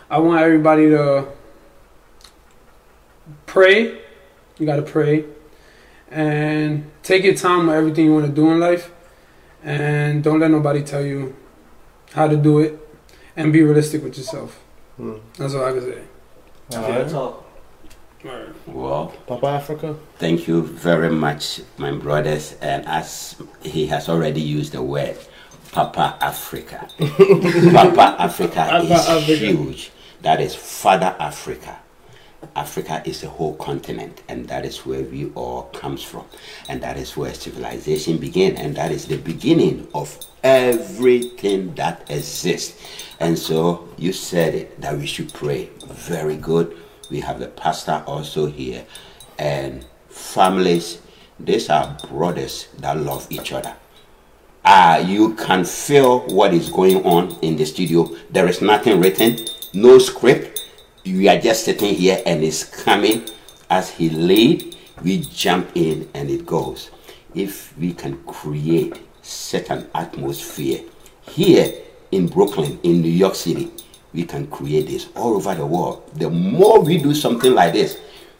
I 0.09 0.17
want 0.19 0.41
everybody 0.41 0.89
to 0.89 1.27
pray. 3.45 3.99
You 4.57 4.65
gotta 4.65 4.81
pray 4.81 5.25
and 6.09 6.90
take 7.03 7.23
your 7.23 7.33
time 7.35 7.67
with 7.67 7.75
everything 7.75 8.05
you 8.05 8.13
want 8.13 8.25
to 8.25 8.31
do 8.31 8.51
in 8.51 8.59
life, 8.59 8.91
and 9.63 10.23
don't 10.23 10.39
let 10.39 10.51
nobody 10.51 10.83
tell 10.83 11.03
you 11.05 11.35
how 12.13 12.27
to 12.27 12.37
do 12.37 12.59
it, 12.59 12.77
and 13.35 13.51
be 13.53 13.63
realistic 13.63 14.03
with 14.03 14.17
yourself. 14.17 14.59
Hmm. 14.97 15.15
That's 15.37 15.53
all 15.53 15.65
I 15.65 15.71
can 15.71 15.81
say. 15.81 16.01
Real 16.77 17.09
talk. 17.09 17.45
Well, 18.67 19.13
Papa 19.25 19.47
Africa. 19.47 19.95
Thank 20.17 20.47
you 20.47 20.61
very 20.61 21.09
much, 21.09 21.61
my 21.77 21.91
brothers. 21.91 22.55
And 22.61 22.85
as 22.87 23.41
he 23.61 23.87
has 23.87 24.07
already 24.09 24.41
used 24.41 24.73
the 24.73 24.81
word, 24.83 25.17
Papa 25.71 26.17
Africa. 26.21 26.87
Papa 26.99 28.15
Africa 28.19 28.67
Papa 28.69 28.83
is 28.83 28.91
Africa. 28.91 29.35
huge. 29.35 29.91
That 30.21 30.39
is 30.39 30.53
Father 30.55 31.15
Africa. 31.19 31.79
Africa 32.55 33.01
is 33.05 33.23
a 33.23 33.29
whole 33.29 33.55
continent, 33.55 34.21
and 34.27 34.47
that 34.47 34.65
is 34.65 34.85
where 34.85 35.03
we 35.03 35.31
all 35.35 35.63
comes 35.73 36.03
from, 36.03 36.25
and 36.67 36.81
that 36.81 36.97
is 36.97 37.15
where 37.15 37.33
civilization 37.33 38.17
began, 38.17 38.57
and 38.57 38.75
that 38.75 38.91
is 38.91 39.05
the 39.05 39.17
beginning 39.17 39.87
of 39.93 40.17
everything 40.43 41.73
that 41.75 42.09
exists. 42.09 42.79
And 43.19 43.37
so 43.37 43.87
you 43.97 44.11
said 44.13 44.55
it 44.55 44.81
that 44.81 44.97
we 44.97 45.05
should 45.05 45.33
pray. 45.33 45.69
Very 45.85 46.35
good. 46.35 46.77
We 47.09 47.19
have 47.21 47.39
the 47.39 47.47
pastor 47.47 48.03
also 48.07 48.47
here, 48.47 48.85
and 49.37 49.85
families. 50.09 50.99
These 51.39 51.69
are 51.69 51.97
brothers 52.09 52.67
that 52.79 52.97
love 52.97 53.27
each 53.29 53.51
other. 53.51 53.75
Ah, 54.63 54.97
you 54.97 55.33
can 55.33 55.65
feel 55.65 56.19
what 56.27 56.53
is 56.53 56.69
going 56.69 57.03
on 57.03 57.35
in 57.41 57.55
the 57.55 57.65
studio. 57.65 58.15
There 58.29 58.47
is 58.47 58.61
nothing 58.61 58.99
written, 58.99 59.47
no 59.73 59.97
script. 59.97 60.50
We 61.03 61.27
are 61.27 61.39
just 61.39 61.65
sitting 61.65 61.95
here 61.95 62.21
and 62.27 62.43
it's 62.43 62.63
coming 62.63 63.27
as 63.71 63.89
he 63.89 64.09
laid. 64.11 64.77
We 65.03 65.21
jump 65.21 65.71
in 65.73 66.07
and 66.13 66.29
it 66.29 66.45
goes. 66.45 66.91
If 67.33 67.75
we 67.77 67.93
can 67.93 68.23
create 68.25 68.99
an 69.69 69.89
atmosphere 69.95 70.81
here 71.21 71.73
in 72.11 72.27
Brooklyn, 72.27 72.79
in 72.83 73.01
New 73.01 73.09
York 73.09 73.33
City, 73.33 73.71
we 74.13 74.25
can 74.25 74.45
create 74.47 74.87
this 74.87 75.07
all 75.15 75.35
over 75.35 75.55
the 75.55 75.65
world. 75.65 76.03
The 76.15 76.29
more 76.29 76.81
we 76.81 76.97
do 76.97 77.15
something 77.15 77.53
like 77.53 77.73
this, 77.73 77.97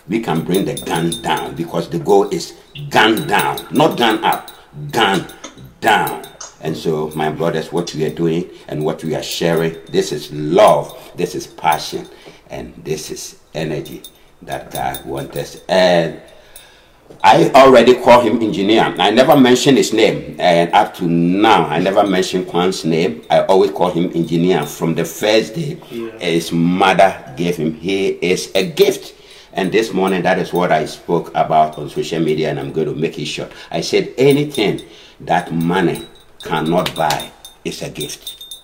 we 0.07 0.19
can 0.19 0.43
bring 0.43 0.65
the 0.65 0.75
gun 0.85 1.09
down 1.21 1.55
because 1.55 1.89
the 1.89 1.99
goal 1.99 2.29
is 2.29 2.57
gun 2.89 3.27
down, 3.27 3.65
not 3.71 3.97
gun 3.97 4.23
up, 4.23 4.51
gun 4.91 5.25
down. 5.79 6.25
And 6.61 6.77
so, 6.77 7.09
my 7.15 7.31
brothers, 7.31 7.71
what 7.71 7.93
we 7.95 8.05
are 8.05 8.13
doing 8.13 8.49
and 8.67 8.83
what 8.85 9.03
we 9.03 9.15
are 9.15 9.23
sharing, 9.23 9.77
this 9.89 10.11
is 10.11 10.31
love, 10.31 10.95
this 11.15 11.33
is 11.33 11.47
passion, 11.47 12.07
and 12.51 12.73
this 12.83 13.09
is 13.09 13.39
energy 13.53 14.03
that 14.43 14.71
God 14.71 15.05
wants 15.05 15.37
us. 15.37 15.61
And 15.67 16.21
I 17.23 17.49
already 17.51 17.95
call 17.95 18.21
him 18.21 18.41
engineer. 18.41 18.93
I 18.97 19.11
never 19.11 19.35
mention 19.37 19.75
his 19.75 19.93
name, 19.93 20.35
and 20.39 20.71
up 20.73 20.93
to 20.95 21.05
now, 21.07 21.65
I 21.65 21.79
never 21.79 22.05
mention 22.05 22.45
Kwan's 22.45 22.85
name. 22.85 23.23
I 23.29 23.41
always 23.41 23.71
call 23.71 23.91
him 23.91 24.11
engineer. 24.15 24.65
From 24.65 24.95
the 24.95 25.05
first 25.05 25.55
day, 25.55 25.75
his 26.19 26.51
mother 26.51 27.33
gave 27.35 27.57
him. 27.57 27.73
He 27.73 28.09
is 28.09 28.51
a 28.55 28.69
gift. 28.69 29.15
And 29.53 29.71
this 29.71 29.91
morning, 29.93 30.21
that 30.23 30.39
is 30.39 30.53
what 30.53 30.71
I 30.71 30.85
spoke 30.85 31.29
about 31.35 31.77
on 31.77 31.89
social 31.89 32.21
media, 32.21 32.49
and 32.49 32.59
I'm 32.59 32.71
going 32.71 32.87
to 32.87 32.95
make 32.95 33.19
it 33.19 33.25
short. 33.25 33.51
I 33.69 33.81
said 33.81 34.13
anything 34.17 34.81
that 35.19 35.51
money 35.51 36.07
cannot 36.43 36.95
buy 36.95 37.31
is 37.65 37.81
a 37.81 37.89
gift. 37.89 38.55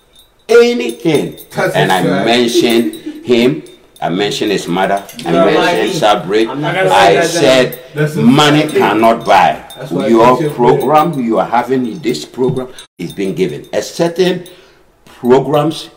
Anything. 0.48 1.38
That's 1.54 1.76
and 1.76 1.92
I 1.92 2.24
mentioned 2.24 3.26
him. 3.26 3.67
I 4.00 4.08
mentioned 4.10 4.52
his 4.52 4.68
mother. 4.68 5.04
I 5.26 5.32
mentioned 5.32 6.00
Sabri. 6.00 6.48
I'm 6.48 6.60
not 6.60 6.74
gonna 6.74 6.90
I 6.90 7.14
that, 7.14 7.24
uh, 7.24 7.28
said 7.28 7.84
That's 7.94 8.14
money 8.14 8.68
cannot 8.68 9.26
buy. 9.26 9.64
That's 9.76 9.90
why 9.90 10.04
I 10.04 10.08
Your 10.08 10.50
program, 10.50 11.18
you 11.20 11.38
are 11.38 11.46
having 11.46 11.98
this 11.98 12.24
program 12.24 12.72
is 12.98 13.12
being 13.12 13.34
given. 13.34 13.68
A 13.72 13.82
certain 13.82 14.46
programs, 15.04 15.90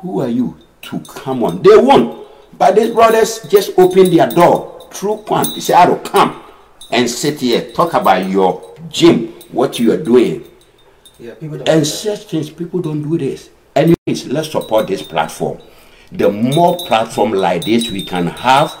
who 0.00 0.20
are 0.20 0.28
you 0.28 0.56
to 0.82 1.00
come 1.00 1.44
on? 1.44 1.62
They 1.62 1.76
won't. 1.76 2.26
But 2.56 2.74
these 2.74 2.90
brothers 2.94 3.40
just 3.50 3.78
open 3.78 4.10
their 4.10 4.28
door 4.28 4.88
through 4.90 5.18
Kwan. 5.18 5.52
They 5.52 5.60
say, 5.60 5.74
I 5.74 5.86
will 5.86 5.98
come 5.98 6.42
and 6.90 7.08
sit 7.10 7.40
here, 7.40 7.70
talk 7.72 7.92
about 7.92 8.26
your 8.30 8.74
gym, 8.88 9.28
what 9.52 9.78
you 9.78 9.92
are 9.92 10.02
doing. 10.02 10.44
Yeah, 11.18 11.34
people 11.34 11.58
don't. 11.58 11.68
And 11.68 11.86
such 11.86 12.24
things, 12.30 12.48
people 12.48 12.80
don't 12.80 13.02
do 13.02 13.18
this. 13.18 13.50
Anyways, 13.74 14.26
let's 14.28 14.50
support 14.50 14.86
this 14.86 15.02
platform. 15.02 15.60
The 16.12 16.30
more 16.30 16.76
platform 16.86 17.32
like 17.32 17.64
this 17.64 17.90
we 17.90 18.02
can 18.02 18.26
have, 18.26 18.76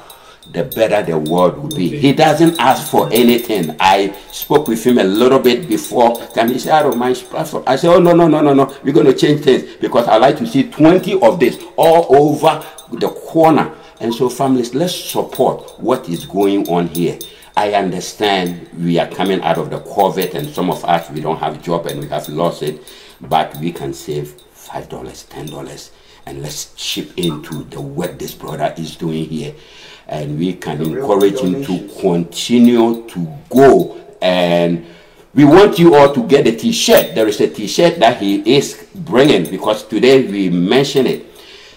the 0.52 0.64
better 0.64 1.02
the 1.02 1.18
world 1.18 1.58
will 1.58 1.76
be. 1.76 1.88
He 1.88 2.12
doesn't 2.12 2.58
ask 2.60 2.88
for 2.90 3.08
anything. 3.12 3.76
I 3.80 4.14
spoke 4.30 4.68
with 4.68 4.84
him 4.84 4.98
a 4.98 5.04
little 5.04 5.40
bit 5.40 5.68
before. 5.68 6.24
Can 6.28 6.48
he 6.48 6.58
say, 6.58 6.70
I 6.70 6.82
don't 6.82 6.98
mind 6.98 7.16
platform? 7.16 7.64
I 7.66 7.76
said, 7.76 7.90
Oh, 7.90 7.98
no, 7.98 8.14
no, 8.14 8.28
no, 8.28 8.40
no, 8.40 8.54
no. 8.54 8.76
We're 8.84 8.94
going 8.94 9.06
to 9.06 9.14
change 9.14 9.42
things 9.44 9.76
because 9.80 10.06
I 10.06 10.18
like 10.18 10.36
to 10.38 10.46
see 10.46 10.70
20 10.70 11.20
of 11.20 11.40
this 11.40 11.62
all 11.76 12.14
over 12.16 12.64
the 12.92 13.08
corner. 13.08 13.74
And 14.00 14.14
so, 14.14 14.28
families, 14.28 14.74
let's 14.74 14.94
support 14.94 15.80
what 15.80 16.08
is 16.08 16.26
going 16.26 16.68
on 16.68 16.88
here. 16.88 17.18
I 17.56 17.72
understand 17.72 18.68
we 18.78 18.98
are 18.98 19.08
coming 19.08 19.40
out 19.40 19.56
of 19.56 19.70
the 19.70 19.80
COVID, 19.80 20.34
and 20.34 20.46
some 20.50 20.70
of 20.70 20.84
us 20.84 21.10
we 21.10 21.22
don't 21.22 21.38
have 21.38 21.62
job 21.62 21.86
and 21.86 22.00
we 22.00 22.08
have 22.08 22.28
lost 22.28 22.62
it, 22.62 22.82
but 23.22 23.56
we 23.56 23.72
can 23.72 23.94
save 23.94 24.32
five 24.52 24.90
dollars, 24.90 25.22
ten 25.24 25.46
dollars, 25.46 25.90
and 26.26 26.42
let's 26.42 26.74
chip 26.74 27.16
into 27.16 27.64
the 27.64 27.80
work 27.80 28.18
this 28.18 28.34
brother 28.34 28.74
is 28.76 28.96
doing 28.96 29.24
here, 29.24 29.54
and 30.08 30.38
we 30.38 30.54
can 30.54 30.82
encourage 30.82 31.38
him 31.38 31.64
to 31.64 31.88
continue 32.00 33.06
to 33.08 33.34
go. 33.48 34.00
And. 34.20 34.86
We 35.36 35.44
want 35.44 35.78
you 35.78 35.94
all 35.94 36.14
to 36.14 36.26
get 36.26 36.46
a 36.46 36.56
T-shirt. 36.56 37.14
There 37.14 37.28
is 37.28 37.38
a 37.42 37.46
T-shirt 37.50 37.98
that 37.98 38.22
he 38.22 38.56
is 38.56 38.86
bringing 38.94 39.50
because 39.50 39.86
today 39.86 40.26
we 40.26 40.48
mention 40.48 41.06
it. 41.06 41.26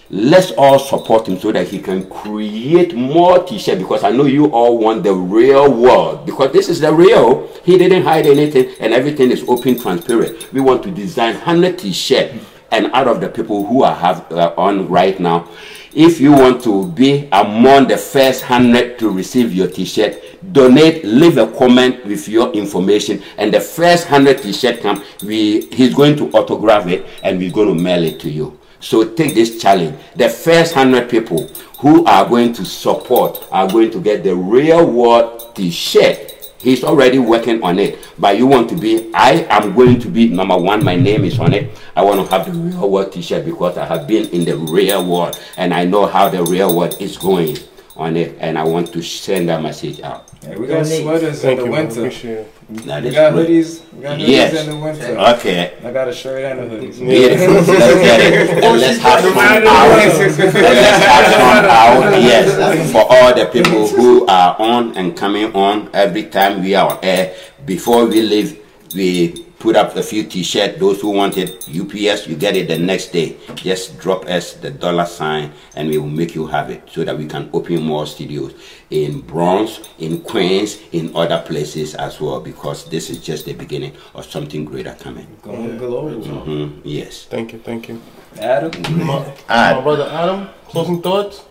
Let's 0.10 0.52
all 0.52 0.80
support 0.80 1.28
him 1.28 1.38
so 1.38 1.52
that 1.52 1.68
he 1.68 1.80
can 1.80 2.10
create 2.10 2.95
more 2.95 3.43
t-shirt 3.43 3.78
because 3.78 4.04
i 4.04 4.10
know 4.10 4.26
you 4.26 4.45
all 4.45 4.80
want 4.80 5.04
the 5.04 5.14
real 5.14 5.72
world. 5.72 6.26
Because 6.26 6.52
this 6.52 6.70
is 6.70 6.80
the 6.80 6.91
real. 6.91 7.47
He 7.64 7.78
didn't 7.78 8.04
hide 8.04 8.26
anything 8.26 8.74
and 8.80 8.93
everything 8.93 9.30
is 9.30 9.43
open 9.47 9.78
transparent. 9.78 10.52
We 10.52 10.62
want 10.62 10.82
to 10.84 10.91
design 10.91 11.36
100 11.36 11.78
t-shirt 11.78 12.32
and 12.72 12.88
out 12.93 13.07
of 13.07 13.22
the 13.22 13.30
people 13.30 13.65
who 13.65 13.84
are 13.84 13.95
have 13.95 14.32
uh, 14.32 14.53
on 14.57 14.88
right 14.88 15.20
now 15.20 15.47
if 15.93 16.20
you 16.20 16.32
want 16.32 16.63
to 16.63 16.88
be 16.91 17.28
among 17.32 17.88
the 17.88 17.97
first 17.97 18.43
100 18.47 18.99
to 18.99 19.09
receive 19.09 19.53
your 19.53 19.67
t-shirt 19.67 20.22
donate 20.53 21.03
leave 21.03 21.38
a 21.38 21.47
comment 21.53 22.05
with 22.05 22.28
your 22.28 22.51
information 22.53 23.22
and 23.38 23.53
the 23.53 23.59
first 23.59 24.09
100 24.09 24.41
t-shirt 24.41 24.82
come 24.82 25.03
we 25.24 25.65
he's 25.72 25.93
going 25.93 26.15
to 26.15 26.30
autograph 26.32 26.88
it 26.88 27.05
and 27.24 27.39
we're 27.39 27.51
going 27.51 27.67
to 27.67 27.82
mail 27.82 28.03
it 28.03 28.20
to 28.20 28.30
you 28.30 28.59
so 28.80 29.13
take 29.13 29.34
this 29.36 29.61
challenge. 29.61 29.97
The 30.15 30.30
first 30.30 30.74
hundred 30.74 31.09
people 31.09 31.47
who 31.80 32.05
are 32.05 32.28
going 32.28 32.53
to 32.53 32.65
support 32.65 33.47
are 33.51 33.67
going 33.67 33.91
to 33.91 34.01
get 34.01 34.24
the 34.24 34.36
real 34.36 34.89
world 34.89 35.55
t-shirt. 35.55 36.39
He's 36.62 36.84
already 36.84 37.20
working 37.20 37.64
on 37.64 37.80
it. 37.80 37.99
But 38.18 38.38
you 38.38 38.45
want 38.45 38.70
to 38.70 38.76
be, 38.76 39.10
I 39.14 39.45
am 39.49 39.74
going 39.74 39.99
to 40.01 40.10
be 40.10 40.28
number 40.28 40.57
one, 40.57 40.84
my 40.84 40.95
name 40.95 41.24
is 41.24 41.39
on 41.39 41.53
it. 41.53 41.78
I 41.95 42.03
want 42.03 42.26
to 42.26 42.36
have 42.36 42.45
the 42.45 42.60
real 42.60 42.89
world 42.89 43.14
t-shirt 43.14 43.45
because 43.45 43.78
I 43.78 43.86
have 43.86 44.07
been 44.07 44.28
in 44.30 44.45
the 44.45 44.57
real 44.57 45.05
world 45.05 45.39
and 45.57 45.74
I 45.74 45.86
know 45.86 46.05
how 46.05 46.28
the 46.30 46.43
real 46.43 46.76
world 46.76 46.97
is 46.99 47.18
going 47.18 47.57
on 48.00 48.16
it 48.16 48.38
and 48.39 48.58
I 48.58 48.64
want 48.64 48.93
to 48.93 49.02
send 49.04 49.50
that 49.50 49.62
message 49.62 50.00
out. 50.02 50.26
Hey, 50.41 50.56
we 50.56 50.68
got 50.68 50.86
sweaters 50.86 51.41
Thank 51.41 51.60
in 51.60 51.66
the 51.66 51.66
you, 51.66 51.72
man. 51.76 51.86
winter. 51.88 52.00
Appreciate 52.00 52.47
We 52.70 52.78
got 52.84 53.04
hoodies. 53.34 53.91
We 53.93 54.02
got 54.02 54.18
hoodies 54.20 54.28
Yes. 54.28 54.66
in 54.66 54.70
the 54.70 54.78
winter. 54.78 55.20
Okay. 55.36 55.74
I 55.84 55.91
got 55.91 56.08
a 56.08 56.14
shirt 56.14 56.43
and 56.45 56.60
a 56.62 56.70
hoodie. 56.70 56.91
Beautiful. 56.97 57.54
Let's 57.76 57.93
get 58.00 58.20
it. 58.22 58.64
Oh, 58.64 58.72
and 58.72 58.80
let's 58.82 58.97
have 59.00 59.20
some 59.22 59.38
out. 59.38 59.64
Let's 59.89 60.38
have 60.38 61.26
some 61.34 61.41
out. 61.68 62.22
Yes. 62.22 62.91
For 62.91 63.06
all 63.10 63.36
the 63.36 63.45
people 63.47 63.88
who 63.89 64.26
are 64.28 64.56
on 64.60 64.95
and 64.95 65.16
coming 65.18 65.54
on 65.54 65.89
every 65.93 66.24
time 66.24 66.62
we 66.64 66.76
are 66.76 66.91
on 66.93 67.00
air, 67.04 67.36
before 67.66 68.06
we 68.06 68.22
leave, 68.22 68.60
we 68.95 69.45
put 69.60 69.76
up 69.76 69.95
a 69.95 70.01
few 70.03 70.24
t-shirts. 70.24 70.80
Those 70.80 71.01
who 71.01 71.10
want 71.12 71.38
it, 71.38 71.68
UPS, 71.70 72.28
you 72.28 72.36
get 72.36 72.55
it 72.55 72.68
the 72.68 72.78
next 72.78 73.07
day. 73.12 73.38
Just 73.55 73.99
drop 73.99 74.26
us 74.26 74.53
the 74.53 74.72
dollar 74.72 75.05
sign 75.05 75.51
and 75.76 75.89
we 75.89 75.97
will 75.97 76.07
make 76.07 76.34
you 76.34 76.47
have 76.47 76.70
it 76.70 76.84
so 76.89 77.03
that 77.03 77.18
we 77.18 77.28
can 77.28 77.49
open 77.53 77.82
more 77.84 78.07
studios 78.07 78.53
in 78.89 79.22
Bronx, 79.22 79.82
in 79.99 80.22
Queens, 80.22 80.80
in 80.93 81.16
other 81.16 81.43
places 81.45 81.93
as 81.95 82.20
well 82.20 82.39
because 82.39 82.86
this 82.89 83.10
is 83.10 83.20
just 83.20 83.45
the 83.45 83.53
beginning 83.53 83.93
of 84.16 84.26
something 84.26 84.66
greater 84.66 84.95
coming. 84.99 85.28
Going 85.43 85.78
global. 85.78 86.22
Mhm, 86.22 86.80
Yes. 86.84 87.26
Thank 87.30 87.53
you, 87.53 87.60
thank 87.60 87.89
you. 87.89 88.01
Adam? 88.39 88.72
My, 89.05 89.26
Ad. 89.49 89.76
my 89.78 89.82
brother 89.82 90.10
Adam, 90.12 90.49
closing 90.68 91.01
thoughts? 91.01 91.43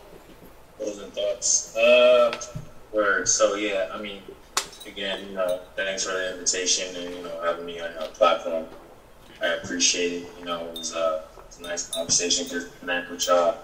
Closing 0.78 1.11
thoughts. 1.11 1.76
Uh, 1.76 2.32
word. 2.92 3.28
So 3.28 3.54
yeah, 3.56 3.90
I 3.92 4.00
mean, 4.00 4.22
again, 4.89 5.28
you 5.28 5.34
know, 5.34 5.61
thanks 5.76 6.05
for 6.05 6.12
the 6.12 6.32
invitation 6.34 6.95
and 6.97 7.14
you 7.14 7.22
know 7.22 7.41
having 7.45 7.64
me 7.66 7.80
on 7.80 7.91
your 7.93 8.09
platform. 8.09 8.66
I 9.43 9.47
appreciate 9.62 10.22
it. 10.22 10.28
You 10.41 10.45
know, 10.47 10.66
it 10.66 10.78
was, 10.78 10.95
uh, 10.95 11.22
it 11.36 11.47
was 11.47 11.59
a 11.61 11.62
nice 11.62 11.89
conversation. 11.91 12.47
Good 12.49 12.70
to 12.70 12.78
connect 12.80 13.11
with 13.11 13.26
y'all. 13.26 13.57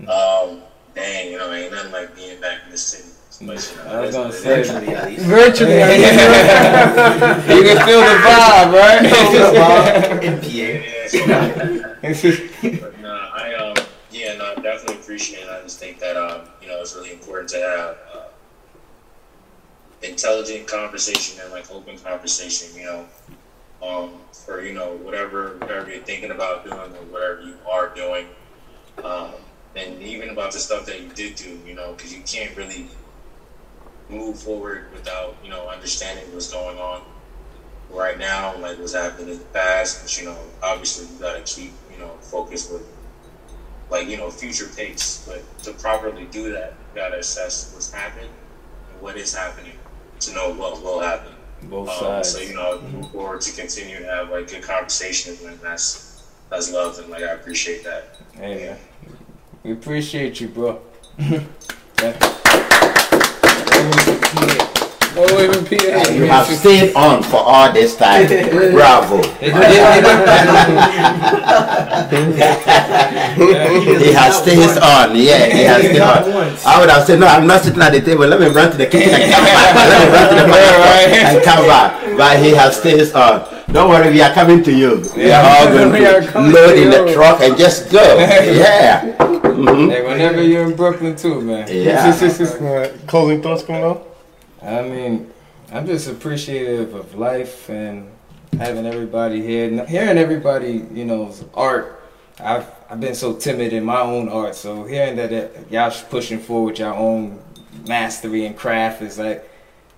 Um, 0.00 0.62
dang, 0.94 1.32
you 1.32 1.38
know, 1.38 1.52
ain't 1.52 1.72
nothing 1.72 1.92
like 1.92 2.14
being 2.16 2.40
back 2.40 2.60
in 2.64 2.70
the 2.70 2.78
city. 2.78 3.10
But, 3.44 3.72
you 3.76 3.84
know, 3.84 3.90
I 3.90 4.00
was 4.00 4.14
it 4.14 4.18
gonna 4.18 4.32
say- 4.32 4.74
what 4.74 4.82
it 4.82 5.12
is. 5.18 5.24
Virtually, 5.26 5.82
at 5.82 5.88
least. 5.88 6.14
Virtually, 6.14 7.58
You 7.58 7.62
can 7.64 7.78
feel 7.86 8.00
the 8.00 8.16
vibe, 8.22 8.72
right? 8.72 9.02
in 10.22 10.34
PA. 10.40 10.48
but 12.80 13.00
no, 13.00 13.28
I 13.34 13.54
um 13.54 13.74
yeah, 14.10 14.36
no, 14.36 14.44
I 14.52 14.60
definitely 14.60 14.96
appreciate 14.96 15.44
it. 15.44 15.48
I 15.48 15.62
just 15.62 15.78
think 15.78 15.98
that 15.98 16.16
um, 16.16 16.42
you 16.60 16.68
know, 16.68 16.80
it's 16.80 16.94
really 16.94 17.12
important 17.12 17.48
to 17.50 17.56
have 17.60 17.96
intelligent 20.02 20.66
conversation 20.66 21.40
and 21.42 21.52
like 21.52 21.70
open 21.72 21.96
conversation, 21.98 22.76
you 22.78 22.84
know, 22.84 23.06
um, 23.82 24.12
for 24.32 24.62
you 24.62 24.72
know, 24.72 24.96
whatever 24.96 25.56
whatever 25.58 25.90
you're 25.90 26.02
thinking 26.02 26.30
about 26.30 26.64
doing 26.64 26.78
or 26.78 27.04
whatever 27.10 27.42
you 27.42 27.56
are 27.68 27.88
doing. 27.94 28.26
Um, 29.02 29.32
and 29.74 30.02
even 30.02 30.28
about 30.28 30.52
the 30.52 30.58
stuff 30.58 30.84
that 30.86 31.00
you 31.00 31.08
did 31.08 31.34
do, 31.34 31.58
you 31.66 31.74
know, 31.74 31.94
because 31.94 32.14
you 32.14 32.22
can't 32.22 32.54
really 32.56 32.88
move 34.10 34.38
forward 34.38 34.92
without, 34.92 35.34
you 35.42 35.48
know, 35.48 35.68
understanding 35.68 36.24
what's 36.34 36.52
going 36.52 36.78
on 36.78 37.02
right 37.90 38.18
now, 38.18 38.56
like 38.58 38.78
what's 38.78 38.94
happened 38.94 39.30
in 39.30 39.38
the 39.38 39.44
past. 39.46 40.02
But 40.02 40.18
you 40.18 40.26
know, 40.26 40.38
obviously 40.62 41.06
you 41.12 41.20
gotta 41.20 41.42
keep, 41.42 41.72
you 41.90 41.98
know, 41.98 42.10
focused 42.20 42.72
with 42.72 42.86
like, 43.90 44.08
you 44.08 44.16
know, 44.16 44.30
future 44.30 44.68
pace. 44.76 45.26
But 45.26 45.42
to 45.64 45.72
properly 45.72 46.26
do 46.26 46.52
that, 46.52 46.74
you 46.94 47.00
gotta 47.00 47.18
assess 47.18 47.72
what's 47.72 47.92
happened 47.92 48.30
and 48.92 49.02
what 49.02 49.16
is 49.16 49.34
happening 49.34 49.72
to 50.26 50.34
know 50.34 50.52
what 50.54 50.82
will 50.82 51.00
happen. 51.00 51.32
Both 51.64 51.88
Um, 51.90 51.96
sides. 51.98 52.30
so 52.30 52.40
you 52.40 52.54
know, 52.54 52.80
I 52.82 52.96
look 52.98 53.12
forward 53.12 53.40
to 53.42 53.52
continue 53.52 53.98
to 54.00 54.06
have 54.06 54.30
like 54.30 54.48
good 54.50 54.62
conversations 54.62 55.42
and 55.42 55.58
that's 55.60 56.24
that's 56.50 56.72
love 56.72 56.98
and 56.98 57.08
like 57.08 57.22
I 57.22 57.32
appreciate 57.32 57.84
that. 57.84 58.16
Hey, 58.34 58.66
man. 58.66 58.78
We 59.62 59.72
appreciate 59.72 60.40
you, 60.40 60.48
bro. 60.48 60.80
oh, 65.30 65.44
even 65.44 65.64
PA. 65.64 66.10
You 66.12 66.24
have 66.26 66.46
stayed 66.46 66.94
on 66.94 67.22
for 67.22 67.36
all 67.38 67.72
this 67.72 67.96
time. 67.96 68.26
Bravo. 68.72 69.22
he 73.98 74.12
has 74.12 74.38
stayed 74.38 74.78
on. 74.78 75.16
Yeah, 75.16 75.46
he 75.46 75.62
has 75.64 75.82
stayed 75.82 76.00
on. 76.00 76.24
I 76.66 76.80
would 76.80 76.90
have 76.90 77.04
said, 77.06 77.20
no, 77.20 77.26
I'm 77.26 77.46
not 77.46 77.62
sitting 77.62 77.82
at 77.82 77.92
the 77.92 78.00
table. 78.00 78.26
Let 78.26 78.40
me 78.40 78.46
run 78.48 78.70
to 78.70 78.76
the 78.76 78.86
kitchen 78.86 79.14
and 79.14 79.32
come 79.32 79.44
back. 79.44 79.74
Let 79.74 80.06
me 80.06 80.12
run 80.12 80.28
to 80.28 80.34
the 80.34 80.48
bathroom 80.52 81.26
and 81.26 81.44
come 81.44 81.66
back. 81.66 82.16
But 82.16 82.38
he 82.42 82.50
has 82.50 82.76
stayed 82.76 83.12
on. 83.14 83.48
Don't 83.72 83.88
worry, 83.88 84.10
we 84.12 84.20
are 84.20 84.32
coming 84.34 84.62
to 84.64 84.72
you. 84.72 85.02
We 85.16 85.32
are 85.32 85.42
all 85.44 85.66
going 85.66 85.92
to 86.22 86.26
coming 86.30 86.52
load 86.52 86.76
in 86.76 86.90
the 86.90 87.12
truck 87.14 87.40
and 87.40 87.56
just 87.56 87.90
go. 87.90 88.02
Yeah. 88.18 89.16
Mhm. 89.16 89.90
Hey, 89.90 90.02
whenever 90.02 90.42
you're 90.42 90.64
in 90.64 90.76
Brooklyn 90.76 91.16
too, 91.16 91.40
man. 91.40 91.66
Yeah. 91.68 92.12
Closing 93.06 93.42
thoughts 93.42 93.62
coming 93.62 93.84
out? 93.84 94.06
I 94.62 94.82
mean, 94.82 95.32
I'm 95.72 95.86
just 95.86 96.08
appreciative 96.08 96.94
of 96.94 97.14
life 97.14 97.68
and 97.68 98.10
having 98.58 98.86
everybody 98.86 99.42
here, 99.42 99.84
hearing 99.86 100.18
everybody, 100.18 100.86
you 100.92 101.04
know's 101.04 101.44
art. 101.54 102.00
I've 102.38 102.70
I've 102.88 103.00
been 103.00 103.14
so 103.14 103.34
timid 103.34 103.72
in 103.72 103.84
my 103.84 104.00
own 104.00 104.28
art, 104.28 104.54
so 104.54 104.84
hearing 104.84 105.16
that 105.16 105.32
uh, 105.32 105.60
y'all 105.70 105.90
pushing 106.10 106.38
forward 106.38 106.78
your 106.78 106.94
own 106.94 107.42
mastery 107.86 108.44
and 108.44 108.56
craft 108.56 109.00
is 109.00 109.18
like, 109.18 109.48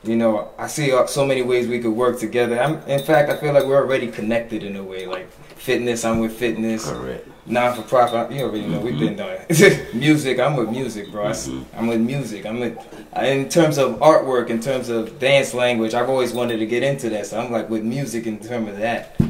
you 0.04 0.16
know, 0.16 0.50
I 0.58 0.68
see 0.68 0.92
uh, 0.92 1.06
so 1.06 1.26
many 1.26 1.42
ways 1.42 1.66
we 1.66 1.80
could 1.80 1.92
work 1.92 2.20
together. 2.20 2.60
I'm, 2.60 2.80
in 2.88 3.02
fact, 3.02 3.30
I 3.30 3.36
feel 3.36 3.52
like 3.52 3.64
we're 3.64 3.82
already 3.82 4.08
connected 4.08 4.62
in 4.62 4.76
a 4.76 4.82
way. 4.82 5.06
Like 5.06 5.30
fitness, 5.56 6.04
I'm 6.04 6.20
with 6.20 6.36
fitness. 6.36 6.88
Correct. 6.88 7.26
Non 7.46 7.74
for 7.74 7.82
profit, 7.82 8.34
you 8.34 8.42
already 8.42 8.66
know 8.66 8.80
we've 8.80 8.98
been 8.98 9.16
mm-hmm. 9.16 9.58
doing 9.58 9.70
it. 9.70 9.94
music, 9.94 10.40
I'm 10.40 10.56
with 10.56 10.70
music, 10.70 11.10
bro. 11.10 11.26
Mm-hmm. 11.26 11.78
I'm 11.78 11.88
with 11.88 12.00
music. 12.00 12.46
I'm 12.46 12.58
with 12.58 12.78
in 13.20 13.50
terms 13.50 13.76
of 13.76 13.98
artwork, 13.98 14.48
in 14.48 14.60
terms 14.60 14.88
of 14.88 15.18
dance 15.18 15.52
language. 15.52 15.92
I've 15.92 16.08
always 16.08 16.32
wanted 16.32 16.56
to 16.58 16.66
get 16.66 16.82
into 16.82 17.10
that, 17.10 17.26
so 17.26 17.38
I'm 17.38 17.52
like 17.52 17.68
with 17.68 17.82
music 17.82 18.26
in 18.26 18.38
terms 18.38 18.70
of 18.70 18.78
that. 18.78 19.20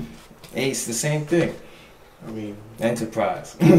Hey, 0.53 0.71
it's 0.71 0.87
the 0.87 0.93
same 0.93 1.27
thing. 1.27 1.57
I 2.27 2.31
mean, 2.31 2.57
Enterprise. 2.81 3.55
thinking 3.55 3.79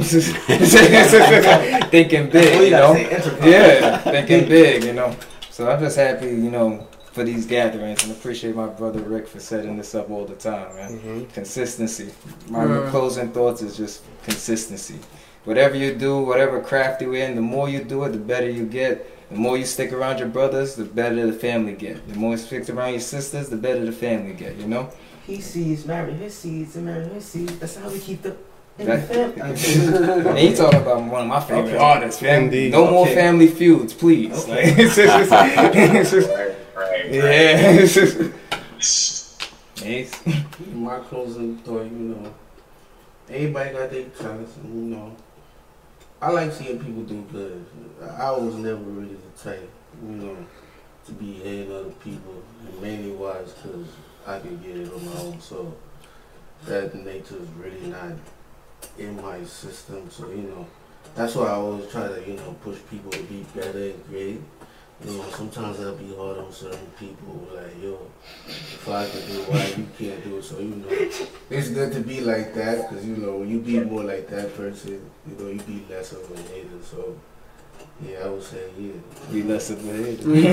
big, 2.29 2.63
you 2.63 2.71
know. 2.71 2.95
Yeah, 2.95 3.97
thinking 3.99 4.47
big, 4.47 4.83
you 4.83 4.93
know. 4.93 5.15
So 5.49 5.69
I'm 5.69 5.79
just 5.79 5.97
happy, 5.97 6.27
you 6.27 6.51
know, 6.51 6.87
for 7.15 7.23
these 7.23 7.45
gatherings 7.45 8.03
and 8.03 8.11
appreciate 8.11 8.53
my 8.55 8.67
brother 8.67 8.99
Rick 8.99 9.25
for 9.29 9.39
setting 9.39 9.77
this 9.77 9.95
up 9.95 10.11
all 10.11 10.25
the 10.25 10.35
time, 10.35 10.75
man. 10.75 10.99
Mhm. 10.99 11.33
Consistency. 11.33 12.09
My 12.49 12.65
Mm. 12.65 12.89
closing 12.91 13.29
thoughts 13.29 13.61
is 13.61 13.77
just 13.77 14.01
consistency. 14.25 14.95
whatever 15.45 15.75
you 15.77 15.93
do, 15.93 16.17
whatever 16.23 16.59
craft 16.59 17.01
you're 17.03 17.13
in, 17.15 17.35
the 17.35 17.41
more 17.55 17.69
you 17.69 17.79
do 17.83 18.03
it, 18.03 18.09
the 18.13 18.17
better 18.17 18.49
you 18.49 18.63
get. 18.65 18.95
The 19.31 19.37
more 19.37 19.55
you 19.57 19.63
stick 19.63 19.93
around 19.93 20.17
your 20.17 20.27
brothers, 20.27 20.73
the 20.73 20.83
better 20.85 21.23
the 21.27 21.33
family 21.33 21.73
get. 21.73 21.97
The 22.11 22.17
more 22.17 22.31
you 22.31 22.37
stick 22.37 22.67
around 22.67 22.91
your 22.93 22.99
sisters, 23.15 23.49
the 23.49 23.55
better 23.55 23.85
the 23.85 23.91
family 23.91 24.33
get. 24.33 24.55
You 24.57 24.67
know. 24.67 24.89
He 25.27 25.39
sees 25.41 25.85
marrying 25.85 26.17
his 26.17 26.33
seeds 26.33 26.75
and 26.75 26.85
marrying 26.87 27.13
his 27.13 27.25
seeds. 27.25 27.53
That's 27.59 27.75
how 27.75 27.87
we 27.89 27.99
keep 27.99 28.23
the 28.23 28.33
in 28.79 28.87
That- 28.87 29.07
family. 29.07 29.41
And 30.39 30.39
you 30.49 30.55
talking 30.55 30.79
about 30.81 31.03
one 31.03 31.21
of 31.21 31.27
my 31.27 31.39
favorite 31.39 31.75
Okay. 31.75 31.77
artists, 31.77 32.19
fam. 32.19 32.45
Indeed. 32.45 32.71
No 32.71 32.89
more 32.89 33.05
family 33.07 33.47
feuds, 33.47 33.93
please. 33.93 34.33
Okay. 34.43 34.51
Like, 34.71 34.79
it's 34.83 34.95
just, 34.95 35.31
it's 35.31 36.11
just, 36.11 36.29
Right, 36.35 36.51
right, 36.75 37.11
yeah. 37.11 37.69
It's 37.71 39.37
Acee. 39.75 40.73
My 40.73 40.99
closing 40.99 41.57
thought, 41.59 41.83
you 41.83 41.89
know, 41.89 42.33
everybody 43.29 43.71
got 43.71 43.89
their 43.89 44.05
talents, 44.09 44.55
and, 44.57 44.73
you 44.73 44.95
know, 44.95 45.15
I 46.21 46.31
like 46.31 46.51
seeing 46.51 46.79
people 46.79 47.03
do 47.03 47.21
good. 47.31 47.65
I 48.17 48.31
was 48.31 48.55
never 48.55 48.77
really 48.77 49.15
the 49.15 49.43
type, 49.43 49.69
you 50.01 50.09
know, 50.09 50.37
to 51.05 51.11
be 51.11 51.33
hating 51.33 51.71
other 51.71 51.91
people, 52.03 52.41
and 52.65 52.81
mainly 52.81 53.11
wise 53.11 53.51
because 53.51 53.87
I 54.25 54.39
could 54.39 54.63
get 54.63 54.77
it 54.77 54.91
on 54.91 55.05
my 55.05 55.21
own. 55.21 55.41
So 55.41 55.75
that 56.65 56.95
nature 56.95 57.37
is 57.37 57.49
really 57.59 57.87
not 57.87 58.13
in 58.97 59.21
my 59.21 59.43
system. 59.43 60.09
So 60.09 60.29
you 60.29 60.43
know, 60.43 60.65
that's 61.13 61.35
why 61.35 61.47
I 61.47 61.51
always 61.51 61.89
try 61.91 62.07
to, 62.07 62.23
you 62.27 62.37
know, 62.37 62.55
push 62.63 62.79
people 62.89 63.11
to 63.11 63.23
be 63.23 63.45
better 63.53 63.89
and 63.89 64.07
great. 64.07 64.41
You 65.03 65.11
know, 65.11 65.25
sometimes 65.31 65.77
that'll 65.77 65.95
be 65.95 66.15
hard 66.15 66.37
on 66.37 66.51
certain 66.53 66.87
people. 66.97 67.47
Like, 67.53 67.75
yo, 67.83 67.99
if 68.47 68.87
I 68.87 69.05
could 69.07 69.27
do 69.27 69.41
it, 69.41 69.49
why 69.49 69.65
you 69.77 69.87
can't 69.99 70.23
do 70.23 70.37
it? 70.37 70.43
So 70.43 70.59
you 70.59 70.75
know, 70.75 70.87
it's 71.49 71.69
good 71.69 71.91
to 71.93 71.99
be 71.99 72.21
like 72.21 72.53
that 72.55 72.89
because 72.89 73.05
you 73.05 73.17
know 73.17 73.37
when 73.37 73.49
you 73.49 73.59
be 73.59 73.79
more 73.81 74.03
like 74.03 74.29
that 74.29 74.55
person, 74.55 75.09
you 75.27 75.35
know 75.37 75.49
you 75.51 75.59
be 75.61 75.83
less 75.89 76.13
of 76.13 76.23
a 76.31 76.37
hater. 76.49 76.79
So 76.81 77.13
yeah, 78.07 78.19
I 78.23 78.29
would 78.29 78.41
say 78.43 78.69
yeah. 78.79 78.93
Be 79.33 79.43
less 79.43 79.69
of 79.69 79.83
a 79.85 79.91
hater. 79.93 80.29
We 80.29 80.43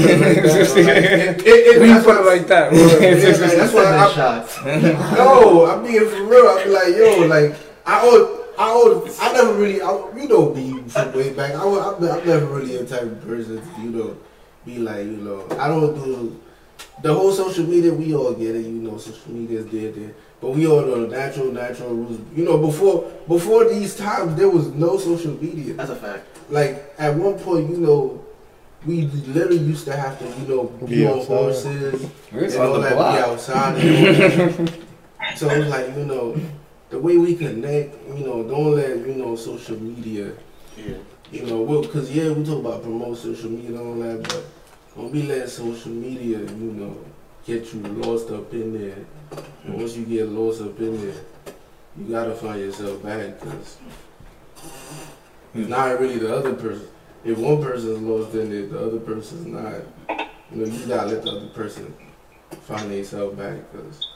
put 2.03 2.17
it 2.17 2.27
like 2.27 2.47
that. 2.49 2.73
That's 3.57 3.73
why 3.73 3.85
I, 3.97 4.13
shots. 4.13 4.59
no, 5.17 5.67
I'm 5.67 5.83
being 5.85 6.01
for 6.09 6.23
real. 6.25 6.49
I 6.49 6.65
be 6.65 6.71
like, 6.71 6.97
yo, 6.97 7.27
like 7.27 7.55
I 7.87 8.01
always, 8.01 8.39
I 8.59 8.65
always, 8.69 9.19
I 9.21 9.33
never 9.33 9.55
really, 9.55 9.81
I, 9.83 9.91
you 10.17 10.29
know 10.29 10.51
be 10.51 10.83
from 10.89 11.13
way 11.15 11.33
back. 11.33 11.55
I, 11.55 11.65
was- 11.65 11.95
I'm, 11.95 12.03
I'm 12.11 12.27
never 12.27 12.47
really 12.47 12.77
a 12.77 12.85
type 12.85 13.03
of 13.03 13.25
person 13.27 13.63
to, 13.63 13.81
you 13.83 13.91
know, 13.91 14.17
be 14.65 14.79
like, 14.79 15.05
you 15.05 15.17
know, 15.19 15.47
I 15.59 15.69
don't 15.69 15.95
do 15.95 16.41
the 17.03 17.13
whole 17.15 17.33
social 17.33 17.65
media. 17.65 17.93
We 17.93 18.15
all 18.15 18.33
get 18.35 18.55
it, 18.57 18.63
you 18.67 18.71
know, 18.83 18.97
social 18.99 19.31
media 19.33 19.61
is 19.61 19.67
there, 19.67 19.91
there. 19.93 20.13
But 20.41 20.51
we 20.51 20.67
all 20.67 20.81
know 20.83 21.07
the 21.07 21.17
natural, 21.17 21.53
natural 21.53 21.91
rules. 21.95 22.21
You 22.35 22.45
know, 22.45 22.59
before 22.59 23.03
before 23.29 23.69
these 23.69 23.97
times, 23.97 24.35
there 24.37 24.49
was 24.49 24.69
no 24.69 24.99
social 24.99 25.33
media. 25.41 25.75
That's 25.75 25.91
a 25.91 25.97
fact. 25.97 26.27
Like 26.51 26.95
at 26.99 27.15
one 27.15 27.39
point, 27.39 27.71
you 27.71 27.79
know, 27.79 28.25
we 28.85 29.03
literally 29.07 29.59
used 29.59 29.85
to 29.87 29.97
have 29.97 30.19
to, 30.19 30.25
you 30.41 30.49
know, 30.49 30.65
be, 30.65 30.87
Be 30.97 31.07
on 31.07 31.21
outside. 31.21 31.33
horses 31.37 32.03
and 32.33 32.55
all 32.57 32.73
the 32.75 32.81
that, 32.81 33.15
be 33.15 33.31
outside. 33.31 33.77
And 33.79 34.59
all 34.59 34.67
that. 34.67 34.79
so 35.37 35.49
it's 35.51 35.71
like, 35.71 35.97
you 35.97 36.05
know, 36.05 36.37
the 36.91 36.99
way 36.99 37.17
we 37.17 37.37
connect, 37.37 37.95
you 38.09 38.27
know, 38.27 38.43
don't 38.43 38.75
let, 38.75 38.89
you 39.07 39.15
know, 39.15 39.37
social 39.37 39.81
media, 39.81 40.33
Yeah. 40.77 40.97
you 41.31 41.47
know, 41.47 41.63
well, 41.63 41.83
because, 41.83 42.11
yeah, 42.11 42.31
we 42.31 42.45
talk 42.45 42.59
about 42.59 42.83
promote 42.83 43.17
social 43.19 43.51
media 43.51 43.79
and 43.79 43.79
all 43.79 43.95
that, 43.95 44.23
but 44.29 44.45
don't 44.95 45.13
be 45.13 45.23
letting 45.23 45.49
social 45.49 45.91
media, 45.91 46.39
you 46.39 46.73
know, 46.73 46.97
get 47.47 47.73
you 47.73 47.81
lost 47.81 48.31
up 48.31 48.53
in 48.53 48.73
there. 48.79 49.05
And 49.65 49.75
once 49.75 49.97
you 49.97 50.05
get 50.05 50.29
lost 50.29 50.61
up 50.61 50.79
in 50.81 51.01
there, 51.01 51.21
you 51.97 52.05
gotta 52.11 52.35
find 52.35 52.61
yourself 52.61 53.03
back, 53.03 53.41
because 53.41 53.79
it's 55.55 55.69
not 55.69 55.99
really 56.01 56.19
the 56.19 56.35
other 56.35 56.55
person. 56.55 56.87
If 57.25 57.39
one 57.39 57.63
person's 57.63 58.01
lost 58.01 58.35
in 58.35 58.53
it, 58.53 58.73
the 58.73 58.85
other 58.85 58.99
person's 58.99 59.47
not. 59.47 59.75
You 60.51 60.57
know, 60.57 60.65
you 60.67 60.87
gotta 60.87 61.09
let 61.09 61.23
the 61.23 61.31
other 61.31 61.49
person 61.49 61.95
find 62.63 62.91
themselves 62.91 63.37
back, 63.39 63.59
because 63.73 64.09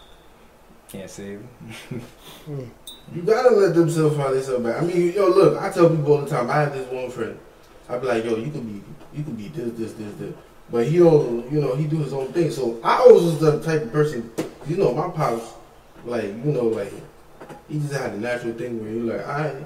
Can't 0.89 1.11
save. 1.11 1.41
Them. 1.41 2.03
Hmm. 2.45 2.65
you 3.15 3.23
gotta 3.23 3.51
let 3.51 3.75
themselves 3.75 4.17
find 4.17 4.35
themselves 4.35 4.65
back. 4.65 4.83
I 4.83 4.85
mean, 4.85 5.13
yo, 5.13 5.29
look, 5.29 5.61
I 5.61 5.71
tell 5.71 5.89
people 5.89 6.13
all 6.13 6.21
the 6.23 6.29
time. 6.29 6.51
I 6.51 6.61
have 6.61 6.73
this 6.73 6.91
one 6.91 7.11
friend. 7.11 7.39
I 7.89 7.99
be 7.99 8.07
like, 8.07 8.25
yo, 8.25 8.37
you 8.37 8.51
could 8.51 8.67
be, 8.67 8.83
you 9.15 9.25
could 9.25 9.37
be 9.37 9.49
this, 9.49 9.73
this, 9.73 9.93
this, 9.93 10.15
this, 10.15 10.35
but 10.71 10.87
he 10.87 10.99
don't, 10.99 11.51
you 11.53 11.61
know, 11.61 11.75
he 11.77 11.85
do 11.87 11.99
his 11.99 12.13
own 12.13 12.33
thing. 12.33 12.51
So 12.51 12.79
I 12.83 12.97
always 12.99 13.23
was 13.23 13.39
the 13.41 13.61
type 13.63 13.83
of 13.83 13.93
person, 13.93 14.31
you 14.67 14.77
know, 14.77 14.93
my 14.93 15.09
pops, 15.09 15.53
like, 16.05 16.25
you 16.25 16.53
know, 16.53 16.65
like 16.67 16.93
he 17.69 17.79
just 17.79 17.93
had 17.93 18.13
a 18.15 18.19
natural 18.19 18.55
thing 18.55 18.81
where 18.83 18.91
you 18.93 19.01
like, 19.05 19.27
alright, 19.27 19.57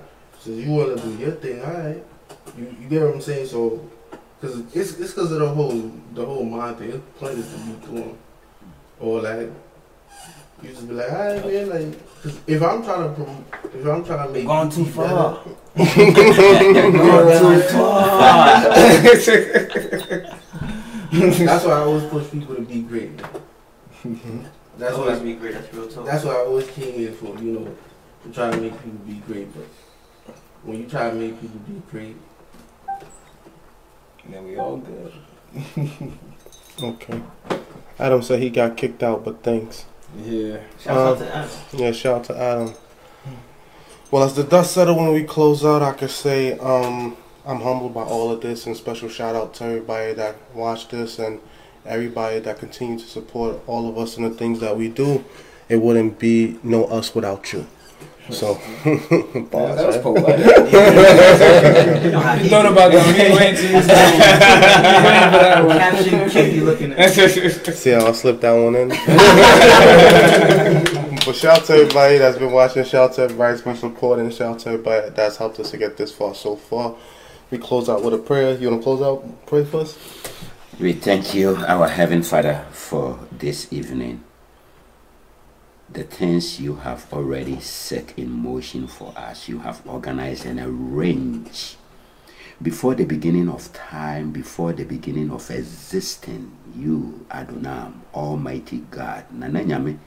so 0.41 0.51
you 0.51 0.71
wanna 0.71 0.97
do 0.97 1.11
your 1.17 1.33
thing, 1.33 1.61
alright. 1.63 2.05
You, 2.57 2.65
you 2.81 2.89
get 2.89 3.03
what 3.03 3.15
I'm 3.15 3.21
saying? 3.21 3.47
So, 3.47 3.81
cause 4.41 4.63
it's 4.75 4.99
it's 4.99 5.13
cause 5.15 5.31
of 5.33 5.41
the 5.41 5.49
whole 5.49 5.91
the 6.15 6.25
whole 6.25 6.45
mind 6.45 6.79
thing. 6.79 6.91
It's 6.93 7.05
plenty 7.19 7.43
to 7.43 7.49
be 7.49 7.73
doing, 7.87 8.19
or 8.99 9.21
like. 9.23 9.51
You 10.63 10.69
just 10.69 10.87
be 10.89 10.95
like, 10.95 11.11
alright, 11.11 11.43
man, 11.47 11.69
like, 11.71 12.23
'cause 12.23 12.39
if 12.47 12.63
I'm 12.63 12.83
trying 12.85 13.05
to, 13.09 13.15
prom- 13.15 13.45
if 13.75 13.87
I'm 13.87 14.05
trying 14.05 14.27
to 14.29 14.33
make 14.35 14.47
Gone 14.47 14.69
too 14.69 14.85
far. 14.85 15.43
better- 15.75 16.93
Gone 16.93 17.61
too 17.61 17.61
far. 17.69 17.97
That's 21.47 21.65
why 21.65 21.73
I 21.73 21.81
always 21.81 22.05
push 22.05 22.31
people 22.31 22.55
to 22.55 22.63
be 22.63 22.83
great. 22.83 23.11
man. 24.05 24.51
That's 24.79 24.95
always 24.97 25.19
why. 25.19 25.25
be 25.25 25.35
great. 25.35 25.55
That's 25.55 25.75
real 25.75 25.89
talk. 25.89 26.07
That's 26.07 26.25
why 26.25 26.33
I 26.33 26.45
always 26.47 26.69
came 26.71 26.95
here 26.95 27.13
for. 27.13 27.37
You 27.39 27.53
know, 27.53 27.77
to 28.25 28.33
try 28.33 28.51
to 28.51 28.57
make 28.57 28.73
people 28.83 28.99
be 29.07 29.15
great. 29.27 29.49
But 29.55 30.35
when 30.63 30.79
you 30.81 30.87
try 30.89 31.11
to 31.11 31.17
make 31.17 31.41
people 31.41 31.59
be 31.61 31.83
great, 31.91 32.17
Then 34.29 34.45
we 34.47 34.57
all 34.59 34.77
good. 34.79 35.13
Okay. 36.83 37.21
Adam 37.99 38.23
said 38.23 38.41
he 38.41 38.49
got 38.49 38.75
kicked 38.77 39.03
out, 39.03 39.23
but 39.23 39.43
thanks. 39.43 39.85
Yeah. 40.25 40.61
Shout 40.83 40.97
Uh, 40.97 41.11
out 41.13 41.19
to 41.19 41.35
Adam. 41.37 41.51
Yeah, 41.75 41.93
shout 41.93 42.17
out 42.21 42.25
to 42.25 42.37
Adam. 42.41 42.75
Well, 44.11 44.23
as 44.25 44.35
the 44.35 44.45
dust 44.45 44.73
settle 44.73 44.97
when 44.97 45.13
we 45.13 45.25
close 45.25 45.63
out, 45.65 45.83
I 45.83 45.93
could 45.93 46.11
say 46.11 46.59
um, 46.59 47.17
I'm 47.45 47.61
humbled 47.63 47.95
by 47.95 48.03
all 48.03 48.31
of 48.31 48.43
this, 48.43 48.67
and 48.67 48.77
special 48.77 49.09
shout 49.09 49.35
out 49.35 49.55
to 49.55 49.65
everybody 49.65 50.13
that 50.13 50.37
watched 50.55 50.91
this 50.91 51.19
and 51.19 51.41
everybody 51.87 52.39
that 52.41 52.59
continues 52.59 53.03
to 53.03 53.09
support 53.09 53.61
all 53.67 53.89
of 53.89 53.97
us 53.97 54.17
and 54.19 54.27
the 54.27 54.31
things 54.31 54.61
that 54.61 54.77
we 54.77 54.89
do. 54.89 55.25
It 55.69 55.81
wouldn't 55.81 56.19
be 56.19 56.59
no 56.63 56.85
us 56.85 57.15
without 57.15 57.51
you. 57.53 57.67
So, 58.29 58.61
Yeah, 58.85 59.41
bars, 59.51 59.77
that 59.77 59.87
was 59.87 59.97
poetic. 59.99 60.47
You 62.05 62.11
know 62.11 62.21
how 62.21 62.35
You 62.35 62.43
he 62.43 62.49
thought 62.49 62.67
about 62.67 62.93
that 62.93 63.07
when 63.07 63.31
you 63.31 63.37
went 63.37 63.57
to 63.57 63.63
use 63.63 63.87
that 63.87 65.65
one. 65.67 65.79
Caption 65.79 66.31
kid 66.31 66.55
you 66.55 66.65
looking 66.65 66.93
at. 66.93 67.11
See 67.11 67.91
how 67.91 68.07
I 68.07 68.13
slipped 68.13 68.43
that 68.43 68.53
one 68.53 68.77
in? 68.77 68.89
but 71.25 71.35
shout 71.35 71.61
out 71.61 71.65
to 71.65 71.73
everybody 71.73 72.19
that's 72.19 72.39
been 72.39 72.53
watching. 72.53 72.85
Shout 72.85 73.11
out 73.11 73.17
to 73.17 73.23
everybody 73.23 73.53
that's 73.55 73.65
been 73.65 73.77
supporting. 73.77 74.31
Shout 74.31 74.55
out 74.55 74.59
to 74.61 74.69
everybody 74.71 75.11
that's 75.11 75.39
helped 75.39 75.59
us 75.59 75.71
to 75.71 75.79
get 75.79 75.97
this 75.97 76.13
far 76.13 76.35
so 76.35 76.55
far. 76.55 76.95
We 77.51 77.59
close 77.59 77.89
out 77.89 78.05
with 78.05 78.15
a 78.15 78.19
prayer. 78.19 78.55
You 78.55 78.71
want 78.71 78.81
to 78.81 78.85
close 78.85 79.03
out? 79.03 79.47
Pray 79.47 79.65
for 79.65 79.81
us? 79.81 79.99
We 80.79 80.93
thank 80.93 81.35
you, 81.35 81.57
our 81.57 81.89
Heavenly 81.89 82.23
Father, 82.23 82.65
for 82.71 83.19
this 83.33 83.73
evening. 83.73 84.23
The 85.93 86.05
things 86.05 86.61
you 86.61 86.77
have 86.77 87.13
already 87.13 87.59
set 87.59 88.17
in 88.17 88.31
motion 88.31 88.87
for 88.87 89.13
us, 89.17 89.49
you 89.49 89.59
have 89.59 89.83
organized 89.85 90.47
and 90.47 90.61
arranged 90.61 91.75
before 92.63 92.95
the 92.95 93.05
beginning 93.05 93.49
of 93.49 93.73
time, 93.73 94.31
before 94.31 94.73
the 94.73 94.85
beginning 94.85 95.33
of 95.33 95.51
existing. 95.51 96.53
You, 96.77 97.27
Adonam, 97.31 97.95
Almighty 98.15 98.85
God, 98.93 99.25
Nananyame, 99.35 99.99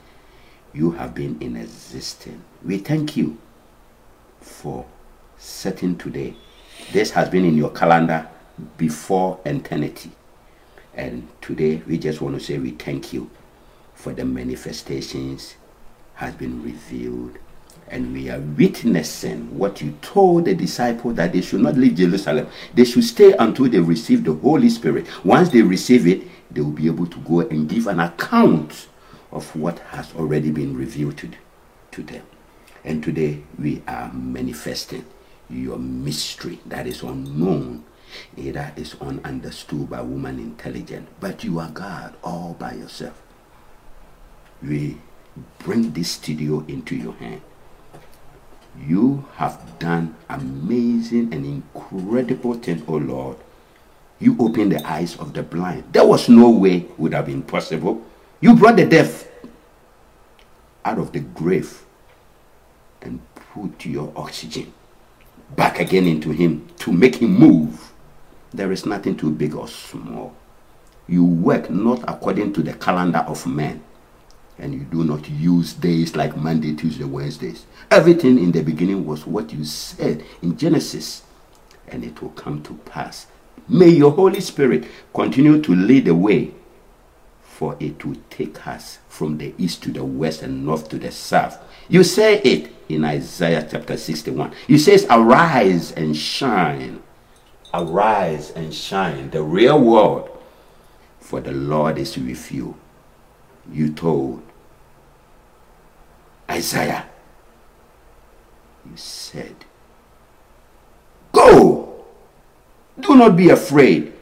you 0.72 0.92
have 0.92 1.14
been 1.14 1.36
in 1.42 1.56
existence. 1.56 2.42
We 2.64 2.78
thank 2.78 3.18
you 3.18 3.36
for 4.40 4.86
setting 5.36 5.98
today. 5.98 6.36
This 6.92 7.10
has 7.12 7.28
been 7.28 7.44
in 7.44 7.56
your 7.56 7.70
calendar 7.70 8.28
before 8.76 9.40
eternity. 9.44 10.10
And 10.94 11.28
today 11.40 11.82
we 11.86 11.98
just 11.98 12.20
want 12.20 12.38
to 12.38 12.44
say 12.44 12.58
we 12.58 12.70
thank 12.70 13.12
you 13.12 13.30
for 13.94 14.12
the 14.12 14.24
manifestations 14.24 15.56
has 16.14 16.34
been 16.34 16.62
revealed 16.62 17.38
and 17.88 18.12
we 18.12 18.30
are 18.30 18.38
witnessing 18.40 19.58
what 19.58 19.80
you 19.80 19.96
told 20.00 20.44
the 20.46 20.54
disciples 20.54 21.16
that 21.16 21.32
they 21.32 21.40
should 21.40 21.60
not 21.60 21.76
leave 21.76 21.96
Jerusalem. 21.96 22.48
They 22.72 22.84
should 22.84 23.04
stay 23.04 23.34
until 23.38 23.68
they 23.68 23.80
receive 23.80 24.24
the 24.24 24.32
Holy 24.34 24.70
Spirit. 24.70 25.06
Once 25.24 25.50
they 25.50 25.62
receive 25.62 26.06
it, 26.06 26.22
they 26.50 26.60
will 26.60 26.70
be 26.70 26.86
able 26.86 27.06
to 27.06 27.18
go 27.20 27.40
and 27.40 27.68
give 27.68 27.86
an 27.86 28.00
account 28.00 28.88
of 29.32 29.54
what 29.56 29.80
has 29.80 30.14
already 30.14 30.50
been 30.50 30.76
revealed 30.76 31.18
to, 31.18 31.30
to 31.92 32.02
them. 32.02 32.24
And 32.84 33.02
today 33.02 33.42
we 33.58 33.82
are 33.86 34.12
manifesting 34.12 35.04
your 35.50 35.78
mystery 35.78 36.60
that 36.66 36.86
is 36.86 37.02
unknown, 37.02 37.84
eh, 38.36 38.42
either 38.48 38.72
is 38.76 38.94
ununderstood 39.00 39.90
by 39.90 40.00
woman 40.00 40.38
intelligent, 40.38 41.08
but 41.20 41.44
you 41.44 41.58
are 41.58 41.70
God 41.70 42.14
all 42.22 42.54
by 42.58 42.72
yourself. 42.74 43.20
We 44.62 44.98
bring 45.58 45.92
this 45.92 46.12
studio 46.12 46.64
into 46.68 46.96
your 46.96 47.14
hand. 47.14 47.42
You 48.86 49.26
have 49.36 49.78
done 49.78 50.16
amazing 50.28 51.32
and 51.32 51.44
incredible 51.44 52.54
things, 52.54 52.82
O 52.88 52.94
oh 52.94 52.96
Lord. 52.98 53.36
You 54.18 54.36
opened 54.38 54.72
the 54.72 54.86
eyes 54.86 55.16
of 55.16 55.32
the 55.34 55.42
blind. 55.42 55.84
There 55.92 56.06
was 56.06 56.28
no 56.28 56.50
way 56.50 56.86
would 56.98 57.14
have 57.14 57.26
been 57.26 57.42
possible. 57.42 58.02
You 58.40 58.54
brought 58.56 58.76
the 58.76 58.86
deaf 58.86 59.28
out 60.84 60.98
of 60.98 61.12
the 61.12 61.20
grave 61.20 61.82
and 63.02 63.20
put 63.34 63.84
your 63.86 64.12
oxygen 64.16 64.72
back 65.50 65.80
again 65.80 66.06
into 66.06 66.30
him 66.30 66.66
to 66.78 66.92
make 66.92 67.16
him 67.16 67.32
move. 67.32 67.92
There 68.52 68.72
is 68.72 68.86
nothing 68.86 69.16
too 69.16 69.30
big 69.30 69.54
or 69.54 69.68
small. 69.68 70.34
You 71.06 71.24
work 71.24 71.70
not 71.70 72.02
according 72.08 72.52
to 72.54 72.62
the 72.62 72.72
calendar 72.74 73.18
of 73.18 73.46
men, 73.46 73.82
and 74.58 74.72
you 74.72 74.80
do 74.80 75.04
not 75.04 75.28
use 75.28 75.72
days 75.74 76.16
like 76.16 76.36
Monday, 76.36 76.74
Tuesday, 76.74 77.04
Wednesdays. 77.04 77.66
Everything 77.90 78.38
in 78.38 78.52
the 78.52 78.62
beginning 78.62 79.04
was 79.04 79.26
what 79.26 79.52
you 79.52 79.64
said 79.64 80.24
in 80.40 80.56
Genesis, 80.56 81.22
and 81.88 82.04
it 82.04 82.22
will 82.22 82.30
come 82.30 82.62
to 82.62 82.74
pass. 82.86 83.26
May 83.68 83.88
your 83.88 84.12
Holy 84.12 84.40
Spirit 84.40 84.84
continue 85.12 85.60
to 85.62 85.74
lead 85.74 86.06
the 86.06 86.14
way, 86.14 86.52
for 87.42 87.76
it 87.80 88.04
will 88.04 88.16
take 88.30 88.66
us 88.66 88.98
from 89.08 89.38
the 89.38 89.54
east 89.58 89.82
to 89.82 89.92
the 89.92 90.04
west 90.04 90.42
and 90.42 90.64
north 90.64 90.88
to 90.90 90.98
the 90.98 91.10
south. 91.10 91.58
You 91.88 92.02
say 92.02 92.40
it 92.40 92.73
in 92.88 93.04
Isaiah 93.04 93.66
chapter 93.70 93.96
61. 93.96 94.52
He 94.66 94.78
says, 94.78 95.06
Arise 95.10 95.92
and 95.92 96.16
shine. 96.16 97.02
Arise 97.72 98.50
and 98.50 98.74
shine. 98.74 99.30
The 99.30 99.42
real 99.42 99.80
world. 99.80 100.30
For 101.20 101.40
the 101.40 101.52
Lord 101.52 101.98
is 101.98 102.16
with 102.18 102.52
you. 102.52 102.76
You 103.72 103.92
told 103.92 104.42
Isaiah. 106.50 107.06
You 108.84 108.96
said, 108.96 109.56
Go. 111.32 112.04
Do 113.00 113.16
not 113.16 113.36
be 113.36 113.48
afraid, 113.48 114.12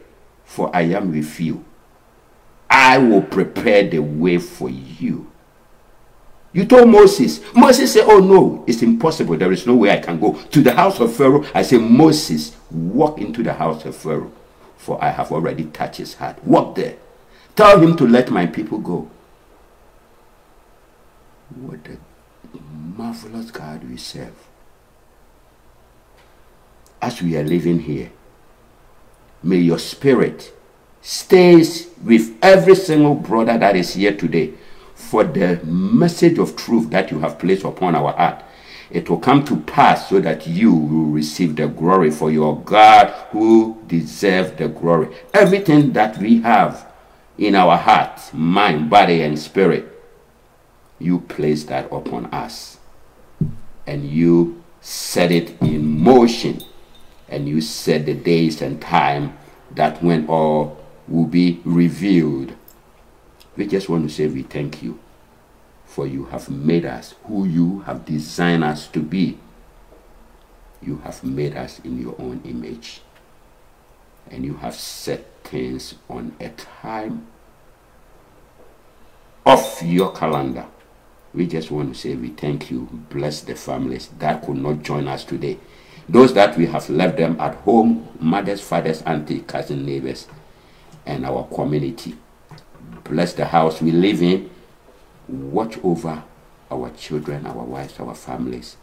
for 0.44 0.74
I 0.74 0.82
am 0.82 1.10
with 1.12 1.40
you. 1.40 1.64
I 2.70 2.98
will 2.98 3.22
prepare 3.22 3.89
the 3.89 3.98
way 3.98 4.39
for 4.39 4.70
you. 4.70 5.31
You 6.52 6.66
told 6.66 6.88
Moses. 6.88 7.40
Moses 7.54 7.94
said, 7.94 8.04
Oh 8.06 8.18
no, 8.18 8.64
it's 8.66 8.82
impossible. 8.82 9.36
There 9.36 9.52
is 9.52 9.66
no 9.66 9.74
way 9.74 9.90
I 9.90 10.00
can 10.00 10.20
go 10.20 10.34
to 10.34 10.60
the 10.60 10.72
house 10.74 11.00
of 11.00 11.14
Pharaoh. 11.14 11.44
I 11.54 11.62
say, 11.62 11.78
Moses, 11.78 12.56
walk 12.70 13.18
into 13.18 13.42
the 13.42 13.54
house 13.54 13.84
of 13.86 13.96
Pharaoh, 13.96 14.32
for 14.76 15.02
I 15.02 15.10
have 15.10 15.32
already 15.32 15.64
touched 15.66 15.96
his 15.96 16.14
heart. 16.14 16.42
Walk 16.44 16.74
there. 16.74 16.96
Tell 17.56 17.80
him 17.80 17.96
to 17.96 18.06
let 18.06 18.30
my 18.30 18.46
people 18.46 18.78
go. 18.78 19.10
What 21.54 21.80
a 21.86 22.58
marvelous 22.96 23.50
God 23.50 23.88
we 23.88 23.96
serve. 23.96 24.34
As 27.00 27.20
we 27.20 27.36
are 27.36 27.44
living 27.44 27.80
here, 27.80 28.10
may 29.42 29.56
your 29.56 29.78
spirit 29.78 30.52
stays 31.00 31.88
with 32.02 32.36
every 32.42 32.74
single 32.74 33.14
brother 33.14 33.58
that 33.58 33.74
is 33.74 33.94
here 33.94 34.16
today 34.16 34.52
for 35.08 35.24
the 35.24 35.60
message 35.64 36.38
of 36.38 36.56
truth 36.56 36.90
that 36.90 37.10
you 37.10 37.18
have 37.20 37.38
placed 37.38 37.64
upon 37.64 37.94
our 37.94 38.12
heart. 38.12 38.42
It 38.90 39.08
will 39.10 39.18
come 39.18 39.44
to 39.46 39.56
pass 39.56 40.08
so 40.08 40.20
that 40.20 40.46
you 40.46 40.72
will 40.72 41.06
receive 41.06 41.56
the 41.56 41.66
glory 41.66 42.10
for 42.10 42.30
your 42.30 42.60
God 42.60 43.08
who 43.30 43.82
deserves 43.86 44.52
the 44.52 44.68
glory. 44.68 45.14
Everything 45.34 45.92
that 45.92 46.18
we 46.18 46.40
have 46.42 46.90
in 47.36 47.54
our 47.54 47.76
heart, 47.76 48.32
mind, 48.32 48.90
body, 48.90 49.22
and 49.22 49.38
spirit, 49.38 49.88
you 50.98 51.20
place 51.20 51.64
that 51.64 51.90
upon 51.92 52.26
us. 52.26 52.78
And 53.86 54.08
you 54.08 54.62
set 54.80 55.32
it 55.32 55.60
in 55.60 56.00
motion. 56.00 56.62
And 57.28 57.48
you 57.48 57.60
set 57.60 58.06
the 58.06 58.14
days 58.14 58.62
and 58.62 58.80
time 58.80 59.38
that 59.74 60.02
when 60.02 60.26
all 60.26 60.78
will 61.08 61.26
be 61.26 61.60
revealed. 61.64 62.52
We 63.56 63.66
just 63.66 63.88
want 63.88 64.08
to 64.08 64.14
say 64.14 64.26
we 64.26 64.42
thank 64.42 64.82
you 64.82 64.98
for 65.84 66.06
you 66.06 66.24
have 66.26 66.48
made 66.48 66.86
us 66.86 67.14
who 67.24 67.44
you 67.44 67.80
have 67.80 68.06
designed 68.06 68.64
us 68.64 68.88
to 68.88 69.00
be. 69.00 69.38
You 70.80 70.96
have 71.04 71.22
made 71.22 71.54
us 71.56 71.80
in 71.80 72.00
your 72.00 72.14
own 72.18 72.40
image. 72.44 73.02
And 74.30 74.44
you 74.44 74.54
have 74.54 74.74
set 74.74 75.26
things 75.44 75.94
on 76.08 76.34
a 76.40 76.48
time 76.50 77.26
of 79.44 79.82
your 79.82 80.12
calendar. 80.12 80.66
We 81.34 81.46
just 81.46 81.70
want 81.70 81.92
to 81.94 81.98
say 81.98 82.14
we 82.14 82.28
thank 82.30 82.70
you. 82.70 82.88
Bless 83.10 83.42
the 83.42 83.54
families 83.54 84.08
that 84.18 84.42
could 84.44 84.56
not 84.56 84.82
join 84.82 85.08
us 85.08 85.24
today. 85.24 85.58
Those 86.08 86.32
that 86.34 86.56
we 86.56 86.66
have 86.66 86.88
left 86.88 87.16
them 87.18 87.38
at 87.40 87.54
home, 87.56 88.08
mothers, 88.18 88.60
fathers, 88.60 89.02
auntie, 89.02 89.40
cousin, 89.40 89.84
neighbors, 89.84 90.26
and 91.04 91.26
our 91.26 91.46
community. 91.54 92.16
Bless 93.04 93.32
the 93.34 93.46
house 93.46 93.80
we 93.80 93.90
live 93.90 94.22
in. 94.22 94.50
Watch 95.28 95.78
over 95.82 96.22
our 96.70 96.90
children, 96.90 97.46
our 97.46 97.64
wives, 97.64 97.98
our 98.00 98.14
families, 98.14 98.76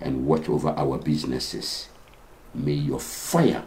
and 0.00 0.26
watch 0.26 0.48
over 0.48 0.70
our 0.70 0.98
businesses. 0.98 1.88
May 2.54 2.72
your 2.72 3.00
fire 3.00 3.64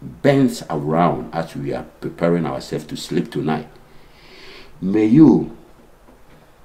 burn 0.00 0.50
around 0.70 1.34
as 1.34 1.56
we 1.56 1.72
are 1.72 1.84
preparing 2.00 2.46
ourselves 2.46 2.84
to 2.86 2.96
sleep 2.96 3.30
tonight. 3.30 3.68
May 4.80 5.06
you 5.06 5.56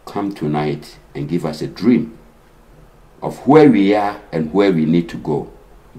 come 0.05 0.33
tonight 0.33 0.97
and 1.15 1.29
give 1.29 1.45
us 1.45 1.61
a 1.61 1.67
dream 1.67 2.17
of 3.21 3.47
where 3.47 3.69
we 3.69 3.95
are 3.95 4.19
and 4.31 4.53
where 4.53 4.71
we 4.71 4.85
need 4.85 5.07
to 5.09 5.17
go. 5.17 5.51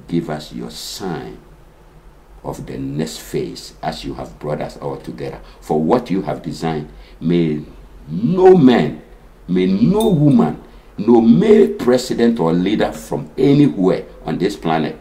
Give 0.08 0.28
us 0.28 0.52
your 0.52 0.70
sign 0.70 1.38
of 2.44 2.66
the 2.66 2.76
next 2.78 3.18
phase 3.18 3.74
as 3.82 4.04
you 4.04 4.14
have 4.14 4.38
brought 4.38 4.60
us 4.60 4.76
all 4.78 4.96
together. 4.96 5.40
For 5.60 5.80
what 5.80 6.10
you 6.10 6.22
have 6.22 6.42
designed, 6.42 6.88
may 7.20 7.62
no 8.08 8.56
man, 8.56 9.02
may 9.48 9.66
no 9.66 10.08
woman, 10.08 10.62
no 10.98 11.20
male 11.20 11.74
president 11.74 12.38
or 12.40 12.52
leader 12.52 12.92
from 12.92 13.30
anywhere 13.38 14.04
on 14.24 14.38
this 14.38 14.56
planet 14.56 14.98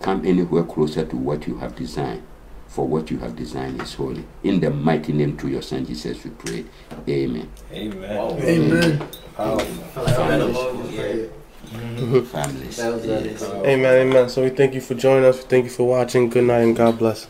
come 0.00 0.24
anywhere 0.24 0.64
closer 0.64 1.04
to 1.04 1.16
what 1.16 1.46
you 1.46 1.58
have 1.58 1.74
designed. 1.74 2.22
For 2.68 2.86
what 2.86 3.10
you 3.10 3.18
have 3.18 3.34
designed 3.34 3.80
is 3.82 3.94
holy. 3.94 4.24
In 4.44 4.60
the 4.60 4.70
mighty 4.70 5.12
name 5.12 5.36
through 5.36 5.50
your 5.50 5.62
son 5.62 5.86
Jesus, 5.86 6.22
we 6.22 6.30
pray. 6.30 6.64
Amen. 7.08 7.50
Amen. 7.72 9.08
Amen. 9.38 11.30
Mm-hmm. 11.70 12.20
Families. 12.22 12.78
Yes. 12.78 13.42
Amen, 13.42 14.08
amen. 14.08 14.28
So 14.28 14.42
we 14.42 14.50
thank 14.50 14.74
you 14.74 14.80
for 14.80 14.94
joining 14.94 15.24
us. 15.24 15.38
We 15.38 15.44
thank 15.44 15.64
you 15.64 15.70
for 15.70 15.86
watching. 15.86 16.28
Good 16.30 16.44
night 16.44 16.60
and 16.60 16.76
God 16.76 16.98
bless. 16.98 17.26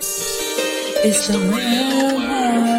It's 0.00 1.28
the 1.28 1.38
real 1.38 2.16
world. 2.18 2.77